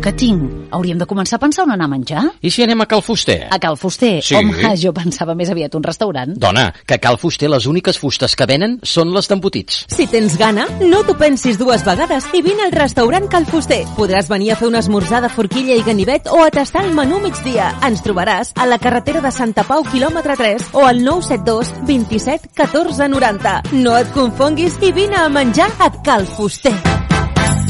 Gana 0.00 0.12
que 0.12 0.12
tinc. 0.12 0.72
Hauríem 0.72 0.98
de 0.98 1.06
començar 1.06 1.36
a 1.36 1.40
pensar 1.40 1.64
on 1.64 1.72
anar 1.72 1.84
a 1.84 1.90
menjar? 1.90 2.22
I 2.42 2.50
si 2.50 2.62
anem 2.62 2.80
a 2.80 2.86
Cal 2.86 3.02
Fuster? 3.02 3.48
A 3.50 3.58
Cal 3.58 3.76
Fuster? 3.76 4.22
Sí. 4.22 4.34
Home, 4.34 4.76
jo 4.82 4.92
pensava 4.92 5.34
més 5.34 5.50
aviat 5.50 5.74
un 5.74 5.82
restaurant. 5.82 6.32
Dona, 6.36 6.72
que 6.86 6.94
a 6.94 6.98
Cal 6.98 7.18
Fuster 7.18 7.50
les 7.50 7.66
úniques 7.66 7.98
fustes 7.98 8.34
que 8.36 8.46
venen 8.46 8.78
són 8.82 9.12
les 9.12 9.28
d'embotits. 9.28 9.84
Si 9.88 10.06
tens 10.06 10.36
gana, 10.38 10.66
no 10.80 11.02
t'ho 11.04 11.16
pensis 11.18 11.58
dues 11.58 11.84
vegades 11.84 12.28
i 12.34 12.42
vine 12.42 12.64
al 12.66 12.72
restaurant 12.72 13.28
Cal 13.30 13.46
Fuster. 13.46 13.82
Podràs 13.96 14.30
venir 14.30 14.52
a 14.52 14.58
fer 14.60 14.70
un 14.70 14.78
esmorzar 14.80 15.22
de 15.24 15.32
forquilla 15.32 15.76
i 15.76 15.84
ganivet 15.86 16.30
o 16.30 16.42
a 16.44 16.50
tastar 16.54 16.84
el 16.86 16.94
menú 16.96 17.20
migdia. 17.20 17.72
Ens 17.86 18.04
trobaràs 18.06 18.54
a 18.56 18.66
la 18.66 18.80
carretera 18.80 19.20
de 19.20 19.32
Santa 19.34 19.66
Pau, 19.68 19.84
quilòmetre 19.84 20.38
3 20.40 20.72
o 20.80 20.86
al 20.86 21.04
972 21.04 21.74
27 21.86 22.54
14 22.56 23.10
90. 23.10 23.56
No 23.84 23.96
et 23.98 24.12
confonguis 24.16 24.80
i 24.80 24.94
vine 24.96 25.20
a 25.20 25.28
menjar 25.28 25.70
a 25.78 25.92
Cal 26.04 26.26
Fuster. 26.26 26.76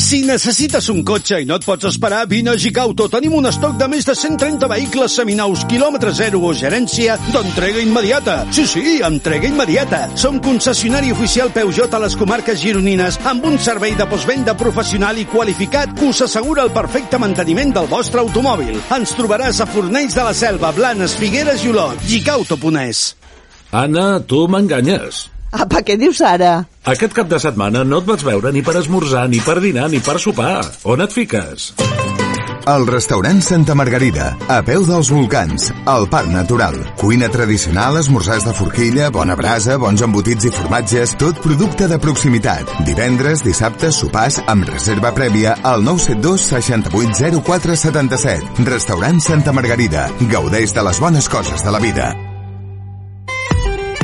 Si 0.00 0.22
necessites 0.24 0.86
un 0.88 1.02
cotxe 1.04 1.42
i 1.42 1.44
no 1.44 1.58
et 1.60 1.64
pots 1.68 1.84
esperar, 1.84 2.22
vine 2.26 2.54
a 2.54 2.58
Gicauto. 2.58 3.04
Tenim 3.12 3.34
un 3.36 3.44
estoc 3.50 3.74
de 3.78 3.84
més 3.92 4.06
de 4.08 4.14
130 4.16 4.68
vehicles 4.70 5.12
seminaus, 5.18 5.66
quilòmetre 5.68 6.14
zero 6.16 6.40
o 6.48 6.52
gerència 6.56 7.18
d'entrega 7.26 7.82
immediata. 7.84 8.38
Sí, 8.48 8.64
sí, 8.66 8.94
entrega 9.04 9.50
immediata. 9.50 10.06
Som 10.16 10.38
concessionari 10.40 11.12
oficial 11.12 11.52
Peugeot 11.52 11.92
a 11.92 12.00
les 12.00 12.16
comarques 12.16 12.62
gironines 12.62 13.18
amb 13.28 13.44
un 13.50 13.58
servei 13.60 13.92
de 13.98 14.06
postvenda 14.08 14.54
professional 14.56 15.20
i 15.20 15.26
qualificat 15.28 15.92
que 15.98 16.08
us 16.08 16.22
assegura 16.24 16.64
el 16.64 16.72
perfecte 16.72 17.20
manteniment 17.20 17.74
del 17.76 17.90
vostre 17.90 18.24
automòbil. 18.24 18.80
Ens 18.96 19.12
trobaràs 19.18 19.60
a 19.60 19.68
Fornells 19.68 20.16
de 20.16 20.24
la 20.24 20.32
Selva, 20.32 20.72
Blanes, 20.72 21.18
Figueres 21.20 21.66
i 21.66 21.74
Olot. 21.74 22.00
Gicauto.es 22.08 23.04
Anna, 23.70 24.14
tu 24.24 24.46
m'enganyes. 24.48 25.26
Apa, 25.50 25.82
què 25.82 25.96
dius 25.98 26.20
ara? 26.22 26.64
Aquest 26.86 27.14
cap 27.16 27.30
de 27.30 27.40
setmana 27.42 27.82
no 27.84 28.00
et 28.00 28.08
vaig 28.08 28.22
veure 28.26 28.52
ni 28.54 28.62
per 28.62 28.78
esmorzar, 28.80 29.26
ni 29.28 29.42
per 29.42 29.58
dinar, 29.62 29.90
ni 29.90 30.00
per 30.02 30.18
sopar. 30.22 30.60
On 30.86 31.02
et 31.02 31.12
fiques? 31.12 31.72
El 32.70 32.86
restaurant 32.86 33.40
Santa 33.42 33.74
Margarida, 33.74 34.34
a 34.52 34.60
peu 34.62 34.84
dels 34.86 35.08
volcans, 35.10 35.70
al 35.88 36.06
Parc 36.12 36.28
Natural. 36.30 36.76
Cuina 37.00 37.30
tradicional, 37.32 37.96
esmorzars 37.98 38.44
de 38.46 38.54
forquilla, 38.54 39.08
bona 39.10 39.34
brasa, 39.34 39.78
bons 39.80 40.04
embotits 40.06 40.46
i 40.46 40.54
formatges, 40.54 41.16
tot 41.18 41.40
producte 41.42 41.88
de 41.90 41.98
proximitat. 41.98 42.70
Divendres, 42.86 43.42
dissabtes, 43.46 43.98
sopars 44.04 44.38
amb 44.46 44.68
reserva 44.70 45.14
prèvia 45.16 45.56
al 45.64 45.82
972 45.82 46.48
68 46.52 47.42
04 47.42 47.78
77. 47.88 48.66
Restaurant 48.70 49.22
Santa 49.24 49.56
Margarida. 49.56 50.10
Gaudeix 50.30 50.76
de 50.76 50.90
les 50.90 51.00
bones 51.00 51.32
coses 51.32 51.64
de 51.64 51.74
la 51.74 51.80
vida. 51.82 52.12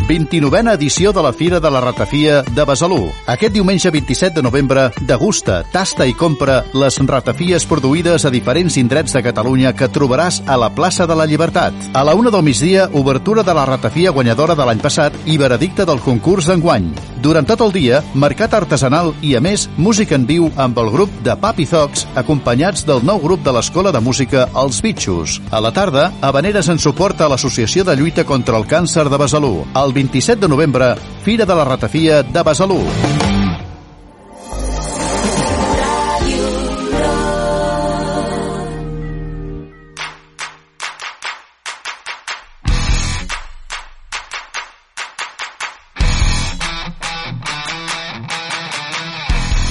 29a 0.07 0.75
edició 0.75 1.11
de 1.13 1.23
la 1.23 1.33
Fira 1.33 1.59
de 1.59 1.69
la 1.69 1.81
Ratafia 1.81 2.43
de 2.43 2.65
Besalú. 2.65 3.11
Aquest 3.27 3.53
diumenge 3.53 3.91
27 3.91 4.37
de 4.37 4.43
novembre, 4.43 4.93
degusta, 5.01 5.65
tasta 5.73 6.07
i 6.07 6.15
compra 6.15 6.61
les 6.79 7.01
ratafies 7.03 7.67
produïdes 7.67 8.23
a 8.25 8.31
diferents 8.31 8.77
indrets 8.79 9.17
de 9.17 9.23
Catalunya 9.27 9.73
que 9.75 9.89
trobaràs 9.91 10.45
a 10.47 10.55
la 10.63 10.71
plaça 10.71 11.09
de 11.11 11.17
la 11.19 11.27
Llibertat. 11.27 11.75
A 11.93 12.05
la 12.07 12.15
una 12.15 12.31
del 12.31 12.45
migdia, 12.47 12.87
obertura 12.93 13.43
de 13.43 13.55
la 13.55 13.67
ratafia 13.67 14.13
guanyadora 14.15 14.55
de 14.55 14.69
l'any 14.69 14.79
passat 14.79 15.17
i 15.27 15.39
veredicte 15.43 15.85
del 15.85 15.99
concurs 15.99 16.47
d'enguany. 16.47 16.93
Durant 17.19 17.49
tot 17.49 17.65
el 17.67 17.75
dia, 17.75 17.99
mercat 18.15 18.55
artesanal 18.55 19.11
i, 19.27 19.35
a 19.35 19.41
més, 19.43 19.67
música 19.77 20.15
en 20.15 20.29
viu 20.29 20.53
amb 20.55 20.79
el 20.79 20.93
grup 20.95 21.11
de 21.27 21.35
Papi 21.35 21.67
Zocs, 21.67 22.07
acompanyats 22.15 22.87
del 22.87 23.03
nou 23.03 23.19
grup 23.19 23.43
de 23.43 23.51
l'Escola 23.57 23.91
de 23.91 23.99
Música 23.99 24.47
Els 24.55 24.79
Bitxos. 24.85 25.41
A 25.51 25.59
la 25.59 25.75
tarda, 25.75 26.13
habaneres 26.23 26.71
en 26.71 26.79
suport 26.79 27.19
a 27.19 27.31
l'Associació 27.33 27.83
de 27.83 27.99
Lluita 27.99 28.23
contra 28.23 28.55
el 28.61 28.71
Càncer 28.71 29.09
de 29.11 29.19
Besalú. 29.19 29.67
El 29.75 29.96
27 29.97 30.43
de 30.43 30.49
novembre, 30.49 30.95
Fira 31.25 31.47
de 31.47 31.55
la 31.55 31.65
Ratafia 31.65 32.23
de 32.23 32.43
Besalú. 32.43 32.85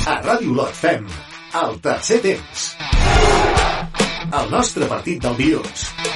A 0.08 0.72
fem 0.74 1.06
el 1.62 1.80
tercer 1.86 2.20
temps. 2.26 2.66
El 4.34 4.50
nostre 4.50 4.90
partit 4.90 5.22
del 5.22 5.38
dilluns. 5.38 6.15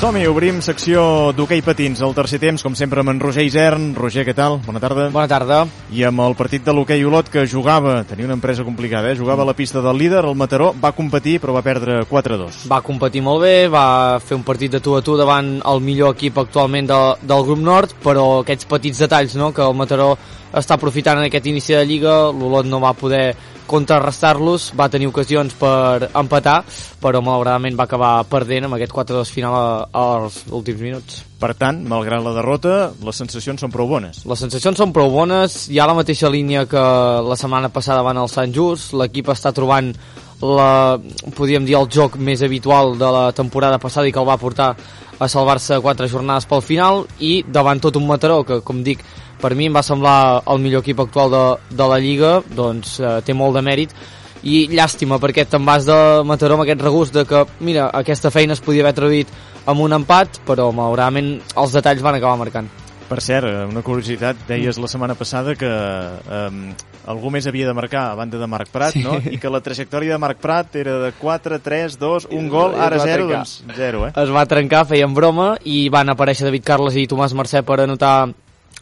Som-hi, 0.00 0.22
obrim 0.24 0.62
secció 0.64 1.02
d'hoquei 1.36 1.60
patins 1.60 1.98
al 2.00 2.14
tercer 2.16 2.38
temps, 2.40 2.62
com 2.64 2.72
sempre 2.72 3.02
amb 3.02 3.12
en 3.12 3.18
Roger 3.20 3.42
Isern. 3.44 3.90
Roger, 3.92 4.22
què 4.24 4.32
tal? 4.32 4.54
Bona 4.64 4.80
tarda. 4.80 5.10
Bona 5.12 5.28
tarda. 5.28 5.58
I 5.92 6.06
amb 6.08 6.22
el 6.24 6.36
partit 6.38 6.64
de 6.64 6.72
l'hoquei 6.72 7.04
Olot, 7.04 7.28
que 7.28 7.42
jugava, 7.44 7.98
tenia 8.08 8.24
una 8.24 8.38
empresa 8.38 8.64
complicada, 8.64 9.10
eh? 9.12 9.18
jugava 9.18 9.44
a 9.44 9.50
la 9.50 9.52
pista 9.58 9.82
del 9.84 10.00
líder, 10.00 10.22
el 10.24 10.38
Mataró, 10.40 10.70
va 10.72 10.94
competir, 10.96 11.36
però 11.42 11.52
va 11.52 11.60
perdre 11.60 11.98
4-2. 12.08 12.62
Va 12.72 12.80
competir 12.80 13.20
molt 13.20 13.44
bé, 13.44 13.68
va 13.68 14.16
fer 14.24 14.40
un 14.40 14.46
partit 14.48 14.72
de 14.72 14.80
tu 14.80 14.96
a 14.96 15.04
tu 15.04 15.18
davant 15.20 15.58
el 15.60 15.84
millor 15.84 16.16
equip 16.16 16.40
actualment 16.46 16.88
de, 16.88 17.00
del 17.20 17.44
grup 17.50 17.60
nord, 17.60 17.92
però 18.00 18.26
aquests 18.40 18.72
petits 18.72 19.04
detalls 19.04 19.36
no?, 19.36 19.52
que 19.52 19.68
el 19.68 19.76
Mataró 19.76 20.14
està 20.56 20.80
aprofitant 20.80 21.20
en 21.20 21.28
aquest 21.28 21.52
inici 21.52 21.76
de 21.76 21.84
Lliga, 21.84 22.22
l'Olot 22.32 22.64
no 22.64 22.80
va 22.80 22.96
poder 22.96 23.34
contrarrestar-los, 23.70 24.70
va 24.78 24.88
tenir 24.90 25.08
ocasions 25.10 25.54
per 25.58 26.10
empatar, 26.10 26.60
però 27.00 27.22
malauradament 27.22 27.78
va 27.78 27.86
acabar 27.86 28.12
perdent 28.30 28.66
amb 28.66 28.76
aquest 28.76 28.94
4-2 28.96 29.30
final 29.30 29.86
als 29.94 30.42
últims 30.50 30.82
minuts. 30.82 31.20
Per 31.40 31.54
tant, 31.56 31.78
malgrat 31.88 32.20
la 32.24 32.34
derrota, 32.36 32.72
les 33.06 33.20
sensacions 33.22 33.62
són 33.62 33.72
prou 33.72 33.88
bones. 33.88 34.24
Les 34.28 34.42
sensacions 34.42 34.76
són 34.76 34.92
prou 34.92 35.12
bones, 35.14 35.62
hi 35.70 35.78
ha 35.80 35.88
la 35.88 35.96
mateixa 35.96 36.28
línia 36.28 36.66
que 36.68 36.82
la 37.24 37.38
setmana 37.38 37.70
passada 37.72 38.04
van 38.04 38.20
al 38.20 38.28
Sant 38.28 38.52
Just, 38.52 38.92
l'equip 38.98 39.30
està 39.32 39.54
trobant 39.56 39.94
la, 40.40 40.98
podríem 41.36 41.66
dir 41.68 41.76
el 41.78 41.88
joc 41.92 42.16
més 42.16 42.42
habitual 42.42 42.96
de 42.98 43.08
la 43.12 43.30
temporada 43.36 43.78
passada 43.78 44.08
i 44.08 44.12
que 44.12 44.20
el 44.20 44.28
va 44.28 44.40
portar 44.40 44.74
a 45.20 45.28
salvar-se 45.28 45.80
quatre 45.84 46.08
jornades 46.08 46.46
pel 46.48 46.62
final 46.64 47.04
i 47.20 47.42
davant 47.46 47.80
tot 47.80 47.96
un 48.00 48.06
Mataró 48.08 48.40
que, 48.48 48.62
com 48.64 48.80
dic, 48.84 49.04
per 49.40 49.54
mi 49.56 49.66
em 49.70 49.74
va 49.76 49.82
semblar 49.86 50.42
el 50.46 50.58
millor 50.62 50.82
equip 50.84 51.00
actual 51.00 51.30
de, 51.34 51.44
de 51.76 51.86
la 51.88 51.98
Lliga, 52.02 52.32
doncs 52.56 52.98
eh, 53.00 53.20
té 53.24 53.34
molt 53.34 53.56
de 53.58 53.62
mèrit 53.66 53.94
i 54.42 54.66
llàstima 54.72 55.18
perquè 55.20 55.44
te'n 55.48 55.64
vas 55.68 55.84
de 55.84 55.96
Mataró 56.24 56.54
amb 56.56 56.64
aquest 56.64 56.80
regust 56.86 57.12
de 57.16 57.26
que, 57.28 57.42
mira, 57.60 57.90
aquesta 57.92 58.30
feina 58.32 58.54
es 58.56 58.60
podia 58.64 58.80
haver 58.86 58.94
traduït 58.96 59.28
amb 59.68 59.80
un 59.84 59.92
empat, 59.92 60.38
però 60.48 60.70
malauradament 60.72 61.34
els 61.60 61.74
detalls 61.76 62.00
van 62.00 62.16
acabar 62.16 62.38
marcant. 62.40 62.68
Per 63.10 63.18
cert, 63.20 63.44
eh, 63.50 63.64
una 63.66 63.82
curiositat, 63.82 64.44
deies 64.48 64.78
la 64.78 64.86
setmana 64.88 65.16
passada 65.18 65.56
que 65.58 65.66
eh, 65.68 66.74
algú 67.10 67.30
més 67.34 67.46
havia 67.50 67.66
de 67.66 67.74
marcar 67.74 68.04
a 68.12 68.14
banda 68.14 68.38
de 68.38 68.46
Marc 68.46 68.68
Prat, 68.70 68.92
Sí. 68.94 69.02
no? 69.02 69.16
I 69.18 69.36
que 69.42 69.50
la 69.50 69.60
trajectòria 69.60 70.12
de 70.14 70.18
Marc 70.22 70.38
Prat 70.38 70.76
era 70.76 70.94
de 71.02 71.12
4, 71.18 71.58
3, 71.60 71.98
2, 71.98 72.28
un 72.30 72.48
gol, 72.48 72.74
es 72.76 72.80
ara 72.86 72.96
va 73.00 73.04
0, 73.04 73.26
trencar. 73.26 73.38
doncs 73.44 73.76
0, 73.76 74.06
eh? 74.06 74.12
Es 74.22 74.30
va 74.30 74.46
trencar, 74.46 74.84
feien 74.86 75.12
broma, 75.14 75.56
i 75.64 75.88
van 75.90 76.08
aparèixer 76.14 76.46
David 76.46 76.64
Carles 76.64 76.96
i 76.96 77.08
Tomàs 77.10 77.34
Mercè 77.34 77.64
per 77.66 77.80
anotar 77.82 78.28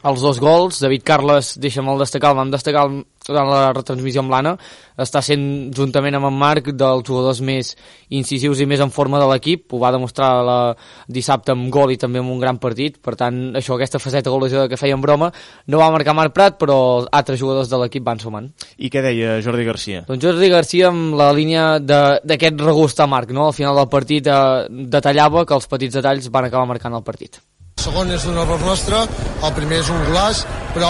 els 0.04 0.20
dos 0.22 0.38
gols. 0.40 0.80
David 0.80 1.02
Carles, 1.02 1.54
deixa'm 1.58 1.88
el 1.90 1.98
destacar, 1.98 2.30
el 2.30 2.36
vam 2.36 2.50
destacar 2.52 2.86
en 2.88 3.04
la 3.28 3.72
retransmissió 3.76 4.22
amb 4.22 4.30
l'Anna, 4.32 4.54
està 4.96 5.20
sent, 5.20 5.72
juntament 5.76 6.14
amb 6.16 6.30
en 6.30 6.36
Marc, 6.38 6.70
dels 6.72 7.02
jugadors 7.04 7.42
més 7.44 7.74
incisius 8.08 8.62
i 8.62 8.66
més 8.66 8.80
en 8.80 8.90
forma 8.94 9.18
de 9.20 9.26
l'equip. 9.28 9.66
Ho 9.74 9.80
va 9.82 9.90
demostrar 9.92 10.30
la, 10.46 10.56
dissabte 11.12 11.52
amb 11.52 11.68
gol 11.74 11.92
i 11.92 11.98
també 12.00 12.22
amb 12.22 12.30
un 12.32 12.40
gran 12.40 12.56
partit. 12.62 12.96
Per 13.04 13.16
tant, 13.20 13.52
això, 13.58 13.74
aquesta 13.76 13.98
faceta 14.00 14.30
golejada 14.32 14.68
que 14.70 14.78
feien 14.80 15.00
broma, 15.04 15.28
no 15.66 15.82
va 15.82 15.90
marcar 15.92 16.14
Marc 16.16 16.32
Prat, 16.32 16.56
però 16.58 16.78
altres 17.12 17.38
jugadors 17.42 17.68
de 17.68 17.82
l'equip 17.82 18.06
van 18.06 18.18
sumant. 18.22 18.48
I 18.78 18.88
què 18.88 19.02
deia 19.04 19.42
Jordi 19.44 19.66
Garcia? 19.68 20.04
Doncs 20.08 20.24
Jordi 20.24 20.48
Garcia 20.48 20.88
amb 20.88 21.14
la 21.18 21.28
línia 21.36 21.78
de- 21.80 22.20
d'aquest 22.24 22.60
regust 22.64 23.00
a 23.00 23.06
Marc, 23.06 23.30
no? 23.30 23.48
Al 23.48 23.52
final 23.52 23.76
del 23.76 23.88
partit 23.92 24.26
eh, 24.26 24.66
detallava 24.70 25.44
que 25.44 25.54
els 25.54 25.66
petits 25.68 25.94
detalls 26.00 26.30
van 26.30 26.44
acabar 26.48 26.66
marcant 26.66 26.94
el 26.94 27.02
partit. 27.04 27.42
El 27.78 27.84
segon 27.84 28.08
és 28.10 28.24
un 28.26 28.34
error 28.42 28.58
nostre, 28.66 29.04
el 29.46 29.52
primer 29.54 29.76
és 29.84 29.88
un 29.94 30.00
golaç, 30.08 30.40
però, 30.74 30.88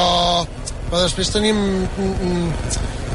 però 0.89 1.03
després 1.03 1.29
tenim, 1.35 1.59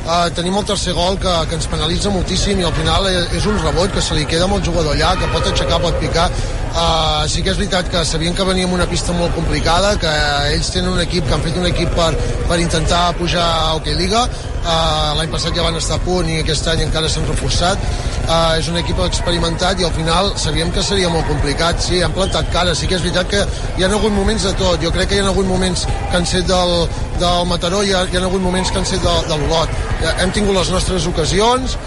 uh, 0.05 0.27
tenim 0.35 0.57
el 0.59 0.65
tercer 0.65 0.93
gol 0.97 1.17
que, 1.19 1.33
que 1.49 1.57
ens 1.59 1.69
penalitza 1.71 2.11
moltíssim 2.13 2.59
i 2.59 2.67
al 2.67 2.75
final 2.75 3.07
és, 3.11 3.47
un 3.49 3.59
rebot 3.61 3.93
que 3.93 4.03
se 4.03 4.17
li 4.17 4.25
queda 4.29 4.47
amb 4.47 4.57
el 4.57 4.65
jugador 4.65 4.95
allà, 4.95 5.13
que 5.19 5.31
pot 5.33 5.49
aixecar, 5.49 5.81
pot 5.83 5.99
picar. 6.01 6.29
Uh, 6.73 7.27
sí 7.29 7.43
que 7.45 7.51
és 7.51 7.59
veritat 7.59 7.89
que 7.93 8.01
sabien 8.09 8.33
que 8.33 8.45
veníem 8.47 8.71
una 8.73 8.87
pista 8.89 9.13
molt 9.13 9.35
complicada, 9.37 9.93
que 10.01 10.13
ells 10.55 10.71
tenen 10.73 10.95
un 10.95 11.03
equip, 11.03 11.27
que 11.27 11.35
han 11.35 11.45
fet 11.45 11.59
un 11.61 11.67
equip 11.69 11.93
per, 11.93 12.09
per 12.49 12.57
intentar 12.63 13.03
pujar 13.19 13.43
a 13.43 13.75
Hockey 13.75 13.93
Liga, 13.99 14.23
uh, 14.63 15.13
l'any 15.19 15.29
passat 15.29 15.53
ja 15.53 15.65
van 15.67 15.77
estar 15.77 15.99
a 15.99 16.03
punt 16.03 16.31
i 16.33 16.39
aquest 16.41 16.71
any 16.73 16.81
encara 16.87 17.11
s'han 17.11 17.29
reforçat, 17.29 17.85
uh, 18.23 18.57
és 18.57 18.71
un 18.73 18.81
equip 18.81 19.03
experimentat 19.05 19.83
i 19.83 19.85
al 19.85 19.93
final 19.93 20.33
sabíem 20.41 20.73
que 20.73 20.81
seria 20.81 21.13
molt 21.13 21.29
complicat, 21.29 21.77
sí, 21.83 22.01
han 22.01 22.17
plantat 22.17 22.49
cara, 22.55 22.73
sí 22.73 22.89
que 22.89 22.97
és 22.97 23.05
veritat 23.05 23.29
que 23.29 23.45
hi 23.77 23.85
ha 23.85 23.91
hagut 23.91 24.17
moments 24.17 24.49
de 24.49 24.57
tot, 24.57 24.81
jo 24.81 24.89
crec 24.97 25.13
que 25.13 25.19
hi 25.19 25.23
ha 25.23 25.29
hagut 25.29 25.45
moments 25.49 25.85
que 25.85 26.17
han 26.17 26.25
set 26.25 26.49
del, 26.49 26.75
del 27.21 27.49
Mataró, 27.53 27.83
hi 27.85 27.93
ha, 27.93 28.05
hi 28.09 28.17
ha 28.17 28.25
hagut 28.25 28.41
moments 28.41 28.73
que 28.73 28.81
han 28.81 28.89
set 28.95 29.03
de, 29.05 29.17
de 29.29 29.41
l'Olot, 29.43 29.92
hem 30.11 30.31
tingut 30.35 30.55
les 30.57 30.71
nostres 30.73 31.07
ocasions, 31.09 31.77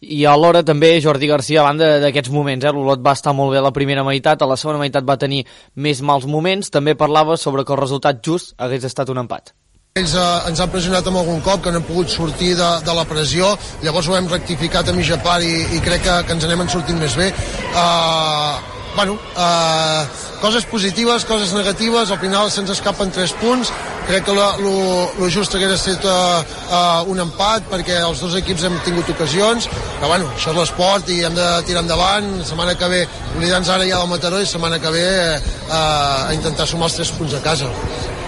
I 0.00 0.26
alhora 0.28 0.60
també 0.60 0.90
Jordi 1.00 1.28
Garcia, 1.30 1.62
a 1.62 1.70
banda 1.70 1.86
d'aquests 2.02 2.30
moments, 2.30 2.64
eh, 2.64 2.72
l'Olot 2.72 3.00
va 3.00 3.14
estar 3.16 3.32
molt 3.32 3.54
bé 3.54 3.58
a 3.58 3.64
la 3.64 3.72
primera 3.72 4.04
meitat, 4.04 4.42
a 4.42 4.46
la 4.50 4.58
segona 4.60 4.78
meitat 4.82 5.06
va 5.08 5.16
tenir 5.16 5.46
més 5.74 6.02
mals 6.02 6.26
moments, 6.28 6.68
també 6.70 6.94
parlava 6.94 7.38
sobre 7.40 7.64
que 7.64 7.72
el 7.72 7.80
resultat 7.80 8.20
just 8.22 8.52
hagués 8.58 8.84
estat 8.84 9.08
un 9.08 9.22
empat. 9.24 9.54
Ells 9.96 10.12
eh, 10.12 10.50
ens 10.50 10.60
han 10.60 10.70
pressionat 10.70 11.06
amb 11.08 11.22
algun 11.22 11.40
cop, 11.40 11.64
que 11.64 11.72
no 11.72 11.80
hem 11.80 11.88
pogut 11.88 12.12
sortir 12.12 12.52
de, 12.60 12.70
de 12.84 12.94
la 13.00 13.06
pressió, 13.08 13.54
llavors 13.82 14.08
ho 14.08 14.16
hem 14.20 14.28
rectificat 14.28 14.92
a 14.92 14.96
mitja 14.96 15.16
part 15.24 15.42
i, 15.42 15.56
i 15.78 15.80
crec 15.80 16.04
que, 16.04 16.22
que 16.28 16.36
ens 16.36 16.44
n'hem 16.44 16.68
sortit 16.68 17.00
més 17.00 17.16
bé. 17.16 17.32
Uh, 17.72 18.75
bueno, 18.96 19.18
uh, 19.36 20.06
coses 20.40 20.64
positives, 20.64 21.24
coses 21.24 21.52
negatives, 21.52 22.10
al 22.10 22.18
final 22.18 22.50
se'ns 22.50 22.72
escapen 22.72 23.12
tres 23.12 23.34
punts, 23.36 23.70
crec 24.08 24.24
que 24.24 24.34
lo 24.34 25.28
just 25.30 25.54
hagués 25.54 25.76
estat 25.76 26.08
uh, 26.08 26.40
uh, 26.70 27.12
un 27.12 27.20
empat 27.26 27.68
perquè 27.70 28.00
els 28.00 28.24
dos 28.24 28.34
equips 28.40 28.64
hem 28.66 28.80
tingut 28.88 29.12
ocasions, 29.12 29.68
però 30.00 30.14
bueno, 30.14 30.32
això 30.34 30.54
és 30.54 30.60
l'esport 30.62 31.12
i 31.12 31.22
hem 31.28 31.36
de 31.36 31.46
tirar 31.68 31.84
endavant, 31.84 32.32
setmana 32.48 32.74
que 32.80 32.90
ve 32.92 33.04
oblidant-nos 33.36 33.74
ara 33.76 33.86
ja 33.86 34.00
del 34.00 34.12
Mataró 34.12 34.40
i 34.40 34.48
setmana 34.48 34.80
que 34.80 34.94
ve 34.96 35.08
uh, 35.36 35.72
a 35.76 36.34
intentar 36.34 36.66
sumar 36.66 36.88
els 36.90 37.00
tres 37.00 37.12
punts 37.18 37.36
a 37.36 37.44
casa. 37.44 37.72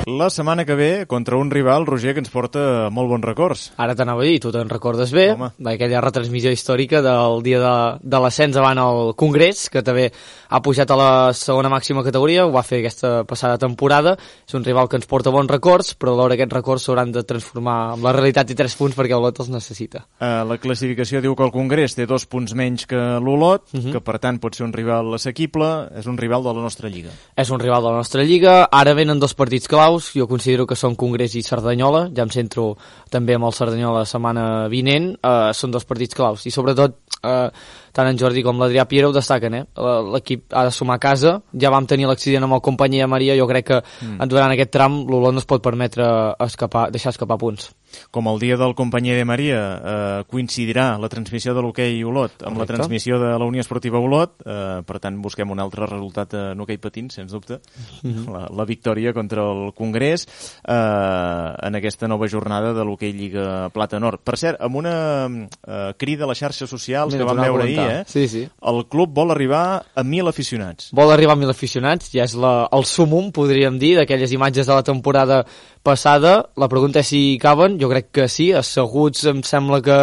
La 0.09 0.30
setmana 0.30 0.64
que 0.64 0.74
ve, 0.74 1.05
contra 1.06 1.36
un 1.36 1.51
rival, 1.51 1.85
Roger, 1.85 2.14
que 2.16 2.22
ens 2.22 2.30
porta 2.32 2.89
molt 2.94 3.10
bons 3.10 3.24
records. 3.26 3.64
Ara 3.76 3.93
t'anava 3.98 4.22
a 4.22 4.24
dir, 4.24 4.39
tu 4.40 4.48
te'n 4.55 4.70
recordes 4.70 5.10
bé, 5.12 5.26
Home. 5.35 5.51
d'aquella 5.60 6.01
retransmissió 6.01 6.48
històrica 6.55 7.02
del 7.05 7.43
dia 7.44 7.59
de, 7.60 7.72
de 8.01 8.20
l'ascens 8.24 8.56
davant 8.56 8.80
el 8.80 9.10
Congrés, 9.20 9.66
que 9.68 9.82
també 9.85 10.06
ha 10.48 10.60
pujat 10.64 10.89
a 10.94 10.97
la 10.97 11.09
segona 11.36 11.68
màxima 11.68 12.01
categoria, 12.06 12.47
ho 12.48 12.55
va 12.55 12.62
fer 12.64 12.78
aquesta 12.80 13.26
passada 13.28 13.59
temporada, 13.60 14.14
és 14.48 14.56
un 14.56 14.64
rival 14.64 14.89
que 14.89 14.97
ens 14.97 15.05
porta 15.10 15.28
bons 15.35 15.51
records, 15.52 15.93
però 16.01 16.14
alhora 16.16 16.39
aquests 16.39 16.56
records 16.56 16.89
s'hauran 16.89 17.12
de 17.12 17.26
transformar 17.28 17.76
en 17.98 18.06
la 18.09 18.14
realitat 18.16 18.48
i 18.55 18.56
tres 18.56 18.78
punts 18.80 18.97
perquè 18.97 19.12
l'Olot 19.18 19.43
els 19.44 19.52
necessita. 19.52 20.06
Uh, 20.22 20.40
la 20.48 20.56
classificació 20.62 21.20
diu 21.20 21.36
que 21.36 21.44
el 21.44 21.52
Congrés 21.52 21.98
té 21.98 22.06
dos 22.09 22.24
punts 22.24 22.56
menys 22.56 22.86
que 22.89 22.97
l'Olot, 22.97 23.66
uh 23.74 23.76
Mhm. 23.76 23.85
-huh. 23.85 23.93
que 23.93 24.01
per 24.01 24.18
tant 24.18 24.40
pot 24.40 24.55
ser 24.55 24.64
un 24.64 24.72
rival 24.72 25.12
assequible, 25.12 25.90
és 25.98 26.06
un 26.06 26.16
rival 26.16 26.43
de 26.44 26.55
la 26.55 26.62
nostra 26.62 26.89
lliga. 26.89 27.10
És 27.36 27.51
un 27.51 27.60
rival 27.60 27.82
de 27.82 27.89
la 27.90 27.97
nostra 27.98 28.22
lliga, 28.24 28.68
ara 28.72 28.94
venen 28.94 29.18
dos 29.20 29.35
partits 29.35 29.68
claus, 29.68 29.97
jo 30.14 30.28
considero 30.30 30.66
que 30.66 30.76
són 30.78 30.96
Congrés 30.98 31.34
i 31.38 31.42
Cerdanyola, 31.46 32.06
ja 32.14 32.24
em 32.26 32.32
centro 32.32 32.70
també 33.10 33.36
amb 33.36 33.48
el 33.48 33.56
Cerdanyola 33.56 34.04
la 34.04 34.08
setmana 34.08 34.44
vinent, 34.72 35.12
eh, 35.18 35.50
són 35.54 35.74
dos 35.74 35.86
partits 35.88 36.14
claus, 36.14 36.46
i 36.46 36.54
sobretot 36.54 36.96
eh, 37.22 37.48
tant 37.92 38.10
en 38.10 38.18
Jordi 38.20 38.44
com 38.46 38.60
l'Adrià 38.60 38.86
Piera 38.88 39.08
ho 39.10 39.14
destaquen, 39.14 39.54
eh? 39.58 39.64
l'equip 40.14 40.54
ha 40.54 40.64
de 40.68 40.74
sumar 40.74 40.98
a 40.98 41.02
casa, 41.02 41.38
ja 41.52 41.72
vam 41.74 41.86
tenir 41.90 42.06
l'accident 42.06 42.46
amb 42.46 42.58
el 42.58 42.64
companyia 42.64 43.08
Maria, 43.10 43.36
jo 43.38 43.48
crec 43.50 43.66
que 43.72 43.80
mm. 43.82 44.28
durant 44.30 44.54
aquest 44.54 44.72
tram 44.74 45.02
l'Olot 45.08 45.34
no 45.34 45.42
es 45.42 45.48
pot 45.48 45.64
permetre 45.64 46.06
escapar, 46.46 46.88
deixar 46.94 47.14
escapar 47.16 47.38
punts. 47.40 47.72
Com 48.10 48.27
el 48.28 48.39
dia 48.39 48.56
del 48.56 48.74
companyia 48.74 49.15
de 49.16 49.24
Maria 49.24 49.59
eh, 49.60 50.24
coincidirà 50.28 50.98
la 51.01 51.09
transmissió 51.09 51.55
de 51.55 51.62
l'hoquei 51.65 52.02
Olot 52.05 52.43
amb 52.43 52.56
la 52.59 52.65
Correcte. 52.65 52.74
transmissió 52.74 53.19
de 53.19 53.31
la 53.39 53.44
Unió 53.48 53.60
Esportiva 53.60 53.98
Olot, 53.98 54.35
eh, 54.44 54.82
per 54.86 54.98
tant 55.01 55.20
busquem 55.23 55.51
un 55.51 55.60
altre 55.60 55.86
resultat 55.86 56.35
en 56.35 56.60
hoquei 56.60 56.78
patins, 56.78 57.15
sens 57.15 57.32
dubte, 57.32 57.60
Mhm. 58.02 58.28
la, 58.32 58.47
la 58.55 58.65
victòria 58.65 59.12
contra 59.12 59.43
el 59.43 59.73
Congrés 59.74 60.27
eh, 60.66 60.73
en 61.66 61.74
aquesta 61.78 62.09
nova 62.09 62.28
jornada 62.28 62.73
de 62.74 62.85
l'hoquei 62.85 63.12
Lliga 63.12 63.69
Plata 63.74 63.98
Nord. 64.01 64.20
Per 64.24 64.36
cert, 64.39 64.60
amb 64.60 64.77
una 64.77 64.94
eh, 65.27 65.93
crida 65.98 66.24
a 66.24 66.28
les 66.28 66.39
xarxes 66.39 66.69
socials 66.70 67.15
Mira, 67.15 67.24
que 67.24 67.28
vam 67.32 67.43
veure 67.44 67.65
ahir, 67.65 67.78
eh? 67.81 68.05
Sí, 68.06 68.27
sí. 68.28 68.44
el 68.62 68.85
club 68.89 69.12
vol 69.15 69.31
arribar 69.32 69.82
a 69.94 70.02
1.000 70.05 70.28
aficionats. 70.28 70.90
Vol 70.93 71.10
arribar 71.12 71.35
a 71.36 71.40
1.000 71.40 71.51
aficionats, 71.51 72.10
ja 72.12 72.24
és 72.24 72.35
la, 72.39 72.69
el 72.73 72.85
sumum, 72.85 73.31
podríem 73.32 73.78
dir, 73.78 73.94
d'aquelles 73.98 74.32
imatges 74.32 74.66
de 74.69 74.74
la 74.74 74.82
temporada 74.86 75.44
passada. 75.89 76.35
La 76.60 76.69
pregunta 76.69 77.01
és 77.01 77.09
si 77.09 77.20
hi 77.32 77.39
caben, 77.40 77.78
jo 77.81 77.89
crec 77.90 78.10
que 78.15 78.28
sí, 78.31 78.51
asseguts 78.56 79.24
em 79.32 79.40
sembla 79.47 79.81
que 79.85 79.98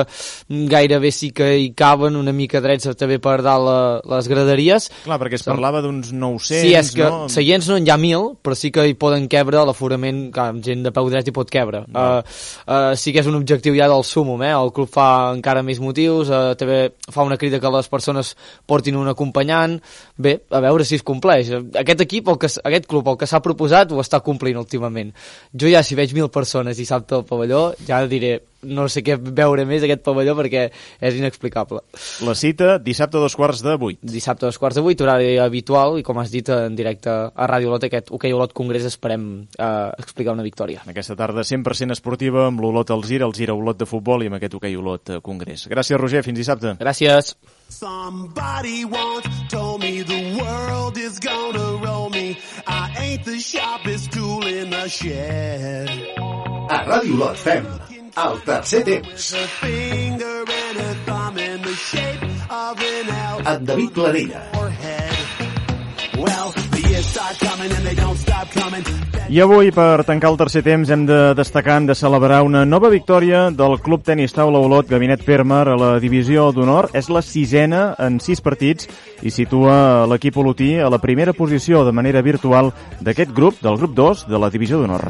gairebé 0.71 1.11
sí 1.13 1.29
que 1.35 1.51
hi 1.61 1.69
caben, 1.77 2.17
una 2.17 2.33
mica 2.35 2.61
drets 2.63 2.89
també 2.97 3.19
per 3.21 3.37
dalt 3.45 3.65
la, 3.67 3.77
les 4.15 4.29
graderies. 4.31 4.89
Clar, 5.05 5.19
perquè 5.21 5.39
es 5.39 5.45
parlava 5.47 5.83
d'uns 5.85 6.11
900, 6.13 6.65
Sí, 6.65 6.73
és 6.77 6.91
que 6.95 7.05
no? 7.05 7.25
seients 7.31 7.69
no 7.69 7.77
n'hi 7.79 7.91
ha 7.93 7.97
mil, 8.01 8.31
però 8.43 8.57
sí 8.57 8.71
que 8.73 8.87
hi 8.89 8.95
poden 8.99 9.29
quebre 9.31 9.61
l'aforament, 9.67 10.25
clar, 10.35 10.49
amb 10.53 10.63
gent 10.65 10.85
de 10.85 10.93
peu 10.95 11.09
dret 11.11 11.29
hi 11.29 11.35
pot 11.35 11.51
quebre. 11.51 11.83
Uh, 11.93 12.21
uh, 12.65 12.91
sí 12.99 13.13
que 13.13 13.21
és 13.23 13.29
un 13.29 13.37
objectiu 13.39 13.77
ja 13.77 13.89
del 13.91 14.05
súmum, 14.07 14.41
eh? 14.45 14.53
el 14.55 14.73
club 14.75 14.91
fa 14.91 15.07
encara 15.35 15.63
més 15.65 15.81
motius, 15.83 16.31
uh, 16.31 16.55
també 16.59 16.79
fa 17.11 17.25
una 17.27 17.39
crida 17.41 17.61
que 17.63 17.73
les 17.73 17.89
persones 17.91 18.33
portin 18.69 18.97
un 18.99 19.09
acompanyant, 19.11 19.77
bé, 20.17 20.37
a 20.49 20.61
veure 20.63 20.87
si 20.87 20.99
es 20.99 21.05
compleix. 21.05 21.51
Aquest 21.81 22.05
equip, 22.05 22.29
el 22.31 22.39
que, 22.41 22.49
aquest 22.71 22.89
club, 22.91 23.09
el 23.13 23.19
que 23.21 23.29
s'ha 23.29 23.43
proposat, 23.45 23.91
ho 23.91 24.01
està 24.03 24.21
complint 24.25 24.59
últimament. 24.61 25.11
Jo 25.53 25.71
ja, 25.71 25.74
si 25.83 25.95
veig 25.97 26.13
mil 26.15 26.29
persones 26.31 26.77
dissabte 26.77 27.15
al 27.17 27.25
pavelló, 27.27 27.71
ja 27.87 28.03
diré, 28.07 28.37
no 28.65 28.87
sé 28.89 29.03
què 29.05 29.15
veure 29.17 29.65
més 29.67 29.83
aquest 29.85 30.03
pavelló 30.05 30.35
perquè 30.37 30.65
és 30.69 31.17
inexplicable. 31.17 31.81
La 32.25 32.35
cita, 32.37 32.77
dissabte 32.81 33.19
a 33.19 33.23
dos 33.23 33.35
quarts 33.37 33.63
de 33.65 33.75
vuit. 33.81 33.99
Dissabte 34.01 34.45
a 34.45 34.49
dos 34.49 34.59
quarts 34.61 34.79
de 34.79 34.83
vuit, 34.85 35.01
horari 35.01 35.35
habitual, 35.41 35.99
i 35.99 36.05
com 36.05 36.19
has 36.21 36.33
dit, 36.33 36.49
en 36.49 36.75
directe 36.77 37.11
a 37.11 37.49
Ràdio 37.49 37.71
Olot, 37.71 37.87
aquest 37.87 38.11
hoquei 38.15 38.33
Olot 38.35 38.55
Congrés, 38.57 38.87
esperem 38.89 39.27
eh, 39.57 39.91
explicar 40.01 40.35
una 40.35 40.45
victòria. 40.45 40.85
Aquesta 40.89 41.17
tarda 41.19 41.45
100% 41.45 41.95
esportiva 41.95 42.47
amb 42.49 42.63
l'Olot 42.63 42.93
Alzira, 42.95 43.29
el 43.29 43.35
Gira 43.37 43.57
Olot 43.57 43.79
de 43.81 43.89
futbol 43.89 44.25
i 44.25 44.31
amb 44.31 44.39
aquest 44.39 44.57
hoquei 44.59 44.77
Olot 44.79 45.15
eh, 45.17 45.21
Congrés. 45.25 45.67
Gràcies, 45.71 45.99
Roger. 46.01 46.23
Fins 46.25 46.41
dissabte. 46.41 46.77
Gràcies. 46.81 47.35
Somebody 47.69 48.85
once 48.85 49.27
told 49.49 49.81
me 49.81 50.03
the 50.03 50.37
world 50.37 50.97
is 50.97 51.19
gonna. 51.19 51.74
Ain't 53.15 53.23
the 53.23 53.39
sharpest 53.39 54.11
tool 54.11 54.45
in 54.45 54.69
the 54.71 54.89
shed. 54.89 55.87
A 56.69 56.83
Ràdio 56.83 57.15
Lot 57.17 57.37
fem 57.37 57.63
el 58.17 58.41
tercer 58.43 58.83
temps. 58.83 59.35
Amb 63.45 63.65
David 63.67 63.91
Planella. 63.95 64.41
Well, 66.17 66.64
I 69.27 69.39
avui, 69.41 69.71
per 69.73 70.05
tancar 70.05 70.29
el 70.31 70.37
tercer 70.37 70.61
temps, 70.63 70.89
hem 70.93 71.05
de 71.09 71.33
destacar, 71.35 71.79
hem 71.79 71.87
de 71.89 71.95
celebrar 71.97 72.43
una 72.45 72.61
nova 72.65 72.91
victòria 72.93 73.49
del 73.51 73.79
Club 73.83 74.03
Tenis 74.05 74.35
Taula 74.35 74.61
Olot 74.61 74.87
Gabinet 74.87 75.23
Fermer 75.25 75.63
a 75.73 75.75
la 75.79 75.89
divisió 75.99 76.51
d'honor. 76.53 76.91
És 76.93 77.09
la 77.09 77.23
sisena 77.25 77.95
en 77.99 78.19
sis 78.23 78.39
partits 78.45 78.87
i 79.25 79.33
situa 79.33 80.05
l'equip 80.07 80.37
olotí 80.37 80.75
a 80.79 80.91
la 80.93 81.01
primera 81.01 81.33
posició 81.33 81.83
de 81.85 81.91
manera 81.91 82.21
virtual 82.21 82.71
d'aquest 83.01 83.33
grup, 83.33 83.59
del 83.65 83.81
grup 83.81 83.97
2 83.97 84.27
de 84.29 84.39
la 84.39 84.53
divisió 84.53 84.79
d'honor. 84.79 85.09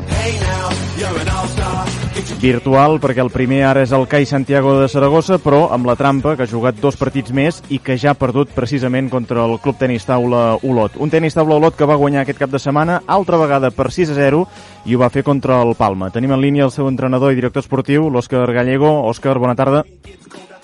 An 1.06 1.30
all-star. 1.30 2.05
Virtual 2.16 3.00
perquè 3.04 3.20
el 3.24 3.32
primer 3.34 3.64
ara 3.68 3.82
és 3.84 3.92
el 3.96 4.06
CAI 4.08 4.26
Santiago 4.30 4.76
de 4.80 4.88
Saragossa, 4.92 5.36
però 5.42 5.66
amb 5.76 5.88
la 5.90 5.98
trampa, 6.00 6.36
que 6.38 6.46
ha 6.46 6.50
jugat 6.50 6.78
dos 6.80 6.96
partits 6.96 7.34
més 7.36 7.58
i 7.74 7.80
que 7.84 7.98
ja 8.00 8.14
ha 8.14 8.20
perdut 8.20 8.54
precisament 8.56 9.10
contra 9.12 9.44
el 9.44 9.58
Club 9.60 9.80
Tenis 9.82 10.08
Taula 10.08 10.56
Olot. 10.64 10.96
Un 11.02 11.12
tenis 11.12 11.36
taula 11.36 11.58
Olot 11.60 11.76
que 11.76 11.88
va 11.90 11.98
guanyar 12.00 12.24
aquest 12.24 12.40
cap 12.40 12.54
de 12.54 12.62
setmana, 12.62 13.02
altra 13.08 13.40
vegada 13.42 13.72
per 13.76 13.90
6 13.92 14.14
a 14.14 14.18
0, 14.20 14.42
i 14.86 14.96
ho 14.96 15.02
va 15.02 15.12
fer 15.12 15.26
contra 15.28 15.60
el 15.66 15.76
Palma. 15.76 16.10
Tenim 16.14 16.32
en 16.32 16.44
línia 16.44 16.68
el 16.70 16.74
seu 16.76 16.88
entrenador 16.88 17.34
i 17.34 17.40
director 17.40 17.66
esportiu, 17.66 18.08
l'Òscar 18.10 18.48
Gallego. 18.54 18.94
Òscar, 19.10 19.36
bona 19.42 19.56
tarda. 19.60 19.84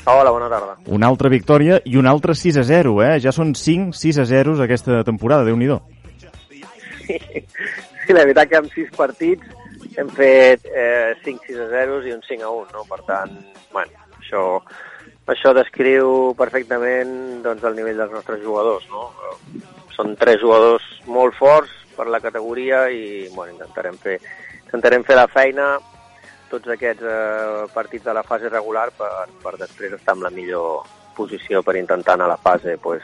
Hola, 0.06 0.32
bona 0.32 0.49
tarda. 0.49 0.78
Una 0.88 1.11
altra 1.11 1.30
victòria 1.30 1.82
i 1.86 1.98
un 1.99 2.07
altre 2.07 2.36
6 2.36 2.61
a 2.61 2.68
0, 2.68 3.02
eh? 3.03 3.15
Ja 3.19 3.36
són 3.36 3.56
5 3.56 3.91
6 3.98 4.22
a 4.23 4.30
0 4.30 4.56
aquesta 4.64 5.03
temporada, 5.03 5.44
déu 5.44 5.60
nhi 5.60 5.68
Sí, 7.07 8.14
la 8.15 8.23
veritat 8.23 8.48
que 8.48 8.61
amb 8.61 8.72
sis 8.72 8.88
partits 8.95 9.61
hem 9.98 10.10
fet 10.16 10.66
eh, 10.70 11.18
5 11.24 11.48
6 11.48 11.60
a 11.66 11.68
0 11.74 12.00
i 12.08 12.14
un 12.16 12.24
5 12.28 12.46
a 12.46 12.52
1, 12.62 12.72
no? 12.76 12.86
Per 12.90 13.02
tant, 13.08 13.34
bueno, 13.74 14.06
això, 14.20 14.44
això 15.34 15.54
descriu 15.58 16.34
perfectament 16.40 17.44
doncs, 17.44 17.66
el 17.68 17.78
nivell 17.80 18.00
dels 18.00 18.16
nostres 18.16 18.44
jugadors, 18.44 18.88
no? 18.92 19.10
Són 19.96 20.16
tres 20.20 20.40
jugadors 20.42 20.86
molt 21.08 21.36
forts 21.38 21.74
per 21.96 22.08
la 22.08 22.22
categoria 22.24 22.86
i 22.90 23.28
bueno, 23.36 23.58
intentarem 23.58 23.98
fer, 24.02 24.18
intentarem 24.66 25.04
fer 25.08 25.18
la 25.20 25.28
feina 25.32 25.74
tots 26.52 26.72
aquests 26.72 27.04
eh, 27.08 27.68
partits 27.74 28.08
de 28.08 28.16
la 28.16 28.24
fase 28.28 28.50
regular 28.52 28.90
per, 28.98 29.28
per 29.44 29.56
després 29.60 29.96
estar 29.96 30.16
en 30.18 30.26
la 30.26 30.34
millor 30.34 30.88
posició 31.16 31.62
per 31.64 31.78
intentar 31.80 32.16
anar 32.16 32.28
a 32.28 32.34
la 32.34 32.42
fase 32.42 32.78
pues, 32.82 33.04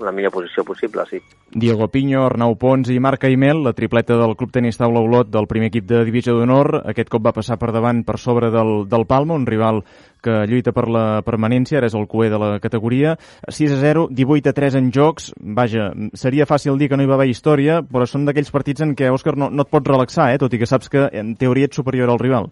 la 0.00 0.12
millor 0.12 0.32
posició 0.32 0.64
possible, 0.64 1.04
sí. 1.10 1.20
Diego 1.50 1.88
Piño, 1.88 2.24
Arnau 2.26 2.56
Pons 2.60 2.90
i 2.92 2.98
Marc 3.00 3.24
Aimel, 3.24 3.62
la 3.64 3.72
tripleta 3.72 4.16
del 4.20 4.36
Club 4.36 4.52
Tenis 4.52 4.78
Taula 4.78 5.00
Olot 5.00 5.30
del 5.32 5.48
primer 5.50 5.70
equip 5.72 5.86
de 5.88 6.04
divisió 6.04 6.36
d'honor. 6.36 6.82
Aquest 6.92 7.10
cop 7.12 7.24
va 7.24 7.34
passar 7.36 7.58
per 7.58 7.72
davant 7.72 8.04
per 8.06 8.18
sobre 8.18 8.52
del, 8.54 8.84
del 8.88 9.06
Palma, 9.08 9.34
un 9.34 9.46
rival 9.46 9.82
que 10.22 10.44
lluita 10.50 10.74
per 10.74 10.88
la 10.90 11.22
permanència, 11.26 11.78
ara 11.78 11.88
és 11.88 11.96
el 11.98 12.06
cué 12.10 12.28
de 12.30 12.38
la 12.42 12.50
categoria. 12.60 13.16
6 13.48 13.74
a 13.76 13.80
0, 13.80 14.06
18 14.10 14.50
a 14.50 14.56
3 14.56 14.78
en 14.82 14.92
jocs. 14.94 15.32
Vaja, 15.38 15.90
seria 16.14 16.46
fàcil 16.46 16.78
dir 16.78 16.90
que 16.90 16.98
no 16.98 17.06
hi 17.06 17.10
va 17.10 17.18
haver 17.18 17.30
història, 17.30 17.80
però 17.82 18.06
són 18.06 18.26
d'aquells 18.28 18.52
partits 18.54 18.84
en 18.84 18.94
què, 18.98 19.10
Òscar, 19.14 19.36
no, 19.38 19.50
no 19.50 19.66
et 19.66 19.72
pots 19.72 19.88
relaxar, 19.88 20.32
eh? 20.34 20.40
tot 20.42 20.54
i 20.54 20.62
que 20.62 20.68
saps 20.68 20.90
que 20.92 21.08
en 21.12 21.34
teoria 21.38 21.70
ets 21.70 21.78
superior 21.78 22.10
al 22.10 22.22
rival. 22.22 22.50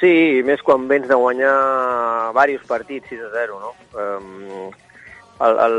Sí, 0.00 0.40
més 0.48 0.62
quan 0.64 0.86
vens 0.88 1.08
de 1.10 1.16
guanyar 1.16 1.52
diversos 2.32 2.68
partits 2.68 3.10
6 3.12 3.26
a 3.26 3.32
0, 3.34 3.58
no? 3.60 3.74
Um, 4.00 4.70
el, 5.46 5.58
el, 5.66 5.76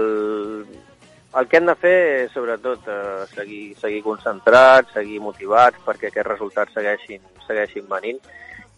el 1.39 1.47
que 1.47 1.59
hem 1.59 1.69
de 1.69 1.77
fer 1.79 1.95
és, 2.25 2.31
sobretot, 2.35 2.87
uh, 2.89 3.25
seguir, 3.31 3.63
seguir 3.79 4.01
concentrats, 4.05 4.93
seguir 4.97 5.21
motivats 5.23 5.79
perquè 5.85 6.09
aquests 6.09 6.29
resultats 6.33 6.77
segueixin, 6.77 7.21
segueixin 7.47 7.87
venint 7.89 8.21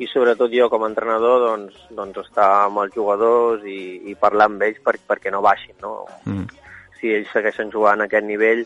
i 0.02 0.10
sobretot 0.10 0.52
jo 0.54 0.68
com 0.74 0.84
a 0.84 0.90
entrenador 0.90 1.42
doncs, 1.44 1.78
doncs 1.94 2.24
estar 2.24 2.50
amb 2.66 2.82
els 2.84 2.96
jugadors 2.96 3.66
i, 3.70 4.02
i 4.10 4.16
parlar 4.20 4.50
amb 4.50 4.64
ells 4.66 4.82
per, 4.86 4.98
perquè 5.08 5.34
no 5.34 5.44
baixin, 5.46 5.76
no? 5.82 5.96
Mm. 6.26 6.48
Si 7.00 7.12
ells 7.14 7.30
segueixen 7.36 7.72
jugant 7.74 8.02
a 8.02 8.08
aquest 8.10 8.26
nivell, 8.26 8.64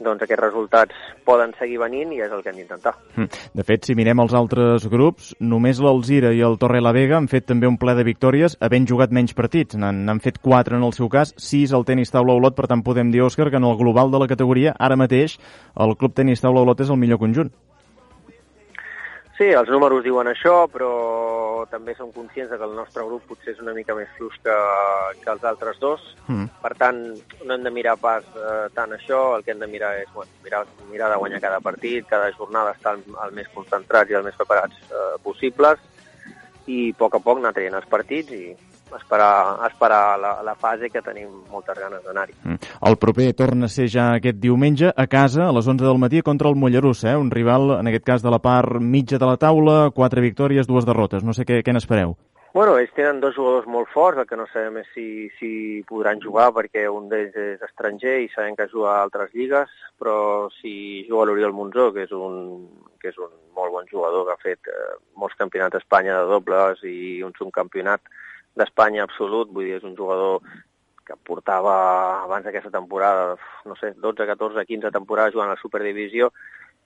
doncs 0.00 0.24
aquests 0.24 0.42
resultats 0.42 1.14
poden 1.24 1.52
seguir 1.58 1.78
venint 1.82 2.12
i 2.16 2.20
és 2.24 2.32
el 2.32 2.42
que 2.42 2.50
hem 2.52 2.60
d'intentar. 2.60 2.94
Mm. 3.16 3.28
De 3.56 3.66
fet, 3.66 3.86
si 3.86 3.96
mirem 3.98 4.22
els 4.24 4.34
altres 4.36 4.86
grups, 4.90 5.34
només 5.40 5.80
l'Alzira 5.84 6.32
i 6.36 6.42
el 6.46 6.58
Torre 6.60 6.82
la 6.82 6.94
Vega 6.96 7.18
han 7.18 7.30
fet 7.30 7.46
també 7.50 7.68
un 7.70 7.78
ple 7.80 7.94
de 7.98 8.06
victòries, 8.06 8.56
havent 8.60 8.88
jugat 8.88 9.14
menys 9.14 9.36
partits. 9.36 9.78
N'han 9.80 10.22
fet 10.24 10.40
4 10.42 10.78
en 10.80 10.86
el 10.86 10.96
seu 10.96 11.10
cas, 11.12 11.34
6 11.36 11.74
al 11.76 11.86
tenis 11.88 12.12
taula 12.12 12.36
Olot, 12.36 12.56
per 12.56 12.68
tant 12.70 12.84
podem 12.86 13.12
dir, 13.12 13.24
Òscar, 13.24 13.50
que 13.50 13.60
en 13.60 13.68
el 13.68 13.78
global 13.80 14.10
de 14.10 14.22
la 14.22 14.30
categoria, 14.30 14.74
ara 14.78 14.98
mateix, 15.00 15.38
el 15.78 15.96
club 15.96 16.16
tenis 16.16 16.42
taula 16.42 16.64
Olot 16.64 16.80
és 16.80 16.90
el 16.90 17.00
millor 17.00 17.20
conjunt. 17.22 17.52
Sí, 19.40 19.46
els 19.56 19.70
números 19.72 20.02
diuen 20.04 20.28
això, 20.28 20.66
però 20.68 20.90
també 21.70 21.94
som 21.98 22.12
conscients 22.12 22.52
que 22.52 22.66
el 22.66 22.74
nostre 22.76 23.04
grup 23.04 23.26
potser 23.28 23.54
és 23.54 23.60
una 23.62 23.74
mica 23.76 23.94
més 23.98 24.08
fluix 24.16 24.38
que, 24.44 24.56
que 25.20 25.30
els 25.32 25.44
altres 25.44 25.80
dos. 25.82 26.04
Mm. 26.28 26.48
Per 26.62 26.72
tant, 26.80 27.02
no 27.44 27.54
hem 27.54 27.66
de 27.66 27.74
mirar 27.74 27.96
pas 28.00 28.24
eh, 28.36 28.66
tant 28.76 28.96
això, 28.96 29.20
el 29.36 29.44
que 29.44 29.54
hem 29.54 29.62
de 29.62 29.70
mirar 29.70 29.92
és 30.00 30.10
bueno, 30.14 30.32
mirar, 30.44 30.64
mirar 30.90 31.10
de 31.12 31.20
guanyar 31.22 31.42
cada 31.44 31.60
partit, 31.60 32.08
cada 32.08 32.32
jornada 32.36 32.74
estar 32.76 32.96
el, 32.98 33.04
el 33.26 33.36
més 33.36 33.50
concentrats 33.54 34.10
i 34.10 34.18
el 34.18 34.26
més 34.26 34.38
preparats 34.38 34.80
eh, 34.88 35.14
possibles 35.24 35.82
i 36.70 36.90
a 36.90 36.98
poc 36.98 37.16
a 37.16 37.22
poc 37.24 37.40
anar 37.40 37.54
traient 37.56 37.78
els 37.78 37.88
partits 37.90 38.34
i 38.36 38.44
esperar, 38.96 39.58
esperar 39.68 40.18
la, 40.20 40.32
la 40.46 40.54
fase 40.54 40.90
que 40.90 41.02
tenim 41.04 41.28
moltes 41.50 41.78
ganes 41.78 42.02
d'anar-hi. 42.06 42.34
Mm. 42.44 42.72
El 42.90 42.98
proper 43.02 43.30
torna 43.38 43.68
a 43.68 43.72
ser 43.72 43.88
ja 43.92 44.10
aquest 44.16 44.40
diumenge 44.42 44.90
a 44.94 45.06
casa 45.06 45.48
a 45.48 45.52
les 45.56 45.68
11 45.68 45.84
del 45.84 46.02
matí 46.02 46.22
contra 46.26 46.48
el 46.48 46.56
Mollerús, 46.56 47.04
eh? 47.04 47.16
un 47.16 47.30
rival, 47.30 47.76
en 47.78 47.92
aquest 47.92 48.06
cas, 48.06 48.26
de 48.26 48.32
la 48.32 48.42
part 48.42 48.80
mitja 48.80 49.18
de 49.18 49.28
la 49.28 49.38
taula, 49.38 49.78
quatre 49.94 50.24
victòries, 50.24 50.66
dues 50.66 50.88
derrotes. 50.88 51.24
No 51.24 51.36
sé 51.36 51.46
què, 51.48 51.62
què 51.64 51.76
n'espereu. 51.76 52.16
Bueno, 52.52 52.72
ells 52.80 52.90
tenen 52.96 53.20
dos 53.22 53.36
jugadors 53.36 53.66
molt 53.70 53.86
forts, 53.94 54.18
el 54.18 54.26
que 54.26 54.34
no 54.34 54.48
sabem 54.50 54.80
és 54.80 54.88
si, 54.90 55.04
si 55.38 55.50
podran 55.86 56.18
jugar 56.18 56.48
perquè 56.56 56.88
un 56.90 57.06
d'ells 57.12 57.36
és 57.38 57.60
estranger 57.62 58.16
i 58.24 58.30
sabem 58.32 58.56
que 58.58 58.66
juga 58.72 58.96
a 58.96 59.04
altres 59.04 59.30
lligues, 59.38 59.70
però 60.02 60.48
si 60.56 61.04
juga 61.06 61.28
l'Oriol 61.28 61.54
Monzó, 61.54 61.92
que 61.94 62.08
és 62.08 62.14
un, 62.16 62.66
que 62.98 63.12
és 63.12 63.20
un 63.22 63.30
molt 63.54 63.70
bon 63.76 63.86
jugador 63.86 64.26
que 64.26 64.34
ha 64.34 64.42
fet 64.42 64.72
eh, 64.72 64.96
molts 65.14 65.38
campionats 65.38 65.76
d'Espanya 65.76 66.18
de 66.18 66.26
dobles 66.32 66.82
i 66.90 67.22
un 67.22 67.36
subcampionat 67.38 68.02
d'Espanya 68.58 69.04
absolut, 69.06 69.52
vull 69.54 69.68
dir, 69.68 69.78
és 69.78 69.86
un 69.86 69.96
jugador 69.98 70.40
que 71.06 71.16
portava 71.26 71.74
abans 72.22 72.46
d'aquesta 72.46 72.70
temporada, 72.70 73.36
no 73.66 73.76
sé, 73.78 73.92
12, 73.98 74.26
14, 74.30 74.64
15 74.68 74.92
temporades 74.94 75.34
jugant 75.34 75.50
a 75.50 75.56
la 75.56 75.62
Superdivisió, 75.62 76.30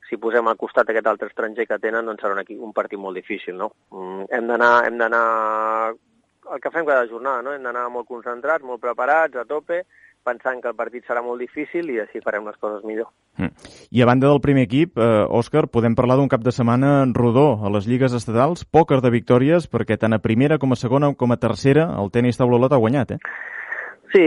si 0.08 0.18
posem 0.20 0.48
al 0.48 0.58
costat 0.60 0.90
aquest 0.92 1.06
altre 1.08 1.30
estranger 1.30 1.66
que 1.68 1.80
tenen, 1.80 2.04
doncs 2.06 2.22
serà 2.22 2.36
un, 2.36 2.42
equip, 2.44 2.60
un 2.60 2.74
partit 2.76 3.00
molt 3.00 3.16
difícil, 3.16 3.56
no? 3.56 3.70
Mm, 3.92 4.26
hem 4.36 4.48
d'anar 4.50 4.72
hem 4.88 4.98
d'anar 5.00 5.24
el 6.52 6.60
que 6.60 6.72
fem 6.72 6.84
cada 6.84 7.08
jornada, 7.08 7.42
no? 7.42 7.54
Hem 7.56 7.64
d'anar 7.64 7.86
molt 7.92 8.08
concentrats, 8.08 8.64
molt 8.64 8.82
preparats, 8.82 9.36
a 9.40 9.46
tope, 9.48 9.82
pensant 10.24 10.60
que 10.62 10.70
el 10.72 10.76
partit 10.78 11.06
serà 11.06 11.22
molt 11.22 11.42
difícil 11.42 11.90
i 11.92 12.00
així 12.02 12.22
farem 12.24 12.46
les 12.48 12.58
coses 12.60 12.84
millor. 12.88 13.10
Mm. 13.38 13.70
I 13.94 14.02
a 14.02 14.08
banda 14.08 14.30
del 14.30 14.42
primer 14.44 14.66
equip, 14.68 14.98
eh, 14.98 15.24
Òscar, 15.28 15.66
podem 15.68 15.96
parlar 15.98 16.18
d'un 16.18 16.30
cap 16.32 16.44
de 16.44 16.52
setmana 16.54 16.96
rodó 17.12 17.60
a 17.62 17.72
les 17.74 17.88
lligues 17.90 18.14
estatals, 18.16 18.64
pòquer 18.64 19.00
de 19.04 19.12
victòries, 19.14 19.68
perquè 19.70 19.98
tant 20.00 20.16
a 20.16 20.22
primera 20.24 20.58
com 20.58 20.72
a 20.72 20.80
segona 20.80 21.12
com 21.14 21.32
a 21.32 21.40
tercera 21.40 21.90
el 22.00 22.10
tenis 22.14 22.40
taula 22.40 22.56
Olot 22.58 22.72
ha 22.72 22.80
guanyat, 22.82 23.16
eh? 23.16 23.20
Sí, 24.14 24.24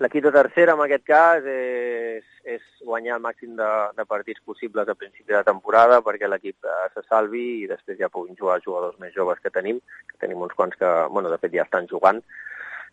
L'equip 0.00 0.24
de 0.24 0.30
tercera, 0.32 0.72
en 0.72 0.80
aquest 0.80 1.02
cas, 1.04 1.44
és, 1.44 2.24
és 2.48 2.62
guanyar 2.88 3.18
el 3.18 3.24
màxim 3.24 3.50
de, 3.58 3.68
de 3.98 4.06
partits 4.08 4.40
possibles 4.48 4.88
a 4.88 4.96
principi 4.96 5.34
de 5.34 5.42
temporada 5.44 5.98
perquè 6.06 6.30
l'equip 6.30 6.64
eh, 6.64 6.86
se 6.94 7.04
salvi 7.04 7.42
i 7.60 7.68
després 7.68 7.98
ja 7.98 8.08
puguin 8.08 8.38
jugar 8.38 8.56
els 8.56 8.64
jugadors 8.64 8.96
més 9.02 9.12
joves 9.12 9.42
que 9.44 9.52
tenim, 9.52 9.82
que 10.08 10.16
tenim 10.24 10.40
uns 10.40 10.56
quants 10.56 10.78
que, 10.80 10.92
bueno, 11.12 11.28
de 11.28 11.36
fet 11.42 11.52
ja 11.52 11.66
estan 11.68 11.90
jugant. 11.90 12.22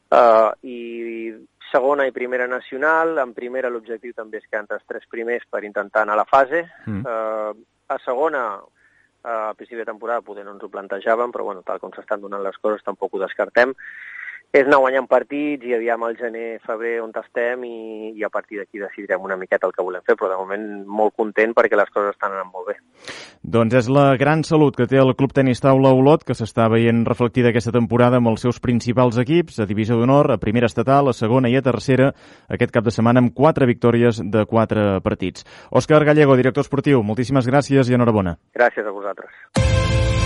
Uh, 0.07 0.51
I 0.63 1.33
segona 1.71 2.05
i 2.07 2.13
primera 2.15 2.47
nacional, 2.47 3.17
en 3.19 3.33
primera 3.35 3.71
l'objectiu 3.71 4.15
també 4.15 4.39
és 4.39 4.47
que 4.47 4.59
entre 4.59 4.79
els 4.79 4.87
tres 4.87 5.07
primers 5.11 5.43
per 5.51 5.65
intentar 5.67 6.05
anar 6.05 6.15
a 6.15 6.21
la 6.23 6.27
fase. 6.29 6.63
Mm. 6.85 7.03
Uh, 7.03 7.67
a 7.91 7.97
segona, 8.03 8.43
uh, 8.63 9.49
a 9.49 9.55
principi 9.55 9.81
de 9.81 9.89
temporada 9.91 10.23
poder 10.23 10.45
no 10.45 10.55
ens 10.55 10.63
ho 10.63 10.71
plantejàvem, 10.71 11.33
però 11.35 11.49
bueno, 11.49 11.65
tal 11.67 11.81
com 11.83 11.91
s'estan 11.95 12.23
donant 12.23 12.45
les 12.45 12.59
coses 12.63 12.85
tampoc 12.87 13.13
ho 13.15 13.25
descartem 13.25 13.75
és 14.55 14.65
anar 14.65 14.79
guanyant 14.79 15.07
partits 15.09 15.65
i 15.67 15.73
aviam 15.75 16.03
al 16.07 16.15
gener, 16.17 16.59
febrer 16.65 16.97
on 17.03 17.11
estem 17.19 17.63
i, 17.67 18.13
i 18.15 18.23
a 18.23 18.29
partir 18.31 18.61
d'aquí 18.61 18.79
decidirem 18.79 19.23
una 19.23 19.35
miqueta 19.37 19.67
el 19.67 19.73
que 19.75 19.83
volem 19.83 20.03
fer, 20.07 20.15
però 20.15 20.29
de 20.31 20.37
moment 20.39 20.65
molt 20.87 21.15
content 21.19 21.53
perquè 21.57 21.77
les 21.79 21.91
coses 21.91 22.15
estan 22.15 22.33
anant 22.35 22.51
molt 22.53 22.71
bé. 22.71 22.77
Doncs 23.43 23.75
és 23.81 23.89
la 23.91 24.15
gran 24.19 24.43
salut 24.47 24.75
que 24.77 24.87
té 24.87 25.01
el 25.01 25.15
Club 25.19 25.35
Tenis 25.35 25.61
Taula 25.63 25.91
Olot, 25.95 26.23
que 26.23 26.35
s'està 26.37 26.69
veient 26.71 27.03
reflectida 27.07 27.51
aquesta 27.51 27.75
temporada 27.75 28.21
amb 28.21 28.31
els 28.31 28.45
seus 28.45 28.61
principals 28.63 29.19
equips, 29.21 29.59
a 29.59 29.67
Divisió 29.69 29.99
d'Honor, 29.99 30.31
a 30.31 30.41
Primera 30.41 30.71
Estatal, 30.71 31.11
a 31.11 31.17
Segona 31.17 31.51
i 31.51 31.57
a 31.59 31.63
Tercera, 31.65 32.13
aquest 32.47 32.73
cap 32.75 32.87
de 32.87 32.95
setmana 32.95 33.23
amb 33.23 33.35
quatre 33.35 33.67
victòries 33.69 34.23
de 34.23 34.45
quatre 34.47 35.01
partits. 35.03 35.45
Òscar 35.71 36.05
Gallego, 36.07 36.39
director 36.39 36.65
esportiu, 36.65 37.03
moltíssimes 37.03 37.49
gràcies 37.49 37.91
i 37.91 37.99
enhorabona. 37.99 38.37
Gràcies 38.55 38.87
a 38.87 38.95
vosaltres. 38.95 40.16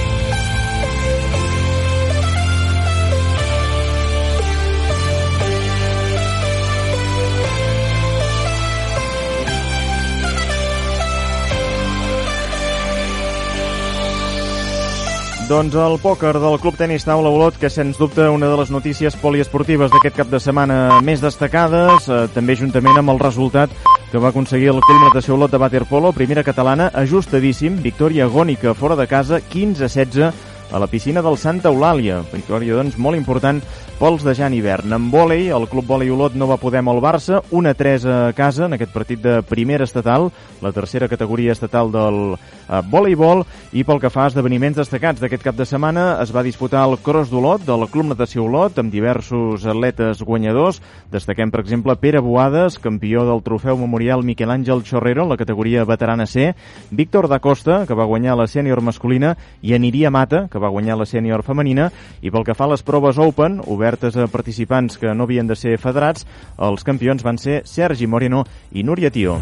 Doncs 15.52 15.76
el 15.76 15.98
pòquer 16.00 16.38
del 16.40 16.54
Club 16.64 16.78
Tenis 16.80 17.04
Taula 17.04 17.28
Olot, 17.28 17.58
que 17.60 17.68
sens 17.68 17.98
dubte 18.00 18.24
una 18.32 18.48
de 18.48 18.56
les 18.56 18.70
notícies 18.72 19.18
poliesportives 19.20 19.90
d'aquest 19.92 20.16
cap 20.22 20.30
de 20.32 20.40
setmana 20.40 21.02
més 21.04 21.20
destacades, 21.20 22.08
eh, 22.08 22.20
també 22.32 22.56
juntament 22.56 23.02
amb 23.02 23.12
el 23.12 23.20
resultat 23.20 23.74
que 24.14 24.22
va 24.24 24.30
aconseguir 24.32 24.70
el 24.72 24.80
Club 24.80 25.02
Natació 25.04 25.36
Olot 25.36 25.52
de 25.52 25.60
Waterpolo, 25.60 26.14
primera 26.16 26.46
catalana, 26.48 26.88
ajustadíssim, 26.96 27.82
victòria 27.84 28.30
agònica 28.30 28.72
fora 28.74 28.96
de 28.96 29.10
casa, 29.12 29.42
15-16 29.42 30.32
a 30.72 30.80
la 30.80 30.88
piscina 30.88 31.22
del 31.22 31.36
Santa 31.36 31.68
Eulàlia. 31.68 32.22
Victòria, 32.32 32.80
doncs, 32.80 32.96
molt 32.96 33.20
important 33.20 33.60
pels 34.02 34.24
de 34.26 34.34
Jan 34.34 34.50
Hivern. 34.58 34.90
En 34.96 35.12
vòlei, 35.14 35.52
el 35.54 35.68
Club 35.70 35.86
Vòlei 35.86 36.10
Olot 36.10 36.34
no 36.34 36.48
va 36.50 36.58
poder 36.58 36.80
amb 36.82 36.90
el 36.90 37.00
Barça, 37.04 37.38
1-3 37.54 38.06
a 38.10 38.16
casa 38.34 38.66
en 38.66 38.74
aquest 38.74 38.90
partit 38.90 39.20
de 39.22 39.36
primera 39.46 39.86
estatal, 39.86 40.32
la 40.58 40.72
tercera 40.74 41.06
categoria 41.06 41.54
estatal 41.54 41.92
del 41.94 42.18
eh, 42.34 42.80
voleibol, 42.90 43.44
i 43.78 43.84
pel 43.86 44.02
que 44.02 44.10
fa 44.10 44.24
a 44.26 44.32
esdeveniments 44.32 44.80
destacats 44.80 45.22
d'aquest 45.22 45.46
cap 45.46 45.60
de 45.60 45.68
setmana 45.70 46.16
es 46.24 46.34
va 46.34 46.42
disputar 46.42 46.88
el 46.90 46.98
Cross 47.06 47.30
d'Olot 47.30 47.68
del 47.68 47.86
Club 47.94 48.10
Natació 48.10 48.48
Olot 48.48 48.80
amb 48.82 48.90
diversos 48.90 49.68
atletes 49.70 50.26
guanyadors. 50.26 50.82
Destaquem, 51.14 51.54
per 51.54 51.62
exemple, 51.62 51.94
Pere 52.02 52.24
Boades, 52.26 52.80
campió 52.82 53.28
del 53.30 53.46
trofeu 53.46 53.78
memorial 53.78 54.26
Miquel 54.26 54.50
Àngel 54.50 54.82
Chorrero 54.82 55.28
en 55.28 55.36
la 55.36 55.38
categoria 55.38 55.86
veterana 55.86 56.26
C, 56.26 56.56
Víctor 56.90 57.30
da 57.30 57.38
Costa, 57.38 57.84
que 57.86 57.94
va 57.94 58.10
guanyar 58.10 58.34
la 58.40 58.50
sènior 58.50 58.82
masculina, 58.82 59.36
i 59.62 59.78
Aniria 59.78 60.10
Mata, 60.10 60.48
que 60.50 60.58
va 60.58 60.74
guanyar 60.74 60.98
la 60.98 61.06
sènior 61.06 61.46
femenina, 61.46 61.92
i 62.26 62.34
pel 62.34 62.50
que 62.50 62.58
fa 62.58 62.66
a 62.66 62.74
les 62.74 62.82
proves 62.82 63.22
Open, 63.22 63.62
obertes 63.92 64.16
a 64.16 64.28
participants 64.28 64.98
que 64.98 65.12
no 65.14 65.26
havien 65.28 65.48
de 65.48 65.56
ser 65.56 65.76
federats, 65.78 66.24
els 66.58 66.86
campions 66.88 67.24
van 67.24 67.38
ser 67.38 67.62
Sergi 67.68 68.08
Moreno 68.08 68.46
i 68.72 68.86
Núria 68.88 69.12
Tio. 69.12 69.42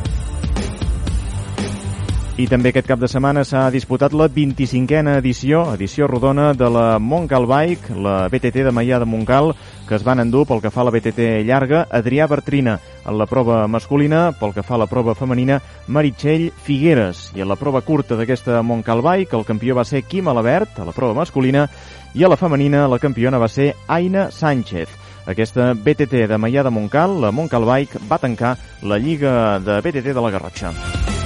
I 2.40 2.48
també 2.48 2.72
aquest 2.72 2.88
cap 2.88 3.02
de 3.02 3.08
setmana 3.12 3.44
s'ha 3.44 3.66
disputat 3.70 4.14
la 4.16 4.30
25a 4.32 5.18
edició, 5.20 5.66
edició 5.76 6.08
rodona 6.08 6.54
de 6.56 6.70
la 6.72 6.98
Montcal 6.98 7.46
Bike, 7.46 7.94
la 8.00 8.30
BTT 8.32 8.64
de 8.66 8.72
Maià 8.72 8.98
de 8.98 9.06
Montcal, 9.06 9.52
que 9.90 9.98
es 9.98 10.04
van 10.06 10.22
endur 10.22 10.46
pel 10.46 10.62
que 10.62 10.70
fa 10.70 10.84
a 10.84 10.86
la 10.86 10.92
BTT 10.94 11.42
llarga, 11.48 11.82
Adrià 11.90 12.28
Bertrina 12.30 12.76
en 13.10 13.18
la 13.18 13.26
prova 13.26 13.64
masculina, 13.68 14.28
pel 14.38 14.54
que 14.54 14.62
fa 14.62 14.76
a 14.78 14.82
la 14.84 14.88
prova 14.88 15.16
femenina, 15.18 15.58
Meritxell 15.88 16.52
Figueres. 16.54 17.32
I 17.34 17.42
en 17.42 17.50
la 17.50 17.58
prova 17.58 17.82
curta 17.82 18.14
d'aquesta 18.20 18.62
Montcal 18.62 19.02
Bike, 19.02 19.34
el 19.34 19.48
campió 19.50 19.74
va 19.74 19.88
ser 19.90 20.04
Quim 20.06 20.30
Alabert, 20.30 20.78
a 20.78 20.86
la 20.86 20.94
prova 20.94 21.18
masculina, 21.18 21.66
i 22.14 22.24
a 22.24 22.30
la 22.30 22.38
femenina 22.38 22.86
la 22.88 23.02
campiona 23.02 23.42
va 23.42 23.50
ser 23.50 23.74
Aina 23.88 24.30
Sánchez. 24.30 24.94
Aquesta 25.26 25.74
BTT 25.74 26.28
de 26.30 26.38
Maià 26.38 26.62
de 26.64 26.74
Montcal, 26.74 27.18
la 27.26 27.34
Montcal 27.34 27.66
Bike, 27.66 28.06
va 28.06 28.22
tancar 28.22 28.58
la 28.84 29.02
Lliga 29.02 29.58
de 29.58 29.82
BTT 29.82 30.14
de 30.14 30.22
la 30.22 30.30
Garrotxa. 30.38 31.19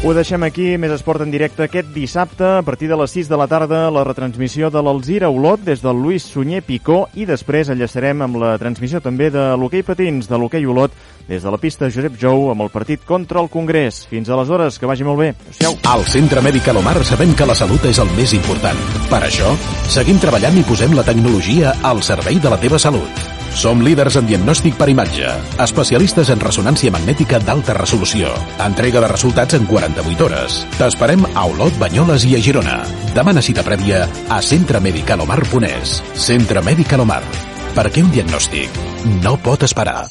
Ho 0.00 0.14
deixem 0.16 0.40
aquí, 0.46 0.78
més 0.80 0.94
esport 0.94 1.20
en 1.20 1.28
directe 1.28 1.66
aquest 1.66 1.90
dissabte, 1.92 2.46
a 2.56 2.62
partir 2.64 2.86
de 2.88 2.96
les 2.96 3.12
6 3.12 3.28
de 3.28 3.36
la 3.36 3.46
tarda, 3.50 3.82
la 3.92 4.00
retransmissió 4.06 4.70
de 4.72 4.80
l'Alzira 4.80 5.28
Olot 5.28 5.60
des 5.60 5.82
del 5.84 5.98
Lluís 6.00 6.24
Sunyer 6.24 6.62
Picó 6.64 7.02
i 7.20 7.26
després 7.28 7.68
enllaçarem 7.68 8.22
amb 8.24 8.38
la 8.40 8.54
transmissió 8.56 9.02
també 9.04 9.28
de 9.28 9.42
l'hoquei 9.60 9.84
patins 9.84 10.30
de 10.30 10.38
l'hoquei 10.40 10.64
Olot 10.64 10.94
des 11.28 11.44
de 11.44 11.52
la 11.52 11.60
pista 11.60 11.90
Josep 11.92 12.16
Jou 12.16 12.48
amb 12.48 12.64
el 12.64 12.72
partit 12.72 13.04
contra 13.04 13.42
el 13.44 13.50
Congrés. 13.52 14.06
Fins 14.08 14.32
aleshores, 14.32 14.78
que 14.80 14.88
vagi 14.88 15.04
molt 15.04 15.20
bé. 15.20 15.34
Adéu. 15.58 15.76
Al 15.92 16.06
Centre 16.08 16.40
Mèdic 16.48 16.72
Alomar 16.72 16.96
sabem 17.04 17.36
que 17.36 17.50
la 17.50 17.58
salut 17.58 17.84
és 17.84 18.00
el 18.00 18.08
més 18.16 18.32
important. 18.32 18.80
Per 19.12 19.20
això, 19.20 19.52
seguim 19.84 20.16
treballant 20.16 20.56
i 20.56 20.64
posem 20.64 20.96
la 20.96 21.04
tecnologia 21.04 21.76
al 21.84 22.00
servei 22.00 22.40
de 22.40 22.56
la 22.56 22.60
teva 22.64 22.80
salut. 22.80 23.28
Som 23.54 23.82
líders 23.82 24.16
en 24.16 24.28
diagnòstic 24.28 24.76
per 24.78 24.88
imatge, 24.92 25.30
especialistes 25.62 26.30
en 26.32 26.40
ressonància 26.42 26.92
magnètica 26.94 27.40
d'alta 27.42 27.74
resolució, 27.76 28.30
entrega 28.62 29.02
de 29.02 29.10
resultats 29.10 29.58
en 29.58 29.66
48 29.66 30.26
hores. 30.28 30.60
T'esperem 30.78 31.26
a 31.34 31.46
Olot, 31.50 31.74
Banyoles 31.82 32.24
i 32.30 32.36
a 32.38 32.42
Girona. 32.44 32.80
Demana 33.16 33.42
cita 33.42 33.66
prèvia 33.66 34.06
a 34.30 34.40
centremedicalomar.es. 34.40 36.00
Centre 36.14 36.62
Mèdic 36.62 36.94
Alomar. 36.96 37.22
Perquè 37.74 38.06
un 38.06 38.14
diagnòstic 38.14 38.80
no 39.22 39.36
pot 39.42 39.66
esperar. 39.66 40.04